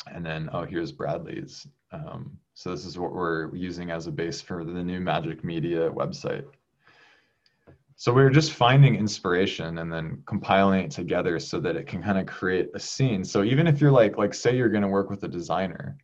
and 0.07 0.25
then, 0.25 0.49
oh, 0.51 0.65
here's 0.65 0.91
Bradley's. 0.91 1.67
Um, 1.91 2.37
so 2.53 2.71
this 2.71 2.85
is 2.85 2.97
what 2.97 3.13
we're 3.13 3.53
using 3.55 3.91
as 3.91 4.07
a 4.07 4.11
base 4.11 4.41
for 4.41 4.63
the 4.63 4.83
new 4.83 4.99
Magic 4.99 5.43
Media 5.43 5.89
website 5.89 6.45
so 7.95 8.11
we 8.11 8.23
were 8.23 8.29
just 8.29 8.53
finding 8.53 8.95
inspiration 8.95 9.79
and 9.79 9.91
then 9.91 10.23
compiling 10.25 10.81
it 10.85 10.91
together 10.91 11.39
so 11.39 11.59
that 11.59 11.75
it 11.75 11.87
can 11.87 12.01
kind 12.01 12.17
of 12.17 12.25
create 12.25 12.69
a 12.73 12.79
scene. 12.79 13.23
So 13.23 13.43
even 13.43 13.67
if 13.67 13.79
you're 13.79 13.91
like 13.91 14.17
like 14.17 14.33
say 14.33 14.55
you're 14.55 14.69
going 14.69 14.83
to 14.83 14.87
work 14.87 15.09
with 15.09 15.23
a 15.23 15.27
designer 15.27 15.97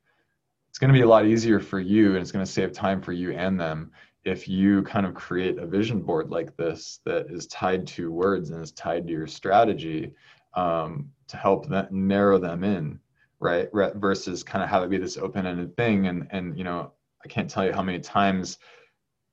it's 0.70 0.78
going 0.78 0.94
to 0.94 0.98
be 0.98 1.04
a 1.04 1.08
lot 1.08 1.26
easier 1.26 1.60
for 1.60 1.80
you 1.80 2.10
and 2.10 2.18
it's 2.18 2.32
going 2.32 2.46
to 2.46 2.52
save 2.52 2.72
time 2.72 3.02
for 3.02 3.12
you 3.12 3.32
and 3.32 3.60
them 3.60 3.92
if 4.24 4.48
you 4.48 4.84
kind 4.84 5.06
of 5.06 5.16
create 5.16 5.58
a 5.58 5.66
vision 5.66 6.02
board 6.02 6.30
like 6.30 6.56
this 6.58 7.00
that 7.06 7.26
is 7.30 7.48
tied 7.48 7.88
to 7.88 8.12
words 8.12 8.52
and 8.52 8.62
is 8.62 8.72
tied 8.72 9.08
to 9.08 9.14
your 9.14 9.28
strategy 9.28 10.12
um, 10.54 11.10
to 11.28 11.38
help 11.38 11.68
them 11.68 11.88
narrow 11.92 12.38
them 12.38 12.64
in 12.64 13.00
right? 13.42 13.70
Versus 13.74 14.44
kind 14.44 14.64
of 14.64 14.70
have 14.70 14.84
it 14.84 14.90
be 14.90 14.98
this 14.98 15.18
open-ended 15.18 15.76
thing 15.78 16.08
and 16.08 16.28
and 16.32 16.58
you 16.58 16.64
know 16.64 16.92
i 17.24 17.28
can't 17.28 17.50
tell 17.50 17.66
you 17.66 17.72
how 17.72 17.82
many 17.82 18.00
times 18.00 18.58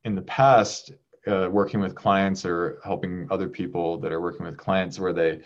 in 0.04 0.14
the 0.14 0.22
past 0.22 0.92
uh, 1.26 1.48
working 1.50 1.80
with 1.80 1.94
clients 1.94 2.44
or 2.44 2.80
helping 2.84 3.26
other 3.30 3.48
people 3.48 3.98
that 3.98 4.12
are 4.12 4.20
working 4.20 4.46
with 4.46 4.56
clients 4.56 4.98
where 4.98 5.12
they 5.12 5.40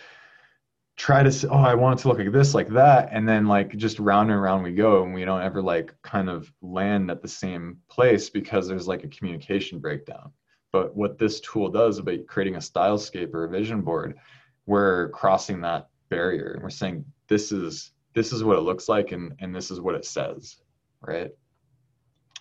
try 0.97 1.23
to 1.23 1.33
say, 1.33 1.49
oh, 1.51 1.63
I 1.63 1.75
want 1.75 1.99
it 1.99 2.03
to 2.03 2.09
look 2.09 2.19
like 2.19 2.31
this, 2.31 2.55
like 2.55 2.69
that, 2.69 3.09
and 3.13 3.27
then 3.27 3.47
like 3.47 3.77
just 3.77 3.99
round 3.99 4.31
and 4.31 4.41
round 4.41 4.63
we 4.63 4.73
go, 4.73 5.03
and 5.03 5.15
we 5.15 5.25
don't 5.25 5.43
ever 5.43 5.63
like 5.63 5.95
kind 6.03 6.29
of 6.29 6.53
land 6.61 7.11
at 7.11 7.23
the 7.23 7.29
same 7.29 7.79
place 7.89 8.29
because 8.29 8.69
there's 8.69 8.87
like 8.87 9.05
a 9.05 9.09
communication 9.09 9.79
breakdown. 9.79 10.33
But 10.73 10.95
what 10.95 11.19
this 11.19 11.41
tool 11.41 11.71
does 11.71 11.99
about 11.99 12.27
creating 12.27 12.57
a 12.57 12.59
stylescape 12.59 13.35
or 13.35 13.45
a 13.45 13.49
vision 13.49 13.81
board, 13.81 14.19
we're 14.67 15.09
crossing 15.09 15.63
that 15.63 15.89
barrier 16.11 16.53
and 16.53 16.63
we're 16.63 16.71
saying 16.71 17.05
this 17.29 17.53
is 17.53 17.93
this 18.15 18.33
is 18.33 18.45
what 18.45 18.59
it 18.59 18.63
looks 18.63 18.89
like 18.89 19.13
and 19.13 19.33
and 19.39 19.55
this 19.55 19.71
is 19.71 19.81
what 19.81 19.95
it 19.95 20.05
says, 20.05 20.57
right? 21.01 21.31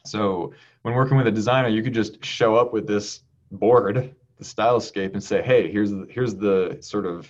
So 0.05 0.53
when 0.81 0.93
working 0.93 1.17
with 1.17 1.27
a 1.27 1.31
designer, 1.31 1.69
you 1.69 1.83
could 1.83 1.93
just 1.93 2.23
show 2.23 2.55
up 2.55 2.73
with 2.73 2.87
this 2.87 3.21
board, 3.51 4.15
the 4.37 4.43
stylescape, 4.43 5.13
and 5.13 5.23
say, 5.23 5.41
hey, 5.41 5.71
here's 5.71 5.91
the, 5.91 6.07
here's 6.09 6.35
the 6.35 6.77
sort 6.81 7.05
of 7.05 7.29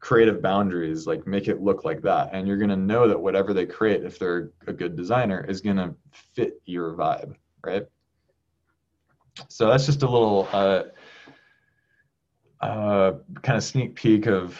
creative 0.00 0.40
boundaries, 0.40 1.06
like 1.06 1.26
make 1.26 1.48
it 1.48 1.60
look 1.60 1.84
like 1.84 2.02
that. 2.02 2.30
And 2.32 2.48
you're 2.48 2.56
going 2.56 2.70
to 2.70 2.76
know 2.76 3.06
that 3.06 3.20
whatever 3.20 3.52
they 3.52 3.66
create, 3.66 4.04
if 4.04 4.18
they're 4.18 4.50
a 4.66 4.72
good 4.72 4.96
designer, 4.96 5.44
is 5.44 5.60
going 5.60 5.76
to 5.76 5.94
fit 6.12 6.60
your 6.64 6.94
vibe, 6.94 7.34
right? 7.64 7.86
So 9.48 9.68
that's 9.68 9.86
just 9.86 10.02
a 10.02 10.10
little 10.10 10.48
uh, 10.52 10.84
uh, 12.60 13.12
kind 13.42 13.56
of 13.56 13.64
sneak 13.64 13.94
peek 13.94 14.26
of 14.26 14.58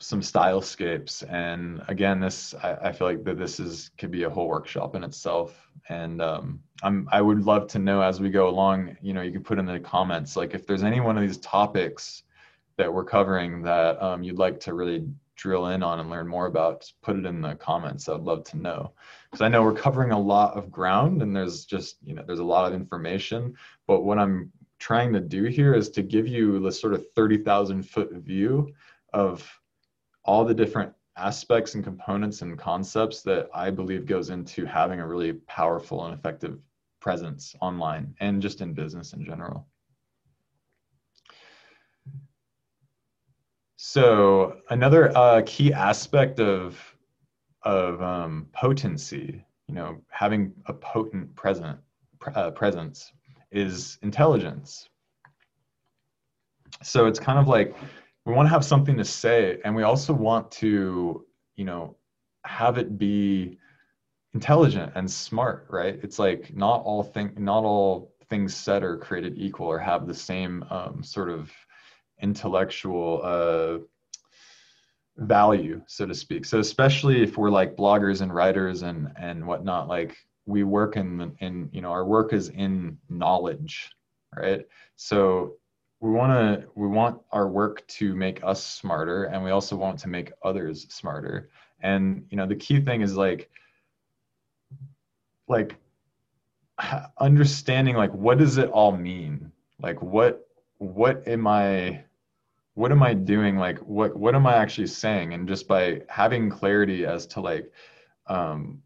some 0.00 0.20
stylescapes. 0.20 1.24
And 1.28 1.82
again, 1.88 2.20
this 2.20 2.54
I, 2.62 2.74
I, 2.74 2.92
feel 2.92 3.08
like 3.08 3.24
that 3.24 3.38
this 3.38 3.58
is 3.58 3.90
could 3.98 4.10
be 4.10 4.22
a 4.22 4.30
whole 4.30 4.48
workshop 4.48 4.94
in 4.94 5.02
itself. 5.02 5.68
And 5.88 6.22
um, 6.22 6.60
I'm 6.82 7.08
I 7.10 7.20
would 7.20 7.44
love 7.44 7.66
to 7.68 7.78
know 7.78 8.00
as 8.00 8.20
we 8.20 8.30
go 8.30 8.48
along. 8.48 8.96
You 9.02 9.12
know, 9.12 9.22
you 9.22 9.32
can 9.32 9.42
put 9.42 9.58
in 9.58 9.66
the 9.66 9.80
comments 9.80 10.36
like 10.36 10.54
if 10.54 10.66
there's 10.66 10.84
any 10.84 11.00
one 11.00 11.16
of 11.16 11.22
these 11.22 11.38
topics 11.38 12.22
that 12.76 12.92
we're 12.92 13.04
covering 13.04 13.62
that 13.62 14.00
um, 14.00 14.22
you'd 14.22 14.38
like 14.38 14.60
to 14.60 14.74
really 14.74 15.04
drill 15.34 15.68
in 15.68 15.82
on 15.82 16.00
and 16.00 16.10
learn 16.10 16.28
more 16.28 16.46
about. 16.46 16.90
Put 17.02 17.16
it 17.16 17.26
in 17.26 17.40
the 17.40 17.56
comments. 17.56 18.08
I'd 18.08 18.20
love 18.20 18.44
to 18.44 18.56
know 18.56 18.92
because 19.30 19.42
I 19.42 19.48
know 19.48 19.62
we're 19.62 19.72
covering 19.74 20.12
a 20.12 20.18
lot 20.18 20.56
of 20.56 20.70
ground 20.70 21.22
and 21.22 21.34
there's 21.34 21.64
just 21.64 21.96
you 22.04 22.14
know 22.14 22.22
there's 22.24 22.38
a 22.38 22.44
lot 22.44 22.68
of 22.68 22.74
information. 22.74 23.54
But 23.88 24.02
what 24.02 24.18
I'm 24.18 24.52
trying 24.78 25.12
to 25.12 25.20
do 25.20 25.44
here 25.44 25.74
is 25.74 25.88
to 25.90 26.02
give 26.02 26.28
you 26.28 26.60
the 26.60 26.70
sort 26.70 26.94
of 26.94 27.04
30,000 27.16 27.82
foot 27.82 28.12
view 28.12 28.72
of 29.12 29.48
all 30.28 30.44
the 30.44 30.52
different 30.52 30.92
aspects 31.16 31.74
and 31.74 31.82
components 31.82 32.42
and 32.42 32.58
concepts 32.58 33.22
that 33.22 33.48
I 33.54 33.70
believe 33.70 34.04
goes 34.04 34.28
into 34.28 34.66
having 34.66 35.00
a 35.00 35.06
really 35.06 35.32
powerful 35.32 36.04
and 36.04 36.12
effective 36.12 36.58
presence 37.00 37.56
online 37.62 38.14
and 38.20 38.42
just 38.42 38.60
in 38.60 38.74
business 38.74 39.14
in 39.14 39.24
general. 39.24 39.66
So 43.76 44.58
another 44.68 45.16
uh, 45.16 45.40
key 45.46 45.72
aspect 45.72 46.40
of 46.40 46.78
of 47.62 48.02
um, 48.02 48.48
potency, 48.52 49.42
you 49.66 49.74
know, 49.74 49.98
having 50.10 50.52
a 50.66 50.74
potent 50.74 51.34
present 51.36 51.78
uh, 52.34 52.50
presence 52.50 53.12
is 53.50 53.98
intelligence. 54.02 54.90
So 56.82 57.06
it's 57.06 57.18
kind 57.18 57.38
of 57.38 57.48
like 57.48 57.74
we 58.28 58.34
want 58.34 58.46
to 58.46 58.50
have 58.50 58.64
something 58.64 58.98
to 58.98 59.04
say 59.04 59.58
and 59.64 59.74
we 59.74 59.84
also 59.84 60.12
want 60.12 60.50
to 60.50 61.24
you 61.56 61.64
know 61.64 61.96
have 62.44 62.76
it 62.76 62.98
be 62.98 63.58
intelligent 64.34 64.92
and 64.94 65.10
smart 65.10 65.66
right? 65.70 65.98
It's 66.02 66.18
like 66.18 66.54
not 66.54 66.82
all 66.82 67.02
thing 67.02 67.32
not 67.38 67.64
all 67.64 68.12
things 68.28 68.54
said 68.54 68.82
are 68.82 68.98
created 68.98 69.38
equal 69.38 69.66
or 69.66 69.78
have 69.78 70.06
the 70.06 70.14
same 70.14 70.62
um, 70.68 71.02
sort 71.02 71.30
of 71.30 71.50
intellectual 72.20 73.22
uh, 73.24 73.78
value 75.16 75.80
so 75.86 76.04
to 76.04 76.14
speak. 76.14 76.44
So 76.44 76.58
especially 76.58 77.22
if 77.22 77.38
we're 77.38 77.50
like 77.50 77.76
bloggers 77.76 78.20
and 78.20 78.32
writers 78.32 78.82
and 78.82 79.10
and 79.16 79.46
whatnot 79.46 79.88
like 79.88 80.18
we 80.44 80.64
work 80.64 80.96
in 80.96 81.34
in 81.40 81.70
you 81.72 81.80
know 81.80 81.90
our 81.90 82.04
work 82.04 82.34
is 82.34 82.50
in 82.50 82.98
knowledge 83.08 83.90
right? 84.36 84.66
So 84.96 85.54
we 86.00 86.10
want 86.10 86.32
to 86.32 86.68
we 86.74 86.86
want 86.86 87.20
our 87.32 87.48
work 87.48 87.86
to 87.88 88.14
make 88.14 88.42
us 88.44 88.64
smarter 88.64 89.24
and 89.24 89.42
we 89.42 89.50
also 89.50 89.76
want 89.76 89.98
to 89.98 90.08
make 90.08 90.32
others 90.42 90.86
smarter 90.90 91.50
and 91.80 92.24
you 92.30 92.36
know 92.36 92.46
the 92.46 92.56
key 92.56 92.80
thing 92.80 93.00
is 93.00 93.16
like 93.16 93.50
like 95.48 95.76
understanding 97.18 97.96
like 97.96 98.12
what 98.12 98.38
does 98.38 98.58
it 98.58 98.70
all 98.70 98.92
mean 98.92 99.50
like 99.80 100.00
what 100.02 100.48
what 100.78 101.26
am 101.26 101.46
I 101.46 102.04
what 102.74 102.92
am 102.92 103.02
I 103.02 103.12
doing? 103.12 103.56
Like 103.56 103.78
what 103.80 104.16
what 104.16 104.36
am 104.36 104.46
I 104.46 104.54
actually 104.54 104.86
saying? 104.86 105.34
And 105.34 105.48
just 105.48 105.66
by 105.66 106.02
having 106.08 106.48
clarity 106.48 107.04
as 107.04 107.26
to 107.28 107.40
like 107.40 107.72
um, 108.28 108.82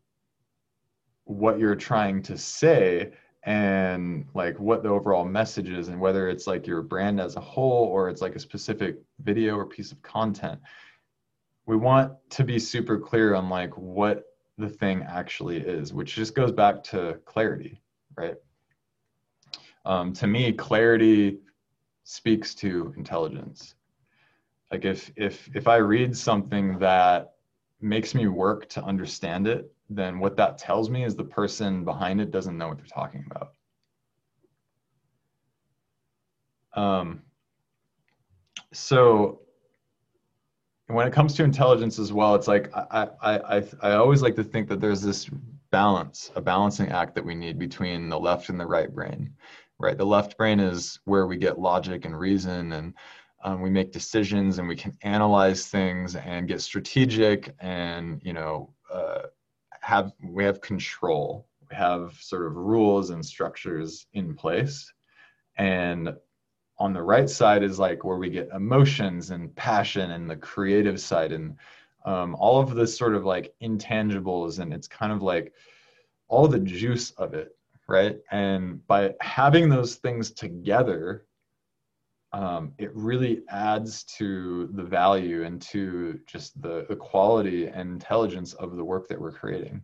what 1.24 1.58
you're 1.58 1.76
trying 1.76 2.22
to 2.22 2.38
say 2.38 3.12
and 3.44 4.24
like 4.34 4.58
what 4.60 4.82
the 4.82 4.88
overall 4.88 5.24
message 5.24 5.68
is 5.68 5.88
and 5.88 5.98
whether 5.98 6.28
it's 6.28 6.46
like 6.46 6.66
your 6.66 6.82
brand 6.82 7.20
as 7.20 7.36
a 7.36 7.40
whole 7.40 7.86
or 7.86 8.08
it's 8.08 8.22
like 8.22 8.36
a 8.36 8.40
specific 8.40 8.98
video 9.24 9.56
or 9.56 9.66
piece 9.66 9.90
of 9.90 10.00
content 10.02 10.60
we 11.66 11.76
want 11.76 12.12
to 12.30 12.44
be 12.44 12.58
super 12.58 12.98
clear 12.98 13.34
on 13.34 13.48
like 13.48 13.76
what 13.76 14.24
the 14.58 14.68
thing 14.68 15.02
actually 15.08 15.56
is 15.56 15.92
which 15.92 16.14
just 16.14 16.34
goes 16.34 16.52
back 16.52 16.84
to 16.84 17.18
clarity 17.24 17.82
right? 18.16 18.36
Um, 19.84 20.12
to 20.14 20.26
me 20.26 20.52
clarity 20.52 21.38
speaks 22.04 22.54
to 22.56 22.92
intelligence. 22.96 23.74
Like 24.70 24.84
if 24.84 25.12
if 25.16 25.50
if 25.54 25.68
i 25.68 25.76
read 25.76 26.16
something 26.16 26.78
that 26.78 27.34
makes 27.80 28.14
me 28.14 28.26
work 28.26 28.68
to 28.70 28.82
understand 28.82 29.46
it 29.46 29.70
then 29.96 30.18
what 30.18 30.36
that 30.36 30.58
tells 30.58 30.90
me 30.90 31.04
is 31.04 31.16
the 31.16 31.24
person 31.24 31.84
behind 31.84 32.20
it 32.20 32.30
doesn't 32.30 32.56
know 32.56 32.68
what 32.68 32.78
they're 32.78 32.86
talking 32.86 33.24
about. 33.30 33.52
Um, 36.74 37.22
so 38.72 39.40
when 40.86 41.06
it 41.06 41.12
comes 41.12 41.34
to 41.34 41.44
intelligence 41.44 41.98
as 41.98 42.12
well, 42.12 42.34
it's 42.34 42.48
like 42.48 42.70
I, 42.74 43.08
I, 43.22 43.58
I, 43.58 43.64
I 43.82 43.92
always 43.92 44.22
like 44.22 44.36
to 44.36 44.44
think 44.44 44.68
that 44.68 44.80
there's 44.80 45.02
this 45.02 45.28
balance, 45.70 46.30
a 46.36 46.40
balancing 46.40 46.90
act 46.90 47.14
that 47.14 47.24
we 47.24 47.34
need 47.34 47.58
between 47.58 48.08
the 48.08 48.18
left 48.18 48.48
and 48.48 48.60
the 48.60 48.66
right 48.66 48.92
brain, 48.92 49.34
right? 49.78 49.96
The 49.96 50.04
left 50.04 50.36
brain 50.36 50.60
is 50.60 51.00
where 51.04 51.26
we 51.26 51.36
get 51.36 51.58
logic 51.58 52.04
and 52.04 52.18
reason 52.18 52.72
and 52.72 52.94
um, 53.44 53.60
we 53.60 53.70
make 53.70 53.90
decisions 53.92 54.58
and 54.58 54.68
we 54.68 54.76
can 54.76 54.96
analyze 55.02 55.66
things 55.66 56.14
and 56.14 56.46
get 56.46 56.60
strategic 56.60 57.54
and, 57.58 58.20
you 58.22 58.32
know, 58.32 58.72
uh, 58.92 59.22
have 59.82 60.12
we 60.22 60.44
have 60.44 60.60
control. 60.60 61.46
We 61.70 61.76
have 61.76 62.16
sort 62.20 62.46
of 62.46 62.56
rules 62.56 63.10
and 63.10 63.24
structures 63.24 64.06
in 64.14 64.34
place. 64.34 64.92
And 65.56 66.14
on 66.78 66.92
the 66.92 67.02
right 67.02 67.28
side 67.28 67.62
is 67.62 67.78
like 67.78 68.04
where 68.04 68.16
we 68.16 68.30
get 68.30 68.48
emotions 68.54 69.30
and 69.30 69.54
passion 69.54 70.10
and 70.10 70.28
the 70.28 70.36
creative 70.36 71.00
side. 71.00 71.32
And 71.32 71.56
um, 72.04 72.34
all 72.36 72.60
of 72.60 72.74
this 72.74 72.96
sort 72.96 73.14
of 73.14 73.24
like 73.24 73.54
intangibles 73.62 74.58
and 74.58 74.72
it's 74.72 74.88
kind 74.88 75.12
of 75.12 75.22
like 75.22 75.52
all 76.28 76.48
the 76.48 76.58
juice 76.58 77.10
of 77.12 77.34
it 77.34 77.56
right? 77.92 78.18
And 78.30 78.84
by 78.86 79.14
having 79.20 79.68
those 79.68 79.96
things 79.96 80.30
together 80.30 81.26
um, 82.32 82.72
it 82.78 82.94
really 82.94 83.42
adds 83.50 84.04
to 84.04 84.68
the 84.72 84.82
value 84.82 85.44
and 85.44 85.60
to 85.62 86.18
just 86.26 86.60
the, 86.62 86.86
the 86.88 86.96
quality 86.96 87.66
and 87.66 87.90
intelligence 87.90 88.54
of 88.54 88.76
the 88.76 88.84
work 88.84 89.08
that 89.08 89.20
we're 89.20 89.32
creating. 89.32 89.82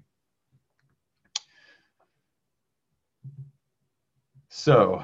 So 4.49 5.03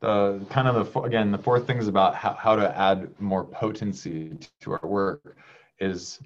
the 0.00 0.40
kind 0.48 0.68
of 0.68 0.92
the, 0.92 1.00
again, 1.00 1.30
the 1.30 1.38
fourth 1.38 1.66
things 1.66 1.86
about 1.86 2.14
how, 2.14 2.32
how 2.32 2.56
to 2.56 2.76
add 2.76 3.10
more 3.20 3.44
potency 3.44 4.38
to 4.62 4.72
our 4.72 4.88
work 4.88 5.36
is 5.78 6.18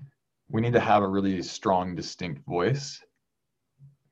we 0.49 0.61
need 0.61 0.73
to 0.75 0.81
have 0.81 1.03
a 1.03 1.09
really 1.09 1.43
strong, 1.43 1.97
distinct 1.97 2.47
voice. 2.47 3.03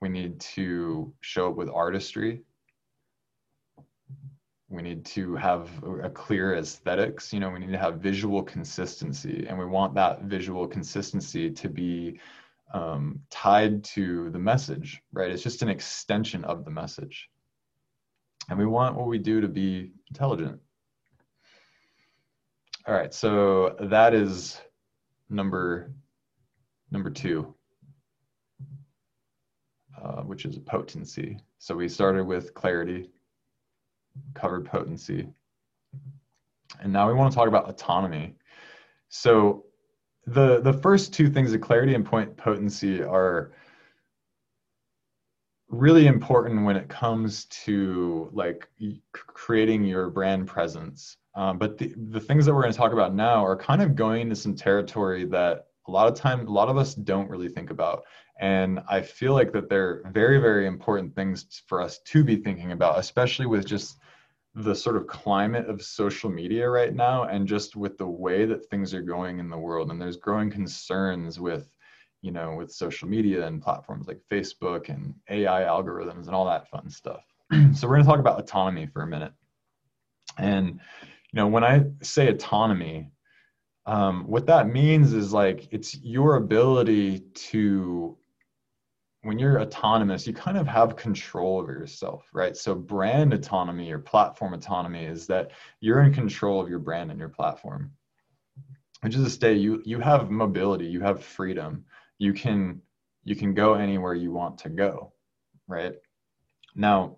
We 0.00 0.08
need 0.08 0.40
to 0.40 1.14
show 1.20 1.50
up 1.50 1.56
with 1.56 1.68
artistry 1.68 2.42
we 4.72 4.82
need 4.82 5.04
to 5.04 5.36
have 5.36 5.68
a 6.02 6.08
clear 6.08 6.56
aesthetics 6.56 7.32
you 7.32 7.38
know 7.38 7.50
we 7.50 7.58
need 7.58 7.70
to 7.70 7.78
have 7.78 8.00
visual 8.00 8.42
consistency 8.42 9.46
and 9.48 9.58
we 9.58 9.66
want 9.66 9.94
that 9.94 10.22
visual 10.22 10.66
consistency 10.66 11.50
to 11.50 11.68
be 11.68 12.18
um, 12.72 13.20
tied 13.30 13.84
to 13.84 14.30
the 14.30 14.38
message 14.38 15.02
right? 15.12 15.30
It's 15.30 15.42
just 15.42 15.62
an 15.62 15.68
extension 15.68 16.42
of 16.44 16.64
the 16.64 16.70
message. 16.70 17.28
And 18.48 18.58
we 18.58 18.66
want 18.66 18.96
what 18.96 19.06
we 19.06 19.18
do 19.18 19.40
to 19.40 19.48
be 19.48 19.92
intelligent. 20.08 20.58
All 22.86 22.94
right 22.94 23.12
so 23.12 23.76
that 23.78 24.14
is 24.14 24.60
number 25.28 25.92
number 26.90 27.10
two 27.10 27.54
uh, 30.02 30.22
which 30.22 30.44
is 30.46 30.58
potency. 30.58 31.38
So 31.58 31.76
we 31.76 31.88
started 31.88 32.24
with 32.24 32.54
clarity 32.54 33.10
covered 34.34 34.64
potency. 34.64 35.28
And 36.80 36.92
now 36.92 37.08
we 37.08 37.14
want 37.14 37.32
to 37.32 37.36
talk 37.36 37.48
about 37.48 37.68
autonomy. 37.68 38.34
So 39.08 39.66
the 40.26 40.60
the 40.60 40.72
first 40.72 41.12
two 41.12 41.28
things, 41.28 41.52
the 41.52 41.58
clarity 41.58 41.94
and 41.94 42.04
point 42.04 42.36
potency, 42.36 43.02
are 43.02 43.52
really 45.68 46.06
important 46.06 46.64
when 46.64 46.76
it 46.76 46.88
comes 46.88 47.46
to 47.46 48.30
like 48.32 48.68
creating 49.26 49.84
your 49.84 50.10
brand 50.10 50.46
presence. 50.46 51.16
Um, 51.34 51.58
but 51.58 51.78
the, 51.78 51.94
the 52.10 52.20
things 52.20 52.44
that 52.44 52.54
we're 52.54 52.60
going 52.60 52.72
to 52.72 52.78
talk 52.78 52.92
about 52.92 53.14
now 53.14 53.44
are 53.44 53.56
kind 53.56 53.80
of 53.80 53.96
going 53.96 54.22
into 54.22 54.36
some 54.36 54.54
territory 54.54 55.24
that 55.26 55.66
a 55.88 55.90
lot 55.90 56.08
of 56.08 56.14
time 56.14 56.46
a 56.46 56.50
lot 56.50 56.68
of 56.68 56.76
us 56.76 56.94
don't 56.94 57.28
really 57.28 57.48
think 57.48 57.70
about 57.70 58.04
and 58.40 58.80
i 58.88 59.00
feel 59.00 59.32
like 59.32 59.52
that 59.52 59.68
they're 59.68 60.02
very 60.12 60.38
very 60.38 60.66
important 60.66 61.14
things 61.14 61.62
for 61.66 61.80
us 61.80 61.98
to 62.00 62.22
be 62.22 62.36
thinking 62.36 62.72
about 62.72 62.98
especially 62.98 63.46
with 63.46 63.66
just 63.66 63.98
the 64.54 64.74
sort 64.74 64.96
of 64.96 65.06
climate 65.06 65.68
of 65.68 65.82
social 65.82 66.28
media 66.28 66.68
right 66.68 66.94
now 66.94 67.24
and 67.24 67.48
just 67.48 67.74
with 67.74 67.96
the 67.96 68.06
way 68.06 68.44
that 68.44 68.66
things 68.66 68.92
are 68.92 69.02
going 69.02 69.38
in 69.38 69.48
the 69.48 69.56
world. 69.56 69.90
And 69.90 70.00
there's 70.00 70.16
growing 70.16 70.50
concerns 70.50 71.40
with 71.40 71.68
you 72.20 72.30
know 72.30 72.54
with 72.54 72.70
social 72.70 73.08
media 73.08 73.44
and 73.46 73.60
platforms 73.60 74.06
like 74.06 74.20
facebook 74.30 74.88
and 74.88 75.12
ai 75.28 75.62
algorithms 75.62 76.26
and 76.26 76.34
all 76.34 76.46
that 76.46 76.68
fun 76.68 76.88
stuff. 76.88 77.24
So 77.74 77.88
we're 77.88 77.94
going 77.94 78.04
to 78.04 78.10
talk 78.10 78.20
about 78.20 78.38
autonomy 78.38 78.86
for 78.86 79.02
a 79.02 79.06
minute. 79.06 79.32
And 80.38 80.80
you 81.32 81.36
know 81.36 81.46
when 81.48 81.64
i 81.64 81.84
say 82.02 82.28
autonomy 82.28 83.10
um, 83.84 84.24
what 84.28 84.46
that 84.46 84.68
means 84.68 85.12
is 85.12 85.32
like 85.32 85.66
it's 85.72 85.96
your 85.96 86.36
ability 86.36 87.20
to 87.50 88.16
when 89.22 89.38
you're 89.38 89.60
autonomous, 89.60 90.26
you 90.26 90.34
kind 90.34 90.58
of 90.58 90.66
have 90.66 90.96
control 90.96 91.58
over 91.58 91.72
yourself, 91.72 92.28
right? 92.32 92.56
So 92.56 92.74
brand 92.74 93.32
autonomy 93.32 93.90
or 93.92 93.98
platform 93.98 94.52
autonomy 94.52 95.04
is 95.04 95.28
that 95.28 95.52
you're 95.80 96.02
in 96.02 96.12
control 96.12 96.60
of 96.60 96.68
your 96.68 96.80
brand 96.80 97.10
and 97.10 97.20
your 97.20 97.28
platform. 97.28 97.92
Which 99.00 99.14
is 99.14 99.24
to 99.24 99.30
say 99.30 99.54
you 99.54 99.82
you 99.84 99.98
have 99.98 100.30
mobility, 100.30 100.86
you 100.86 101.00
have 101.00 101.24
freedom. 101.24 101.84
You 102.18 102.32
can 102.32 102.82
you 103.24 103.34
can 103.36 103.54
go 103.54 103.74
anywhere 103.74 104.14
you 104.14 104.32
want 104.32 104.58
to 104.58 104.68
go, 104.68 105.12
right? 105.66 105.94
Now, 106.74 107.16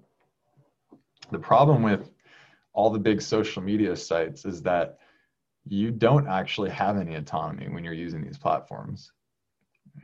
the 1.31 1.39
problem 1.39 1.83
with 1.83 2.11
all 2.73 2.91
the 2.91 2.99
big 2.99 3.23
social 3.23 3.63
media 3.63 3.97
sites 3.97 4.45
is 4.45 4.63
that 4.63 4.99
you 5.67 5.91
don't 5.91 6.29
actually 6.29 6.71
have 6.71 6.99
any 6.99 7.15
autonomy 7.15 7.69
when 7.69 7.85
you're 7.85 7.95
using 7.95 8.23
these 8.23 8.39
platforms 8.39 9.13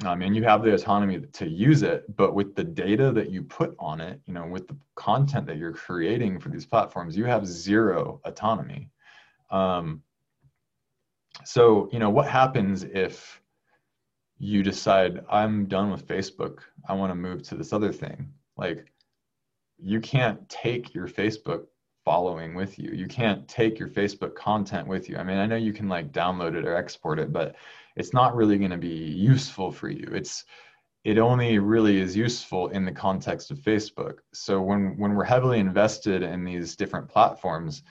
um, 0.04 0.22
and 0.22 0.34
you 0.34 0.42
have 0.44 0.62
the 0.62 0.72
autonomy 0.72 1.20
to 1.20 1.48
use 1.48 1.82
it 1.82 2.04
but 2.16 2.34
with 2.34 2.54
the 2.54 2.64
data 2.64 3.12
that 3.12 3.30
you 3.30 3.42
put 3.42 3.74
on 3.78 4.00
it 4.00 4.20
you 4.26 4.32
know 4.32 4.46
with 4.46 4.66
the 4.68 4.76
content 4.94 5.46
that 5.46 5.56
you're 5.56 5.72
creating 5.72 6.38
for 6.38 6.48
these 6.48 6.66
platforms 6.66 7.16
you 7.16 7.24
have 7.24 7.46
zero 7.46 8.20
autonomy. 8.24 8.88
Um, 9.50 10.02
so 11.44 11.88
you 11.92 11.98
know 11.98 12.10
what 12.10 12.28
happens 12.28 12.84
if 12.84 13.40
you 14.38 14.62
decide 14.62 15.24
i'm 15.28 15.66
done 15.66 15.90
with 15.90 16.06
facebook. 16.06 16.60
I 16.88 16.94
want 16.94 17.10
to 17.10 17.14
move 17.14 17.42
to 17.44 17.56
this 17.56 17.72
other 17.72 17.92
thing. 17.92 18.32
Like 18.56 18.86
you 19.78 20.00
can't 20.00 20.48
take 20.48 20.94
your 20.94 21.08
facebook 21.08 21.66
following 22.04 22.54
with 22.54 22.78
you. 22.78 22.90
You 22.92 23.06
can't 23.06 23.46
take 23.46 23.78
your 23.78 23.88
facebook 23.88 24.34
content 24.34 24.86
with 24.86 25.08
you. 25.08 25.16
I 25.16 25.24
mean 25.24 25.38
i 25.38 25.46
know 25.46 25.56
you 25.56 25.72
can 25.72 25.88
like 25.88 26.12
download 26.12 26.54
it 26.54 26.64
or 26.64 26.74
export 26.74 27.18
it 27.18 27.32
but 27.32 27.56
it's 27.96 28.12
not 28.12 28.34
really 28.34 28.58
going 28.58 28.70
to 28.70 28.78
be 28.78 28.88
useful 28.88 29.70
for 29.70 29.88
you. 29.88 30.08
It's 30.12 30.44
it 31.02 31.18
only 31.18 31.58
really 31.58 31.98
is 31.98 32.14
useful 32.14 32.68
in 32.68 32.84
the 32.84 32.92
context 32.92 33.50
of 33.50 33.58
Facebook. 33.58 34.18
So 34.32 34.60
when 34.60 34.98
when 34.98 35.14
we're 35.14 35.24
heavily 35.24 35.58
invested 35.58 36.22
in 36.22 36.44
these 36.44 36.76
different 36.76 37.08
platforms, 37.08 37.82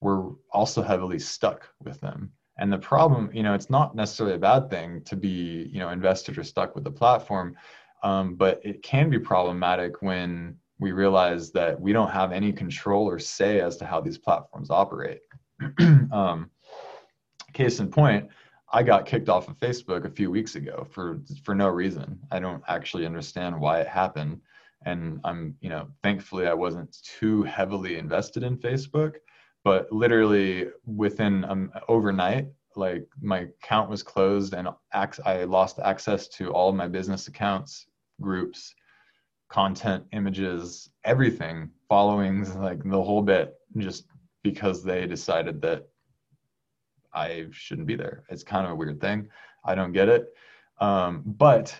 we're 0.00 0.30
also 0.50 0.82
heavily 0.82 1.18
stuck 1.18 1.68
with 1.82 2.00
them. 2.00 2.32
And 2.58 2.72
the 2.72 2.78
problem, 2.78 3.30
you 3.32 3.42
know, 3.42 3.54
it's 3.54 3.70
not 3.70 3.94
necessarily 3.94 4.36
a 4.36 4.38
bad 4.38 4.70
thing 4.70 5.02
to 5.04 5.16
be, 5.16 5.68
you 5.72 5.78
know, 5.78 5.90
invested 5.90 6.38
or 6.38 6.44
stuck 6.44 6.74
with 6.74 6.84
the 6.84 6.90
platform, 6.90 7.54
um, 8.02 8.34
but 8.34 8.60
it 8.64 8.82
can 8.82 9.10
be 9.10 9.18
problematic 9.18 10.00
when 10.00 10.56
we 10.78 10.92
realize 10.92 11.50
that 11.52 11.78
we 11.78 11.92
don't 11.92 12.10
have 12.10 12.32
any 12.32 12.52
control 12.52 13.08
or 13.08 13.18
say 13.18 13.60
as 13.60 13.76
to 13.78 13.86
how 13.86 14.00
these 14.00 14.18
platforms 14.18 14.70
operate. 14.70 15.20
um, 16.12 16.50
case 17.52 17.80
in 17.80 17.88
point, 17.88 18.28
I 18.76 18.82
got 18.82 19.06
kicked 19.06 19.30
off 19.30 19.48
of 19.48 19.58
Facebook 19.58 20.04
a 20.04 20.10
few 20.10 20.30
weeks 20.30 20.54
ago 20.54 20.86
for 20.90 21.18
for 21.42 21.54
no 21.54 21.68
reason. 21.68 22.20
I 22.30 22.38
don't 22.38 22.62
actually 22.68 23.06
understand 23.06 23.58
why 23.58 23.80
it 23.80 23.88
happened, 23.88 24.42
and 24.84 25.18
I'm 25.24 25.56
you 25.62 25.70
know 25.70 25.88
thankfully 26.02 26.46
I 26.46 26.52
wasn't 26.52 26.94
too 27.02 27.42
heavily 27.44 27.96
invested 27.96 28.42
in 28.42 28.58
Facebook, 28.58 29.14
but 29.64 29.90
literally 29.90 30.66
within 30.84 31.46
um, 31.46 31.72
overnight 31.88 32.48
like 32.76 33.06
my 33.22 33.48
account 33.62 33.88
was 33.88 34.02
closed 34.02 34.52
and 34.52 34.68
i 35.24 35.44
lost 35.44 35.78
access 35.78 36.28
to 36.28 36.52
all 36.52 36.72
my 36.72 36.86
business 36.86 37.26
accounts 37.26 37.86
groups 38.20 38.74
content 39.48 40.04
images 40.12 40.90
everything 41.04 41.70
followings 41.88 42.54
like 42.56 42.82
the 42.84 43.02
whole 43.02 43.22
bit 43.22 43.54
just 43.78 44.04
because 44.42 44.84
they 44.84 45.06
decided 45.06 45.62
that 45.62 45.88
i 47.16 47.46
shouldn't 47.50 47.86
be 47.86 47.96
there. 47.96 48.24
It's 48.28 48.44
kind 48.44 48.66
of 48.66 48.72
a 48.72 48.76
weird 48.76 49.00
thing. 49.00 49.28
I 49.64 49.74
don't 49.74 49.92
get 49.92 50.08
it. 50.08 50.34
Um, 50.80 51.22
but 51.24 51.74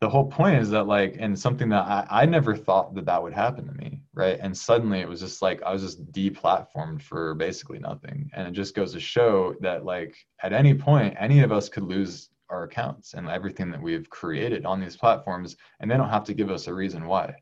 the 0.00 0.08
whole 0.08 0.26
point 0.26 0.58
is 0.58 0.70
that 0.70 0.84
like 0.86 1.16
and 1.18 1.38
something 1.38 1.68
that 1.70 1.82
I, 1.82 2.06
I 2.10 2.26
never 2.26 2.56
thought 2.56 2.94
that 2.94 3.06
that 3.06 3.22
would 3.22 3.32
happen 3.32 3.66
to 3.66 3.72
me 3.72 3.98
right? 4.18 4.40
And 4.42 4.54
suddenly 4.56 4.98
it 4.98 5.08
was 5.08 5.20
just 5.20 5.42
like 5.42 5.62
i 5.62 5.72
was 5.72 5.80
just 5.80 6.10
deplatformed 6.10 7.00
for 7.00 7.34
basically 7.36 7.78
nothing. 7.78 8.28
And 8.34 8.48
it 8.48 8.50
just 8.50 8.74
goes 8.74 8.92
to 8.94 9.00
show 9.00 9.54
that 9.60 9.84
like 9.84 10.16
at 10.42 10.52
any 10.52 10.74
point 10.74 11.14
any 11.20 11.40
of 11.42 11.52
us 11.52 11.68
could 11.68 11.84
lose 11.84 12.30
our 12.50 12.64
accounts 12.64 13.14
and 13.14 13.28
everything 13.28 13.70
that 13.70 13.80
we've 13.80 14.10
created 14.10 14.66
on 14.66 14.80
these 14.80 14.96
platforms 14.96 15.56
and 15.78 15.88
they 15.88 15.96
don't 15.96 16.08
have 16.08 16.24
to 16.24 16.34
give 16.34 16.50
us 16.50 16.66
a 16.66 16.74
reason 16.74 17.06
why. 17.06 17.32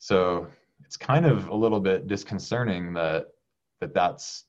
So 0.00 0.48
it's 0.84 0.96
kind 0.96 1.26
of 1.26 1.46
a 1.46 1.54
little 1.54 1.80
bit 1.80 2.08
disconcerting 2.08 2.92
that 2.94 3.28
that 3.80 3.94
that's 3.94 4.46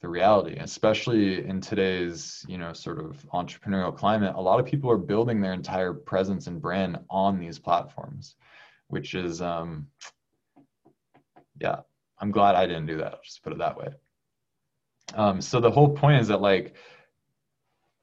the 0.00 0.08
reality 0.08 0.56
especially 0.60 1.44
in 1.46 1.60
today's 1.60 2.44
you 2.48 2.58
know 2.58 2.72
sort 2.72 2.98
of 2.98 3.24
entrepreneurial 3.32 3.94
climate 3.94 4.34
a 4.36 4.40
lot 4.40 4.60
of 4.60 4.66
people 4.66 4.90
are 4.90 4.98
building 4.98 5.40
their 5.40 5.52
entire 5.52 5.92
presence 5.92 6.46
and 6.46 6.62
brand 6.62 6.98
on 7.10 7.38
these 7.38 7.58
platforms 7.58 8.36
which 8.88 9.14
is 9.14 9.42
um 9.42 9.86
yeah 11.60 11.80
i'm 12.20 12.30
glad 12.30 12.54
i 12.54 12.66
didn't 12.66 12.86
do 12.86 12.96
that 12.96 13.12
I'll 13.12 13.20
just 13.24 13.42
put 13.42 13.52
it 13.52 13.58
that 13.58 13.76
way. 13.76 13.88
Um 15.14 15.40
so 15.40 15.60
the 15.60 15.70
whole 15.70 15.90
point 15.90 16.20
is 16.20 16.28
that 16.28 16.40
like 16.40 16.74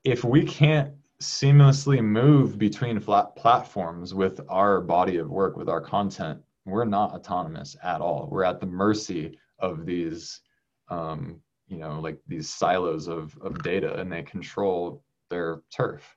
if 0.03 0.23
we 0.23 0.43
can't 0.43 0.93
seamlessly 1.21 2.03
move 2.03 2.57
between 2.57 2.99
flat 2.99 3.35
platforms 3.37 4.13
with 4.13 4.41
our 4.49 4.81
body 4.81 5.17
of 5.17 5.29
work 5.29 5.55
with 5.55 5.69
our 5.69 5.81
content 5.81 6.41
we're 6.65 6.85
not 6.85 7.13
autonomous 7.13 7.75
at 7.83 8.01
all. 8.01 8.27
We're 8.31 8.43
at 8.43 8.59
the 8.59 8.65
mercy 8.65 9.37
of 9.59 9.85
these 9.85 10.41
um, 10.89 11.39
you 11.67 11.77
know 11.77 11.99
like 11.99 12.19
these 12.27 12.49
silos 12.49 13.07
of, 13.07 13.37
of 13.41 13.61
data 13.63 13.99
and 13.99 14.11
they 14.11 14.23
control 14.23 15.03
their 15.29 15.61
turf. 15.75 16.15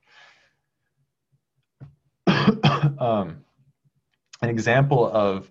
Um, 2.99 3.45
an 4.43 4.49
example 4.49 5.11
of 5.13 5.51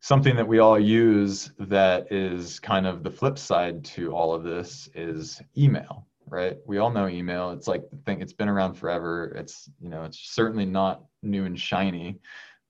something 0.00 0.36
that 0.36 0.48
we 0.48 0.58
all 0.58 0.78
use 0.78 1.52
that 1.58 2.10
is 2.10 2.58
kind 2.58 2.86
of 2.86 3.02
the 3.02 3.10
flip 3.10 3.38
side 3.38 3.84
to 3.84 4.12
all 4.12 4.34
of 4.34 4.42
this 4.42 4.88
is 4.94 5.40
email 5.56 6.06
right? 6.26 6.58
We 6.64 6.78
all 6.78 6.90
know 6.92 7.08
email. 7.08 7.50
It's 7.50 7.66
like 7.66 7.90
the 7.90 7.96
thing 7.96 8.20
it's 8.20 8.32
been 8.32 8.48
around 8.48 8.74
forever. 8.74 9.32
It's 9.36 9.68
you 9.80 9.88
know 9.88 10.04
it's 10.04 10.32
certainly 10.32 10.64
not 10.64 11.04
new 11.22 11.44
and 11.44 11.58
shiny 11.58 12.20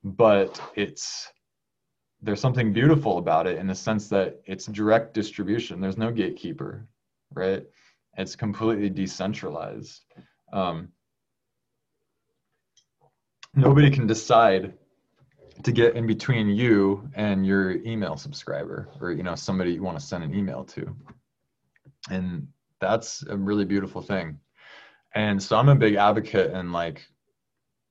but 0.05 0.61
it's 0.75 1.31
there's 2.23 2.41
something 2.41 2.73
beautiful 2.73 3.19
about 3.19 3.47
it 3.47 3.59
in 3.59 3.67
the 3.67 3.75
sense 3.75 4.09
that 4.09 4.41
it's 4.45 4.67
direct 4.67 5.15
distribution. 5.15 5.81
There's 5.81 5.97
no 5.97 6.11
gatekeeper, 6.11 6.87
right? 7.33 7.65
It's 8.17 8.37
completely 8.37 8.91
decentralized. 8.91 10.05
Um, 10.53 10.89
nobody 13.55 13.91
can 13.91 14.07
decide 14.07 14.75
to 15.63 15.73
get 15.73 15.97
in 15.97 16.07
between 16.07 16.49
you 16.49 17.09
and 17.15 17.47
your 17.47 17.73
email 17.73 18.17
subscriber 18.17 18.89
or 19.01 19.13
you 19.13 19.23
know 19.23 19.35
somebody 19.35 19.73
you 19.73 19.83
want 19.83 19.99
to 19.99 20.05
send 20.05 20.25
an 20.25 20.35
email 20.35 20.65
to 20.65 20.97
and 22.11 22.47
that's 22.81 23.23
a 23.29 23.37
really 23.37 23.65
beautiful 23.65 24.01
thing 24.01 24.39
and 25.15 25.43
so 25.43 25.57
i'm 25.57 25.69
a 25.69 25.75
big 25.75 25.97
advocate 25.97 26.53
in 26.53 26.73
like 26.73 27.07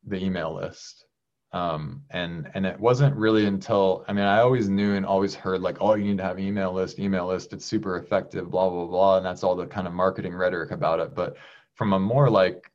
the 0.07 0.17
email 0.17 0.55
list 0.55 1.05
um, 1.51 2.03
and 2.11 2.49
and 2.53 2.65
it 2.65 2.79
wasn't 2.79 3.15
really 3.15 3.45
until 3.45 4.05
i 4.07 4.13
mean 4.13 4.25
i 4.25 4.39
always 4.39 4.69
knew 4.69 4.93
and 4.93 5.05
always 5.05 5.33
heard 5.33 5.61
like 5.61 5.77
oh 5.81 5.95
you 5.95 6.05
need 6.05 6.17
to 6.17 6.23
have 6.23 6.39
email 6.39 6.71
list 6.71 6.99
email 6.99 7.27
list 7.27 7.53
it's 7.53 7.65
super 7.65 7.97
effective 7.97 8.51
blah 8.51 8.69
blah 8.69 8.85
blah 8.85 9.17
and 9.17 9.25
that's 9.25 9.43
all 9.43 9.55
the 9.55 9.65
kind 9.65 9.87
of 9.87 9.93
marketing 9.93 10.33
rhetoric 10.35 10.71
about 10.71 10.99
it. 10.99 11.15
But 11.15 11.37
from 11.75 11.93
a 11.93 11.99
more 11.99 12.29
like 12.29 12.71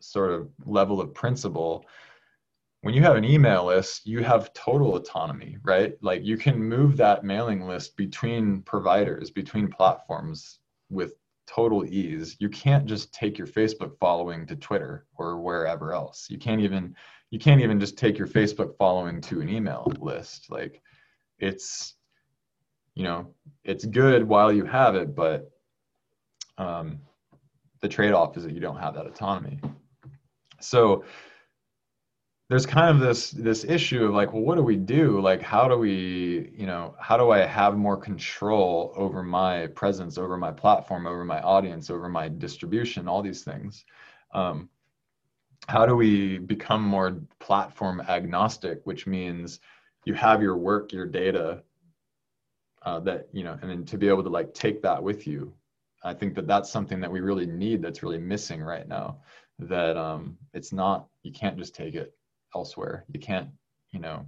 sort 0.00 0.32
of 0.32 0.48
level 0.64 1.00
of 1.00 1.14
principle 1.14 1.84
when 2.82 2.94
you 2.94 3.02
have 3.02 3.16
an 3.16 3.24
email 3.24 3.66
list 3.66 4.06
you 4.06 4.22
have 4.24 4.52
total 4.54 4.96
autonomy 4.96 5.56
right? 5.62 5.96
Like 6.02 6.24
you 6.24 6.36
can 6.36 6.58
move 6.58 6.96
that 6.96 7.24
mailing 7.24 7.62
list 7.62 7.96
between 7.96 8.62
providers 8.62 9.30
between 9.30 9.68
platforms 9.68 10.58
with 10.90 11.14
total 11.46 11.84
ease. 11.84 12.36
You 12.40 12.48
can't 12.48 12.86
just 12.86 13.14
take 13.14 13.38
your 13.38 13.46
facebook 13.46 13.96
following 14.00 14.46
to 14.46 14.56
twitter 14.56 15.06
or 15.14 15.40
wherever 15.40 15.92
else. 15.92 16.26
You 16.28 16.38
can't 16.38 16.60
even 16.60 16.94
you 17.30 17.38
can't 17.38 17.60
even 17.60 17.80
just 17.80 17.98
take 17.98 18.18
your 18.18 18.28
Facebook 18.28 18.76
following 18.76 19.20
to 19.22 19.40
an 19.40 19.48
email 19.48 19.92
list. 19.98 20.50
Like 20.50 20.80
it's, 21.38 21.94
you 22.94 23.04
know, 23.04 23.34
it's 23.64 23.84
good 23.84 24.26
while 24.26 24.52
you 24.52 24.64
have 24.64 24.94
it, 24.94 25.14
but 25.14 25.50
um, 26.58 27.00
the 27.80 27.88
trade-off 27.88 28.36
is 28.36 28.44
that 28.44 28.52
you 28.52 28.60
don't 28.60 28.78
have 28.78 28.94
that 28.94 29.06
autonomy. 29.06 29.60
So 30.60 31.04
there's 32.48 32.64
kind 32.64 32.90
of 32.90 33.00
this 33.00 33.32
this 33.32 33.64
issue 33.64 34.04
of 34.04 34.14
like, 34.14 34.32
well, 34.32 34.42
what 34.42 34.54
do 34.54 34.62
we 34.62 34.76
do? 34.76 35.20
Like, 35.20 35.42
how 35.42 35.66
do 35.68 35.76
we, 35.76 36.52
you 36.56 36.66
know, 36.66 36.94
how 37.00 37.16
do 37.16 37.32
I 37.32 37.38
have 37.44 37.76
more 37.76 37.96
control 37.96 38.92
over 38.96 39.22
my 39.22 39.66
presence, 39.68 40.16
over 40.16 40.36
my 40.36 40.52
platform, 40.52 41.06
over 41.06 41.24
my 41.24 41.40
audience, 41.40 41.90
over 41.90 42.08
my 42.08 42.28
distribution, 42.28 43.08
all 43.08 43.20
these 43.20 43.42
things? 43.42 43.84
Um, 44.32 44.68
how 45.68 45.84
do 45.84 45.96
we 45.96 46.38
become 46.38 46.82
more 46.82 47.18
platform 47.40 48.00
agnostic 48.08 48.80
which 48.84 49.06
means 49.06 49.60
you 50.04 50.14
have 50.14 50.42
your 50.42 50.56
work 50.56 50.92
your 50.92 51.06
data 51.06 51.62
uh, 52.82 53.00
that 53.00 53.28
you 53.32 53.42
know 53.42 53.58
and 53.62 53.70
then 53.70 53.84
to 53.84 53.98
be 53.98 54.08
able 54.08 54.22
to 54.22 54.28
like 54.28 54.52
take 54.54 54.80
that 54.82 55.02
with 55.02 55.26
you 55.26 55.52
i 56.04 56.14
think 56.14 56.34
that 56.34 56.46
that's 56.46 56.70
something 56.70 57.00
that 57.00 57.10
we 57.10 57.20
really 57.20 57.46
need 57.46 57.82
that's 57.82 58.02
really 58.02 58.18
missing 58.18 58.62
right 58.62 58.88
now 58.88 59.18
that 59.58 59.96
um, 59.96 60.36
it's 60.52 60.72
not 60.72 61.06
you 61.22 61.32
can't 61.32 61.56
just 61.56 61.74
take 61.74 61.94
it 61.94 62.14
elsewhere. 62.54 63.04
You 63.12 63.20
can't 63.20 63.48
you 63.90 64.00
know 64.00 64.26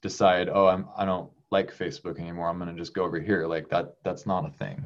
decide 0.00 0.48
oh 0.48 0.66
i'm 0.66 0.86
i 0.96 1.04
don't 1.04 1.30
like 1.50 1.76
facebook 1.76 2.18
anymore. 2.18 2.48
I'm 2.48 2.58
going 2.58 2.74
to 2.74 2.80
just 2.80 2.94
go 2.94 3.04
over 3.04 3.20
here. 3.20 3.46
Like 3.46 3.68
that 3.68 3.96
that's 4.04 4.26
not 4.26 4.46
a 4.46 4.50
thing. 4.50 4.82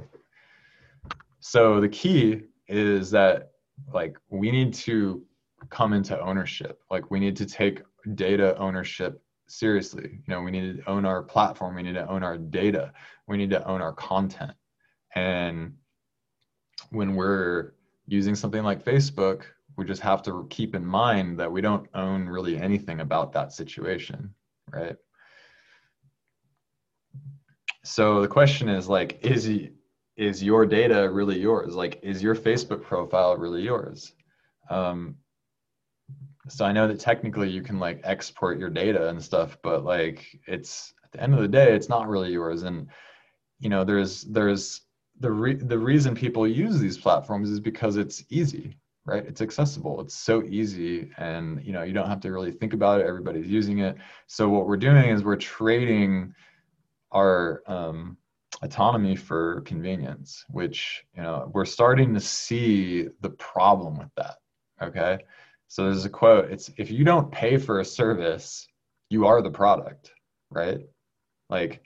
So 1.38 1.80
the 1.80 1.88
key 1.88 2.42
is 2.66 3.10
that 3.12 3.52
like 3.92 4.16
we 4.30 4.50
need 4.50 4.74
to 4.74 5.22
come 5.70 5.92
into 5.92 6.18
ownership. 6.20 6.80
Like 6.90 7.10
we 7.10 7.20
need 7.20 7.36
to 7.36 7.46
take 7.46 7.82
data 8.14 8.56
ownership 8.58 9.22
seriously. 9.48 10.20
You 10.26 10.34
know, 10.34 10.42
we 10.42 10.50
need 10.50 10.78
to 10.78 10.90
own 10.90 11.04
our 11.04 11.22
platform. 11.22 11.74
We 11.74 11.82
need 11.82 11.94
to 11.94 12.08
own 12.08 12.22
our 12.22 12.36
data. 12.36 12.92
We 13.26 13.36
need 13.36 13.50
to 13.50 13.66
own 13.66 13.80
our 13.80 13.92
content. 13.92 14.52
And 15.14 15.74
when 16.90 17.14
we're 17.14 17.72
using 18.06 18.34
something 18.34 18.62
like 18.62 18.84
Facebook, 18.84 19.42
we 19.76 19.84
just 19.84 20.02
have 20.02 20.22
to 20.22 20.46
keep 20.50 20.74
in 20.74 20.84
mind 20.84 21.38
that 21.38 21.50
we 21.50 21.60
don't 21.60 21.88
own 21.94 22.28
really 22.28 22.56
anything 22.56 23.00
about 23.00 23.32
that 23.32 23.52
situation, 23.52 24.34
right? 24.72 24.96
So 27.84 28.20
the 28.20 28.28
question 28.28 28.68
is 28.68 28.88
like, 28.88 29.18
is 29.22 29.50
is 30.16 30.42
your 30.42 30.64
data 30.64 31.10
really 31.10 31.38
yours? 31.38 31.74
Like, 31.74 32.00
is 32.02 32.22
your 32.22 32.34
Facebook 32.34 32.82
profile 32.82 33.36
really 33.36 33.62
yours? 33.62 34.12
Um, 34.70 35.16
so 36.48 36.64
I 36.64 36.72
know 36.72 36.86
that 36.88 37.00
technically 37.00 37.50
you 37.50 37.62
can 37.62 37.78
like 37.78 38.00
export 38.04 38.58
your 38.58 38.70
data 38.70 39.08
and 39.08 39.22
stuff, 39.22 39.58
but 39.62 39.84
like 39.84 40.40
it's 40.46 40.94
at 41.04 41.12
the 41.12 41.22
end 41.22 41.34
of 41.34 41.40
the 41.40 41.48
day, 41.48 41.74
it's 41.74 41.88
not 41.88 42.08
really 42.08 42.30
yours. 42.30 42.62
And 42.62 42.88
you 43.58 43.68
know, 43.68 43.84
there's 43.84 44.22
there's 44.24 44.82
the 45.18 45.30
re- 45.30 45.54
the 45.54 45.78
reason 45.78 46.14
people 46.14 46.46
use 46.46 46.78
these 46.78 46.98
platforms 46.98 47.50
is 47.50 47.60
because 47.60 47.96
it's 47.96 48.24
easy, 48.28 48.76
right? 49.06 49.24
It's 49.26 49.40
accessible. 49.40 50.00
It's 50.00 50.14
so 50.14 50.42
easy, 50.44 51.10
and 51.16 51.64
you 51.64 51.72
know, 51.72 51.82
you 51.82 51.92
don't 51.92 52.08
have 52.08 52.20
to 52.20 52.32
really 52.32 52.52
think 52.52 52.74
about 52.74 53.00
it. 53.00 53.06
Everybody's 53.06 53.48
using 53.48 53.78
it. 53.80 53.96
So 54.26 54.48
what 54.48 54.66
we're 54.66 54.76
doing 54.76 55.10
is 55.10 55.24
we're 55.24 55.36
trading 55.36 56.34
our 57.12 57.62
um, 57.66 58.18
autonomy 58.62 59.16
for 59.16 59.62
convenience, 59.62 60.44
which 60.50 61.04
you 61.16 61.22
know 61.22 61.50
we're 61.52 61.64
starting 61.64 62.14
to 62.14 62.20
see 62.20 63.08
the 63.20 63.30
problem 63.30 63.98
with 63.98 64.14
that. 64.16 64.36
Okay 64.82 65.18
so 65.68 65.84
there's 65.84 66.04
a 66.04 66.10
quote 66.10 66.50
it's 66.50 66.70
if 66.76 66.90
you 66.90 67.04
don't 67.04 67.30
pay 67.30 67.56
for 67.56 67.80
a 67.80 67.84
service, 67.84 68.66
you 69.10 69.26
are 69.26 69.42
the 69.42 69.50
product, 69.50 70.12
right? 70.50 70.80
Like 71.48 71.82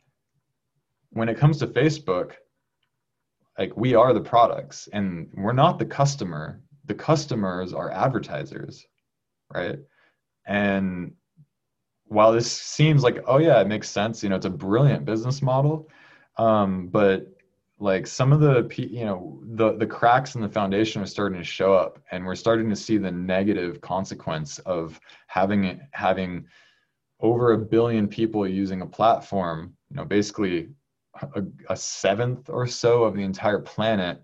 when 1.11 1.29
it 1.29 1.39
comes 1.39 1.59
to 1.59 1.67
Facebook, 1.67 2.33
like 3.59 3.77
we 3.77 3.95
are 3.95 4.13
the 4.13 4.21
products 4.21 4.89
and 4.93 5.29
we're 5.35 5.53
not 5.53 5.79
the 5.79 5.85
customer. 5.85 6.61
The 6.87 6.95
customers 6.95 7.73
are 7.73 7.91
advertisers, 7.91 8.87
right? 9.53 9.79
And 10.47 11.13
while 12.07 12.33
this 12.33 12.51
seems 12.51 13.03
like, 13.03 13.23
oh 13.27 13.39
yeah, 13.39 13.61
it 13.61 13.69
makes 13.69 13.89
sense, 13.89 14.23
you 14.23 14.29
know, 14.29 14.37
it's 14.37 14.47
a 14.47 14.51
brilliant 14.51 15.05
business 15.05 15.43
model. 15.43 15.89
Um, 16.39 16.89
but 16.89 17.27
like 17.81 18.07
some 18.07 18.31
of 18.31 18.41
the 18.41 18.69
you 18.77 19.05
know 19.05 19.41
the 19.43 19.73
the 19.73 19.87
cracks 19.87 20.35
in 20.35 20.43
the 20.43 20.49
foundation 20.49 21.03
are 21.03 21.07
starting 21.07 21.39
to 21.39 21.45
show 21.45 21.75
up 21.75 21.99
and 22.11 22.25
we're 22.25 22.35
starting 22.35 22.69
to 22.69 22.77
see 22.77 22.99
the 22.99 23.11
negative 23.11 23.81
consequence 23.81 24.59
of 24.61 25.01
having 25.27 25.81
having 25.93 26.45
over 27.21 27.53
a 27.53 27.59
billion 27.59 28.07
people 28.07 28.47
using 28.47 28.83
a 28.83 28.87
platform 28.87 29.75
you 29.89 29.97
know 29.97 30.05
basically 30.05 30.69
a, 31.35 31.43
a 31.71 31.77
seventh 31.77 32.51
or 32.51 32.67
so 32.67 33.03
of 33.03 33.17
the 33.17 33.23
entire 33.23 33.59
planet 33.59 34.23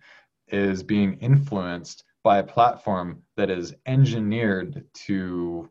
is 0.48 0.82
being 0.82 1.14
influenced 1.14 2.04
by 2.22 2.38
a 2.38 2.44
platform 2.44 3.22
that 3.36 3.50
is 3.50 3.74
engineered 3.86 4.84
to 4.92 5.68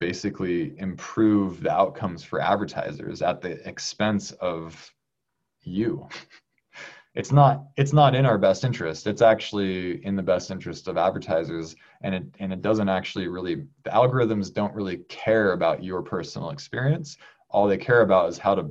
basically 0.00 0.78
improve 0.78 1.60
the 1.60 1.70
outcomes 1.70 2.24
for 2.24 2.40
advertisers 2.40 3.20
at 3.20 3.40
the 3.42 3.68
expense 3.68 4.30
of 4.32 4.90
you 5.62 6.08
it's 7.18 7.32
not 7.32 7.64
it's 7.76 7.92
not 7.92 8.14
in 8.14 8.24
our 8.24 8.38
best 8.38 8.62
interest. 8.62 9.08
It's 9.08 9.22
actually 9.22 10.04
in 10.06 10.14
the 10.14 10.22
best 10.22 10.52
interest 10.52 10.86
of 10.86 10.96
advertisers 10.96 11.74
and 12.02 12.14
it 12.14 12.22
and 12.38 12.52
it 12.52 12.62
doesn't 12.62 12.88
actually 12.88 13.26
really 13.26 13.66
the 13.82 13.90
algorithms 13.90 14.54
don't 14.54 14.72
really 14.72 14.98
care 15.08 15.50
about 15.50 15.82
your 15.82 16.00
personal 16.00 16.50
experience. 16.50 17.18
All 17.50 17.66
they 17.66 17.76
care 17.76 18.02
about 18.02 18.28
is 18.28 18.38
how 18.38 18.54
to 18.54 18.70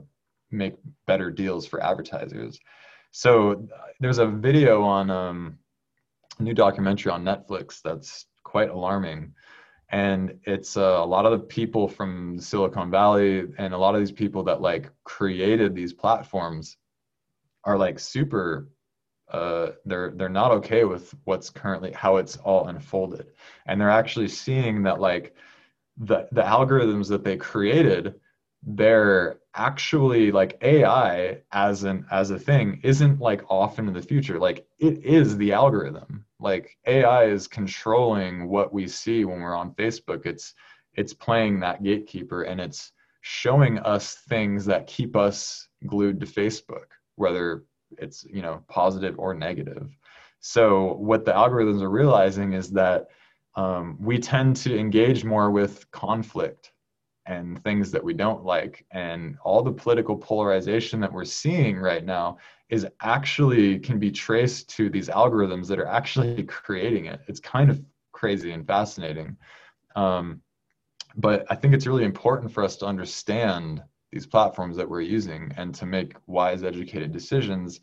make 0.50 0.76
better 1.08 1.30
deals 1.30 1.68
for 1.68 1.84
advertisers. 1.84 2.58
So 3.12 3.68
there's 4.00 4.20
a 4.20 4.28
video 4.28 4.82
on 4.82 5.10
um, 5.12 5.60
a 6.40 6.44
new 6.44 6.54
documentary 6.54 7.12
on 7.12 7.26
netflix 7.26 7.82
that's 7.82 8.28
quite 8.46 8.70
alarming. 8.70 9.34
And 9.90 10.40
it's 10.44 10.78
uh, 10.78 11.00
a 11.04 11.06
lot 11.06 11.26
of 11.26 11.34
the 11.34 11.46
people 11.46 11.90
from 11.90 12.40
silicon 12.40 12.92
valley 12.92 13.44
and 13.58 13.74
a 13.74 13.78
lot 13.78 13.94
of 13.94 14.00
these 14.00 14.12
people 14.14 14.44
that 14.44 14.62
like 14.62 14.90
created 15.04 15.76
these 15.76 15.92
platforms 15.92 16.78
are 17.68 17.78
like 17.78 18.00
super 18.00 18.70
uh, 19.30 19.72
they're 19.86 20.12
they're 20.12 20.30
not 20.30 20.52
okay 20.52 20.86
with 20.86 21.14
what's 21.26 21.50
currently 21.50 21.92
how 21.92 22.16
it's 22.16 22.38
all 22.38 22.68
unfolded. 22.70 23.28
And 23.66 23.80
they're 23.80 23.90
actually 23.90 24.30
seeing 24.30 24.84
that 24.84 25.02
like 25.02 25.36
the 25.98 26.28
the 26.32 26.42
algorithms 26.42 27.10
that 27.10 27.24
they 27.24 27.38
created 27.38 28.16
they're 28.64 29.40
actually 29.56 30.32
like 30.32 30.58
ai 30.62 31.42
as 31.52 31.84
an 31.84 32.06
as 32.10 32.32
a 32.32 32.40
thing 32.40 32.80
isn't 32.84 33.20
like 33.20 33.44
off 33.50 33.80
into 33.80 33.92
the 33.92 34.02
future. 34.02 34.40
Like 34.40 34.66
it 34.80 35.04
is 35.04 35.38
the 35.38 35.52
algorithm. 35.52 36.26
Like 36.40 36.78
ai 36.86 37.26
is 37.26 37.48
controlling 37.48 38.48
what 38.48 38.74
we 38.74 38.88
see 38.88 39.26
when 39.26 39.42
we're 39.42 39.58
on 39.58 39.76
facebook. 39.76 40.26
It's 40.26 40.54
it's 40.94 41.14
playing 41.14 41.60
that 41.60 41.84
gatekeeper 41.84 42.44
and 42.44 42.62
it's 42.62 42.94
showing 43.22 43.78
us 43.80 44.16
things 44.30 44.66
that 44.66 44.88
keep 44.88 45.18
us 45.18 45.68
glued 45.86 46.22
to 46.22 46.26
facebook 46.26 46.97
whether 47.18 47.66
it's 47.98 48.26
you 48.26 48.42
know 48.42 48.64
positive 48.70 49.20
or 49.20 49.34
negative. 49.34 49.96
So 50.40 50.94
what 50.94 51.26
the 51.26 51.34
algorithms 51.34 51.82
are 51.82 51.90
realizing 51.90 52.54
is 52.54 52.70
that 52.72 53.08
um, 53.56 53.98
we 54.00 54.20
tend 54.20 54.56
to 54.58 54.78
engage 54.78 55.24
more 55.24 55.52
with 55.52 55.90
conflict 55.92 56.72
and 57.26 57.62
things 57.64 57.92
that 57.92 58.04
we 58.04 58.14
don't 58.14 58.46
like. 58.46 58.86
And 58.92 59.36
all 59.44 59.62
the 59.62 59.72
political 59.72 60.16
polarization 60.16 61.02
that 61.02 61.12
we're 61.12 61.26
seeing 61.26 61.78
right 61.78 62.06
now 62.06 62.38
is 62.70 62.88
actually 63.02 63.80
can 63.80 64.00
be 64.00 64.12
traced 64.12 64.70
to 64.70 64.90
these 64.90 65.10
algorithms 65.10 65.68
that 65.68 65.80
are 65.80 65.88
actually 65.88 66.44
creating 66.64 67.06
it. 67.06 67.20
It's 67.28 67.40
kind 67.40 67.70
of 67.70 67.84
crazy 68.14 68.52
and 68.52 68.66
fascinating. 68.66 69.36
Um, 69.96 70.42
but 71.18 71.46
i 71.50 71.56
think 71.56 71.74
it's 71.74 71.88
really 71.88 72.06
important 72.06 72.52
for 72.52 72.64
us 72.64 72.78
to 72.78 72.86
understand 72.86 73.82
these 74.12 74.26
platforms 74.26 74.78
that 74.78 74.90
we're 74.90 75.02
using 75.02 75.52
and 75.58 75.74
to 75.76 75.86
make 75.86 76.16
wise 76.28 76.64
educated 76.64 77.12
decisions 77.12 77.80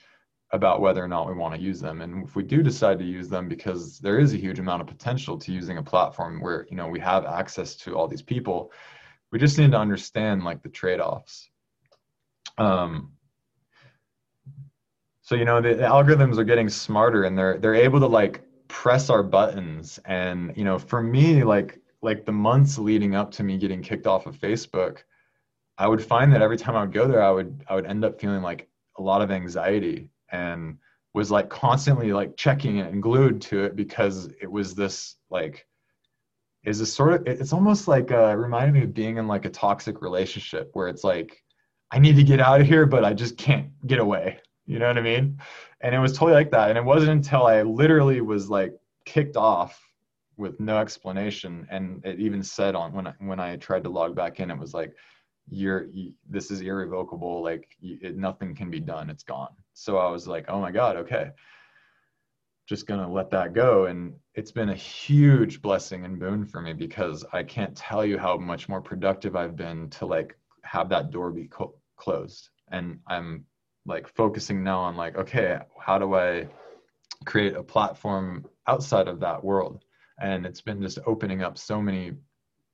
about 0.51 0.81
whether 0.81 1.03
or 1.03 1.09
not 1.09 1.27
we 1.27 1.35
want 1.35 1.55
to 1.55 1.61
use 1.61 1.81
them. 1.81 2.01
And 2.01 2.25
if 2.25 2.37
we 2.37 2.45
do 2.45 2.63
decide 2.63 2.99
to 2.99 3.05
use 3.05 3.29
them 3.29 3.49
because 3.49 3.99
there 3.99 4.19
is 4.19 4.33
a 4.33 4.39
huge 4.39 4.59
amount 4.59 4.83
of 4.83 4.87
potential 4.87 5.37
to 5.39 5.53
using 5.53 5.79
a 5.79 5.83
platform 5.83 6.41
where 6.41 6.67
you 6.71 6.77
know 6.77 6.89
we 6.89 7.01
have 7.01 7.25
access 7.25 7.75
to 7.77 7.97
all 7.97 8.07
these 8.07 8.23
people 8.23 8.73
we 9.35 9.41
just 9.41 9.59
need 9.59 9.73
to 9.73 9.79
understand 9.79 10.45
like 10.45 10.63
the 10.63 10.69
trade-offs. 10.69 11.51
Um, 12.57 13.11
so 15.23 15.35
you 15.35 15.45
know 15.45 15.61
the, 15.61 15.75
the 15.75 15.83
algorithms 15.83 16.39
are 16.39 16.45
getting 16.45 16.69
smarter 16.69 17.25
and 17.25 17.37
they're 17.37 17.59
they're 17.59 17.75
able 17.75 17.99
to 17.99 18.07
like 18.07 18.45
press 18.69 19.11
our 19.11 19.25
buttons. 19.25 19.99
And 20.05 20.57
you 20.57 20.63
know 20.63 20.79
for 20.79 21.03
me 21.03 21.43
like 21.43 21.81
like 22.01 22.25
the 22.25 22.33
months 22.33 22.79
leading 22.79 23.17
up 23.17 23.33
to 23.33 23.43
me 23.43 23.59
getting 23.59 23.83
kicked 23.83 24.07
off 24.07 24.27
of 24.27 24.39
facebook 24.39 24.99
I 25.79 25.89
would 25.89 26.05
find 26.05 26.33
that 26.33 26.43
every 26.43 26.57
time 26.57 26.77
I 26.77 26.83
would 26.83 26.93
go 26.93 27.09
there, 27.09 27.23
I 27.23 27.31
would 27.31 27.65
I 27.69 27.75
would 27.75 27.87
end 27.87 28.05
up 28.05 28.21
feeling 28.21 28.43
like 28.43 28.69
a 28.99 29.03
lot 29.03 29.23
of 29.23 29.31
anxiety 29.31 30.11
and 30.31 30.79
was 31.15 31.31
like 31.31 31.49
constantly 31.49 32.13
like 32.13 32.37
checking 32.37 32.79
it 32.79 32.93
and 32.93 33.03
glued 33.03 33.41
to 33.43 33.65
it 33.65 33.77
because 33.77 34.29
it 34.41 34.51
was 34.51 34.75
this 34.75 35.17
like 35.31 35.67
is 36.65 36.81
a 36.81 36.87
sort 36.87 37.15
of 37.15 37.27
it's 37.27 37.53
almost 37.53 37.89
like 37.89 38.11
uh 38.11 38.35
reminded 38.37 38.75
me 38.75 38.83
of 38.83 38.95
being 38.95 39.17
in 39.19 39.29
like 39.29 39.45
a 39.45 39.51
toxic 39.51 40.01
relationship 40.03 40.71
where 40.73 40.89
it's 40.89 41.05
like 41.05 41.43
I 41.91 41.99
need 41.99 42.17
to 42.17 42.25
get 42.25 42.41
out 42.41 42.61
of 42.61 42.67
here, 42.67 42.87
but 42.87 43.05
I 43.05 43.13
just 43.13 43.37
can't 43.37 43.69
get 43.87 44.01
away. 44.01 44.41
You 44.67 44.79
know 44.79 44.89
what 44.89 44.99
I 44.99 45.03
mean? 45.03 45.39
And 45.81 45.95
it 45.95 45.99
was 45.99 46.13
totally 46.13 46.33
like 46.33 46.51
that. 46.51 46.71
And 46.71 46.79
it 46.79 46.85
wasn't 46.85 47.13
until 47.13 47.47
I 47.47 47.63
literally 47.63 48.21
was 48.21 48.49
like 48.49 48.75
kicked 49.05 49.37
off 49.37 49.81
with 50.37 50.59
no 50.59 50.79
explanation, 50.79 51.67
and 51.71 52.05
it 52.05 52.19
even 52.19 52.43
said 52.43 52.75
on 52.75 52.93
when 52.93 53.07
I, 53.07 53.15
when 53.19 53.39
I 53.39 53.57
tried 53.57 53.85
to 53.85 53.91
log 53.91 54.17
back 54.17 54.41
in, 54.41 54.51
it 54.51 54.59
was 54.59 54.75
like 54.75 54.93
you're 55.49 55.85
you, 55.87 56.13
this 56.29 56.51
is 56.51 56.61
irrevocable 56.61 57.43
like 57.43 57.77
you, 57.81 57.99
it, 58.01 58.17
nothing 58.17 58.55
can 58.55 58.71
be 58.71 58.81
done 58.81 59.11
it's 59.11 59.23
gone. 59.23 59.55
So 59.75 59.99
i 59.99 60.11
was 60.11 60.27
like 60.27 60.47
oh 60.49 60.61
my 60.61 60.71
god 60.71 60.97
okay. 60.97 61.31
Just 62.67 62.87
gonna 62.87 63.13
let 63.13 63.31
that 63.31 63.53
go. 63.53 63.85
And 63.87 64.15
it's 64.35 64.51
been 64.51 64.71
a 64.71 64.75
huge 64.75 65.61
blessing 65.61 66.07
and 66.07 66.19
boon 66.19 66.47
for 66.47 66.61
me 66.61 66.73
because 66.73 67.25
i 67.33 67.43
can't 67.43 67.77
tell 67.77 68.05
you 68.05 68.19
how 68.19 68.37
much 68.37 68.69
more 68.69 68.81
productive 68.81 69.37
i've 69.37 69.57
been 69.57 69.91
to 69.91 70.07
like 70.07 70.37
have 70.63 70.89
that 70.89 71.11
door 71.11 71.31
be 71.31 71.47
co- 71.47 71.75
closed. 71.97 72.49
And 72.71 73.01
i'm 73.07 73.45
like 73.87 74.09
focusing 74.09 74.65
now 74.65 74.79
on 74.79 74.97
like 74.97 75.17
okay 75.17 75.59
how 75.79 75.99
do 75.99 76.15
i 76.15 76.49
create 77.25 77.55
a 77.55 77.63
platform 77.63 78.47
outside 78.67 79.09
of 79.09 79.21
that 79.21 79.43
world? 79.43 79.85
And 80.21 80.47
it's 80.47 80.61
been 80.61 80.81
just 80.81 80.99
opening 81.07 81.43
up 81.43 81.59
so 81.59 81.81
many 81.81 82.13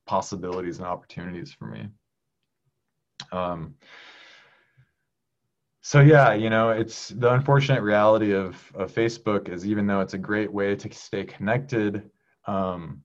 possibilities 0.06 0.78
and 0.78 0.86
opportunities 0.86 1.52
for 1.52 1.66
me 1.66 1.88
um, 3.32 3.74
so 5.82 6.00
yeah, 6.00 6.34
you 6.34 6.50
know, 6.50 6.70
it's 6.70 7.08
the 7.08 7.32
unfortunate 7.32 7.82
reality 7.82 8.32
of, 8.32 8.56
of 8.74 8.92
Facebook 8.92 9.48
is 9.48 9.66
even 9.66 9.86
though 9.86 10.00
it's 10.00 10.14
a 10.14 10.18
great 10.18 10.52
way 10.52 10.76
to 10.76 10.92
stay 10.92 11.24
connected, 11.24 12.10
um, 12.46 13.02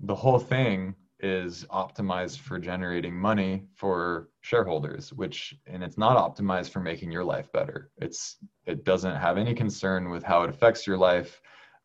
the 0.00 0.14
whole 0.14 0.38
thing 0.38 0.94
is 1.20 1.64
optimized 1.70 2.38
for 2.38 2.58
generating 2.58 3.14
money 3.14 3.64
for 3.74 4.28
shareholders, 4.40 5.12
which 5.12 5.54
and 5.66 5.82
it's 5.82 5.98
not 5.98 6.16
optimized 6.16 6.70
for 6.70 6.80
making 6.80 7.10
your 7.10 7.24
life 7.24 7.50
better. 7.52 7.90
It's 7.98 8.36
it 8.66 8.84
doesn't 8.84 9.16
have 9.16 9.38
any 9.38 9.54
concern 9.54 10.10
with 10.10 10.22
how 10.22 10.42
it 10.42 10.50
affects 10.50 10.86
your 10.86 10.98
life, 10.98 11.40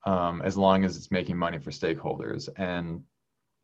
um, 0.05 0.41
as 0.43 0.57
long 0.57 0.83
as 0.83 0.97
it's 0.97 1.11
making 1.11 1.37
money 1.37 1.59
for 1.59 1.71
stakeholders. 1.71 2.49
And 2.57 3.03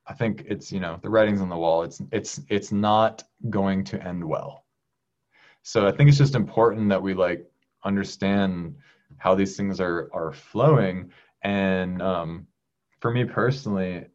I 0.07 0.13
think 0.13 0.45
it's 0.47 0.71
you 0.71 0.79
know 0.79 0.99
the 1.01 1.09
writing's 1.09 1.41
on 1.41 1.49
the 1.49 1.57
wall. 1.57 1.83
It's 1.83 2.01
it's 2.11 2.41
it's 2.49 2.71
not 2.71 3.23
going 3.49 3.83
to 3.85 4.01
end 4.01 4.23
well. 4.23 4.63
So 5.63 5.85
I 5.85 5.91
think 5.91 6.09
it's 6.09 6.17
just 6.17 6.35
important 6.35 6.89
that 6.89 7.01
we 7.01 7.13
like 7.13 7.45
understand 7.83 8.75
how 9.17 9.35
these 9.35 9.57
things 9.57 9.79
are 9.79 10.09
are 10.13 10.31
flowing. 10.31 11.11
And 11.43 12.01
um, 12.01 12.47
for 12.99 13.11
me 13.11 13.25
personally, 13.25 14.05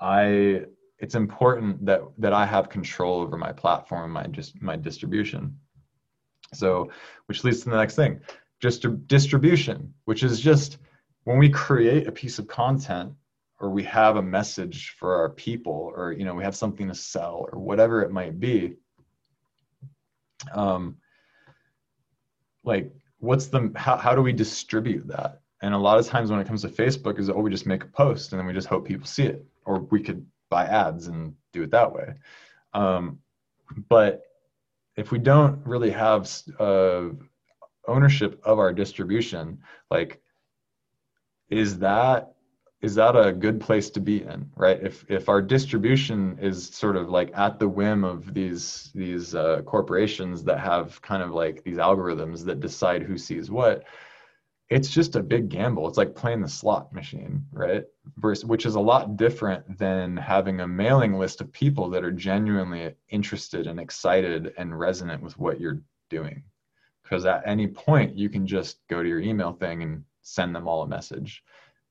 I 0.00 0.62
it's 0.98 1.14
important 1.14 1.86
that 1.86 2.02
that 2.18 2.32
I 2.32 2.44
have 2.44 2.68
control 2.68 3.20
over 3.20 3.36
my 3.36 3.52
platform, 3.52 4.12
my 4.12 4.26
just 4.26 4.60
my 4.60 4.76
distribution. 4.76 5.58
So, 6.54 6.90
which 7.26 7.44
leads 7.44 7.62
to 7.62 7.70
the 7.70 7.76
next 7.76 7.94
thing, 7.94 8.20
just 8.60 8.86
distribution, 9.06 9.92
which 10.06 10.22
is 10.22 10.40
just 10.40 10.78
when 11.24 11.38
we 11.38 11.50
create 11.50 12.06
a 12.06 12.12
piece 12.12 12.38
of 12.38 12.48
content 12.48 13.12
or 13.60 13.70
we 13.70 13.82
have 13.82 14.16
a 14.16 14.22
message 14.22 14.94
for 14.98 15.14
our 15.16 15.30
people 15.30 15.92
or 15.96 16.12
you 16.12 16.24
know 16.24 16.34
we 16.34 16.44
have 16.44 16.56
something 16.56 16.88
to 16.88 16.94
sell 16.94 17.48
or 17.52 17.58
whatever 17.58 18.02
it 18.02 18.10
might 18.10 18.38
be 18.38 18.76
um 20.52 20.96
like 22.64 22.92
what's 23.18 23.46
the 23.46 23.72
how, 23.74 23.96
how 23.96 24.14
do 24.14 24.22
we 24.22 24.32
distribute 24.32 25.06
that? 25.08 25.40
And 25.60 25.74
a 25.74 25.78
lot 25.78 25.98
of 25.98 26.06
times 26.06 26.30
when 26.30 26.38
it 26.38 26.46
comes 26.46 26.62
to 26.62 26.68
facebook 26.68 27.18
is 27.18 27.28
oh 27.30 27.40
we 27.40 27.50
just 27.50 27.66
make 27.66 27.84
a 27.84 27.88
post 27.88 28.32
and 28.32 28.38
then 28.38 28.46
we 28.46 28.52
just 28.52 28.68
hope 28.68 28.86
people 28.86 29.06
see 29.06 29.24
it 29.24 29.44
or 29.64 29.80
we 29.80 30.00
could 30.00 30.24
buy 30.50 30.64
ads 30.64 31.08
and 31.08 31.34
do 31.52 31.62
it 31.62 31.70
that 31.72 31.92
way. 31.92 32.14
Um, 32.72 33.18
but 33.88 34.22
if 34.96 35.10
we 35.10 35.18
don't 35.18 35.64
really 35.66 35.90
have 35.90 36.30
uh, 36.58 37.08
ownership 37.86 38.40
of 38.44 38.58
our 38.58 38.72
distribution 38.72 39.58
like 39.90 40.20
is 41.50 41.78
that 41.78 42.34
is 42.80 42.94
that 42.94 43.16
a 43.16 43.32
good 43.32 43.60
place 43.60 43.90
to 43.90 44.00
be 44.00 44.22
in 44.22 44.48
right? 44.56 44.80
If 44.82 45.04
if 45.08 45.28
our 45.28 45.42
distribution 45.42 46.38
is 46.40 46.68
sort 46.68 46.96
of 46.96 47.08
like 47.08 47.36
at 47.36 47.58
the 47.58 47.68
whim 47.68 48.04
of 48.04 48.32
these 48.34 48.90
these 48.94 49.34
uh, 49.34 49.62
corporations 49.62 50.44
that 50.44 50.60
have 50.60 51.00
kind 51.02 51.22
of 51.22 51.32
like 51.32 51.64
these 51.64 51.78
algorithms 51.78 52.44
that 52.44 52.60
decide 52.60 53.02
who 53.02 53.18
sees 53.18 53.50
what 53.50 53.84
it's 54.70 54.90
just 54.90 55.16
a 55.16 55.22
big 55.22 55.48
gamble. 55.48 55.88
It's 55.88 55.96
like 55.96 56.14
playing 56.14 56.42
the 56.42 56.48
slot 56.48 56.92
machine 56.92 57.44
right? 57.52 57.84
Versus, 58.18 58.44
which 58.44 58.66
is 58.66 58.74
a 58.74 58.80
lot 58.80 59.16
different 59.16 59.78
than 59.78 60.16
having 60.16 60.60
a 60.60 60.68
mailing 60.68 61.14
list 61.14 61.40
of 61.40 61.50
people 61.52 61.88
that 61.90 62.04
are 62.04 62.12
genuinely 62.12 62.94
interested 63.08 63.66
and 63.66 63.80
excited 63.80 64.52
and 64.58 64.78
resonant 64.78 65.22
with 65.22 65.38
what 65.38 65.60
you're 65.60 65.80
doing. 66.10 66.42
Because 67.02 67.24
at 67.24 67.42
any 67.46 67.66
point 67.66 68.16
you 68.16 68.28
can 68.28 68.46
just 68.46 68.86
go 68.88 69.02
to 69.02 69.08
your 69.08 69.20
email 69.20 69.52
thing 69.52 69.82
and 69.82 70.04
send 70.20 70.54
them 70.54 70.68
all 70.68 70.82
a 70.82 70.86
message 70.86 71.42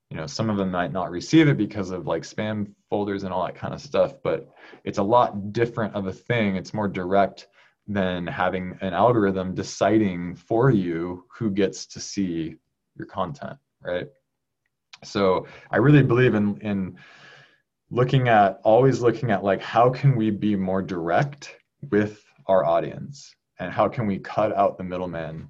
you 0.09 0.17
know 0.17 0.25
some 0.25 0.49
of 0.49 0.57
them 0.57 0.71
might 0.71 0.93
not 0.93 1.11
receive 1.11 1.47
it 1.47 1.57
because 1.57 1.91
of 1.91 2.07
like 2.07 2.23
spam 2.23 2.73
folders 2.89 3.23
and 3.23 3.33
all 3.33 3.45
that 3.45 3.55
kind 3.55 3.73
of 3.73 3.81
stuff 3.81 4.15
but 4.23 4.49
it's 4.83 4.97
a 4.97 5.03
lot 5.03 5.51
different 5.53 5.93
of 5.95 6.07
a 6.07 6.13
thing. 6.13 6.55
It's 6.55 6.73
more 6.73 6.87
direct 6.87 7.47
than 7.87 8.27
having 8.27 8.77
an 8.81 8.93
algorithm 8.93 9.55
deciding 9.55 10.35
for 10.35 10.71
you 10.71 11.25
who 11.29 11.49
gets 11.51 11.85
to 11.87 11.99
see 11.99 12.55
your 12.97 13.07
content 13.07 13.57
right? 13.81 14.07
So 15.03 15.45
i 15.71 15.77
really 15.77 16.03
believe 16.03 16.33
in 16.33 16.57
in 16.61 16.97
looking 17.89 18.27
at 18.27 18.59
always 18.63 19.01
looking 19.01 19.31
at 19.31 19.43
like 19.43 19.61
how 19.61 19.89
can 19.89 20.15
we 20.15 20.29
be 20.29 20.55
more 20.55 20.81
direct 20.81 21.55
with 21.89 22.23
our 22.47 22.65
audience? 22.65 23.33
And 23.59 23.71
how 23.71 23.87
can 23.87 24.05
we 24.05 24.19
cut 24.19 24.55
out 24.55 24.77
the 24.77 24.83
middleman 24.83 25.49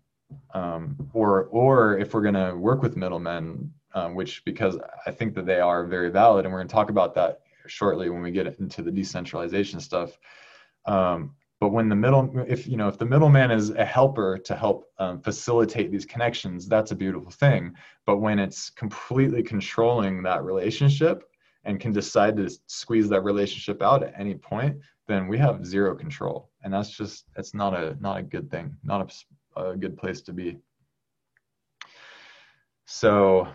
um, 0.54 0.96
or 1.14 1.46
or 1.46 1.98
if 1.98 2.14
we're 2.14 2.22
going 2.22 2.34
to 2.34 2.56
work 2.56 2.82
with 2.82 2.98
middlemen 2.98 3.74
um, 3.94 4.16
which 4.16 4.44
because 4.46 4.78
I 5.06 5.12
think 5.12 5.34
that 5.36 5.46
they 5.46 5.60
are 5.60 5.86
very 5.86 6.10
valid, 6.10 6.46
and 6.46 6.54
we're 6.54 6.60
going 6.60 6.68
to 6.68 6.74
talk 6.74 6.90
about 6.90 7.16
that 7.16 7.42
shortly 7.68 8.10
when 8.10 8.22
we 8.22 8.32
get 8.32 8.60
into 8.60 8.82
the 8.82 8.92
decentralization 8.92 9.80
stuff. 9.80 10.18
Um, 10.86 11.36
but 11.60 11.70
when 11.70 11.90
the 11.90 11.96
middle, 11.96 12.32
if 12.48 12.68
you 12.68 12.78
know, 12.78 12.88
if 12.88 12.98
the 13.00 13.06
middleman 13.06 13.50
is 13.50 13.72
a 13.72 13.86
helper 13.86 14.38
to 14.38 14.56
help 14.56 14.92
um, 15.00 15.20
facilitate 15.20 15.92
these 15.92 16.06
connections, 16.06 16.68
that's 16.68 16.92
a 16.92 16.96
beautiful 16.96 17.32
thing. 17.32 17.74
But 18.06 18.18
when 18.18 18.38
it's 18.38 18.70
completely 18.70 19.42
controlling 19.42 20.22
that 20.24 20.44
relationship 20.44 21.24
and 21.64 21.80
can 21.80 21.92
decide 21.92 22.38
to 22.38 22.50
squeeze 22.68 23.10
that 23.10 23.22
relationship 23.22 23.82
out 23.82 24.04
at 24.04 24.14
any 24.18 24.36
point, 24.36 24.78
then 25.08 25.28
we 25.28 25.38
have 25.40 25.66
zero 25.66 25.96
control, 25.96 26.52
and 26.64 26.72
that's 26.72 26.92
just 26.92 27.26
that's 27.36 27.56
not 27.56 27.74
a 27.74 27.98
not 28.00 28.18
a 28.18 28.24
good 28.24 28.52
thing, 28.52 28.76
not 28.84 29.12
a, 29.56 29.62
a 29.62 29.76
good 29.76 29.98
place 29.98 30.22
to 30.22 30.34
be. 30.34 30.60
So 32.86 33.48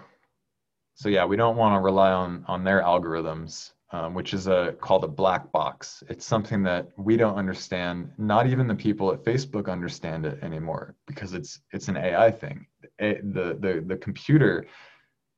so 1.03 1.09
yeah, 1.09 1.25
we 1.25 1.35
don't 1.35 1.57
want 1.57 1.75
to 1.75 1.81
rely 1.81 2.13
on 2.13 2.45
on 2.47 2.63
their 2.63 2.81
algorithms, 2.81 3.73
um, 3.91 4.15
which 4.15 4.33
is 4.35 4.47
a 4.47 4.77
called 4.81 5.03
a 5.03 5.09
black 5.09 5.51
box. 5.51 6.05
It's 6.09 6.25
something 6.25 6.63
that 6.63 6.91
we 6.97 7.17
don't 7.17 7.35
understand. 7.35 8.13
Not 8.19 8.47
even 8.47 8.69
the 8.69 8.77
people 8.77 9.13
at 9.13 9.25
Facebook 9.25 9.69
understand 9.69 10.25
it 10.27 10.39
anymore 10.45 10.95
because 11.09 11.35
it's 11.35 11.59
it's 11.73 11.89
an 11.89 11.97
AI 11.97 12.31
thing. 12.31 12.67
the 13.01 13.59
the 13.59 13.83
the 13.85 13.97
computer 13.97 14.65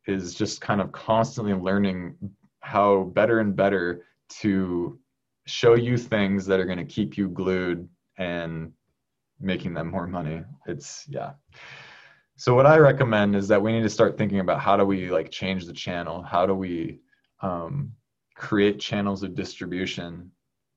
is 0.06 0.34
just 0.34 0.60
kind 0.60 0.82
of 0.82 0.92
constantly 0.92 1.54
learning 1.54 2.14
how 2.60 3.04
better 3.14 3.40
and 3.40 3.56
better 3.56 4.04
to 4.40 4.98
show 5.46 5.76
you 5.76 5.96
things 5.96 6.44
that 6.44 6.60
are 6.60 6.66
going 6.66 6.86
to 6.86 6.94
keep 6.96 7.16
you 7.16 7.30
glued 7.30 7.88
and 8.18 8.70
making 9.40 9.72
them 9.72 9.90
more 9.90 10.06
money. 10.06 10.42
It's 10.66 11.06
yeah. 11.08 11.32
So 12.36 12.54
what 12.54 12.66
I 12.66 12.78
recommend 12.78 13.36
is 13.36 13.46
that 13.48 13.62
we 13.62 13.72
need 13.72 13.82
to 13.82 13.90
start 13.90 14.18
thinking 14.18 14.40
about 14.40 14.60
how 14.60 14.76
do 14.76 14.84
we 14.84 15.10
like 15.10 15.30
change 15.30 15.66
the 15.66 15.72
channel? 15.72 16.22
How 16.22 16.46
do 16.46 16.54
we 16.54 16.98
um, 17.40 17.92
create 18.34 18.80
channels 18.80 19.22
of 19.22 19.34
distribution 19.34 20.30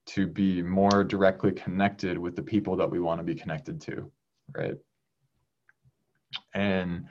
to 0.08 0.28
be 0.28 0.62
more 0.62 1.04
directly 1.04 1.52
connected 1.52 2.18
with 2.18 2.36
the 2.36 2.44
people 2.44 2.76
that 2.76 2.90
we 2.90 3.00
want 3.00 3.20
to 3.20 3.24
be 3.24 3.36
connected 3.36 3.82
to, 3.82 4.12
right? 4.56 4.78
And 6.54 7.08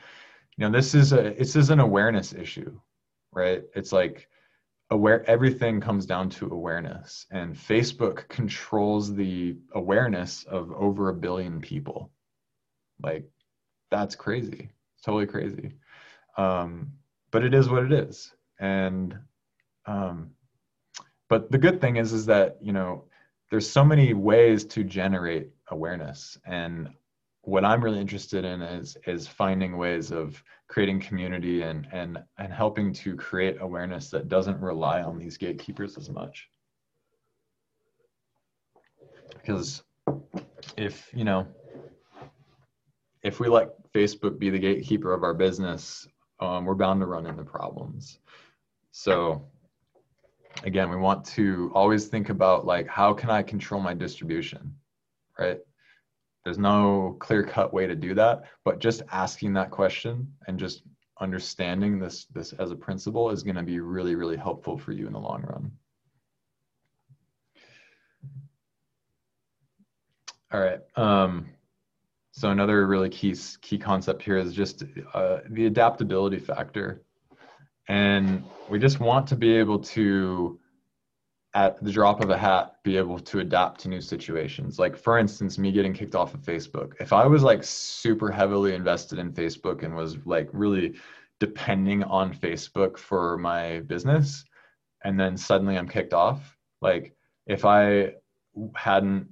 you 0.56 0.64
know, 0.64 0.70
this 0.70 0.94
is 0.94 1.12
a 1.12 1.34
this 1.36 1.56
is 1.56 1.70
an 1.70 1.80
awareness 1.80 2.32
issue, 2.32 2.78
right? 3.32 3.64
It's 3.74 3.92
like 3.92 4.28
aware 4.90 5.28
everything 5.28 5.80
comes 5.80 6.06
down 6.06 6.30
to 6.30 6.46
awareness 6.46 7.26
and 7.32 7.56
facebook 7.56 8.28
controls 8.28 9.14
the 9.14 9.56
awareness 9.74 10.44
of 10.44 10.70
over 10.72 11.08
a 11.08 11.14
billion 11.14 11.60
people 11.60 12.12
like 13.02 13.28
that's 14.00 14.14
crazy. 14.14 14.70
It's 14.94 15.04
totally 15.04 15.26
crazy. 15.26 15.72
Um, 16.36 16.92
but 17.30 17.42
it 17.44 17.54
is 17.54 17.68
what 17.68 17.82
it 17.82 17.92
is. 17.92 18.32
And 18.60 19.18
um, 19.86 20.30
but 21.28 21.50
the 21.50 21.58
good 21.58 21.80
thing 21.80 21.96
is 21.96 22.12
is 22.12 22.26
that 22.26 22.56
you 22.60 22.72
know 22.72 23.04
there's 23.50 23.68
so 23.68 23.84
many 23.84 24.14
ways 24.14 24.64
to 24.64 24.84
generate 24.84 25.50
awareness 25.68 26.38
and 26.46 26.88
what 27.42 27.64
i'm 27.64 27.82
really 27.82 28.00
interested 28.00 28.44
in 28.44 28.60
is 28.62 28.96
is 29.06 29.26
finding 29.26 29.76
ways 29.76 30.10
of 30.10 30.42
creating 30.68 31.00
community 31.00 31.62
and 31.62 31.86
and 31.92 32.18
and 32.38 32.52
helping 32.52 32.92
to 32.92 33.14
create 33.16 33.56
awareness 33.60 34.10
that 34.10 34.28
doesn't 34.28 34.60
rely 34.60 35.02
on 35.02 35.18
these 35.18 35.36
gatekeepers 35.36 35.96
as 35.96 36.10
much 36.10 36.48
because 39.34 39.82
if 40.76 41.08
you 41.14 41.24
know 41.24 41.46
if 43.22 43.40
we 43.40 43.48
let 43.48 43.70
Facebook 43.96 44.38
be 44.38 44.50
the 44.50 44.58
gatekeeper 44.58 45.14
of 45.14 45.22
our 45.22 45.34
business, 45.34 46.06
um, 46.40 46.66
we're 46.66 46.74
bound 46.74 47.00
to 47.00 47.06
run 47.06 47.26
into 47.26 47.44
problems. 47.44 48.18
So 48.92 49.46
again, 50.64 50.90
we 50.90 50.96
want 50.96 51.24
to 51.24 51.70
always 51.74 52.06
think 52.06 52.28
about 52.28 52.66
like, 52.66 52.86
how 52.86 53.14
can 53.14 53.30
I 53.30 53.42
control 53.42 53.80
my 53.80 53.94
distribution, 53.94 54.74
right? 55.38 55.60
There's 56.44 56.58
no 56.58 57.16
clear 57.18 57.42
cut 57.42 57.72
way 57.72 57.86
to 57.86 57.94
do 57.94 58.14
that, 58.14 58.44
but 58.64 58.78
just 58.78 59.02
asking 59.10 59.54
that 59.54 59.70
question 59.70 60.30
and 60.46 60.58
just 60.58 60.82
understanding 61.20 61.98
this, 61.98 62.26
this 62.26 62.52
as 62.54 62.70
a 62.70 62.76
principle 62.76 63.30
is 63.30 63.42
going 63.42 63.56
to 63.56 63.62
be 63.62 63.80
really, 63.80 64.14
really 64.14 64.36
helpful 64.36 64.76
for 64.76 64.92
you 64.92 65.06
in 65.06 65.12
the 65.12 65.18
long 65.18 65.42
run. 65.42 65.72
All 70.52 70.60
right. 70.60 70.80
Um, 70.94 71.48
so 72.36 72.50
another 72.50 72.86
really 72.86 73.08
key 73.08 73.34
key 73.62 73.78
concept 73.78 74.20
here 74.22 74.36
is 74.36 74.52
just 74.52 74.84
uh, 75.14 75.38
the 75.50 75.66
adaptability 75.66 76.38
factor, 76.38 77.02
and 77.88 78.44
we 78.68 78.78
just 78.78 79.00
want 79.00 79.26
to 79.28 79.36
be 79.36 79.56
able 79.56 79.78
to, 79.78 80.60
at 81.54 81.82
the 81.82 81.90
drop 81.90 82.20
of 82.22 82.28
a 82.28 82.36
hat, 82.36 82.74
be 82.82 82.98
able 82.98 83.18
to 83.18 83.40
adapt 83.40 83.80
to 83.80 83.88
new 83.88 84.02
situations. 84.02 84.78
Like 84.78 84.98
for 84.98 85.18
instance, 85.18 85.56
me 85.56 85.72
getting 85.72 85.94
kicked 85.94 86.14
off 86.14 86.34
of 86.34 86.40
Facebook. 86.40 86.92
If 87.00 87.14
I 87.14 87.26
was 87.26 87.42
like 87.42 87.64
super 87.64 88.30
heavily 88.30 88.74
invested 88.74 89.18
in 89.18 89.32
Facebook 89.32 89.82
and 89.82 89.96
was 89.96 90.18
like 90.26 90.50
really 90.52 90.94
depending 91.40 92.04
on 92.04 92.34
Facebook 92.34 92.98
for 92.98 93.38
my 93.38 93.80
business, 93.80 94.44
and 95.04 95.18
then 95.18 95.38
suddenly 95.38 95.78
I'm 95.78 95.88
kicked 95.88 96.12
off, 96.12 96.54
like 96.82 97.14
if 97.46 97.64
I 97.64 98.12
hadn't 98.74 99.28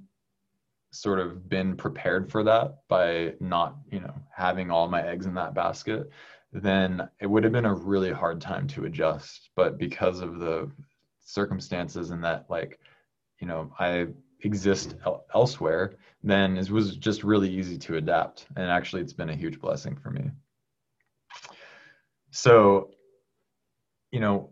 sort 0.95 1.19
of 1.19 1.49
been 1.49 1.75
prepared 1.75 2.31
for 2.31 2.43
that 2.43 2.79
by 2.87 3.33
not 3.39 3.75
you 3.91 3.99
know 3.99 4.13
having 4.35 4.71
all 4.71 4.87
my 4.87 5.01
eggs 5.01 5.25
in 5.25 5.33
that 5.33 5.53
basket 5.53 6.09
then 6.55 7.07
it 7.19 7.27
would 7.27 7.43
have 7.43 7.51
been 7.51 7.65
a 7.65 7.73
really 7.73 8.11
hard 8.11 8.39
time 8.39 8.65
to 8.65 8.85
adjust. 8.85 9.49
But 9.55 9.77
because 9.77 10.21
of 10.21 10.39
the 10.39 10.71
circumstances 11.19 12.11
and 12.11 12.23
that 12.23 12.45
like 12.49 12.79
you 13.39 13.47
know 13.47 13.73
i 13.79 14.05
exist 14.41 14.95
el- 15.07 15.25
elsewhere 15.33 15.95
then 16.23 16.55
it 16.55 16.69
was 16.69 16.97
just 16.97 17.23
really 17.23 17.49
easy 17.49 17.77
to 17.79 17.97
adapt. 17.97 18.47
And 18.55 18.69
actually 18.69 19.01
it's 19.01 19.13
been 19.13 19.29
a 19.29 19.35
huge 19.35 19.59
blessing 19.59 19.95
for 19.95 20.11
me. 20.11 20.29
So 22.31 22.91
you 24.11 24.19
know 24.19 24.51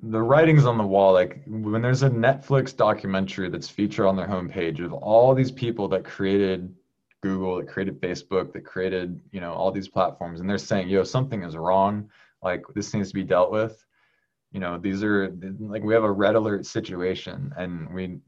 the 0.00 0.22
writing's 0.22 0.64
on 0.64 0.78
the 0.78 0.86
wall. 0.86 1.12
Like 1.12 1.42
when 1.46 1.82
there's 1.82 2.02
a 2.02 2.10
netflix 2.10 2.76
documentary 2.76 3.48
that's 3.50 3.68
featured 3.68 4.06
on 4.06 4.16
their 4.16 4.28
homepage 4.28 4.84
of 4.84 4.92
all 4.92 5.34
these 5.34 5.50
people 5.50 5.88
that 5.88 6.04
created 6.04 6.74
google 7.20 7.56
that 7.56 7.66
created 7.66 8.00
facebook 8.00 8.52
that 8.52 8.64
created 8.64 9.20
you 9.32 9.40
know 9.40 9.52
all 9.52 9.72
these 9.72 9.88
platforms 9.88 10.38
and 10.38 10.48
they're 10.48 10.56
saying 10.56 10.88
yo 10.88 11.02
something 11.04 11.42
is 11.42 11.56
wrong. 11.56 12.08
Like 12.42 12.62
this 12.74 12.94
needs 12.94 13.08
to 13.08 13.14
be 13.14 13.24
dealt 13.24 13.50
with. 13.50 13.84
You 14.52 14.60
know 14.60 14.78
these 14.78 15.02
are 15.02 15.34
like 15.58 15.82
we 15.82 15.94
have 15.94 16.04
a 16.04 16.10
red 16.10 16.36
alert 16.36 16.64
situation 16.64 17.52
and 17.56 17.92
we 17.92 18.18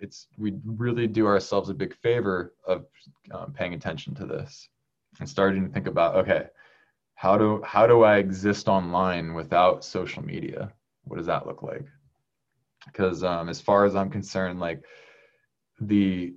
it's 0.00 0.28
we 0.36 0.54
really 0.64 1.06
do 1.06 1.26
ourselves 1.26 1.68
a 1.68 1.74
big 1.74 1.94
favor 1.94 2.54
of 2.66 2.86
um, 3.32 3.52
paying 3.52 3.74
attention 3.74 4.14
to 4.14 4.26
this 4.26 4.68
and 5.18 5.28
starting 5.28 5.66
to 5.66 5.72
think 5.72 5.86
about 5.86 6.14
okay 6.16 6.46
how 7.14 7.36
do 7.36 7.60
how 7.64 7.86
do 7.86 8.04
i 8.04 8.16
exist 8.18 8.68
online 8.68 9.34
without 9.34 9.84
social 9.84 10.24
media 10.24 10.72
what 11.08 11.16
does 11.16 11.26
that 11.26 11.46
look 11.46 11.62
like 11.62 11.84
because 12.86 13.24
um, 13.24 13.48
as 13.48 13.60
far 13.60 13.84
as 13.84 13.94
i'm 13.96 14.10
concerned 14.10 14.60
like 14.60 14.82
the 15.80 16.34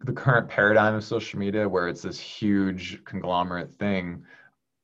the 0.00 0.12
current 0.12 0.48
paradigm 0.48 0.94
of 0.94 1.04
social 1.04 1.38
media 1.38 1.68
where 1.68 1.88
it's 1.88 2.02
this 2.02 2.20
huge 2.20 3.02
conglomerate 3.04 3.72
thing 3.74 4.24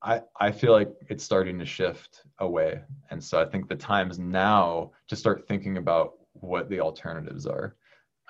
I, 0.02 0.22
I 0.40 0.50
feel 0.50 0.72
like 0.72 0.92
it's 1.08 1.24
starting 1.24 1.58
to 1.58 1.66
shift 1.66 2.22
away. 2.38 2.80
And 3.10 3.22
so 3.22 3.40
I 3.40 3.44
think 3.44 3.68
the 3.68 3.76
time 3.76 4.10
is 4.10 4.18
now 4.18 4.92
to 5.08 5.16
start 5.16 5.46
thinking 5.46 5.76
about 5.76 6.14
what 6.32 6.70
the 6.70 6.80
alternatives 6.80 7.46
are. 7.46 7.76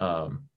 Um, 0.00 0.48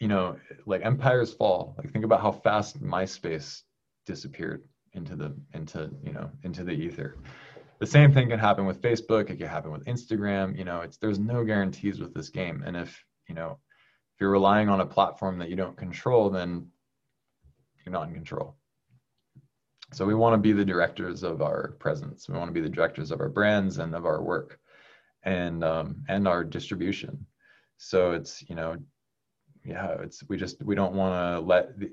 you 0.00 0.08
know, 0.08 0.36
like 0.66 0.84
empires 0.84 1.32
fall. 1.32 1.74
Like 1.78 1.90
think 1.92 2.04
about 2.04 2.20
how 2.20 2.32
fast 2.32 2.82
MySpace 2.82 3.62
disappeared 4.06 4.64
into 4.92 5.14
the 5.14 5.34
into 5.54 5.90
you 6.02 6.12
know 6.12 6.30
into 6.42 6.64
the 6.64 6.72
ether. 6.72 7.18
The 7.80 7.86
same 7.86 8.12
thing 8.12 8.28
can 8.28 8.38
happen 8.38 8.66
with 8.66 8.82
Facebook. 8.82 9.30
It 9.30 9.38
can 9.38 9.48
happen 9.48 9.72
with 9.72 9.86
Instagram. 9.86 10.56
You 10.56 10.64
know, 10.64 10.82
it's 10.82 10.98
there's 10.98 11.18
no 11.18 11.42
guarantees 11.44 11.98
with 11.98 12.14
this 12.14 12.28
game. 12.28 12.62
And 12.64 12.76
if 12.76 13.02
you 13.26 13.34
know 13.34 13.58
if 14.14 14.20
you're 14.20 14.30
relying 14.30 14.68
on 14.68 14.80
a 14.80 14.86
platform 14.86 15.38
that 15.38 15.48
you 15.48 15.56
don't 15.56 15.76
control, 15.76 16.28
then 16.28 16.68
you're 17.84 17.92
not 17.92 18.08
in 18.08 18.14
control. 18.14 18.56
So 19.92 20.04
we 20.04 20.14
want 20.14 20.34
to 20.34 20.38
be 20.38 20.52
the 20.52 20.64
directors 20.64 21.22
of 21.22 21.40
our 21.40 21.72
presence. 21.80 22.28
We 22.28 22.36
want 22.36 22.48
to 22.48 22.52
be 22.52 22.60
the 22.60 22.68
directors 22.68 23.10
of 23.10 23.20
our 23.20 23.30
brands 23.30 23.78
and 23.78 23.94
of 23.94 24.04
our 24.04 24.22
work, 24.22 24.60
and 25.22 25.64
um, 25.64 26.04
and 26.06 26.28
our 26.28 26.44
distribution. 26.44 27.26
So 27.78 28.12
it's 28.12 28.44
you 28.46 28.56
know, 28.56 28.76
yeah, 29.64 29.96
it's 30.02 30.22
we 30.28 30.36
just 30.36 30.62
we 30.62 30.74
don't 30.74 30.94
want 30.94 31.14
to 31.14 31.40
let 31.40 31.78
the 31.78 31.90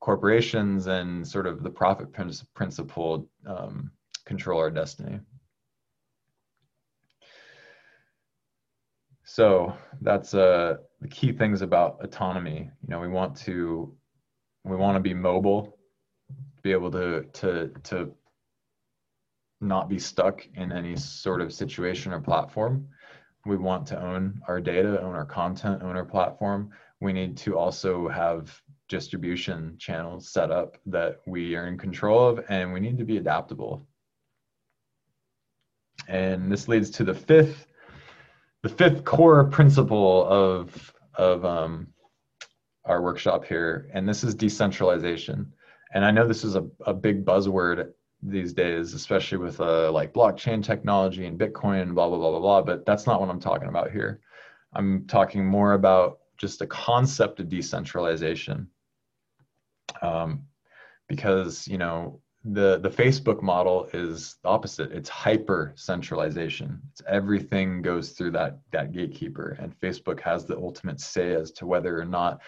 corporations 0.00 0.86
and 0.86 1.26
sort 1.26 1.46
of 1.46 1.62
the 1.62 1.70
profit 1.70 2.08
principle 2.54 3.26
um, 3.46 3.90
control 4.24 4.60
our 4.60 4.70
destiny. 4.70 5.20
So 9.24 9.72
that's 10.00 10.34
uh, 10.34 10.78
the 11.00 11.08
key 11.08 11.32
things 11.32 11.62
about 11.62 12.02
autonomy. 12.02 12.68
You 12.82 12.88
know, 12.88 13.00
we 13.00 13.08
want 13.08 13.36
to 13.38 13.94
we 14.64 14.76
want 14.76 14.96
to 14.96 15.00
be 15.00 15.14
mobile 15.14 15.78
be 16.62 16.72
able 16.72 16.90
to 16.90 17.24
to 17.32 17.70
to 17.84 18.12
not 19.60 19.88
be 19.88 19.98
stuck 19.98 20.46
in 20.54 20.72
any 20.72 20.96
sort 20.96 21.40
of 21.40 21.52
situation 21.52 22.12
or 22.12 22.20
platform. 22.20 22.88
We 23.46 23.56
want 23.56 23.86
to 23.88 24.02
own 24.02 24.40
our 24.48 24.60
data, 24.60 25.00
own 25.00 25.14
our 25.14 25.24
content, 25.24 25.82
own 25.82 25.96
our 25.96 26.04
platform. 26.04 26.70
We 27.00 27.12
need 27.12 27.36
to 27.38 27.56
also 27.58 28.08
have 28.08 28.60
distribution 28.88 29.76
channels 29.78 30.28
set 30.28 30.50
up 30.50 30.76
that 30.86 31.20
we 31.26 31.54
are 31.56 31.66
in 31.66 31.78
control 31.78 32.28
of, 32.28 32.44
and 32.48 32.72
we 32.72 32.80
need 32.80 32.98
to 32.98 33.04
be 33.04 33.16
adaptable. 33.18 33.86
And 36.08 36.50
this 36.50 36.68
leads 36.68 36.90
to 36.90 37.04
the 37.04 37.14
fifth, 37.14 37.66
the 38.62 38.68
fifth 38.68 39.04
core 39.04 39.44
principle 39.44 40.26
of 40.26 40.92
of 41.14 41.44
um, 41.44 41.88
our 42.84 43.02
workshop 43.02 43.44
here, 43.44 43.88
and 43.92 44.08
this 44.08 44.24
is 44.24 44.34
decentralization 44.34 45.52
and 45.92 46.04
I 46.04 46.10
know 46.10 46.26
this 46.26 46.44
is 46.44 46.56
a, 46.56 46.66
a 46.86 46.94
big 46.94 47.24
buzzword 47.24 47.92
these 48.22 48.52
days, 48.52 48.94
especially 48.94 49.38
with 49.38 49.60
uh, 49.60 49.90
like 49.90 50.12
blockchain 50.12 50.62
technology 50.62 51.26
and 51.26 51.38
Bitcoin 51.38 51.94
blah, 51.94 52.08
blah, 52.08 52.18
blah, 52.18 52.30
blah, 52.30 52.40
blah. 52.40 52.62
But 52.62 52.86
that's 52.86 53.06
not 53.06 53.20
what 53.20 53.30
I'm 53.30 53.40
talking 53.40 53.68
about 53.68 53.90
here. 53.90 54.20
I'm 54.72 55.06
talking 55.06 55.44
more 55.44 55.72
about 55.72 56.18
just 56.36 56.60
the 56.60 56.66
concept 56.66 57.40
of 57.40 57.48
decentralization. 57.48 58.68
Um, 60.00 60.44
because, 61.08 61.66
you 61.66 61.78
know, 61.78 62.20
the, 62.44 62.78
the 62.78 62.88
Facebook 62.88 63.42
model 63.42 63.88
is 63.92 64.36
the 64.42 64.48
opposite. 64.48 64.92
It's 64.92 65.08
hyper 65.08 65.72
centralization. 65.76 66.80
It's 66.90 67.02
everything 67.06 67.82
goes 67.82 68.10
through 68.10 68.30
that, 68.32 68.58
that 68.72 68.92
gatekeeper 68.92 69.58
and 69.60 69.78
Facebook 69.78 70.20
has 70.20 70.46
the 70.46 70.56
ultimate 70.56 71.00
say 71.00 71.34
as 71.34 71.50
to 71.52 71.66
whether 71.66 72.00
or 72.00 72.06
not 72.06 72.40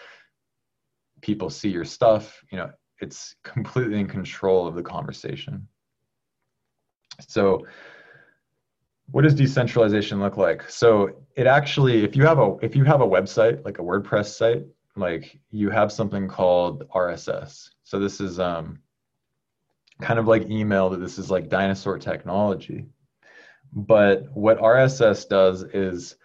people 1.21 1.49
see 1.49 1.69
your 1.69 1.85
stuff, 1.85 2.43
you 2.51 2.57
know, 2.57 2.71
it's 2.99 3.35
completely 3.43 3.99
in 3.99 4.07
control 4.07 4.67
of 4.67 4.75
the 4.75 4.83
conversation. 4.83 5.67
So 7.27 7.65
what 9.11 9.23
does 9.23 9.35
decentralization 9.35 10.19
look 10.19 10.37
like? 10.37 10.69
So 10.69 11.11
it 11.35 11.45
actually, 11.45 12.03
if 12.03 12.15
you 12.15 12.25
have 12.25 12.39
a 12.39 12.57
if 12.61 12.75
you 12.75 12.83
have 12.85 13.01
a 13.01 13.07
website 13.07 13.63
like 13.63 13.79
a 13.79 13.83
WordPress 13.83 14.27
site, 14.35 14.63
like 14.95 15.39
you 15.51 15.69
have 15.69 15.91
something 15.91 16.27
called 16.27 16.87
RSS. 16.89 17.69
So 17.83 17.99
this 17.99 18.19
is 18.19 18.39
um, 18.39 18.79
kind 20.03 20.19
of 20.19 20.27
like 20.27 20.49
email, 20.49 20.89
that 20.89 20.99
this 20.99 21.17
is 21.17 21.31
like 21.31 21.49
dinosaur 21.49 21.97
technology. 21.97 22.85
But 23.71 24.27
what 24.33 24.59
RSS 24.59 25.27
does 25.27 25.63
is 25.63 26.17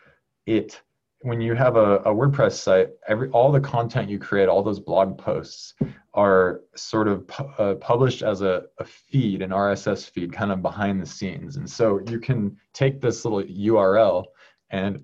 it 0.47 0.81
when 1.23 1.41
you 1.41 1.55
have 1.55 1.77
a, 1.77 1.97
a 1.99 2.15
WordPress 2.15 2.53
site, 2.53 2.91
every 3.09 3.29
all 3.31 3.51
the 3.51 3.61
content 3.61 4.09
you 4.09 4.19
create, 4.19 4.49
all 4.49 4.63
those 4.63 4.81
blog 4.81 5.19
posts 5.19 5.75
are 6.15 6.61
sort 6.77 7.09
of 7.09 7.27
pu- 7.27 7.45
uh, 7.59 7.75
published 7.77 8.23
as 8.23 8.43
a, 8.43 8.65
a 8.79 8.85
feed, 8.85 9.43
an 9.43 9.51
RSS 9.51 10.11
feed, 10.11 10.33
kind 10.33 10.53
of 10.53 10.63
behind 10.63 11.01
the 11.01 11.07
scenes. 11.07 11.57
And 11.57 11.69
so 11.69 12.01
you 12.09 12.21
can 12.21 12.57
take 12.73 13.01
this 13.01 13.25
little 13.25 13.43
URL 13.43 14.27
and 14.71 15.03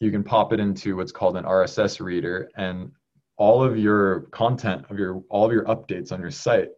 you 0.00 0.10
can 0.10 0.22
pop 0.22 0.52
it 0.52 0.60
into 0.60 0.96
what's 0.96 1.12
called 1.12 1.36
an 1.36 1.44
RSS 1.44 2.00
reader, 2.00 2.50
and 2.56 2.90
all 3.36 3.62
of 3.62 3.76
your 3.76 4.20
content 4.32 4.84
of 4.90 4.98
your 4.98 5.22
all 5.28 5.46
of 5.46 5.52
your 5.52 5.64
updates 5.64 6.12
on 6.12 6.20
your 6.20 6.30
site 6.30 6.70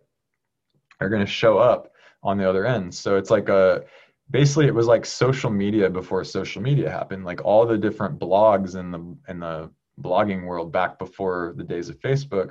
are 1.00 1.08
going 1.08 1.24
to 1.24 1.30
show 1.30 1.58
up 1.58 1.92
on 2.22 2.38
the 2.38 2.48
other 2.48 2.66
end. 2.66 2.94
So 2.94 3.16
it's 3.16 3.30
like 3.30 3.48
a 3.48 3.84
basically 4.30 4.66
it 4.66 4.74
was 4.74 4.86
like 4.86 5.06
social 5.06 5.50
media 5.50 5.88
before 5.88 6.24
social 6.24 6.60
media 6.60 6.90
happened 6.90 7.24
like 7.24 7.44
all 7.44 7.64
the 7.64 7.78
different 7.78 8.18
blogs 8.18 8.78
in 8.78 8.90
the 8.90 9.16
in 9.30 9.40
the 9.40 9.70
blogging 10.00 10.44
world 10.44 10.72
back 10.72 10.98
before 10.98 11.54
the 11.56 11.64
days 11.64 11.88
of 11.88 11.98
facebook 12.00 12.50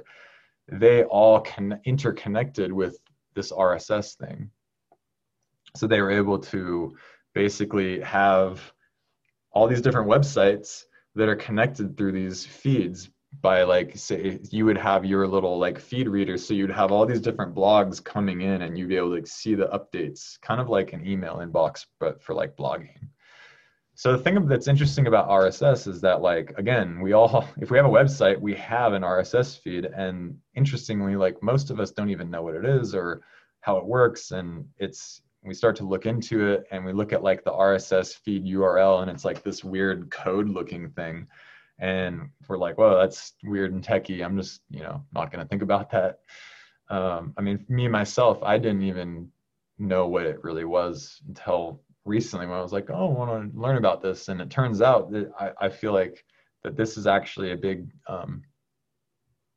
they 0.72 1.04
all 1.04 1.42
can 1.42 1.80
interconnected 1.86 2.72
with 2.72 2.98
this 3.34 3.52
rss 3.52 4.16
thing 4.16 4.50
so 5.76 5.86
they 5.86 6.02
were 6.02 6.12
able 6.12 6.40
to 6.40 6.96
basically 7.34 8.00
have 8.00 8.74
all 9.52 9.68
these 9.68 9.82
different 9.82 10.10
websites 10.10 10.86
that 11.16 11.28
are 11.30 11.36
connected 11.36 11.98
through 11.98 12.12
these 12.12 12.46
feeds 12.46 13.10
by 13.42 13.64
like 13.64 13.98
say 13.98 14.40
you 14.52 14.66
would 14.66 14.78
have 14.78 15.06
your 15.06 15.28
little 15.28 15.58
like 15.58 15.80
feed 15.80 16.08
reader 16.08 16.38
so 16.38 16.54
you'd 16.54 16.72
have 16.72 16.92
all 16.92 17.06
these 17.06 17.22
different 17.22 17.56
blogs 17.56 18.04
coming 18.04 18.42
in 18.42 18.62
and 18.62 18.78
you'd 18.78 18.90
be 18.90 18.96
able 18.96 19.20
to 19.20 19.26
see 19.26 19.56
the 19.56 19.68
updates 19.68 20.40
kind 20.42 20.62
of 20.62 20.70
like 20.70 20.94
an 20.94 21.06
email 21.06 21.38
inbox 21.38 21.86
but 22.00 22.22
for 22.22 22.34
like 22.34 22.56
blogging. 22.56 23.10
So 23.98 24.12
the 24.12 24.22
thing 24.22 24.46
that's 24.46 24.68
interesting 24.68 25.08
about 25.08 25.30
rss 25.30 25.88
is 25.88 26.02
that 26.02 26.22
like 26.22 26.54
again 26.58 27.00
we 27.02 27.14
all 27.14 27.48
if 27.62 27.72
we 27.72 27.78
have 27.78 27.86
a 27.86 27.90
website 27.90 28.40
we 28.40 28.54
have 28.56 28.94
an 28.94 29.02
rss 29.02 29.58
feed 29.60 29.86
and 29.86 30.38
interestingly 30.56 31.16
like 31.16 31.42
most 31.42 31.70
of 31.72 31.80
us 31.80 31.92
don't 31.92 32.10
even 32.10 32.30
know 32.30 32.44
what 32.44 32.56
it 32.56 32.66
is 32.66 32.94
or 32.94 33.22
how 33.62 33.78
it 33.78 33.86
works 33.86 34.32
and 34.32 34.66
it's 34.78 35.22
we 35.44 35.54
start 35.54 35.76
to 35.76 35.86
look 35.86 36.06
into 36.06 36.48
it 36.48 36.66
and 36.72 36.84
we 36.84 36.92
look 36.92 37.14
at 37.14 37.24
like 37.24 37.44
the 37.44 37.52
rss 37.52 38.14
feed 38.14 38.46
url 38.46 39.02
and 39.02 39.10
it's 39.10 39.26
like 39.26 39.44
this 39.44 39.64
weird 39.64 40.12
code 40.12 40.50
looking 40.50 40.90
thing 40.90 41.28
and 41.80 42.30
we're 42.48 42.58
like, 42.58 42.78
well, 42.78 42.98
that's 42.98 43.34
weird 43.44 43.74
and 43.74 43.84
techy. 43.84 44.24
I'm 44.24 44.38
just, 44.38 44.62
you 44.70 44.82
know, 44.82 45.04
not 45.14 45.32
going 45.32 45.44
to 45.44 45.50
think 45.50 45.62
about 45.62 45.92
that. 45.92 46.20
Um, 46.90 47.34
I 47.38 47.42
mean, 47.42 47.66
me 47.68 47.88
myself, 47.88 48.42
I 48.44 48.58
didn't 48.58 48.84
even 48.84 49.30
know 49.78 50.08
what 50.08 50.26
it 50.26 50.44
really 50.44 50.66
was 50.66 51.22
until 51.28 51.82
recently 52.06 52.46
when 52.46 52.58
I 52.58 52.62
was 52.62 52.72
like, 52.72 52.90
oh, 52.90 53.10
I 53.10 53.12
want 53.12 53.54
to 53.54 53.60
learn 53.60 53.78
about 53.78 54.02
this. 54.02 54.30
And 54.30 54.40
it 54.40 54.50
turns 54.50 54.82
out 54.82 55.12
that 55.12 55.32
I, 55.40 55.52
I 55.66 55.70
feel 55.70 55.94
like 55.94 56.24
that 56.64 56.78
this 56.78 56.98
is 56.98 57.08
actually 57.08 57.52
a 57.52 57.58
big, 57.58 57.92
um, 58.08 58.44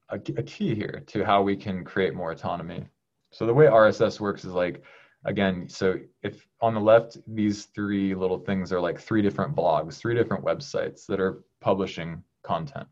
a, 0.08 0.16
a 0.16 0.42
key 0.42 0.74
here 0.74 1.02
to 1.08 1.24
how 1.24 1.42
we 1.42 1.56
can 1.56 1.84
create 1.84 2.14
more 2.14 2.32
autonomy. 2.32 2.86
So 3.30 3.46
the 3.46 3.54
way 3.54 3.66
RSS 3.66 4.18
works 4.18 4.44
is 4.44 4.52
like, 4.52 4.82
again, 5.24 5.68
so 5.68 5.98
if 6.22 6.46
on 6.60 6.74
the 6.74 6.80
left, 6.80 7.18
these 7.26 7.66
three 7.66 8.14
little 8.14 8.38
things 8.38 8.72
are 8.72 8.80
like 8.80 9.00
three 9.00 9.22
different 9.22 9.54
blogs, 9.54 9.98
three 9.98 10.14
different 10.14 10.44
websites 10.44 11.06
that 11.06 11.20
are 11.20 11.44
publishing 11.60 12.22
content. 12.42 12.86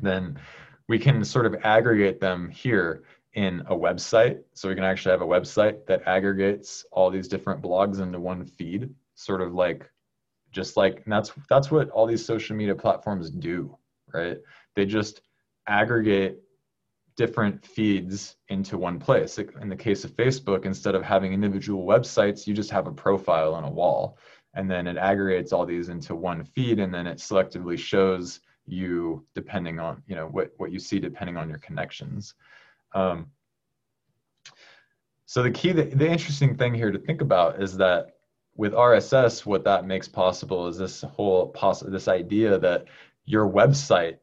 Then 0.00 0.38
we 0.88 0.98
can 0.98 1.24
sort 1.24 1.46
of 1.46 1.56
aggregate 1.64 2.20
them 2.20 2.48
here 2.48 3.04
in 3.34 3.60
a 3.68 3.74
website. 3.74 4.40
So 4.54 4.68
we 4.68 4.74
can 4.74 4.84
actually 4.84 5.12
have 5.12 5.22
a 5.22 5.26
website 5.26 5.86
that 5.86 6.02
aggregates 6.06 6.84
all 6.92 7.10
these 7.10 7.28
different 7.28 7.62
blogs 7.62 8.00
into 8.00 8.18
one 8.18 8.44
feed, 8.44 8.90
sort 9.14 9.42
of 9.42 9.54
like 9.54 9.88
just 10.50 10.76
like 10.76 11.04
that's 11.06 11.32
that's 11.48 11.70
what 11.70 11.90
all 11.90 12.06
these 12.06 12.24
social 12.24 12.56
media 12.56 12.74
platforms 12.74 13.30
do, 13.30 13.76
right? 14.12 14.38
They 14.74 14.86
just 14.86 15.20
aggregate 15.66 16.38
different 17.18 17.66
feeds 17.66 18.36
into 18.48 18.78
one 18.78 18.98
place. 18.98 19.38
In 19.38 19.68
the 19.68 19.76
case 19.76 20.04
of 20.04 20.16
Facebook, 20.16 20.64
instead 20.64 20.94
of 20.94 21.02
having 21.02 21.34
individual 21.34 21.84
websites, 21.84 22.46
you 22.46 22.54
just 22.54 22.70
have 22.70 22.86
a 22.86 22.92
profile 22.92 23.54
on 23.54 23.64
a 23.64 23.70
wall 23.70 24.16
and 24.54 24.70
then 24.70 24.86
it 24.86 24.96
aggregates 24.96 25.52
all 25.52 25.66
these 25.66 25.88
into 25.88 26.14
one 26.14 26.42
feed 26.42 26.78
and 26.78 26.92
then 26.92 27.06
it 27.06 27.18
selectively 27.18 27.78
shows 27.78 28.40
you 28.66 29.24
depending 29.34 29.78
on 29.78 30.02
you 30.06 30.14
know 30.14 30.26
what, 30.26 30.52
what 30.56 30.72
you 30.72 30.78
see 30.78 30.98
depending 30.98 31.36
on 31.36 31.48
your 31.48 31.58
connections 31.58 32.34
um, 32.94 33.30
so 35.26 35.42
the 35.42 35.50
key 35.50 35.72
the, 35.72 35.84
the 35.84 36.08
interesting 36.08 36.56
thing 36.56 36.74
here 36.74 36.90
to 36.90 36.98
think 36.98 37.20
about 37.20 37.62
is 37.62 37.76
that 37.76 38.16
with 38.56 38.72
rss 38.72 39.46
what 39.46 39.64
that 39.64 39.86
makes 39.86 40.08
possible 40.08 40.66
is 40.66 40.76
this 40.76 41.02
whole 41.02 41.48
poss- 41.48 41.80
this 41.80 42.08
idea 42.08 42.58
that 42.58 42.84
your 43.24 43.48
website 43.48 44.18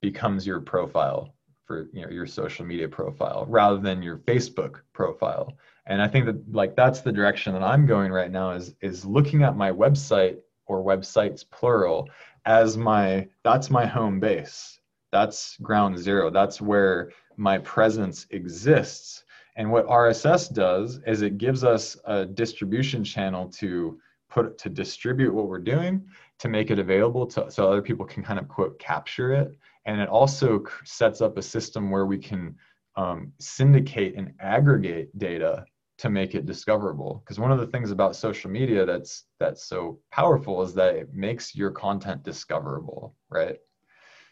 becomes 0.00 0.46
your 0.46 0.60
profile 0.60 1.34
for 1.64 1.88
you 1.92 2.02
know 2.02 2.10
your 2.10 2.26
social 2.26 2.64
media 2.64 2.88
profile 2.88 3.46
rather 3.48 3.78
than 3.78 4.02
your 4.02 4.18
Facebook 4.18 4.80
profile. 4.92 5.52
And 5.86 6.00
I 6.00 6.08
think 6.08 6.26
that 6.26 6.52
like 6.52 6.76
that's 6.76 7.00
the 7.00 7.12
direction 7.12 7.52
that 7.54 7.62
I'm 7.62 7.86
going 7.86 8.12
right 8.12 8.30
now 8.30 8.52
is 8.52 8.74
is 8.80 9.04
looking 9.04 9.42
at 9.42 9.56
my 9.56 9.70
website 9.70 10.38
or 10.66 10.84
websites 10.84 11.44
plural 11.48 12.08
as 12.44 12.76
my 12.76 13.28
that's 13.44 13.70
my 13.70 13.86
home 13.86 14.20
base. 14.20 14.80
That's 15.10 15.56
ground 15.58 15.98
zero. 15.98 16.30
That's 16.30 16.60
where 16.60 17.10
my 17.36 17.58
presence 17.58 18.26
exists. 18.30 19.24
And 19.56 19.70
what 19.70 19.86
RSS 19.86 20.52
does 20.52 21.00
is 21.06 21.20
it 21.20 21.36
gives 21.36 21.62
us 21.62 21.96
a 22.04 22.24
distribution 22.24 23.04
channel 23.04 23.48
to 23.50 24.00
put 24.30 24.56
to 24.58 24.70
distribute 24.70 25.34
what 25.34 25.46
we're 25.46 25.58
doing, 25.58 26.06
to 26.38 26.48
make 26.48 26.70
it 26.70 26.78
available 26.78 27.26
to 27.26 27.50
so 27.50 27.68
other 27.68 27.82
people 27.82 28.06
can 28.06 28.22
kind 28.22 28.38
of 28.38 28.48
quote 28.48 28.78
capture 28.78 29.32
it. 29.32 29.56
And 29.84 30.00
it 30.00 30.08
also 30.08 30.64
sets 30.84 31.20
up 31.20 31.38
a 31.38 31.42
system 31.42 31.90
where 31.90 32.06
we 32.06 32.18
can 32.18 32.56
um, 32.96 33.32
syndicate 33.40 34.14
and 34.16 34.32
aggregate 34.40 35.16
data 35.18 35.64
to 35.98 36.10
make 36.10 36.34
it 36.34 36.46
discoverable. 36.46 37.22
Because 37.24 37.38
one 37.38 37.52
of 37.52 37.58
the 37.58 37.66
things 37.66 37.90
about 37.90 38.16
social 38.16 38.50
media 38.50 38.84
that's 38.84 39.24
that's 39.38 39.66
so 39.66 39.98
powerful 40.10 40.62
is 40.62 40.74
that 40.74 40.94
it 40.94 41.12
makes 41.12 41.54
your 41.54 41.70
content 41.70 42.22
discoverable 42.22 43.16
right? 43.30 43.58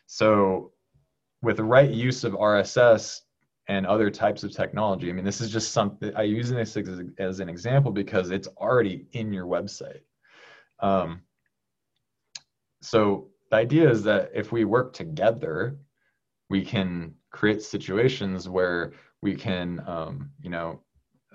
So 0.07 0.73
with 1.43 1.57
the 1.57 1.65
right 1.65 1.91
use 1.91 2.25
of 2.25 2.33
rss 2.35 3.21
and 3.69 3.87
other 3.87 4.11
types 4.11 4.43
of 4.43 4.53
technology 4.53 5.09
i 5.09 5.13
mean 5.13 5.25
this 5.25 5.41
is 5.41 5.51
just 5.51 5.73
something 5.73 6.13
i 6.17 6.23
use 6.23 6.51
this 6.51 6.77
as, 6.77 7.01
as 7.19 7.41
an 7.41 7.49
example 7.49 7.91
because 7.91 8.31
it's 8.31 8.49
already 8.59 9.07
in 9.13 9.33
your 9.33 9.47
website. 9.47 10.01
Um, 10.81 11.23
so 12.83 13.30
the 13.51 13.57
idea 13.57 13.89
is 13.89 14.03
that 14.03 14.31
if 14.35 14.53
we 14.53 14.65
work 14.65 14.93
together 14.93 15.77
we 16.49 16.65
can 16.65 17.15
create 17.31 17.63
situations 17.63 18.49
where 18.49 18.93
we 19.23 19.35
can 19.35 19.83
um, 19.87 20.31
you 20.43 20.51
know 20.51 20.81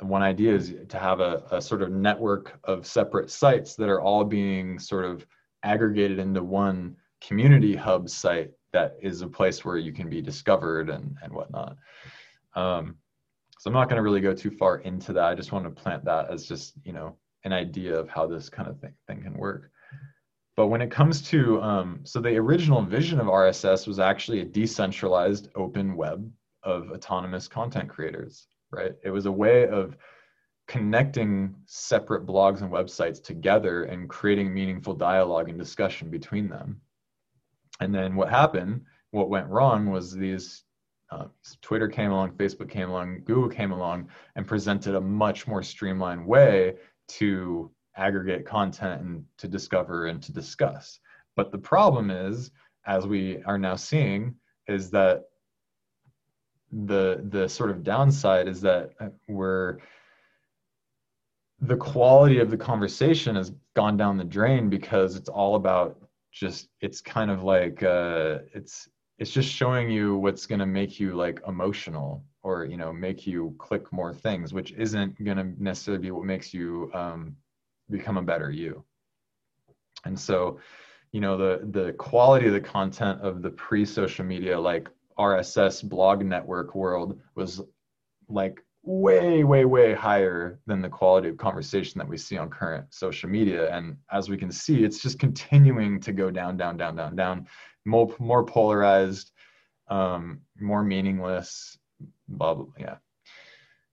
one 0.02 0.22
idea 0.22 0.54
is 0.54 0.74
to 0.90 0.98
have 0.98 1.20
a, 1.20 1.44
a 1.52 1.62
sort 1.62 1.82
of 1.82 1.92
network 1.92 2.60
of 2.66 2.86
separate 2.86 3.30
sites 3.32 3.76
that 3.76 3.90
are 3.90 4.02
all 4.02 4.26
being 4.26 4.78
sort 4.78 5.06
of 5.06 5.26
aggregated 5.64 6.20
into 6.20 6.44
one 6.44 6.96
community 7.22 7.76
hub 7.76 8.10
site 8.10 8.52
that 8.74 8.98
is 9.02 9.22
a 9.22 9.28
place 9.28 9.64
where 9.64 9.78
you 9.78 9.94
can 9.94 10.10
be 10.10 10.22
discovered 10.22 10.90
and, 10.90 11.16
and 11.24 11.32
whatnot. 11.32 11.78
Um, 12.56 12.98
so 13.58 13.70
I'm 13.70 13.74
not 13.74 13.88
going 13.88 13.98
to 13.98 14.04
really 14.04 14.22
go 14.22 14.34
too 14.34 14.52
far 14.52 14.80
into 14.80 15.14
that. 15.14 15.24
I 15.24 15.34
just 15.34 15.52
want 15.52 15.64
to 15.66 15.72
plant 15.72 16.04
that 16.06 16.30
as 16.30 16.46
just, 16.46 16.74
you 16.84 16.92
know, 16.92 17.16
an 17.46 17.54
idea 17.54 17.98
of 17.98 18.10
how 18.10 18.28
this 18.28 18.50
kind 18.50 18.68
of 18.68 18.80
thing, 18.80 18.94
thing 19.08 19.24
can 19.24 19.34
work. 19.34 19.72
But 20.58 20.68
when 20.68 20.82
it 20.82 20.90
comes 20.90 21.22
to, 21.30 21.62
um, 21.62 22.00
so 22.04 22.22
the 22.22 22.38
original 22.38 22.82
vision 22.82 23.20
of 23.20 23.28
RSS 23.28 23.88
was 23.88 24.00
actually 24.00 24.40
a 24.40 24.46
decentralized 24.46 25.50
open 25.56 25.96
web 25.96 26.32
of 26.64 26.92
autonomous 26.92 27.48
content 27.48 27.90
creators 27.90 28.48
right? 28.76 28.94
It 29.04 29.10
was 29.10 29.26
a 29.26 29.32
way 29.32 29.68
of 29.68 29.96
connecting 30.68 31.56
separate 31.66 32.26
blogs 32.26 32.62
and 32.62 32.72
websites 32.72 33.24
together 33.24 33.84
and 33.86 34.10
creating 34.10 34.54
meaningful 34.54 34.94
dialogue 34.94 35.50
and 35.50 35.58
discussion 35.58 36.10
between 36.10 36.50
them. 36.50 36.82
And 37.80 37.94
then 37.94 38.16
what 38.16 38.30
happened, 38.30 38.82
what 39.12 39.30
went 39.30 39.48
wrong 39.48 39.92
was 39.92 40.12
these 40.12 40.64
uh, 41.12 41.26
Twitter 41.62 41.88
came 41.88 42.12
along, 42.12 42.32
Facebook 42.32 42.70
came 42.70 42.90
along, 42.90 43.22
Google 43.26 43.50
came 43.50 43.72
along 43.72 44.10
and 44.36 44.48
presented 44.48 44.96
a 44.96 45.02
much 45.02 45.48
more 45.48 45.62
streamlined 45.62 46.26
way 46.26 46.76
to 47.08 47.72
aggregate 47.98 48.46
content 48.46 49.02
and 49.02 49.26
to 49.38 49.48
discover 49.48 50.08
and 50.08 50.22
to 50.24 50.32
discuss. 50.32 51.00
But 51.36 51.52
the 51.52 51.58
problem 51.58 52.12
is, 52.12 52.52
as 52.86 53.08
we 53.08 53.42
are 53.44 53.58
now 53.58 53.76
seeing, 53.76 54.36
is 54.68 54.90
that 54.92 55.26
the 56.72 57.26
the 57.30 57.48
sort 57.48 57.70
of 57.70 57.84
downside 57.84 58.48
is 58.48 58.62
that 58.62 58.92
uh, 59.00 59.10
we're 59.28 59.78
the 61.62 61.78
quality 61.78 62.40
of 62.40 62.52
the 62.52 62.58
conversation 62.58 63.36
has 63.36 63.52
gone 63.76 63.96
down 63.96 64.18
the 64.18 64.24
drain 64.24 64.70
because 64.70 65.16
it's 65.16 65.30
all 65.30 65.56
about 65.56 65.98
just 66.32 66.68
it's 66.82 67.00
kind 67.00 67.32
of 67.32 67.44
like 67.44 67.82
uh 67.84 68.40
it's 68.54 68.90
it's 69.18 69.32
just 69.32 69.50
showing 69.50 69.90
you 69.90 70.18
what's 70.18 70.46
going 70.46 70.60
to 70.60 70.66
make 70.66 71.00
you 71.00 71.14
like 71.14 71.40
emotional 71.48 72.26
or 72.44 72.66
you 72.66 72.76
know 72.76 72.92
make 72.92 73.26
you 73.26 73.56
click 73.58 73.92
more 73.94 74.14
things 74.14 74.54
which 74.54 74.74
isn't 74.74 75.24
going 75.24 75.38
to 75.38 75.64
necessarily 75.64 76.02
be 76.02 76.12
what 76.12 76.26
makes 76.26 76.54
you 76.54 76.92
um, 76.94 77.36
become 77.90 78.18
a 78.18 78.22
better 78.22 78.50
you 78.50 78.84
and 80.06 80.20
so 80.20 80.60
you 81.12 81.22
know 81.22 81.38
the 81.38 81.66
the 81.72 81.94
quality 81.94 82.48
of 82.48 82.54
the 82.54 82.62
content 82.62 83.22
of 83.22 83.42
the 83.42 83.50
pre 83.52 83.86
social 83.86 84.26
media 84.26 84.60
like 84.60 84.90
RSS 85.18 85.88
blog 85.88 86.26
network 86.26 86.76
world 86.76 87.20
was 87.36 87.62
like 88.28 88.62
way, 88.86 89.44
way, 89.44 89.66
way 89.66 89.94
higher 89.94 90.60
than 90.68 90.82
the 90.82 90.90
quality 90.90 91.30
of 91.30 91.38
conversation 91.38 91.98
that 92.00 92.08
we 92.08 92.18
see 92.18 92.38
on 92.38 92.50
current 92.50 92.86
social 92.94 93.30
media. 93.30 93.74
And 93.76 93.98
as 94.12 94.30
we 94.30 94.38
can 94.38 94.52
see, 94.52 94.84
it's 94.84 95.02
just 95.02 95.20
continuing 95.20 96.00
to 96.02 96.14
go 96.14 96.30
down, 96.30 96.58
down, 96.58 96.78
down, 96.78 96.96
down, 96.96 97.16
down, 97.16 97.48
more, 97.86 98.14
more 98.20 98.44
polarized, 98.44 99.32
um, 99.88 100.42
more 100.60 100.84
meaningless, 100.84 101.78
blah, 102.28 102.54
blah, 102.54 102.66
blah 102.66 102.74
yeah. 102.80 102.96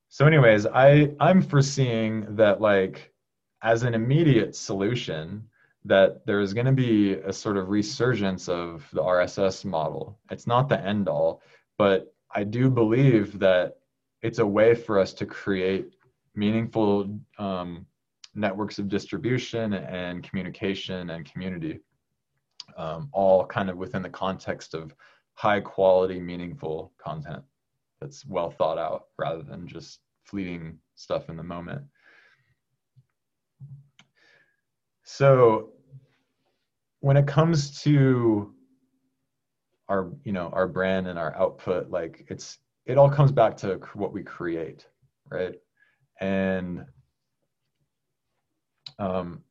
So 0.09 0.27
anyways, 0.27 0.67
I, 0.67 1.13
I'm 1.21 1.41
foreseeing 1.41 2.37
that 2.37 2.61
like 2.61 3.12
as 3.63 3.83
an 3.83 3.95
immediate 3.95 4.57
solution, 4.57 5.47
that 5.85 6.25
there 6.27 6.41
is 6.41 6.55
going 6.55 6.67
to 6.67 6.73
be 6.73 7.15
a 7.15 7.33
sort 7.33 7.57
of 7.57 7.69
resurgence 7.69 8.49
of 8.49 8.89
the 8.93 9.03
RSS 9.03 9.65
model. 9.65 10.19
It's 10.31 10.47
not 10.47 10.69
the 10.69 10.81
end 10.81 11.09
all, 11.09 11.43
but 11.77 12.15
I 12.35 12.45
do 12.45 12.71
believe 12.71 13.39
that 13.41 13.79
it's 14.23 14.39
a 14.39 14.47
way 14.47 14.75
for 14.75 14.99
us 14.99 15.13
to 15.15 15.27
create 15.27 15.95
meaningful 16.35 17.19
um, 17.39 17.87
networks 18.35 18.79
of 18.79 18.89
distribution 18.89 19.75
and 19.75 20.23
communication 20.23 21.11
and 21.11 21.31
community, 21.31 21.81
um, 22.77 23.09
all 23.13 23.45
kind 23.47 23.69
of 23.69 23.77
within 23.77 24.03
the 24.03 24.09
context 24.09 24.75
of 24.75 24.95
high 25.35 25.61
quality, 25.61 26.21
meaningful 26.21 26.93
content 26.99 27.43
that's 28.01 28.25
well 28.27 28.51
thought 28.51 28.79
out 28.79 29.07
rather 29.19 29.43
than 29.43 29.67
just 29.67 30.01
fleeting 30.25 30.79
stuff 30.95 31.29
in 31.29 31.37
the 31.37 31.43
moment. 31.43 31.83
So 35.15 35.69
when 37.01 37.19
it 37.19 37.27
comes 37.27 37.83
to 37.83 38.55
our, 39.87 40.11
you 40.25 40.33
know, 40.33 40.49
our 40.55 40.67
brand 40.67 41.07
and 41.07 41.19
our 41.19 41.37
output, 41.37 41.91
like 41.91 42.25
it's 42.29 42.59
it 42.87 42.97
all 42.97 43.11
comes 43.11 43.31
back 43.31 43.59
to 43.59 43.79
what 43.93 44.15
we 44.15 44.23
create, 44.23 44.87
right? 45.31 45.57
And 46.19 46.87
um, 48.99 49.43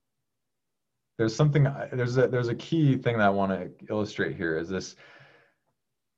there's 1.20 1.36
something 1.36 1.68
there's 1.94 2.18
a 2.18 2.28
there's 2.28 2.50
a 2.50 2.56
key 2.56 2.98
thing 2.98 3.20
that 3.20 3.28
I 3.28 3.30
want 3.30 3.52
to 3.52 3.70
illustrate 3.88 4.36
here 4.36 4.58
is 4.58 4.68
this 4.68 4.96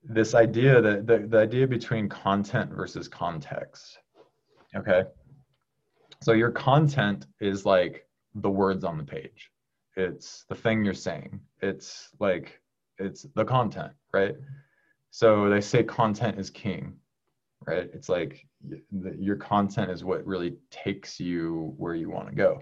this 0.06 0.36
idea 0.36 0.82
that 0.82 1.06
the, 1.06 1.28
the 1.28 1.40
idea 1.40 1.68
between 1.68 2.08
content 2.08 2.72
versus 2.72 3.10
context. 3.10 4.00
Okay. 4.74 5.04
So 6.22 6.32
your 6.32 6.52
content 6.52 7.26
is 7.42 7.66
like 7.66 8.08
the 8.36 8.50
words 8.50 8.84
on 8.84 8.98
the 8.98 9.04
page. 9.04 9.52
It's 9.96 10.46
the 10.50 10.56
thing 10.56 10.84
you're 10.84 10.94
saying. 10.94 11.40
It's 11.62 12.10
like 12.20 12.60
it's 12.98 13.26
the 13.36 13.46
content, 13.46 13.94
right? 14.14 14.36
So 15.12 15.50
they 15.50 15.62
say 15.62 15.84
content 15.84 16.40
is 16.40 16.50
king, 16.50 16.96
right? 17.68 17.90
It's 17.94 18.10
like 18.10 18.46
your 18.92 19.36
content 19.36 19.92
is 19.92 20.04
what 20.04 20.26
really 20.26 20.56
takes 20.72 21.20
you 21.20 21.74
where 21.78 21.96
you 21.96 22.10
want 22.10 22.30
to 22.30 22.36
go. 22.36 22.62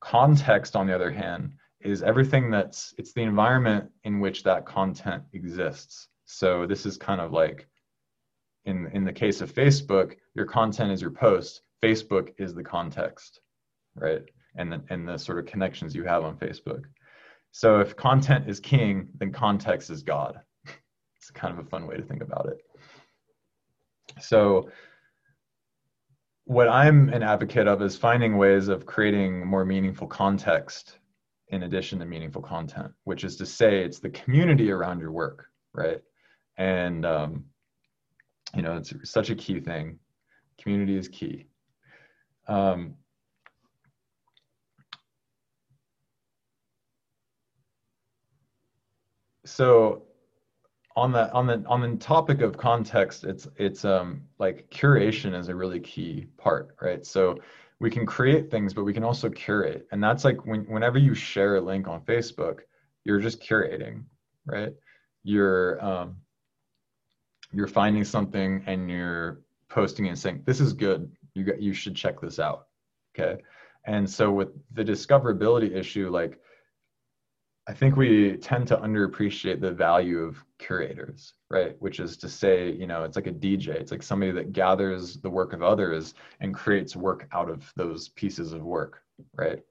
Context, 0.00 0.76
on 0.76 0.86
the 0.86 0.94
other 0.94 1.10
hand, 1.10 1.52
is 1.80 2.02
everything 2.02 2.50
that's 2.50 2.94
it's 2.98 3.12
the 3.12 3.22
environment 3.22 3.90
in 4.04 4.20
which 4.20 4.42
that 4.44 4.66
content 4.66 5.22
exists. 5.32 6.08
So 6.26 6.66
this 6.66 6.86
is 6.86 6.96
kind 6.96 7.20
of 7.20 7.32
like 7.32 7.66
in 8.64 8.88
in 8.92 9.04
the 9.04 9.12
case 9.12 9.40
of 9.40 9.52
Facebook, 9.52 10.16
your 10.34 10.46
content 10.46 10.92
is 10.92 11.00
your 11.00 11.10
post. 11.10 11.62
Facebook 11.82 12.32
is 12.38 12.54
the 12.54 12.62
context, 12.62 13.40
right? 13.94 14.22
And 14.56 14.72
the, 14.72 14.82
and 14.90 15.08
the 15.08 15.18
sort 15.18 15.38
of 15.38 15.46
connections 15.46 15.94
you 15.94 16.04
have 16.04 16.24
on 16.24 16.36
Facebook. 16.36 16.84
So 17.52 17.80
if 17.80 17.96
content 17.96 18.48
is 18.48 18.60
king, 18.60 19.08
then 19.18 19.32
context 19.32 19.90
is 19.90 20.02
God. 20.02 20.40
it's 21.16 21.30
kind 21.30 21.56
of 21.56 21.64
a 21.64 21.68
fun 21.68 21.86
way 21.86 21.96
to 21.96 22.02
think 22.02 22.22
about 22.22 22.48
it. 22.48 22.58
So 24.20 24.70
what 26.44 26.68
I'm 26.68 27.08
an 27.10 27.22
advocate 27.22 27.68
of 27.68 27.80
is 27.82 27.96
finding 27.96 28.36
ways 28.36 28.68
of 28.68 28.86
creating 28.86 29.46
more 29.46 29.64
meaningful 29.64 30.06
context 30.06 30.98
in 31.48 31.64
addition 31.64 31.98
to 31.98 32.04
meaningful 32.04 32.42
content, 32.42 32.92
which 33.04 33.24
is 33.24 33.36
to 33.36 33.46
say 33.46 33.82
it's 33.82 33.98
the 33.98 34.10
community 34.10 34.70
around 34.70 35.00
your 35.00 35.12
work, 35.12 35.46
right? 35.72 36.00
And 36.56 37.04
um, 37.04 37.44
you 38.54 38.62
know, 38.62 38.76
it's 38.76 38.92
such 39.04 39.30
a 39.30 39.34
key 39.34 39.60
thing. 39.60 39.98
Community 40.58 40.96
is 40.96 41.08
key. 41.08 41.46
Um, 42.48 42.94
so 49.50 50.02
on 50.96 51.12
the 51.12 51.32
on 51.32 51.46
the 51.46 51.64
on 51.66 51.80
the 51.80 51.96
topic 51.96 52.40
of 52.40 52.56
context, 52.56 53.24
it's 53.24 53.48
it's 53.56 53.84
um 53.84 54.22
like 54.38 54.68
curation 54.70 55.38
is 55.38 55.48
a 55.48 55.54
really 55.54 55.80
key 55.80 56.26
part, 56.36 56.76
right? 56.80 57.04
So 57.04 57.38
we 57.80 57.90
can 57.90 58.06
create 58.06 58.50
things, 58.50 58.74
but 58.74 58.84
we 58.84 58.92
can 58.92 59.04
also 59.04 59.28
curate, 59.30 59.86
and 59.92 60.02
that's 60.02 60.24
like 60.24 60.46
when 60.46 60.64
whenever 60.64 60.98
you 60.98 61.14
share 61.14 61.56
a 61.56 61.60
link 61.60 61.88
on 61.88 62.02
Facebook, 62.02 62.60
you're 63.04 63.20
just 63.20 63.40
curating, 63.40 64.04
right? 64.46 64.74
You're 65.22 65.82
um, 65.84 66.16
you're 67.52 67.66
finding 67.66 68.04
something 68.04 68.62
and 68.66 68.90
you're 68.90 69.40
posting 69.68 70.08
and 70.08 70.18
saying 70.18 70.42
this 70.44 70.60
is 70.60 70.72
good. 70.72 71.10
You 71.34 71.44
got 71.44 71.60
you 71.60 71.72
should 71.72 71.96
check 71.96 72.20
this 72.20 72.38
out, 72.38 72.66
okay? 73.14 73.42
And 73.84 74.08
so 74.08 74.30
with 74.30 74.48
the 74.72 74.84
discoverability 74.84 75.74
issue, 75.74 76.10
like 76.10 76.38
I 77.68 77.74
think 77.74 77.96
we 77.96 78.36
tend 78.38 78.66
to 78.68 78.76
underappreciate 78.78 79.60
the 79.60 79.70
value 79.70 80.20
of 80.20 80.42
curators, 80.58 81.34
right? 81.50 81.76
Which 81.80 82.00
is 82.00 82.16
to 82.18 82.28
say, 82.28 82.72
you 82.72 82.86
know, 82.86 83.04
it's 83.04 83.16
like 83.16 83.26
a 83.26 83.32
DJ. 83.32 83.68
It's 83.68 83.92
like 83.92 84.02
somebody 84.02 84.32
that 84.32 84.52
gathers 84.52 85.18
the 85.18 85.30
work 85.30 85.52
of 85.52 85.62
others 85.62 86.14
and 86.40 86.54
creates 86.54 86.96
work 86.96 87.28
out 87.32 87.48
of 87.50 87.70
those 87.76 88.08
pieces 88.08 88.52
of 88.52 88.62
work, 88.62 89.02
right? 89.36 89.62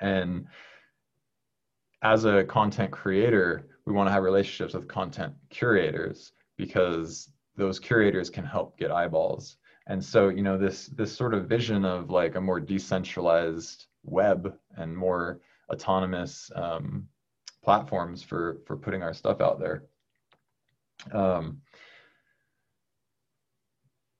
And 0.00 0.46
as 2.02 2.24
a 2.24 2.44
content 2.44 2.92
creator, 2.92 3.68
we 3.84 3.92
want 3.92 4.08
to 4.08 4.12
have 4.12 4.22
relationships 4.22 4.74
with 4.74 4.86
content 4.86 5.34
curators 5.50 6.32
because 6.56 7.30
those 7.56 7.80
curators 7.80 8.30
can 8.30 8.44
help 8.44 8.78
get 8.78 8.92
eyeballs. 8.92 9.56
And 9.88 10.04
so, 10.04 10.28
you 10.28 10.42
know, 10.42 10.58
this 10.58 10.86
this 10.88 11.16
sort 11.16 11.34
of 11.34 11.48
vision 11.48 11.84
of 11.84 12.10
like 12.10 12.34
a 12.34 12.40
more 12.40 12.60
decentralized 12.60 13.86
web 14.04 14.54
and 14.76 14.96
more 14.96 15.40
autonomous 15.70 16.50
um, 16.54 17.08
platforms 17.62 18.22
for 18.22 18.58
for 18.66 18.76
putting 18.76 19.02
our 19.02 19.14
stuff 19.14 19.40
out 19.40 19.58
there. 19.58 19.84
Um, 21.12 21.60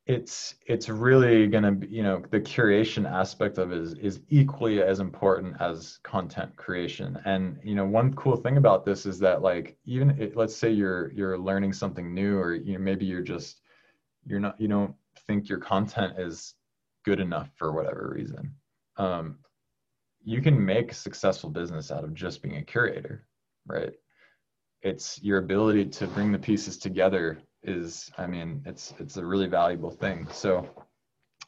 it's 0.08 0.54
it's 0.66 0.88
really 0.88 1.46
going 1.46 1.62
to 1.62 1.72
be 1.72 1.86
you 1.86 2.02
know 2.02 2.22
the 2.30 2.40
curation 2.40 3.08
aspect 3.08 3.58
of 3.58 3.70
it 3.72 3.78
is 3.78 3.92
is 3.94 4.20
equally 4.30 4.82
as 4.82 5.00
important 5.00 5.54
as 5.60 5.98
content 6.02 6.56
creation 6.56 7.18
and 7.26 7.60
you 7.62 7.74
know 7.74 7.84
one 7.84 8.14
cool 8.14 8.34
thing 8.34 8.56
about 8.56 8.86
this 8.86 9.04
is 9.04 9.18
that 9.18 9.42
like 9.42 9.76
even 9.84 10.10
it, 10.18 10.34
let's 10.34 10.56
say 10.56 10.70
you're 10.70 11.12
you're 11.12 11.38
learning 11.38 11.74
something 11.74 12.14
new 12.14 12.38
or 12.38 12.54
you 12.54 12.72
know 12.72 12.78
maybe 12.78 13.04
you're 13.04 13.20
just 13.20 13.60
you're 14.26 14.40
not 14.40 14.58
you 14.58 14.66
don't 14.66 14.94
think 15.26 15.46
your 15.46 15.58
content 15.58 16.18
is 16.18 16.54
good 17.04 17.20
enough 17.20 17.50
for 17.56 17.72
whatever 17.72 18.10
reason 18.14 18.54
um, 18.96 19.36
you 20.28 20.42
can 20.42 20.62
make 20.62 20.92
a 20.92 20.94
successful 20.94 21.48
business 21.48 21.90
out 21.90 22.04
of 22.04 22.12
just 22.12 22.42
being 22.42 22.58
a 22.58 22.62
curator, 22.62 23.24
right? 23.66 23.94
It's 24.82 25.18
your 25.22 25.38
ability 25.38 25.86
to 25.86 26.06
bring 26.06 26.32
the 26.32 26.38
pieces 26.38 26.76
together 26.76 27.38
is, 27.62 28.10
I 28.18 28.26
mean, 28.26 28.62
it's 28.66 28.92
it's 28.98 29.16
a 29.16 29.24
really 29.24 29.46
valuable 29.46 29.90
thing. 29.90 30.28
So 30.30 30.68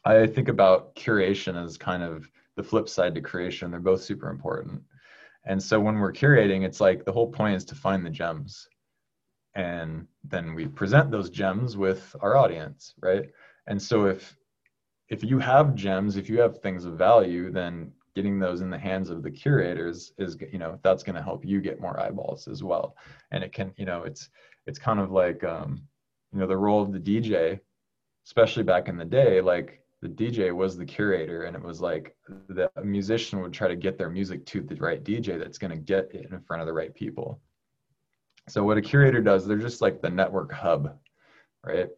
I 0.03 0.25
think 0.25 0.47
about 0.47 0.95
curation 0.95 1.63
as 1.63 1.77
kind 1.77 2.01
of 2.01 2.27
the 2.55 2.63
flip 2.63 2.89
side 2.89 3.13
to 3.13 3.21
creation. 3.21 3.69
They're 3.69 3.79
both 3.79 4.01
super 4.01 4.29
important. 4.31 4.81
And 5.45 5.61
so 5.61 5.79
when 5.79 5.99
we're 5.99 6.11
curating, 6.11 6.65
it's 6.65 6.81
like 6.81 7.05
the 7.05 7.11
whole 7.11 7.31
point 7.31 7.57
is 7.57 7.65
to 7.65 7.75
find 7.75 8.03
the 8.03 8.09
gems. 8.09 8.67
And 9.53 10.07
then 10.23 10.55
we 10.55 10.65
present 10.65 11.11
those 11.11 11.29
gems 11.29 11.77
with 11.77 12.15
our 12.21 12.35
audience, 12.35 12.95
right? 12.99 13.29
And 13.67 13.79
so 13.79 14.05
if 14.07 14.35
if 15.09 15.23
you 15.23 15.37
have 15.37 15.75
gems, 15.75 16.17
if 16.17 16.29
you 16.29 16.39
have 16.39 16.61
things 16.61 16.85
of 16.85 16.97
value, 16.97 17.51
then 17.51 17.91
getting 18.15 18.39
those 18.39 18.61
in 18.61 18.69
the 18.69 18.77
hands 18.77 19.09
of 19.09 19.23
the 19.23 19.31
curators 19.31 20.13
is 20.17 20.37
you 20.51 20.59
know 20.59 20.79
that's 20.83 21.03
going 21.03 21.15
to 21.15 21.21
help 21.21 21.45
you 21.45 21.61
get 21.61 21.81
more 21.81 21.99
eyeballs 21.99 22.47
as 22.47 22.63
well. 22.63 22.95
And 23.31 23.43
it 23.43 23.53
can 23.53 23.73
you 23.77 23.85
know 23.85 24.03
it's 24.03 24.29
it's 24.67 24.79
kind 24.79 24.99
of 24.99 25.11
like 25.11 25.43
um 25.43 25.81
you 26.33 26.39
know 26.39 26.47
the 26.47 26.57
role 26.57 26.81
of 26.81 26.93
the 26.93 26.99
dj 26.99 27.59
especially 28.25 28.63
back 28.63 28.87
in 28.87 28.97
the 28.97 29.05
day 29.05 29.41
like 29.41 29.83
the 30.01 30.07
dj 30.07 30.53
was 30.55 30.77
the 30.77 30.85
curator 30.85 31.43
and 31.43 31.55
it 31.55 31.61
was 31.61 31.81
like 31.81 32.15
the 32.49 32.69
musician 32.83 33.41
would 33.41 33.53
try 33.53 33.67
to 33.67 33.75
get 33.75 33.97
their 33.97 34.09
music 34.09 34.45
to 34.45 34.61
the 34.61 34.75
right 34.75 35.03
dj 35.03 35.37
that's 35.39 35.57
going 35.57 35.71
to 35.71 35.77
get 35.77 36.13
it 36.13 36.29
in 36.31 36.41
front 36.41 36.61
of 36.61 36.67
the 36.67 36.73
right 36.73 36.93
people. 36.93 37.41
So 38.49 38.63
what 38.63 38.77
a 38.77 38.81
curator 38.81 39.21
does 39.21 39.45
they're 39.45 39.57
just 39.57 39.81
like 39.81 40.01
the 40.01 40.09
network 40.09 40.51
hub 40.51 40.97
right? 41.63 41.89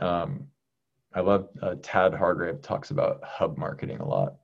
Um 0.00 0.48
i 1.16 1.20
love 1.20 1.48
uh, 1.62 1.76
tad 1.80 2.12
hargrave 2.12 2.60
talks 2.60 2.90
about 2.90 3.22
hub 3.22 3.56
marketing 3.56 3.98
a 3.98 4.08
lot 4.08 4.34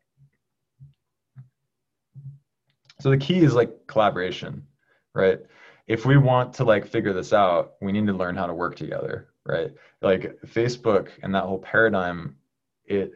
so 3.01 3.11
the 3.11 3.19
key 3.19 3.39
is 3.39 3.55
like 3.55 3.87
collaboration, 3.87 4.67
right? 5.15 5.41
If 5.87 6.07
we 6.07 6.17
want 6.17 6.55
to 6.55 6.65
like 6.65 6.87
figure 6.87 7.13
this 7.13 7.33
out, 7.33 7.73
we 7.81 7.93
need 7.93 8.07
to 8.07 8.13
learn 8.13 8.37
how 8.37 8.47
to 8.47 8.55
work 8.55 8.77
together, 8.77 9.29
right? 9.45 9.71
Like 10.03 10.39
Facebook 10.47 11.09
and 11.23 11.35
that 11.35 11.45
whole 11.45 11.59
paradigm, 11.59 12.37
it 12.85 13.13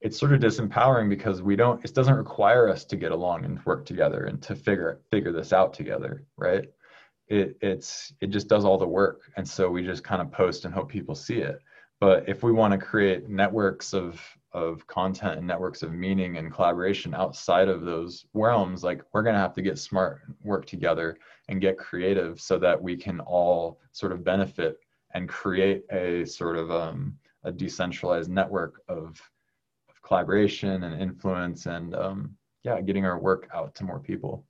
it's 0.00 0.18
sort 0.18 0.32
of 0.32 0.40
disempowering 0.40 1.08
because 1.08 1.42
we 1.42 1.56
don't 1.56 1.84
it 1.84 1.94
doesn't 1.94 2.14
require 2.14 2.68
us 2.68 2.84
to 2.86 2.96
get 2.96 3.12
along 3.12 3.44
and 3.44 3.64
work 3.66 3.84
together 3.84 4.24
and 4.24 4.40
to 4.42 4.54
figure 4.54 5.00
figure 5.10 5.32
this 5.32 5.52
out 5.52 5.74
together, 5.74 6.24
right? 6.36 6.66
It 7.28 7.56
it's 7.60 8.12
it 8.20 8.30
just 8.30 8.48
does 8.48 8.64
all 8.64 8.78
the 8.78 8.86
work. 8.86 9.22
And 9.36 9.48
so 9.48 9.70
we 9.70 9.84
just 9.84 10.04
kind 10.04 10.22
of 10.22 10.32
post 10.32 10.64
and 10.64 10.74
hope 10.74 10.88
people 10.88 11.14
see 11.14 11.38
it. 11.38 11.60
But 12.00 12.28
if 12.28 12.42
we 12.42 12.52
want 12.52 12.72
to 12.72 12.78
create 12.78 13.28
networks 13.28 13.92
of 13.92 14.20
of 14.52 14.84
content 14.86 15.38
and 15.38 15.46
networks 15.46 15.82
of 15.82 15.92
meaning 15.92 16.36
and 16.36 16.52
collaboration 16.52 17.14
outside 17.14 17.68
of 17.68 17.82
those 17.82 18.26
realms 18.34 18.82
like 18.82 19.02
we're 19.12 19.22
going 19.22 19.34
to 19.34 19.40
have 19.40 19.54
to 19.54 19.62
get 19.62 19.78
smart 19.78 20.22
work 20.42 20.66
together 20.66 21.16
and 21.48 21.60
get 21.60 21.78
creative 21.78 22.40
so 22.40 22.58
that 22.58 22.80
we 22.80 22.96
can 22.96 23.20
all 23.20 23.80
sort 23.92 24.10
of 24.10 24.24
benefit 24.24 24.78
and 25.14 25.28
create 25.28 25.84
a 25.92 26.24
sort 26.24 26.56
of 26.56 26.70
um, 26.70 27.16
a 27.44 27.52
decentralized 27.52 28.30
network 28.30 28.82
of, 28.88 29.20
of 29.88 30.02
collaboration 30.02 30.84
and 30.84 31.00
influence 31.00 31.66
and 31.66 31.94
um, 31.94 32.36
yeah 32.64 32.80
getting 32.80 33.04
our 33.04 33.18
work 33.18 33.48
out 33.54 33.74
to 33.74 33.84
more 33.84 34.00
people. 34.00 34.44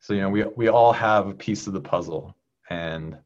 So 0.00 0.12
you 0.12 0.20
know 0.20 0.30
we, 0.30 0.44
we 0.56 0.68
all 0.68 0.92
have 0.92 1.28
a 1.28 1.34
piece 1.34 1.66
of 1.66 1.72
the 1.72 1.80
puzzle 1.80 2.36
and 2.68 3.16
and 3.16 3.18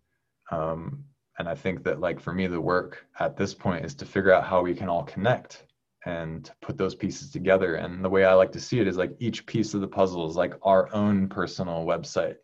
i 1.51 1.55
think 1.55 1.82
that 1.85 2.01
like 2.01 2.20
for 2.20 2.32
me 2.32 2.47
the 2.47 2.60
work 2.60 3.06
at 3.18 3.36
this 3.36 3.52
point 3.52 3.85
is 3.85 3.94
to 3.94 4.06
figure 4.06 4.32
out 4.32 4.47
how 4.47 4.62
we 4.62 4.74
can 4.74 4.89
all 4.89 5.05
connect 5.05 5.64
and 6.06 6.51
put 6.62 6.78
those 6.78 6.94
pieces 6.94 7.31
together. 7.31 7.74
And 7.74 8.02
the 8.02 8.09
way 8.09 8.24
i 8.24 8.32
like 8.32 8.52
to 8.52 8.60
see 8.60 8.81
it 8.81 8.89
is 8.89 8.97
like 8.97 9.14
each 9.18 9.44
piece 9.44 9.74
of 9.74 9.81
the 9.82 9.89
puzzle 9.89 10.28
is 10.28 10.36
like 10.36 10.55
our 10.62 10.93
own 10.94 11.28
personal 11.28 11.85
website 11.85 12.36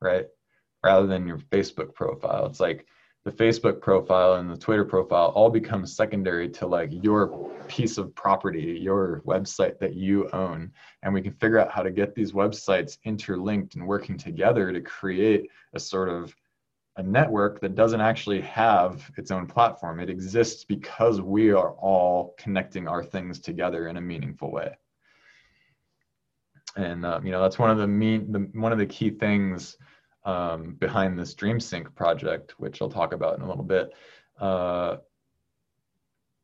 right? 0.00 0.26
Rather 0.84 1.06
than 1.06 1.26
your 1.26 1.38
facebook 1.38 1.94
profile. 1.94 2.46
It's 2.46 2.60
like 2.60 2.86
the 3.24 3.32
facebook 3.32 3.80
profile 3.80 4.34
and 4.34 4.48
the 4.48 4.56
twitter 4.56 4.84
profile 4.84 5.32
all 5.34 5.50
become 5.50 5.84
secondary 5.84 6.48
to 6.48 6.66
like 6.66 6.90
your 6.92 7.50
piece 7.66 7.98
of 7.98 8.14
property 8.14 8.78
your 8.80 9.20
website 9.26 9.78
that 9.80 9.94
you 9.94 10.28
own. 10.32 10.70
And 11.02 11.12
we 11.12 11.22
can 11.22 11.32
figure 11.32 11.58
out 11.58 11.72
how 11.72 11.82
to 11.82 11.90
get 11.90 12.14
these 12.14 12.32
websites 12.32 12.98
interlinked 13.04 13.74
and 13.74 13.86
working 13.86 14.16
together 14.16 14.72
to 14.72 14.80
create 14.80 15.50
a 15.74 15.80
sort 15.80 16.08
of 16.08 16.34
a 16.96 17.02
network 17.02 17.60
that 17.60 17.74
doesn't 17.74 18.00
actually 18.00 18.40
have 18.40 19.10
its 19.16 19.30
own 19.30 19.46
platform. 19.46 20.00
It 20.00 20.08
exists 20.08 20.64
because 20.64 21.20
we 21.20 21.52
are 21.52 21.72
all 21.72 22.34
connecting 22.38 22.88
our 22.88 23.04
things 23.04 23.38
together 23.38 23.88
in 23.88 23.98
a 23.98 24.00
meaningful 24.00 24.50
way. 24.50 24.76
And 26.76 27.04
um, 27.04 27.24
you 27.24 27.32
know 27.32 27.40
that's 27.40 27.58
one 27.58 27.70
of 27.70 27.78
the 27.78 27.86
mean 27.86 28.32
the, 28.32 28.40
one 28.58 28.72
of 28.72 28.78
the 28.78 28.86
key 28.86 29.10
things 29.10 29.76
um, 30.24 30.74
behind 30.74 31.18
this 31.18 31.34
DreamSync 31.34 31.94
project, 31.94 32.54
which 32.58 32.82
I'll 32.82 32.90
talk 32.90 33.12
about 33.12 33.36
in 33.36 33.42
a 33.42 33.48
little 33.48 33.64
bit, 33.64 33.90
uh, 34.40 34.96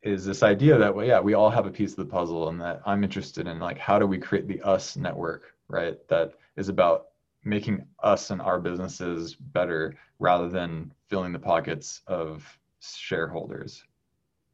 is 0.03 0.25
this 0.25 0.43
idea 0.43 0.79
that 0.79 0.95
well, 0.95 1.07
yeah, 1.07 1.21
we 1.21 1.35
all 1.35 1.51
have 1.51 1.67
a 1.67 1.71
piece 1.71 1.91
of 1.91 1.97
the 1.97 2.07
puzzle, 2.07 2.49
and 2.49 2.61
that 2.61 2.81
I'm 2.87 3.05
interested 3.05 3.47
in 3.47 3.59
like 3.59 3.79
how 3.79 3.99
do 3.99 4.07
we 4.07 4.19
create 4.19 4.49
the 4.49 4.61
us 4.63 4.97
network, 4.97 5.55
right? 5.69 5.97
That 6.09 6.35
is 6.57 6.69
about 6.69 7.09
making 7.45 7.85
us 8.03 8.31
and 8.31 8.41
our 8.41 8.61
businesses 8.61 9.35
better 9.35 9.95
rather 10.19 10.49
than 10.49 10.93
filling 11.09 11.33
the 11.33 11.39
pockets 11.39 12.03
of 12.07 12.59
shareholders 12.81 13.85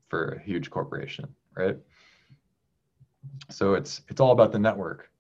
for 0.09 0.31
a 0.31 0.43
huge 0.43 0.71
corporation 0.71 1.29
right? 1.59 1.77
So 3.51 3.75
it's 3.75 4.03
it's 4.09 4.21
all 4.21 4.33
about 4.33 4.53
the 4.53 4.59
network. 4.59 5.11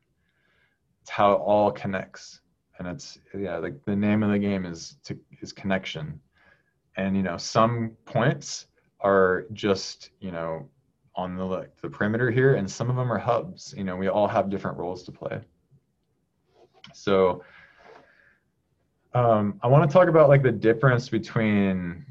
It's 1.03 1.11
how 1.11 1.33
it 1.33 1.37
all 1.37 1.71
connects. 1.73 2.41
And 2.79 2.87
it's 2.87 3.19
yeah 3.35 3.59
like 3.59 3.85
the 3.85 3.97
name 3.97 4.23
of 4.23 4.31
the 4.31 4.39
game 4.39 4.65
is 4.65 4.97
to 5.05 5.19
is 5.43 5.53
connection. 5.53 6.21
And 6.97 7.17
you 7.17 7.23
know 7.23 7.37
some 7.37 7.97
points 8.05 8.67
are 9.01 9.47
just 9.53 10.11
you 10.21 10.31
know 10.31 10.69
on 11.15 11.37
the 11.37 11.45
like, 11.45 11.77
the 11.83 11.91
perimeter 11.91 12.31
here 12.31 12.55
and 12.55 12.71
some 12.71 12.89
of 12.89 12.97
them 12.97 13.13
are 13.13 13.19
hubs. 13.19 13.75
You 13.77 13.85
know 13.85 13.97
we 13.97 14.09
all 14.09 14.29
have 14.29 14.49
different 14.49 14.79
roles 14.79 15.03
to 15.05 15.13
play. 15.13 15.41
So 16.95 17.43
um, 19.15 19.59
I 19.63 19.69
want 19.69 19.89
to 19.89 19.93
talk 19.93 20.09
about 20.09 20.29
like 20.29 20.43
the 20.43 20.53
difference 20.53 21.09
between 21.09 22.05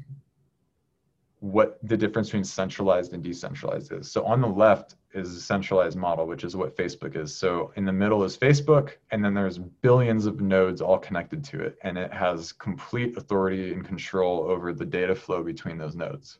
what 1.40 1.78
the 1.84 1.96
difference 1.96 2.28
between 2.28 2.44
centralized 2.44 3.12
and 3.12 3.22
decentralized 3.22 3.92
is. 3.92 4.10
So 4.10 4.24
on 4.24 4.40
the 4.40 4.48
left 4.48 4.96
is 5.14 5.36
a 5.36 5.40
centralized 5.40 5.96
model, 5.96 6.26
which 6.26 6.42
is 6.42 6.56
what 6.56 6.76
Facebook 6.76 7.16
is. 7.16 7.34
So 7.34 7.72
in 7.76 7.84
the 7.84 7.92
middle 7.92 8.24
is 8.24 8.36
Facebook, 8.36 8.94
and 9.12 9.24
then 9.24 9.34
there's 9.34 9.58
billions 9.58 10.26
of 10.26 10.40
nodes 10.40 10.80
all 10.80 10.98
connected 10.98 11.44
to 11.44 11.60
it, 11.60 11.78
and 11.82 11.96
it 11.96 12.12
has 12.12 12.52
complete 12.52 13.16
authority 13.16 13.72
and 13.72 13.84
control 13.84 14.42
over 14.50 14.72
the 14.72 14.84
data 14.84 15.14
flow 15.14 15.44
between 15.44 15.78
those 15.78 15.94
nodes. 15.94 16.38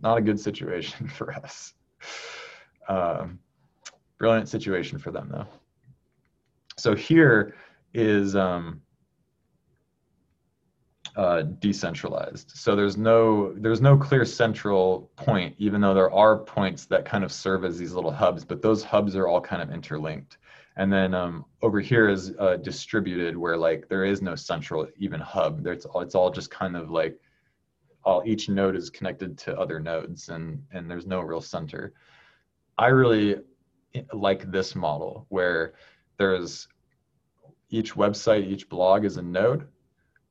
Not 0.00 0.18
a 0.18 0.20
good 0.20 0.38
situation 0.38 1.08
for 1.16 1.32
us. 1.32 1.72
Um, 2.88 3.38
brilliant 4.18 4.48
situation 4.48 4.98
for 4.98 5.10
them 5.10 5.28
though. 5.32 5.46
So 6.76 6.94
here 6.94 7.54
is 7.94 8.36
um, 8.36 8.82
uh, 11.16 11.42
decentralized. 11.42 12.52
So 12.54 12.76
there's 12.76 12.96
no 12.96 13.54
there's 13.54 13.80
no 13.80 13.96
clear 13.96 14.24
central 14.24 15.10
point, 15.16 15.54
even 15.58 15.80
though 15.80 15.94
there 15.94 16.12
are 16.12 16.38
points 16.38 16.84
that 16.86 17.06
kind 17.06 17.24
of 17.24 17.32
serve 17.32 17.64
as 17.64 17.78
these 17.78 17.92
little 17.92 18.10
hubs. 18.10 18.44
But 18.44 18.60
those 18.60 18.84
hubs 18.84 19.16
are 19.16 19.26
all 19.26 19.40
kind 19.40 19.62
of 19.62 19.70
interlinked. 19.70 20.38
And 20.76 20.92
then 20.92 21.14
um, 21.14 21.46
over 21.62 21.80
here 21.80 22.10
is 22.10 22.34
uh, 22.38 22.56
distributed, 22.56 23.34
where 23.34 23.56
like 23.56 23.88
there 23.88 24.04
is 24.04 24.20
no 24.20 24.34
central 24.34 24.86
even 24.98 25.20
hub. 25.20 25.66
It's 25.66 25.86
all, 25.86 26.02
it's 26.02 26.14
all 26.14 26.30
just 26.30 26.50
kind 26.50 26.76
of 26.76 26.90
like 26.90 27.18
all 28.04 28.22
each 28.26 28.50
node 28.50 28.76
is 28.76 28.90
connected 28.90 29.38
to 29.38 29.58
other 29.58 29.80
nodes, 29.80 30.28
and 30.28 30.62
and 30.72 30.90
there's 30.90 31.06
no 31.06 31.20
real 31.20 31.40
center. 31.40 31.94
I 32.76 32.88
really 32.88 33.36
like 34.12 34.50
this 34.50 34.74
model 34.74 35.24
where 35.30 35.72
there's 36.18 36.68
each 37.70 37.94
website, 37.94 38.46
each 38.46 38.68
blog 38.68 39.06
is 39.06 39.16
a 39.16 39.22
node, 39.22 39.66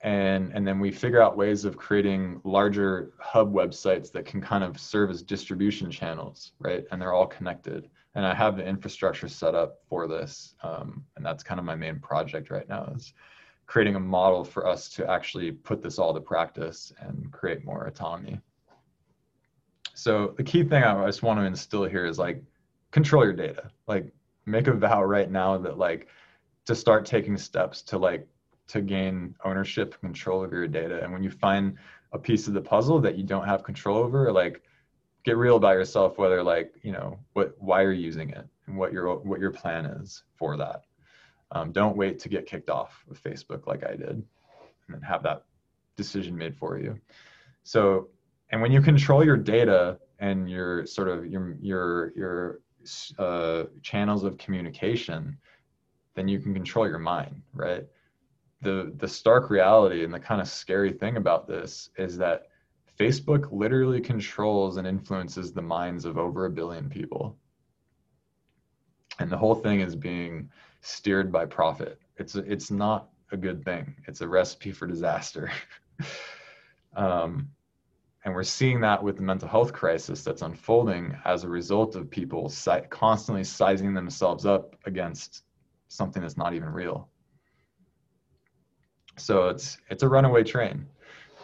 and 0.05 0.51
and 0.53 0.65
then 0.67 0.79
we 0.79 0.91
figure 0.91 1.19
out 1.19 1.35
ways 1.35 1.65
of 1.65 1.77
creating 1.77 2.39
larger 2.43 3.11
hub 3.19 3.51
websites 3.51 4.11
that 4.11 4.23
can 4.23 4.39
kind 4.39 4.63
of 4.63 4.79
serve 4.79 5.09
as 5.09 5.23
distribution 5.23 5.89
channels 5.89 6.51
right? 6.59 6.85
And 6.91 7.01
they're 7.01 7.13
all 7.13 7.27
connected. 7.27 7.89
And 8.13 8.25
i 8.25 8.33
have 8.33 8.55
the 8.55 8.65
infrastructure 8.65 9.27
set 9.27 9.55
up 9.55 9.79
for 9.89 10.07
this 10.07 10.53
um, 10.63 11.03
and 11.17 11.25
that's 11.25 11.43
kind 11.43 11.59
of 11.59 11.65
my 11.65 11.75
main 11.75 11.99
project 11.99 12.51
right 12.51 12.69
now 12.69 12.85
is 12.95 13.13
creating 13.65 13.95
a 13.95 13.99
model 13.99 14.43
for 14.43 14.67
us 14.67 14.89
to 14.89 15.09
actually 15.09 15.51
put 15.51 15.81
this 15.81 15.97
all 15.97 16.13
to 16.13 16.21
practice 16.21 16.93
and 16.99 17.31
create 17.31 17.65
more 17.65 17.87
autonomy. 17.87 18.39
So 19.95 20.35
the 20.37 20.43
key 20.43 20.63
thing 20.63 20.83
i 20.83 21.05
just 21.07 21.23
want 21.23 21.39
to 21.39 21.45
instill 21.45 21.85
here 21.85 22.05
is 22.05 22.19
like 22.19 22.43
control 22.91 23.23
your 23.23 23.33
data. 23.33 23.71
Like 23.87 24.13
make 24.45 24.67
a 24.67 24.73
vow 24.73 25.03
right 25.03 25.31
now 25.31 25.57
that 25.57 25.79
like 25.79 26.07
to 26.67 26.75
start 26.75 27.07
taking 27.07 27.37
steps 27.37 27.81
to 27.81 27.97
like 27.97 28.27
to 28.67 28.81
gain 28.81 29.35
ownership 29.43 29.93
and 29.93 30.13
control 30.13 30.43
of 30.43 30.51
your 30.51 30.67
data. 30.67 31.03
And 31.03 31.13
when 31.13 31.23
you 31.23 31.29
find 31.29 31.77
a 32.13 32.17
piece 32.17 32.47
of 32.47 32.53
the 32.53 32.61
puzzle 32.61 32.99
that 33.01 33.17
you 33.17 33.23
don't 33.23 33.45
have 33.45 33.63
control 33.63 33.97
over, 33.97 34.31
like 34.31 34.63
get 35.23 35.37
real 35.37 35.57
about 35.57 35.73
yourself, 35.73 36.17
whether 36.17 36.41
like, 36.41 36.73
you 36.81 36.91
know, 36.91 37.19
what, 37.33 37.55
why 37.59 37.81
you're 37.81 37.93
using 37.93 38.29
it 38.29 38.47
and 38.67 38.77
what 38.77 38.93
your, 38.93 39.17
what 39.17 39.39
your 39.39 39.51
plan 39.51 39.85
is 39.85 40.23
for 40.35 40.57
that. 40.57 40.83
Um, 41.51 41.71
don't 41.71 41.95
wait 41.95 42.19
to 42.19 42.29
get 42.29 42.47
kicked 42.47 42.69
off 42.69 43.05
of 43.09 43.21
Facebook 43.21 43.67
like 43.67 43.83
I 43.85 43.91
did 43.95 44.09
and 44.09 44.23
then 44.89 45.01
have 45.01 45.23
that 45.23 45.43
decision 45.95 46.35
made 46.35 46.55
for 46.55 46.79
you. 46.79 46.99
So, 47.63 48.09
and 48.49 48.61
when 48.61 48.71
you 48.71 48.81
control 48.81 49.23
your 49.23 49.37
data 49.37 49.99
and 50.19 50.49
your 50.49 50.85
sort 50.85 51.07
of 51.07 51.25
your, 51.27 51.55
your, 51.59 52.13
your 52.15 52.59
uh, 53.19 53.65
channels 53.81 54.23
of 54.23 54.37
communication, 54.37 55.37
then 56.15 56.27
you 56.27 56.39
can 56.39 56.53
control 56.53 56.87
your 56.87 56.99
mind, 56.99 57.41
right? 57.53 57.85
The 58.65 58.91
the 58.97 59.07
stark 59.07 59.49
reality 59.49 60.03
and 60.03 60.13
the 60.13 60.19
kind 60.19 60.41
of 60.41 60.47
scary 60.47 60.91
thing 60.91 61.17
about 61.17 61.47
this 61.47 61.91
is 61.97 62.17
that 62.17 62.47
Facebook 62.99 63.51
literally 63.51 64.01
controls 64.01 64.77
and 64.77 64.87
influences 64.87 65.53
the 65.53 65.61
minds 65.61 66.03
of 66.03 66.17
over 66.17 66.45
a 66.45 66.49
billion 66.49 66.89
people. 66.89 67.37
And 69.19 69.31
the 69.31 69.37
whole 69.37 69.55
thing 69.55 69.81
is 69.81 69.95
being 69.95 70.49
steered 70.81 71.31
by 71.31 71.45
profit. 71.45 72.01
It's 72.17 72.35
it's 72.35 72.71
not 72.71 73.09
a 73.31 73.37
good 73.37 73.63
thing. 73.63 73.95
It's 74.07 74.21
a 74.21 74.27
recipe 74.27 74.71
for 74.71 74.87
disaster. 74.87 75.51
um, 76.95 77.49
and 78.23 78.33
we're 78.33 78.43
seeing 78.43 78.81
that 78.81 79.03
with 79.03 79.17
the 79.17 79.21
mental 79.21 79.47
health 79.47 79.73
crisis 79.73 80.23
that's 80.23 80.41
unfolding 80.41 81.15
as 81.23 81.43
a 81.43 81.49
result 81.49 81.95
of 81.95 82.09
people 82.09 82.49
si- 82.49 82.89
constantly 82.89 83.43
sizing 83.43 83.93
themselves 83.93 84.47
up 84.47 84.75
against 84.85 85.43
something 85.87 86.23
that's 86.23 86.37
not 86.37 86.55
even 86.55 86.69
real. 86.69 87.09
So 89.17 89.49
it's 89.49 89.77
it's 89.89 90.03
a 90.03 90.09
runaway 90.09 90.43
train, 90.43 90.87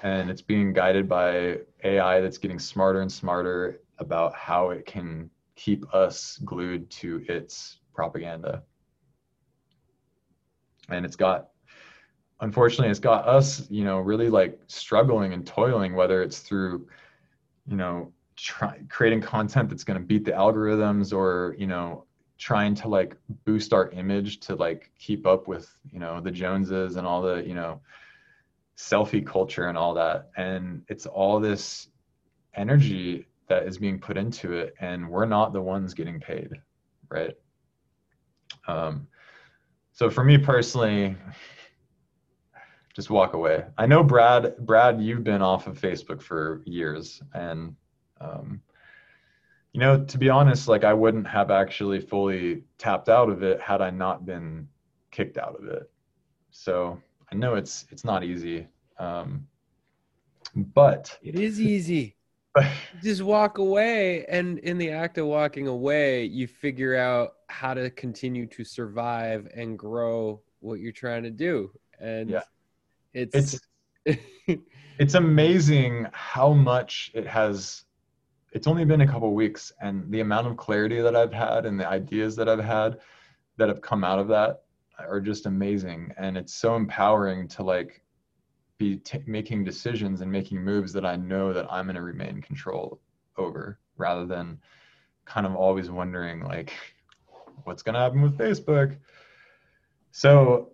and 0.03 0.30
it's 0.30 0.41
being 0.41 0.73
guided 0.73 1.07
by 1.07 1.60
AI 1.84 2.22
that's 2.22 2.38
getting 2.38 2.60
smarter 2.60 3.02
and 3.02 3.11
smarter 3.11 3.81
about 3.98 4.35
how 4.35 4.72
it 4.72 4.85
can 4.85 5.30
keep 5.56 5.85
us 5.93 6.39
glued 6.43 6.89
to 6.89 7.23
its 7.27 7.80
propaganda. 7.93 8.64
And 10.89 11.06
it's 11.06 11.15
got 11.15 11.49
unfortunately 12.41 12.89
it's 12.89 12.99
got 12.99 13.27
us 13.27 13.69
you 13.69 13.84
know 13.84 13.99
really 13.99 14.30
like 14.30 14.60
struggling 14.68 15.34
and 15.34 15.45
toiling 15.45 15.95
whether 15.95 16.23
it's 16.23 16.39
through 16.39 16.88
you 17.68 17.76
know 17.76 18.11
try, 18.35 18.80
creating 18.89 19.22
content 19.22 19.69
that's 19.69 19.84
going 19.84 19.99
to 19.99 20.06
beat 20.06 20.26
the 20.26 20.31
algorithms 20.31 21.14
or 21.14 21.56
you 21.57 21.68
know 21.68 22.06
trying 22.42 22.74
to 22.74 22.88
like 22.88 23.16
boost 23.46 23.72
our 23.72 23.92
image 23.92 24.40
to 24.40 24.56
like 24.56 24.90
keep 24.98 25.28
up 25.28 25.48
with 25.48 25.72
you 25.92 26.00
know 26.00 26.20
the 26.20 26.32
joneses 26.32 26.96
and 26.96 27.06
all 27.06 27.22
the 27.22 27.48
you 27.48 27.54
know 27.54 27.80
selfie 28.76 29.26
culture 29.26 29.68
and 29.68 29.78
all 29.78 29.94
that. 29.94 30.32
And 30.36 30.82
it's 30.88 31.06
all 31.06 31.40
this 31.40 31.90
energy 32.56 33.28
that 33.48 33.68
is 33.68 33.78
being 33.78 34.00
put 34.00 34.18
into 34.18 34.54
it 34.54 34.74
and 34.80 35.08
we're 35.08 35.28
not 35.28 35.54
the 35.54 35.62
ones 35.62 35.94
getting 35.94 36.20
paid 36.20 36.50
right? 37.10 37.36
Um 38.68 39.08
so 39.94 40.10
for 40.10 40.24
me 40.24 40.38
personally 40.38 41.16
just 42.96 43.12
walk 43.12 43.34
away. 43.34 43.66
I 43.78 43.86
know 43.86 44.04
brad 44.04 44.58
brad 44.66 45.00
you've 45.00 45.24
been 45.24 45.44
off 45.44 45.68
of 45.68 45.80
facebook 45.80 46.22
for 46.22 46.64
years 46.66 47.22
and 47.34 47.76
um 48.20 48.62
you 49.73 49.80
know, 49.80 50.03
to 50.03 50.18
be 50.18 50.30
honest, 50.30 50.68
like 50.68 50.84
I 50.84 50.93
wouldn't 50.93 51.27
have 51.27 51.49
actually 51.49 52.02
fully 52.02 52.64
tapped 52.77 53.10
out 53.10 53.30
of 53.30 53.43
it 53.43 53.61
had 53.61 53.81
I 53.81 53.89
not 53.89 54.26
been 54.26 54.68
kicked 55.11 55.38
out 55.38 55.56
of 55.56 55.65
it. 55.68 55.89
So 56.52 57.02
I 57.31 57.35
know 57.35 57.56
it's 57.56 57.85
it's 57.89 58.03
not 58.03 58.23
easy, 58.23 58.68
um, 58.99 59.48
but 60.56 61.18
it 61.23 61.35
is 61.35 61.61
easy. 61.61 62.18
Just 63.02 63.22
walk 63.22 63.60
away, 63.60 64.26
and 64.26 64.60
in 64.60 64.77
the 64.77 64.89
act 64.89 65.18
of 65.18 65.27
walking 65.27 65.68
away, 65.68 66.26
you 66.26 66.48
figure 66.48 66.98
out 66.98 67.35
how 67.48 67.73
to 67.73 67.89
continue 67.91 68.45
to 68.48 68.65
survive 68.65 69.48
and 69.56 69.80
grow 69.80 70.41
what 70.60 70.81
you're 70.81 70.91
trying 70.91 71.23
to 71.23 71.31
do. 71.31 71.72
And 71.98 72.30
yeah. 72.30 72.43
it's 73.14 73.60
it's 74.06 74.27
it's 74.98 75.14
amazing 75.14 76.07
how 76.11 76.52
much 76.52 77.11
it 77.14 77.26
has 77.26 77.85
it's 78.52 78.68
only 78.68 78.86
been 78.86 79.02
a 79.02 79.07
couple 79.07 79.34
weeks 79.34 79.72
and 79.82 80.10
the 80.11 80.19
amount 80.19 80.48
of 80.48 80.57
clarity 80.57 81.02
that 81.02 81.15
I've 81.15 81.34
had 81.34 81.65
and 81.65 81.80
the 81.80 81.88
ideas 81.88 82.36
that 82.36 82.49
I've 82.49 82.64
had 82.64 82.99
that 83.57 83.69
have 83.69 83.82
come 83.82 84.03
out 84.03 84.19
of 84.19 84.28
that 84.28 84.64
are 84.99 85.22
just 85.22 85.45
amazing 85.45 86.14
and 86.18 86.38
it's 86.38 86.53
so 86.53 86.76
empowering 86.76 87.48
to 87.48 87.64
like 87.64 88.03
be 88.78 88.98
t- 88.98 89.23
making 89.26 89.64
decisions 89.64 90.22
and 90.22 90.32
making 90.32 90.61
moves 90.61 90.91
that 90.94 91.06
I 91.06 91.15
know 91.15 91.53
that 91.53 91.72
I'm 91.72 91.86
going 91.86 91.95
to 91.95 92.02
remain 92.02 92.41
control 92.41 92.99
over 93.38 93.80
rather 93.98 94.26
than 94.26 94.60
kind 95.26 95.45
of 95.45 95.56
always 95.56 95.90
wondering 95.90 96.44
like 96.44 96.73
what's 97.64 97.84
going 97.84 97.94
to 97.94 97.99
happen 97.99 98.22
with 98.22 98.38
Facebook. 98.38 98.98
So 100.11 100.72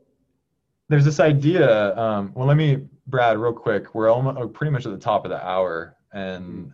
there's 0.89 1.05
this 1.05 1.19
idea 1.19 1.95
um, 1.97 2.31
well 2.33 2.47
let 2.47 2.57
me 2.57 2.87
Brad 3.05 3.37
real 3.37 3.53
quick 3.53 3.93
we're 3.93 4.09
almost 4.09 4.53
pretty 4.53 4.71
much 4.71 4.85
at 4.85 4.91
the 4.91 4.97
top 4.97 5.25
of 5.25 5.29
the 5.29 5.45
hour 5.45 5.95
and 6.11 6.71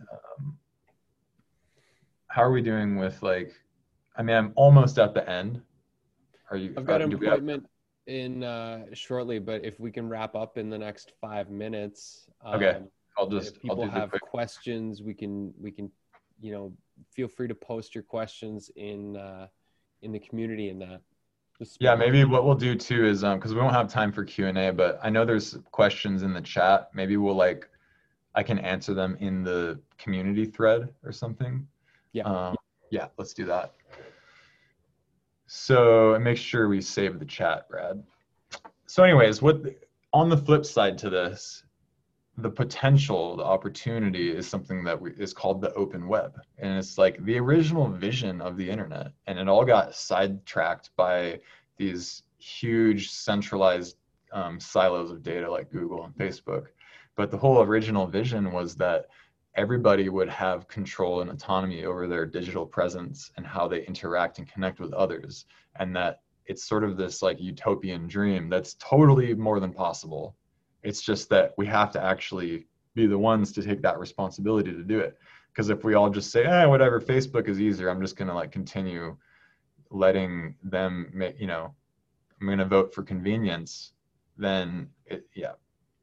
how 2.34 2.42
are 2.42 2.50
we 2.50 2.60
doing 2.60 2.96
with 2.96 3.22
like 3.22 3.54
i 4.16 4.22
mean 4.22 4.34
i'm 4.36 4.52
almost 4.56 4.98
at 4.98 5.14
the 5.14 5.28
end. 5.30 5.62
Are 6.50 6.56
you 6.56 6.74
i've 6.76 6.84
got 6.84 7.00
an 7.00 7.12
appointment 7.12 7.62
have... 7.62 8.14
in 8.14 8.42
uh 8.42 8.86
shortly 8.92 9.38
but 9.38 9.64
if 9.64 9.78
we 9.78 9.92
can 9.92 10.08
wrap 10.08 10.34
up 10.34 10.58
in 10.58 10.68
the 10.68 10.76
next 10.76 11.12
five 11.20 11.48
minutes 11.48 12.26
okay. 12.44 12.70
um, 12.70 12.88
i'll 13.16 13.28
just 13.28 13.54
if 13.54 13.62
people 13.62 13.88
have 13.88 14.10
questions 14.20 15.00
we 15.00 15.14
can 15.14 15.54
we 15.60 15.70
can 15.70 15.88
you 16.40 16.52
know 16.52 16.72
feel 17.12 17.28
free 17.28 17.46
to 17.46 17.54
post 17.54 17.94
your 17.94 18.02
questions 18.02 18.68
in 18.74 19.16
uh 19.16 19.46
in 20.02 20.10
the 20.12 20.18
community 20.18 20.68
in 20.68 20.78
that. 20.80 21.00
Yeah 21.78 21.94
maybe 21.94 22.24
what 22.24 22.44
we'll 22.44 22.56
do 22.56 22.74
too 22.74 23.06
is 23.06 23.22
um 23.22 23.38
because 23.38 23.54
we 23.54 23.60
won't 23.60 23.74
have 23.74 23.88
time 23.88 24.10
for 24.10 24.24
q&a 24.24 24.72
but 24.72 24.98
i 25.04 25.08
know 25.08 25.24
there's 25.24 25.56
questions 25.70 26.24
in 26.24 26.34
the 26.34 26.42
chat. 26.42 26.90
Maybe 26.94 27.16
we'll 27.16 27.36
like 27.36 27.68
i 28.34 28.42
can 28.42 28.58
answer 28.58 28.92
them 28.92 29.16
in 29.20 29.44
the 29.44 29.78
community 29.98 30.46
thread 30.46 30.88
or 31.04 31.12
something 31.12 31.64
yeah. 32.14 32.22
Um, 32.24 32.56
yeah, 32.90 33.08
let's 33.18 33.34
do 33.34 33.44
that. 33.46 33.74
So 35.46 36.18
make 36.20 36.38
sure 36.38 36.68
we 36.68 36.80
save 36.80 37.18
the 37.18 37.24
chat, 37.26 37.68
Brad. 37.68 38.02
So 38.86 39.02
anyways, 39.02 39.42
what 39.42 39.62
on 40.12 40.30
the 40.30 40.36
flip 40.36 40.64
side 40.64 40.96
to 40.98 41.10
this, 41.10 41.64
the 42.38 42.50
potential, 42.50 43.36
the 43.36 43.44
opportunity 43.44 44.30
is 44.30 44.48
something 44.48 44.82
that 44.84 45.00
we, 45.00 45.10
is 45.12 45.32
called 45.32 45.60
the 45.60 45.72
open 45.74 46.08
web. 46.08 46.40
And 46.58 46.78
it's 46.78 46.98
like 46.98 47.22
the 47.24 47.38
original 47.38 47.88
vision 47.88 48.40
of 48.40 48.56
the 48.56 48.68
internet. 48.68 49.12
And 49.26 49.38
it 49.38 49.48
all 49.48 49.64
got 49.64 49.94
sidetracked 49.94 50.90
by 50.96 51.40
these 51.76 52.22
huge 52.38 53.10
centralized 53.10 53.96
um, 54.32 54.58
silos 54.58 55.10
of 55.10 55.22
data 55.22 55.50
like 55.50 55.70
Google 55.70 56.04
and 56.04 56.14
Facebook. 56.14 56.66
But 57.16 57.30
the 57.30 57.38
whole 57.38 57.62
original 57.62 58.06
vision 58.06 58.52
was 58.52 58.74
that 58.76 59.06
everybody 59.56 60.08
would 60.08 60.28
have 60.28 60.68
control 60.68 61.20
and 61.20 61.30
autonomy 61.30 61.84
over 61.84 62.06
their 62.06 62.26
digital 62.26 62.66
presence 62.66 63.30
and 63.36 63.46
how 63.46 63.68
they 63.68 63.84
interact 63.86 64.38
and 64.38 64.48
connect 64.48 64.80
with 64.80 64.92
others. 64.92 65.46
And 65.76 65.94
that 65.96 66.20
it's 66.46 66.64
sort 66.64 66.84
of 66.84 66.96
this 66.96 67.22
like 67.22 67.40
utopian 67.40 68.06
dream 68.06 68.48
that's 68.48 68.74
totally 68.74 69.34
more 69.34 69.60
than 69.60 69.72
possible 69.72 70.36
it's 70.84 71.00
just 71.00 71.28
that 71.30 71.54
we 71.56 71.66
have 71.66 71.90
to 71.92 72.02
actually 72.02 72.66
be 72.94 73.06
the 73.06 73.18
ones 73.18 73.50
to 73.52 73.62
take 73.62 73.82
that 73.82 73.98
responsibility 73.98 74.70
to 74.70 74.84
do 74.84 75.00
it. 75.00 75.18
Because 75.48 75.70
if 75.70 75.82
we 75.82 75.94
all 75.94 76.10
just 76.10 76.30
say, 76.30 76.44
eh, 76.44 76.66
whatever, 76.66 77.00
Facebook 77.00 77.48
is 77.48 77.60
easier, 77.60 77.88
I'm 77.88 78.00
just 78.00 78.16
going 78.16 78.28
to 78.28 78.34
like 78.34 78.52
continue 78.52 79.16
letting 79.90 80.54
them 80.62 81.10
make, 81.12 81.40
you 81.40 81.46
know, 81.46 81.74
I'm 82.40 82.46
going 82.46 82.58
to 82.58 82.64
vote 82.64 82.94
for 82.94 83.02
convenience, 83.02 83.92
then 84.36 84.88
it, 85.06 85.26
yeah, 85.34 85.52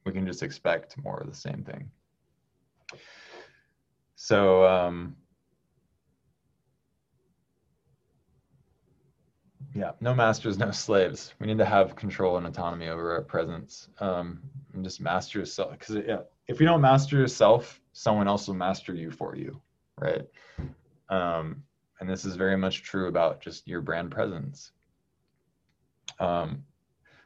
we 0.06 0.11
can 0.11 0.26
just 0.26 0.41
expect 0.41 0.98
more 0.98 1.19
of 1.19 1.30
the 1.30 1.36
same 1.36 1.64
thing. 1.64 1.90
So, 4.16 4.66
um, 4.66 5.16
yeah, 9.74 9.92
no 10.02 10.14
masters, 10.14 10.58
no 10.58 10.72
slaves. 10.72 11.34
We 11.40 11.48
need 11.48 11.58
to 11.58 11.66
have 11.66 11.96
control 11.96 12.38
and 12.38 12.46
autonomy 12.46 12.90
over 12.90 13.14
our 13.14 13.22
presence. 13.22 13.90
Um, 14.00 14.42
and 14.74 14.84
just 14.84 15.02
master 15.02 15.40
yourself 15.40 15.72
because 15.72 15.96
yeah 16.08 16.22
if 16.48 16.60
you 16.60 16.66
don't 16.66 16.82
master 16.82 17.18
yourself 17.18 17.82
someone 17.94 18.28
else 18.28 18.48
will 18.48 18.56
master 18.56 18.94
you 18.94 19.12
for 19.12 19.36
you 19.36 19.60
right 20.00 20.26
um, 21.10 21.64
and 22.00 22.10
this 22.10 22.26
is 22.26 22.36
very 22.36 22.58
much 22.58 22.84
true 22.84 23.08
about 23.08 23.42
just 23.42 23.68
your 23.68 23.82
brand 23.82 24.12
presence 24.12 24.72
um, 26.20 26.64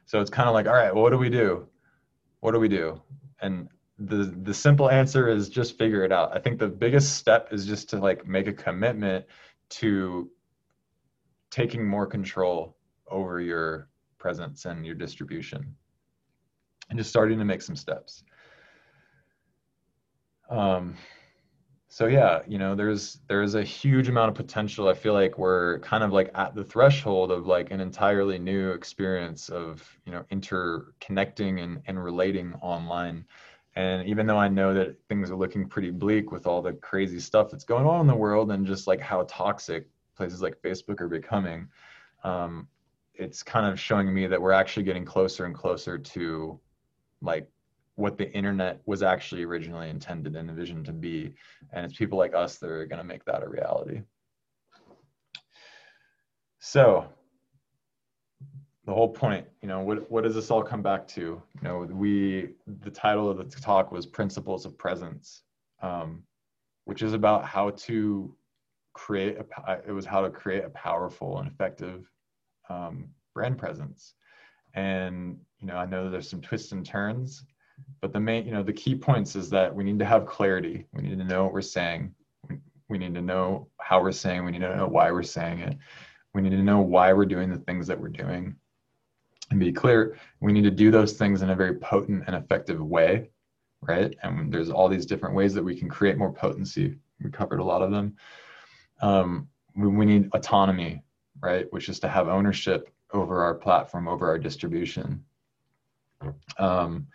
so 0.06 0.20
it's 0.20 0.30
kind 0.30 0.48
of 0.48 0.54
like 0.54 0.66
all 0.66 0.74
right 0.74 0.92
well, 0.94 1.02
what 1.02 1.10
do 1.10 1.18
we 1.18 1.30
do 1.30 1.66
what 2.40 2.52
do 2.52 2.60
we 2.60 2.68
do 2.68 3.00
and 3.40 3.68
the 3.98 4.34
the 4.42 4.52
simple 4.52 4.90
answer 4.90 5.28
is 5.28 5.48
just 5.48 5.78
figure 5.78 6.04
it 6.04 6.12
out 6.12 6.34
i 6.36 6.38
think 6.38 6.58
the 6.58 6.68
biggest 6.68 7.14
step 7.14 7.48
is 7.50 7.64
just 7.64 7.88
to 7.88 7.98
like 7.98 8.26
make 8.26 8.46
a 8.46 8.52
commitment 8.52 9.24
to 9.68 10.30
taking 11.50 11.86
more 11.86 12.06
control 12.06 12.76
over 13.10 13.40
your 13.40 13.88
presence 14.18 14.64
and 14.64 14.84
your 14.84 14.94
distribution 14.94 15.74
and 16.90 16.98
just 16.98 17.10
starting 17.10 17.38
to 17.38 17.44
make 17.44 17.62
some 17.62 17.76
steps. 17.76 18.22
Um, 20.50 20.96
so 21.88 22.06
yeah, 22.06 22.42
you 22.46 22.58
know, 22.58 22.74
there's 22.74 23.20
there's 23.28 23.54
a 23.54 23.62
huge 23.62 24.08
amount 24.08 24.28
of 24.28 24.34
potential. 24.34 24.88
I 24.88 24.94
feel 24.94 25.14
like 25.14 25.38
we're 25.38 25.78
kind 25.80 26.04
of 26.04 26.12
like 26.12 26.30
at 26.34 26.54
the 26.54 26.62
threshold 26.62 27.30
of 27.30 27.46
like 27.46 27.70
an 27.70 27.80
entirely 27.80 28.38
new 28.38 28.70
experience 28.70 29.48
of 29.48 29.82
you 30.04 30.12
know 30.12 30.24
interconnecting 30.30 31.62
and, 31.62 31.80
and 31.86 32.02
relating 32.02 32.54
online. 32.60 33.24
And 33.76 34.08
even 34.08 34.26
though 34.26 34.38
I 34.38 34.48
know 34.48 34.72
that 34.72 34.96
things 35.08 35.30
are 35.30 35.36
looking 35.36 35.68
pretty 35.68 35.90
bleak 35.90 36.32
with 36.32 36.46
all 36.46 36.62
the 36.62 36.72
crazy 36.72 37.20
stuff 37.20 37.50
that's 37.50 37.64
going 37.64 37.86
on 37.86 38.00
in 38.00 38.06
the 38.06 38.14
world 38.14 38.50
and 38.50 38.66
just 38.66 38.86
like 38.86 39.00
how 39.00 39.24
toxic 39.24 39.86
places 40.16 40.40
like 40.40 40.60
Facebook 40.62 41.00
are 41.02 41.08
becoming, 41.08 41.68
um, 42.24 42.66
it's 43.14 43.42
kind 43.42 43.66
of 43.66 43.78
showing 43.78 44.12
me 44.12 44.26
that 44.26 44.40
we're 44.40 44.52
actually 44.52 44.82
getting 44.82 45.04
closer 45.04 45.44
and 45.44 45.54
closer 45.54 45.98
to 45.98 46.58
like 47.20 47.48
what 47.96 48.16
the 48.16 48.30
internet 48.32 48.80
was 48.86 49.02
actually 49.02 49.42
originally 49.42 49.90
intended 49.90 50.36
and 50.36 50.48
envisioned 50.48 50.86
to 50.86 50.92
be. 50.92 51.34
And 51.72 51.84
it's 51.84 51.96
people 51.96 52.18
like 52.18 52.34
us 52.34 52.56
that 52.58 52.70
are 52.70 52.86
going 52.86 52.98
to 52.98 53.04
make 53.04 53.24
that 53.26 53.42
a 53.42 53.48
reality. 53.48 54.00
So 56.60 57.06
the 58.86 58.94
whole 58.94 59.08
point, 59.08 59.46
you 59.62 59.68
know, 59.68 59.80
what, 59.80 60.08
what 60.10 60.22
does 60.22 60.34
this 60.36 60.50
all 60.50 60.62
come 60.62 60.80
back 60.80 61.08
to? 61.08 61.20
You 61.20 61.62
know, 61.62 61.78
we, 61.90 62.50
the 62.82 62.90
title 62.90 63.28
of 63.28 63.36
the 63.36 63.44
talk 63.60 63.90
was 63.90 64.06
Principles 64.06 64.64
of 64.64 64.78
Presence, 64.78 65.42
um, 65.82 66.22
which 66.84 67.02
is 67.02 67.12
about 67.12 67.44
how 67.44 67.70
to 67.70 68.34
create, 68.94 69.38
a, 69.38 69.78
it 69.86 69.92
was 69.92 70.06
how 70.06 70.20
to 70.22 70.30
create 70.30 70.64
a 70.64 70.70
powerful 70.70 71.38
and 71.38 71.48
effective 71.48 72.08
um, 72.70 73.08
brand 73.34 73.58
presence. 73.58 74.14
And 74.74 75.38
you 75.58 75.66
know, 75.66 75.76
I 75.76 75.86
know 75.86 76.08
there's 76.08 76.30
some 76.30 76.40
twists 76.40 76.72
and 76.72 76.86
turns, 76.86 77.44
but 78.00 78.12
the 78.12 78.20
main, 78.20 78.46
you 78.46 78.52
know, 78.52 78.62
the 78.62 78.72
key 78.72 78.94
points 78.94 79.34
is 79.34 79.50
that 79.50 79.74
we 79.74 79.82
need 79.82 79.98
to 79.98 80.04
have 80.04 80.26
clarity. 80.26 80.86
We 80.92 81.02
need 81.02 81.18
to 81.18 81.24
know 81.24 81.44
what 81.44 81.52
we're 81.52 81.60
saying. 81.62 82.14
We 82.88 82.98
need 82.98 83.14
to 83.14 83.22
know 83.22 83.68
how 83.80 84.00
we're 84.00 84.12
saying. 84.12 84.44
We 84.44 84.52
need 84.52 84.60
to 84.60 84.76
know 84.76 84.86
why 84.86 85.10
we're 85.10 85.22
saying 85.24 85.58
it. 85.60 85.76
We 86.34 86.42
need 86.42 86.50
to 86.50 86.62
know 86.62 86.80
why 86.80 87.12
we're 87.12 87.24
doing 87.24 87.50
the 87.50 87.58
things 87.58 87.86
that 87.88 88.00
we're 88.00 88.08
doing. 88.08 88.54
And 89.50 89.60
be 89.60 89.72
clear, 89.72 90.18
we 90.40 90.52
need 90.52 90.64
to 90.64 90.70
do 90.70 90.90
those 90.90 91.12
things 91.12 91.42
in 91.42 91.50
a 91.50 91.56
very 91.56 91.74
potent 91.74 92.24
and 92.26 92.34
effective 92.34 92.80
way, 92.80 93.30
right? 93.80 94.14
And 94.22 94.52
there's 94.52 94.70
all 94.70 94.88
these 94.88 95.06
different 95.06 95.34
ways 95.34 95.54
that 95.54 95.62
we 95.62 95.76
can 95.76 95.88
create 95.88 96.18
more 96.18 96.32
potency. 96.32 96.96
We 97.22 97.30
covered 97.30 97.60
a 97.60 97.64
lot 97.64 97.82
of 97.82 97.90
them. 97.90 98.16
Um, 99.00 99.48
we, 99.76 99.88
we 99.88 100.04
need 100.04 100.30
autonomy, 100.32 101.02
right? 101.40 101.72
Which 101.72 101.88
is 101.88 102.00
to 102.00 102.08
have 102.08 102.28
ownership 102.28 102.90
over 103.12 103.42
our 103.42 103.54
platform, 103.54 104.08
over 104.08 104.28
our 104.28 104.38
distribution. 104.38 105.24
Um, 106.58 107.06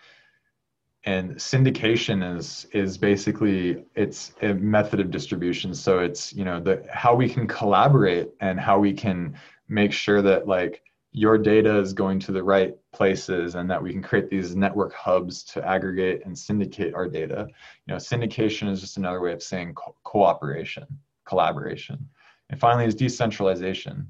and 1.06 1.32
syndication 1.36 2.38
is 2.38 2.68
is 2.74 2.98
basically 2.98 3.86
it's 3.96 4.34
a 4.42 4.54
method 4.54 5.00
of 5.00 5.10
distribution. 5.10 5.74
So 5.74 6.00
it's 6.00 6.32
you 6.34 6.46
know 6.46 6.60
the 6.60 6.86
how 6.92 7.16
we 7.16 7.28
can 7.28 7.48
collaborate 7.48 8.30
and 8.40 8.60
how 8.60 8.78
we 8.80 8.94
can 8.94 9.36
make 9.68 9.92
sure 9.94 10.22
that 10.22 10.48
like 10.48 10.84
your 11.12 11.38
data 11.38 11.78
is 11.78 11.94
going 11.94 12.20
to 12.20 12.32
the 12.32 12.44
right 12.44 12.76
places 12.94 13.56
and 13.56 13.70
that 13.70 13.82
we 13.82 13.92
can 13.92 14.02
create 14.02 14.30
these 14.30 14.56
network 14.56 14.94
hubs 14.94 15.44
to 15.44 15.68
aggregate 15.68 16.22
and 16.26 16.38
syndicate 16.38 16.94
our 16.94 17.08
data. 17.08 17.48
You 17.86 17.94
know, 17.94 17.98
syndication 17.98 18.70
is 18.70 18.80
just 18.80 18.98
another 18.98 19.20
way 19.20 19.34
of 19.34 19.44
saying 19.44 19.74
co- 19.74 19.96
cooperation, 20.04 20.86
collaboration. 21.26 22.08
And 22.50 22.60
finally 22.60 22.86
is 22.86 22.96
decentralization 22.96 24.10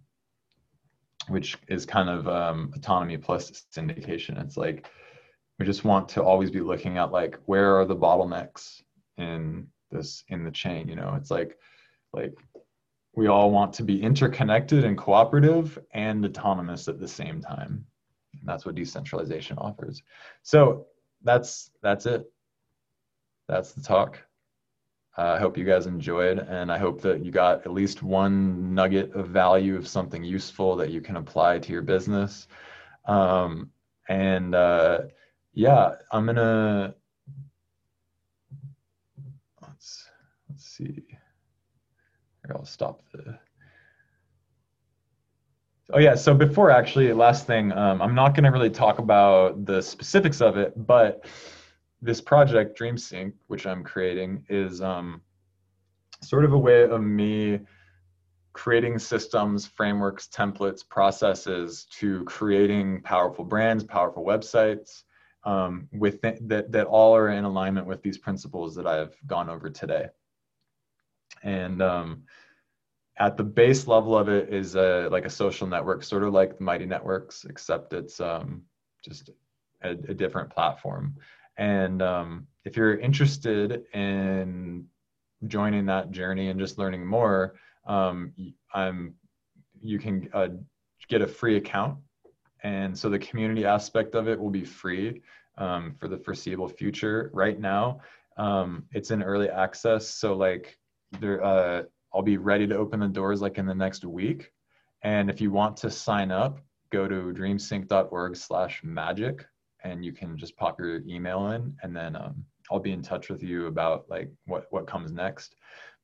which 1.27 1.57
is 1.67 1.85
kind 1.85 2.09
of 2.09 2.27
um, 2.27 2.71
autonomy 2.75 3.17
plus 3.17 3.65
syndication. 3.73 4.41
It's 4.43 4.57
like 4.57 4.89
we 5.59 5.65
just 5.65 5.83
want 5.83 6.09
to 6.09 6.23
always 6.23 6.51
be 6.51 6.61
looking 6.61 6.97
at 6.97 7.11
like 7.11 7.39
where 7.45 7.77
are 7.77 7.85
the 7.85 7.95
bottlenecks 7.95 8.81
in 9.17 9.67
this 9.89 10.23
in 10.29 10.43
the 10.43 10.51
chain. 10.51 10.87
You 10.87 10.95
know, 10.95 11.13
it's 11.17 11.31
like 11.31 11.57
like 12.13 12.33
we 13.13 13.27
all 13.27 13.51
want 13.51 13.73
to 13.73 13.83
be 13.83 14.01
interconnected 14.01 14.83
and 14.85 14.97
cooperative 14.97 15.77
and 15.93 16.25
autonomous 16.25 16.87
at 16.87 16.99
the 16.99 17.07
same 17.07 17.41
time. 17.41 17.85
And 18.39 18.47
that's 18.47 18.65
what 18.65 18.75
decentralization 18.75 19.57
offers. 19.57 20.01
So 20.43 20.87
that's 21.23 21.71
that's 21.81 22.05
it. 22.05 22.31
That's 23.47 23.73
the 23.73 23.81
talk. 23.81 24.19
I 25.17 25.37
hope 25.37 25.57
you 25.57 25.65
guys 25.65 25.87
enjoyed, 25.87 26.39
and 26.39 26.71
I 26.71 26.77
hope 26.77 27.01
that 27.01 27.23
you 27.23 27.31
got 27.31 27.65
at 27.65 27.73
least 27.73 28.01
one 28.01 28.73
nugget 28.73 29.13
of 29.13 29.27
value 29.27 29.75
of 29.75 29.85
something 29.87 30.23
useful 30.23 30.77
that 30.77 30.89
you 30.89 31.01
can 31.01 31.17
apply 31.17 31.59
to 31.59 31.73
your 31.73 31.81
business. 31.81 32.47
Um, 33.05 33.71
and 34.07 34.55
uh, 34.55 35.01
yeah, 35.53 35.95
I'm 36.13 36.25
gonna 36.25 36.95
let's 39.61 40.09
let's 40.49 40.65
see. 40.65 41.03
Here, 42.51 42.57
I'll 42.57 42.65
stop 42.65 43.01
the. 43.13 43.39
Oh 45.93 45.99
yeah, 45.99 46.15
so 46.15 46.33
before 46.33 46.69
actually, 46.69 47.11
last 47.13 47.47
thing, 47.47 47.71
um, 47.71 48.01
I'm 48.01 48.13
not 48.13 48.35
gonna 48.35 48.51
really 48.51 48.69
talk 48.69 48.99
about 48.99 49.65
the 49.65 49.81
specifics 49.81 50.41
of 50.41 50.57
it, 50.57 50.73
but 50.85 51.25
this 52.01 52.19
project 52.19 52.77
DreamSync, 52.77 53.33
which 53.47 53.65
I'm 53.65 53.83
creating, 53.83 54.45
is 54.49 54.81
um, 54.81 55.21
sort 56.21 56.43
of 56.43 56.51
a 56.51 56.57
way 56.57 56.83
of 56.83 57.01
me 57.01 57.61
creating 58.53 58.99
systems, 58.99 59.65
frameworks, 59.65 60.27
templates, 60.27 60.87
processes 60.87 61.85
to 61.91 62.25
creating 62.25 63.01
powerful 63.01 63.45
brands, 63.45 63.83
powerful 63.83 64.25
websites 64.25 65.03
um, 65.45 65.87
with 65.93 66.19
that 66.21 66.71
that 66.71 66.85
all 66.87 67.15
are 67.15 67.29
in 67.29 67.45
alignment 67.45 67.87
with 67.87 68.01
these 68.01 68.17
principles 68.17 68.75
that 68.75 68.87
I've 68.87 69.15
gone 69.25 69.49
over 69.49 69.69
today. 69.69 70.07
And 71.43 71.81
um, 71.81 72.23
at 73.25 73.33
the 73.37 73.43
base 73.61 73.83
level 73.93 74.13
of 74.21 74.27
it 74.37 74.45
is 74.61 74.69
a, 74.75 75.07
like 75.15 75.25
a 75.25 75.29
social 75.43 75.67
network, 75.75 76.03
sort 76.03 76.23
of 76.23 76.33
like 76.39 76.51
the 76.57 76.63
Mighty 76.69 76.87
Networks, 76.95 77.45
except 77.51 77.93
it's 77.93 78.17
um, 78.19 78.63
just 79.07 79.23
a, 79.83 79.91
a 80.13 80.13
different 80.23 80.49
platform. 80.49 81.05
And 81.57 82.01
um, 82.01 82.29
if 82.67 82.71
you're 82.75 82.97
interested 83.09 83.67
in 83.93 84.85
joining 85.55 85.85
that 85.93 86.05
journey 86.19 86.49
and 86.49 86.59
just 86.59 86.79
learning 86.81 87.05
more, 87.05 87.41
um, 87.95 88.33
I'm 88.73 88.99
you 89.91 89.97
can 90.05 90.15
uh, 90.39 90.49
get 91.07 91.21
a 91.21 91.27
free 91.39 91.57
account. 91.57 91.93
And 92.63 92.91
so 92.99 93.05
the 93.09 93.19
community 93.27 93.65
aspect 93.65 94.15
of 94.19 94.27
it 94.31 94.37
will 94.41 94.55
be 94.61 94.65
free. 94.81 95.07
um, 95.57 95.95
for 95.99 96.07
the 96.07 96.17
foreseeable 96.17 96.67
future. 96.67 97.29
Right 97.33 97.59
now, 97.59 98.01
um, 98.37 98.85
it's 98.91 99.11
in 99.11 99.21
early 99.21 99.49
access, 99.49 100.07
so 100.09 100.35
like 100.35 100.77
there, 101.19 101.43
uh, 101.43 101.83
I'll 102.13 102.21
be 102.21 102.37
ready 102.37 102.67
to 102.67 102.77
open 102.77 102.99
the 102.99 103.07
doors 103.07 103.41
like 103.41 103.57
in 103.57 103.65
the 103.65 103.75
next 103.75 104.05
week. 104.05 104.51
And 105.03 105.29
if 105.29 105.41
you 105.41 105.51
want 105.51 105.75
to 105.77 105.89
sign 105.89 106.31
up, 106.31 106.59
go 106.91 107.07
to 107.07 107.33
dreamsync.org/magic, 107.33 109.45
and 109.83 110.05
you 110.05 110.13
can 110.13 110.37
just 110.37 110.55
pop 110.57 110.79
your 110.79 110.97
email 111.07 111.47
in, 111.51 111.75
and 111.81 111.95
then 111.95 112.15
um, 112.15 112.45
I'll 112.69 112.79
be 112.79 112.91
in 112.91 113.01
touch 113.01 113.29
with 113.29 113.41
you 113.41 113.65
about 113.67 114.05
like 114.09 114.29
what 114.45 114.67
what 114.69 114.87
comes 114.87 115.11
next. 115.11 115.55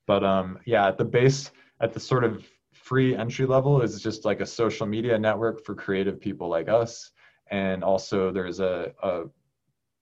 But 0.07 0.23
um, 0.23 0.57
yeah, 0.65 0.87
at 0.87 0.97
the 0.97 1.05
base, 1.05 1.51
at 1.81 1.93
the 1.93 1.99
sort 1.99 2.23
of 2.23 2.43
free 2.73 3.15
entry 3.15 3.45
level 3.45 3.81
is 3.81 4.01
just 4.01 4.25
like 4.25 4.39
a 4.39 4.45
social 4.45 4.87
media 4.87 5.19
network 5.19 5.65
for 5.65 5.75
creative 5.75 6.19
people 6.19 6.47
like 6.47 6.69
us 6.69 7.11
and 7.51 7.83
also 7.83 8.31
there's 8.31 8.59
a, 8.59 8.91
a 9.03 9.23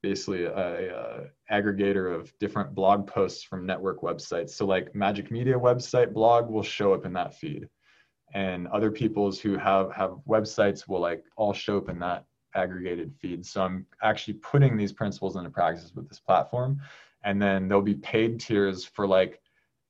basically 0.08 0.44
a, 0.44 0.52
a, 0.52 1.24
aggregator 1.50 2.14
of 2.14 2.32
different 2.38 2.74
blog 2.74 3.08
posts 3.08 3.42
from 3.42 3.66
network 3.66 4.02
websites. 4.02 4.50
So 4.50 4.64
like 4.64 4.94
magic 4.94 5.32
media 5.32 5.54
website 5.54 6.12
blog 6.12 6.48
will 6.48 6.62
show 6.62 6.94
up 6.94 7.04
in 7.06 7.12
that 7.14 7.34
feed. 7.34 7.68
And 8.32 8.68
other 8.68 8.92
people's 8.92 9.40
who 9.40 9.56
have 9.56 9.92
have 9.92 10.12
websites 10.28 10.86
will 10.88 11.00
like 11.00 11.24
all 11.36 11.52
show 11.52 11.78
up 11.78 11.88
in 11.88 11.98
that 12.00 12.24
aggregated 12.54 13.12
feed. 13.20 13.44
So 13.44 13.62
i'm 13.62 13.86
actually 14.02 14.34
putting 14.34 14.76
these 14.76 14.92
principles 14.92 15.34
into 15.36 15.50
practice 15.50 15.92
with 15.94 16.08
this 16.08 16.20
platform. 16.20 16.80
And 17.24 17.42
then 17.42 17.66
there'll 17.66 17.92
be 17.94 18.00
paid 18.14 18.38
tiers 18.38 18.84
for 18.84 19.06
like 19.08 19.40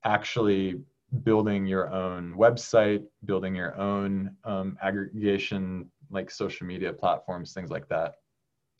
actually 0.03 0.79
building 1.23 1.67
your 1.67 1.91
own 1.93 2.33
website, 2.33 3.03
building 3.25 3.53
your 3.55 3.75
own 3.79 4.35
um, 4.43 4.77
aggregation 4.81 5.91
like 6.09 6.31
social 6.31 6.65
media 6.65 6.91
platforms, 6.91 7.53
things 7.53 7.69
like 7.69 7.87
that. 7.89 8.15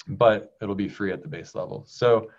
But 0.08 0.54
it'll 0.62 0.76
be 0.76 0.90
free 0.90 1.12
at 1.12 1.22
the 1.22 1.28
base 1.28 1.56
level. 1.56 1.84
So, 1.88 2.30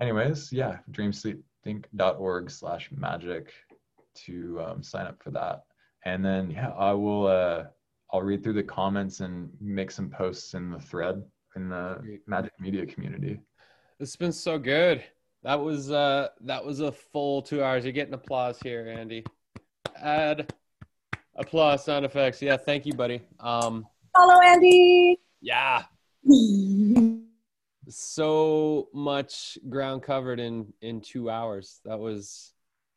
anyways, 0.00 0.52
yeah, 0.52 0.78
dreamsync.org 0.90 2.50
slash 2.50 2.90
magic 2.90 3.52
to 4.26 4.60
um, 4.66 4.82
sign 4.82 5.06
up 5.06 5.22
for 5.22 5.30
that. 5.32 5.64
And 6.04 6.24
then, 6.24 6.50
yeah, 6.50 6.70
I 6.70 6.92
will, 6.92 7.26
uh, 7.26 7.64
I'll 8.12 8.22
read 8.22 8.42
through 8.42 8.52
the 8.54 8.62
comments 8.62 9.20
and 9.20 9.50
make 9.60 9.90
some 9.90 10.08
posts 10.08 10.54
in 10.54 10.70
the 10.70 10.78
thread 10.78 11.22
in 11.56 11.68
the 11.68 12.18
Magic 12.26 12.52
Media 12.60 12.86
community. 12.86 13.40
It's 14.00 14.16
been 14.16 14.32
so 14.32 14.58
good. 14.58 15.04
That 15.42 15.60
was 15.60 15.90
uh 15.90 16.28
that 16.42 16.64
was 16.64 16.80
a 16.80 16.90
full 16.90 17.42
two 17.42 17.62
hours. 17.62 17.84
You're 17.84 17.92
getting 17.92 18.14
applause 18.14 18.58
here, 18.60 18.88
Andy. 18.88 19.24
Add 19.96 20.52
applause 21.36 21.84
sound 21.84 22.04
effects. 22.04 22.40
Yeah, 22.40 22.56
thank 22.56 22.86
you, 22.86 22.94
buddy. 22.94 23.20
Um 23.40 23.86
Hello, 24.16 24.40
Andy. 24.40 25.20
Yeah. 25.40 25.82
So 27.88 28.88
much 28.92 29.58
ground 29.68 30.02
covered 30.02 30.40
in 30.40 30.72
in 30.80 31.00
two 31.00 31.28
hours. 31.30 31.80
That 31.84 31.98
was 31.98 32.54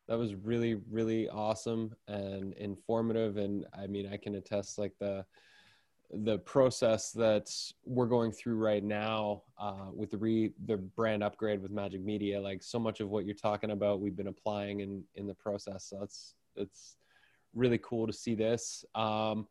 that 0.08 0.18
was 0.18 0.34
really 0.34 0.76
really 0.90 1.28
awesome 1.28 1.94
and 2.06 2.54
informative. 2.54 3.36
And 3.36 3.66
I 3.76 3.86
mean, 3.86 4.08
I 4.10 4.16
can 4.16 4.36
attest 4.36 4.78
like 4.78 4.94
the 4.98 5.24
the 6.10 6.38
process 6.38 7.12
that 7.12 7.54
we're 7.84 8.06
going 8.06 8.32
through 8.32 8.56
right 8.56 8.82
now 8.82 9.42
uh, 9.58 9.90
with 9.94 10.10
the 10.10 10.16
re 10.16 10.52
the 10.64 10.78
brand 10.78 11.22
upgrade 11.22 11.60
with 11.60 11.70
Majik 11.70 12.02
Media, 12.02 12.40
like 12.40 12.62
so 12.62 12.78
much 12.78 13.00
of 13.00 13.10
what 13.10 13.26
you're 13.26 13.34
talking 13.34 13.72
about, 13.72 14.00
we've 14.00 14.16
been 14.16 14.28
applying 14.28 14.80
in 14.80 15.04
in 15.16 15.26
the 15.26 15.34
process. 15.34 15.84
So 15.84 16.02
it's 16.02 16.34
it's 16.56 16.96
really 17.54 17.78
cool 17.78 18.06
to 18.06 18.12
see 18.12 18.34
this. 18.34 18.84
Um, 18.94 19.46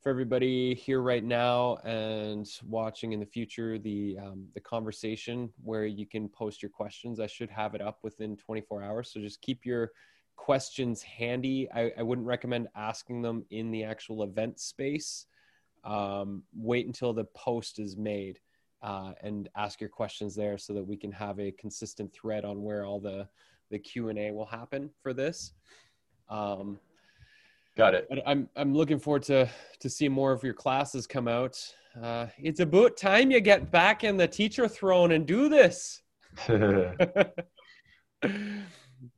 for 0.00 0.08
everybody 0.08 0.74
here 0.74 1.02
right 1.02 1.24
now 1.24 1.76
and 1.84 2.48
watching 2.66 3.12
in 3.12 3.20
the 3.20 3.26
future, 3.26 3.78
the 3.78 4.16
um, 4.18 4.46
the 4.54 4.60
conversation 4.60 5.50
where 5.62 5.84
you 5.84 6.06
can 6.06 6.28
post 6.28 6.62
your 6.62 6.70
questions, 6.70 7.20
I 7.20 7.26
should 7.26 7.50
have 7.50 7.74
it 7.74 7.82
up 7.82 7.98
within 8.02 8.36
24 8.36 8.82
hours. 8.82 9.12
So 9.12 9.20
just 9.20 9.42
keep 9.42 9.66
your 9.66 9.90
questions 10.36 11.02
handy. 11.02 11.68
I, 11.74 11.92
I 11.98 12.02
wouldn't 12.02 12.26
recommend 12.26 12.68
asking 12.74 13.20
them 13.20 13.44
in 13.50 13.70
the 13.70 13.84
actual 13.84 14.22
event 14.22 14.58
space 14.58 15.26
um, 15.84 16.42
wait 16.54 16.86
until 16.86 17.12
the 17.12 17.24
post 17.24 17.78
is 17.78 17.96
made 17.96 18.38
uh, 18.82 19.12
and 19.22 19.48
ask 19.56 19.80
your 19.80 19.90
questions 19.90 20.34
there 20.34 20.58
so 20.58 20.72
that 20.72 20.86
we 20.86 20.96
can 20.96 21.12
have 21.12 21.38
a 21.38 21.52
consistent 21.52 22.12
thread 22.12 22.44
on 22.44 22.62
where 22.62 22.84
all 22.84 23.00
the 23.00 23.28
the 23.70 23.78
q&a 23.78 24.32
will 24.32 24.46
happen 24.46 24.90
for 25.02 25.12
this 25.12 25.52
um, 26.28 26.78
got 27.80 27.94
it. 27.94 28.08
I'm 28.26 28.48
i'm 28.56 28.74
looking 28.74 28.98
forward 28.98 29.22
to 29.24 29.48
to 29.80 29.88
see 29.88 30.08
more 30.08 30.32
of 30.32 30.42
your 30.44 30.52
classes 30.54 31.06
come 31.06 31.26
out. 31.26 31.56
Uh, 32.00 32.26
it's 32.38 32.60
about 32.60 32.96
time 32.96 33.30
you 33.30 33.40
get 33.40 33.70
back 33.70 34.04
in 34.04 34.16
the 34.16 34.28
teacher 34.28 34.68
throne 34.68 35.12
and 35.12 35.26
do 35.26 35.48
this. 35.48 36.02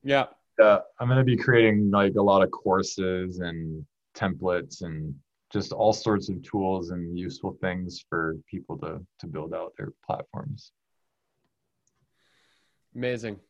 Yeah. 0.04 0.26
Yeah 0.60 0.78
i'm 1.00 1.08
going 1.08 1.18
to 1.18 1.24
be 1.24 1.36
creating 1.36 1.90
like 1.90 2.14
a 2.14 2.22
lot 2.22 2.40
of 2.40 2.52
courses 2.52 3.40
and 3.40 3.84
templates 4.14 4.82
and 4.82 5.12
just 5.52 5.72
all 5.72 5.92
sorts 5.92 6.28
of 6.28 6.40
tools 6.42 6.90
and 6.90 7.18
useful 7.18 7.58
things 7.60 8.04
for 8.08 8.36
people 8.48 8.78
to 8.78 9.04
to 9.18 9.26
build 9.26 9.54
out 9.54 9.72
their 9.76 9.92
platforms. 10.06 10.70
Amazing. 12.94 13.40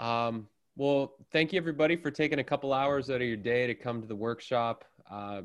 Um, 0.00 0.48
well 0.76 1.14
thank 1.32 1.52
you 1.52 1.58
everybody 1.58 1.96
for 1.96 2.10
taking 2.10 2.38
a 2.38 2.44
couple 2.44 2.72
hours 2.72 3.10
out 3.10 3.16
of 3.16 3.26
your 3.26 3.36
day 3.36 3.66
to 3.66 3.74
come 3.74 4.00
to 4.00 4.06
the 4.06 4.14
workshop 4.14 4.84
uh, 5.10 5.40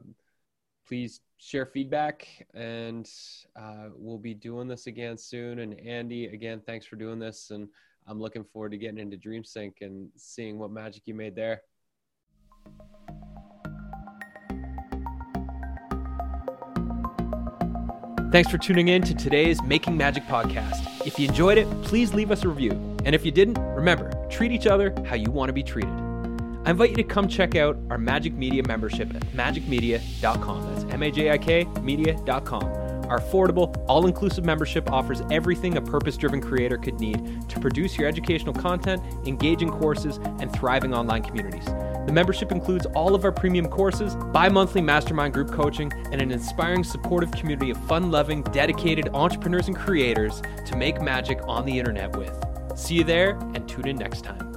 please 0.88 1.22
share 1.38 1.66
feedback 1.66 2.28
and 2.54 3.10
uh, 3.56 3.88
we'll 3.96 4.18
be 4.18 4.34
doing 4.34 4.68
this 4.68 4.88
again 4.88 5.18
soon 5.18 5.60
and 5.60 5.80
andy 5.80 6.26
again 6.28 6.62
thanks 6.66 6.86
for 6.86 6.96
doing 6.98 7.18
this 7.18 7.52
and 7.52 7.68
i'm 8.08 8.20
looking 8.20 8.44
forward 8.44 8.72
to 8.72 8.78
getting 8.78 9.00
into 9.00 9.18
dreamsync 9.18 9.74
and 9.82 10.10
seeing 10.16 10.60
what 10.60 10.72
magic 10.72 11.04
you 11.06 11.14
made 11.14 11.36
there 11.36 11.62
Thanks 18.32 18.50
for 18.50 18.58
tuning 18.58 18.88
in 18.88 19.02
to 19.02 19.14
today's 19.14 19.62
Making 19.62 19.98
Magic 19.98 20.24
podcast. 20.24 21.06
If 21.06 21.20
you 21.20 21.28
enjoyed 21.28 21.58
it, 21.58 21.68
please 21.84 22.14
leave 22.14 22.32
us 22.32 22.46
a 22.46 22.48
review. 22.48 22.91
And 23.06 23.16
if 23.16 23.26
you 23.26 23.32
didn't, 23.32 23.58
remember, 23.76 24.12
treat 24.30 24.52
each 24.52 24.68
other 24.68 24.94
how 25.06 25.16
you 25.16 25.32
want 25.32 25.50
to 25.50 25.54
be 25.54 25.64
treated. 25.64 25.92
I 26.64 26.70
invite 26.70 26.92
you 26.92 26.96
to 26.98 27.04
come 27.04 27.28
check 27.28 27.56
out 27.56 27.76
our 27.90 27.98
Majik 27.98 28.36
Media 28.36 28.62
membership 28.68 29.16
at 29.16 29.24
majikmedia.com. 29.34 30.74
That's 30.74 30.94
M 30.94 31.02
A 31.02 31.10
J 31.10 31.32
I 31.32 31.38
K 31.38 31.64
media.com. 31.82 32.64
Our 33.12 33.20
affordable, 33.20 33.84
all 33.90 34.06
inclusive 34.08 34.46
membership 34.46 34.90
offers 34.90 35.22
everything 35.32 35.76
a 35.76 35.82
purpose 35.82 36.16
driven 36.16 36.40
creator 36.40 36.78
could 36.78 37.00
need 37.02 37.50
to 37.50 37.60
produce 37.60 37.98
your 37.98 38.08
educational 38.08 38.54
content, 38.54 39.02
engaging 39.28 39.70
courses, 39.70 40.18
and 40.40 40.54
thriving 40.54 40.94
online 40.94 41.24
communities. 41.24 41.66
The 41.66 42.12
membership 42.14 42.52
includes 42.54 42.86
all 42.96 43.14
of 43.14 43.26
our 43.26 43.32
premium 43.32 43.68
courses, 43.68 44.16
bi 44.32 44.48
monthly 44.48 44.82
mastermind 44.82 45.34
group 45.34 45.52
coaching, 45.52 45.92
and 46.12 46.22
an 46.22 46.32
inspiring, 46.32 46.84
supportive 46.84 47.32
community 47.32 47.72
of 47.72 47.78
fun 47.86 48.12
loving, 48.12 48.44
dedicated 48.44 49.10
entrepreneurs 49.14 49.68
and 49.68 49.76
creators 49.76 50.42
to 50.68 50.78
make 50.78 51.02
magic 51.02 51.40
on 51.48 51.66
the 51.66 51.78
internet 51.78 52.16
with. 52.16 52.51
See 52.82 52.96
you 52.96 53.04
there 53.04 53.38
and 53.54 53.70
tune 53.70 53.88
in 53.88 53.96
next 53.96 54.24
time. 54.24 54.51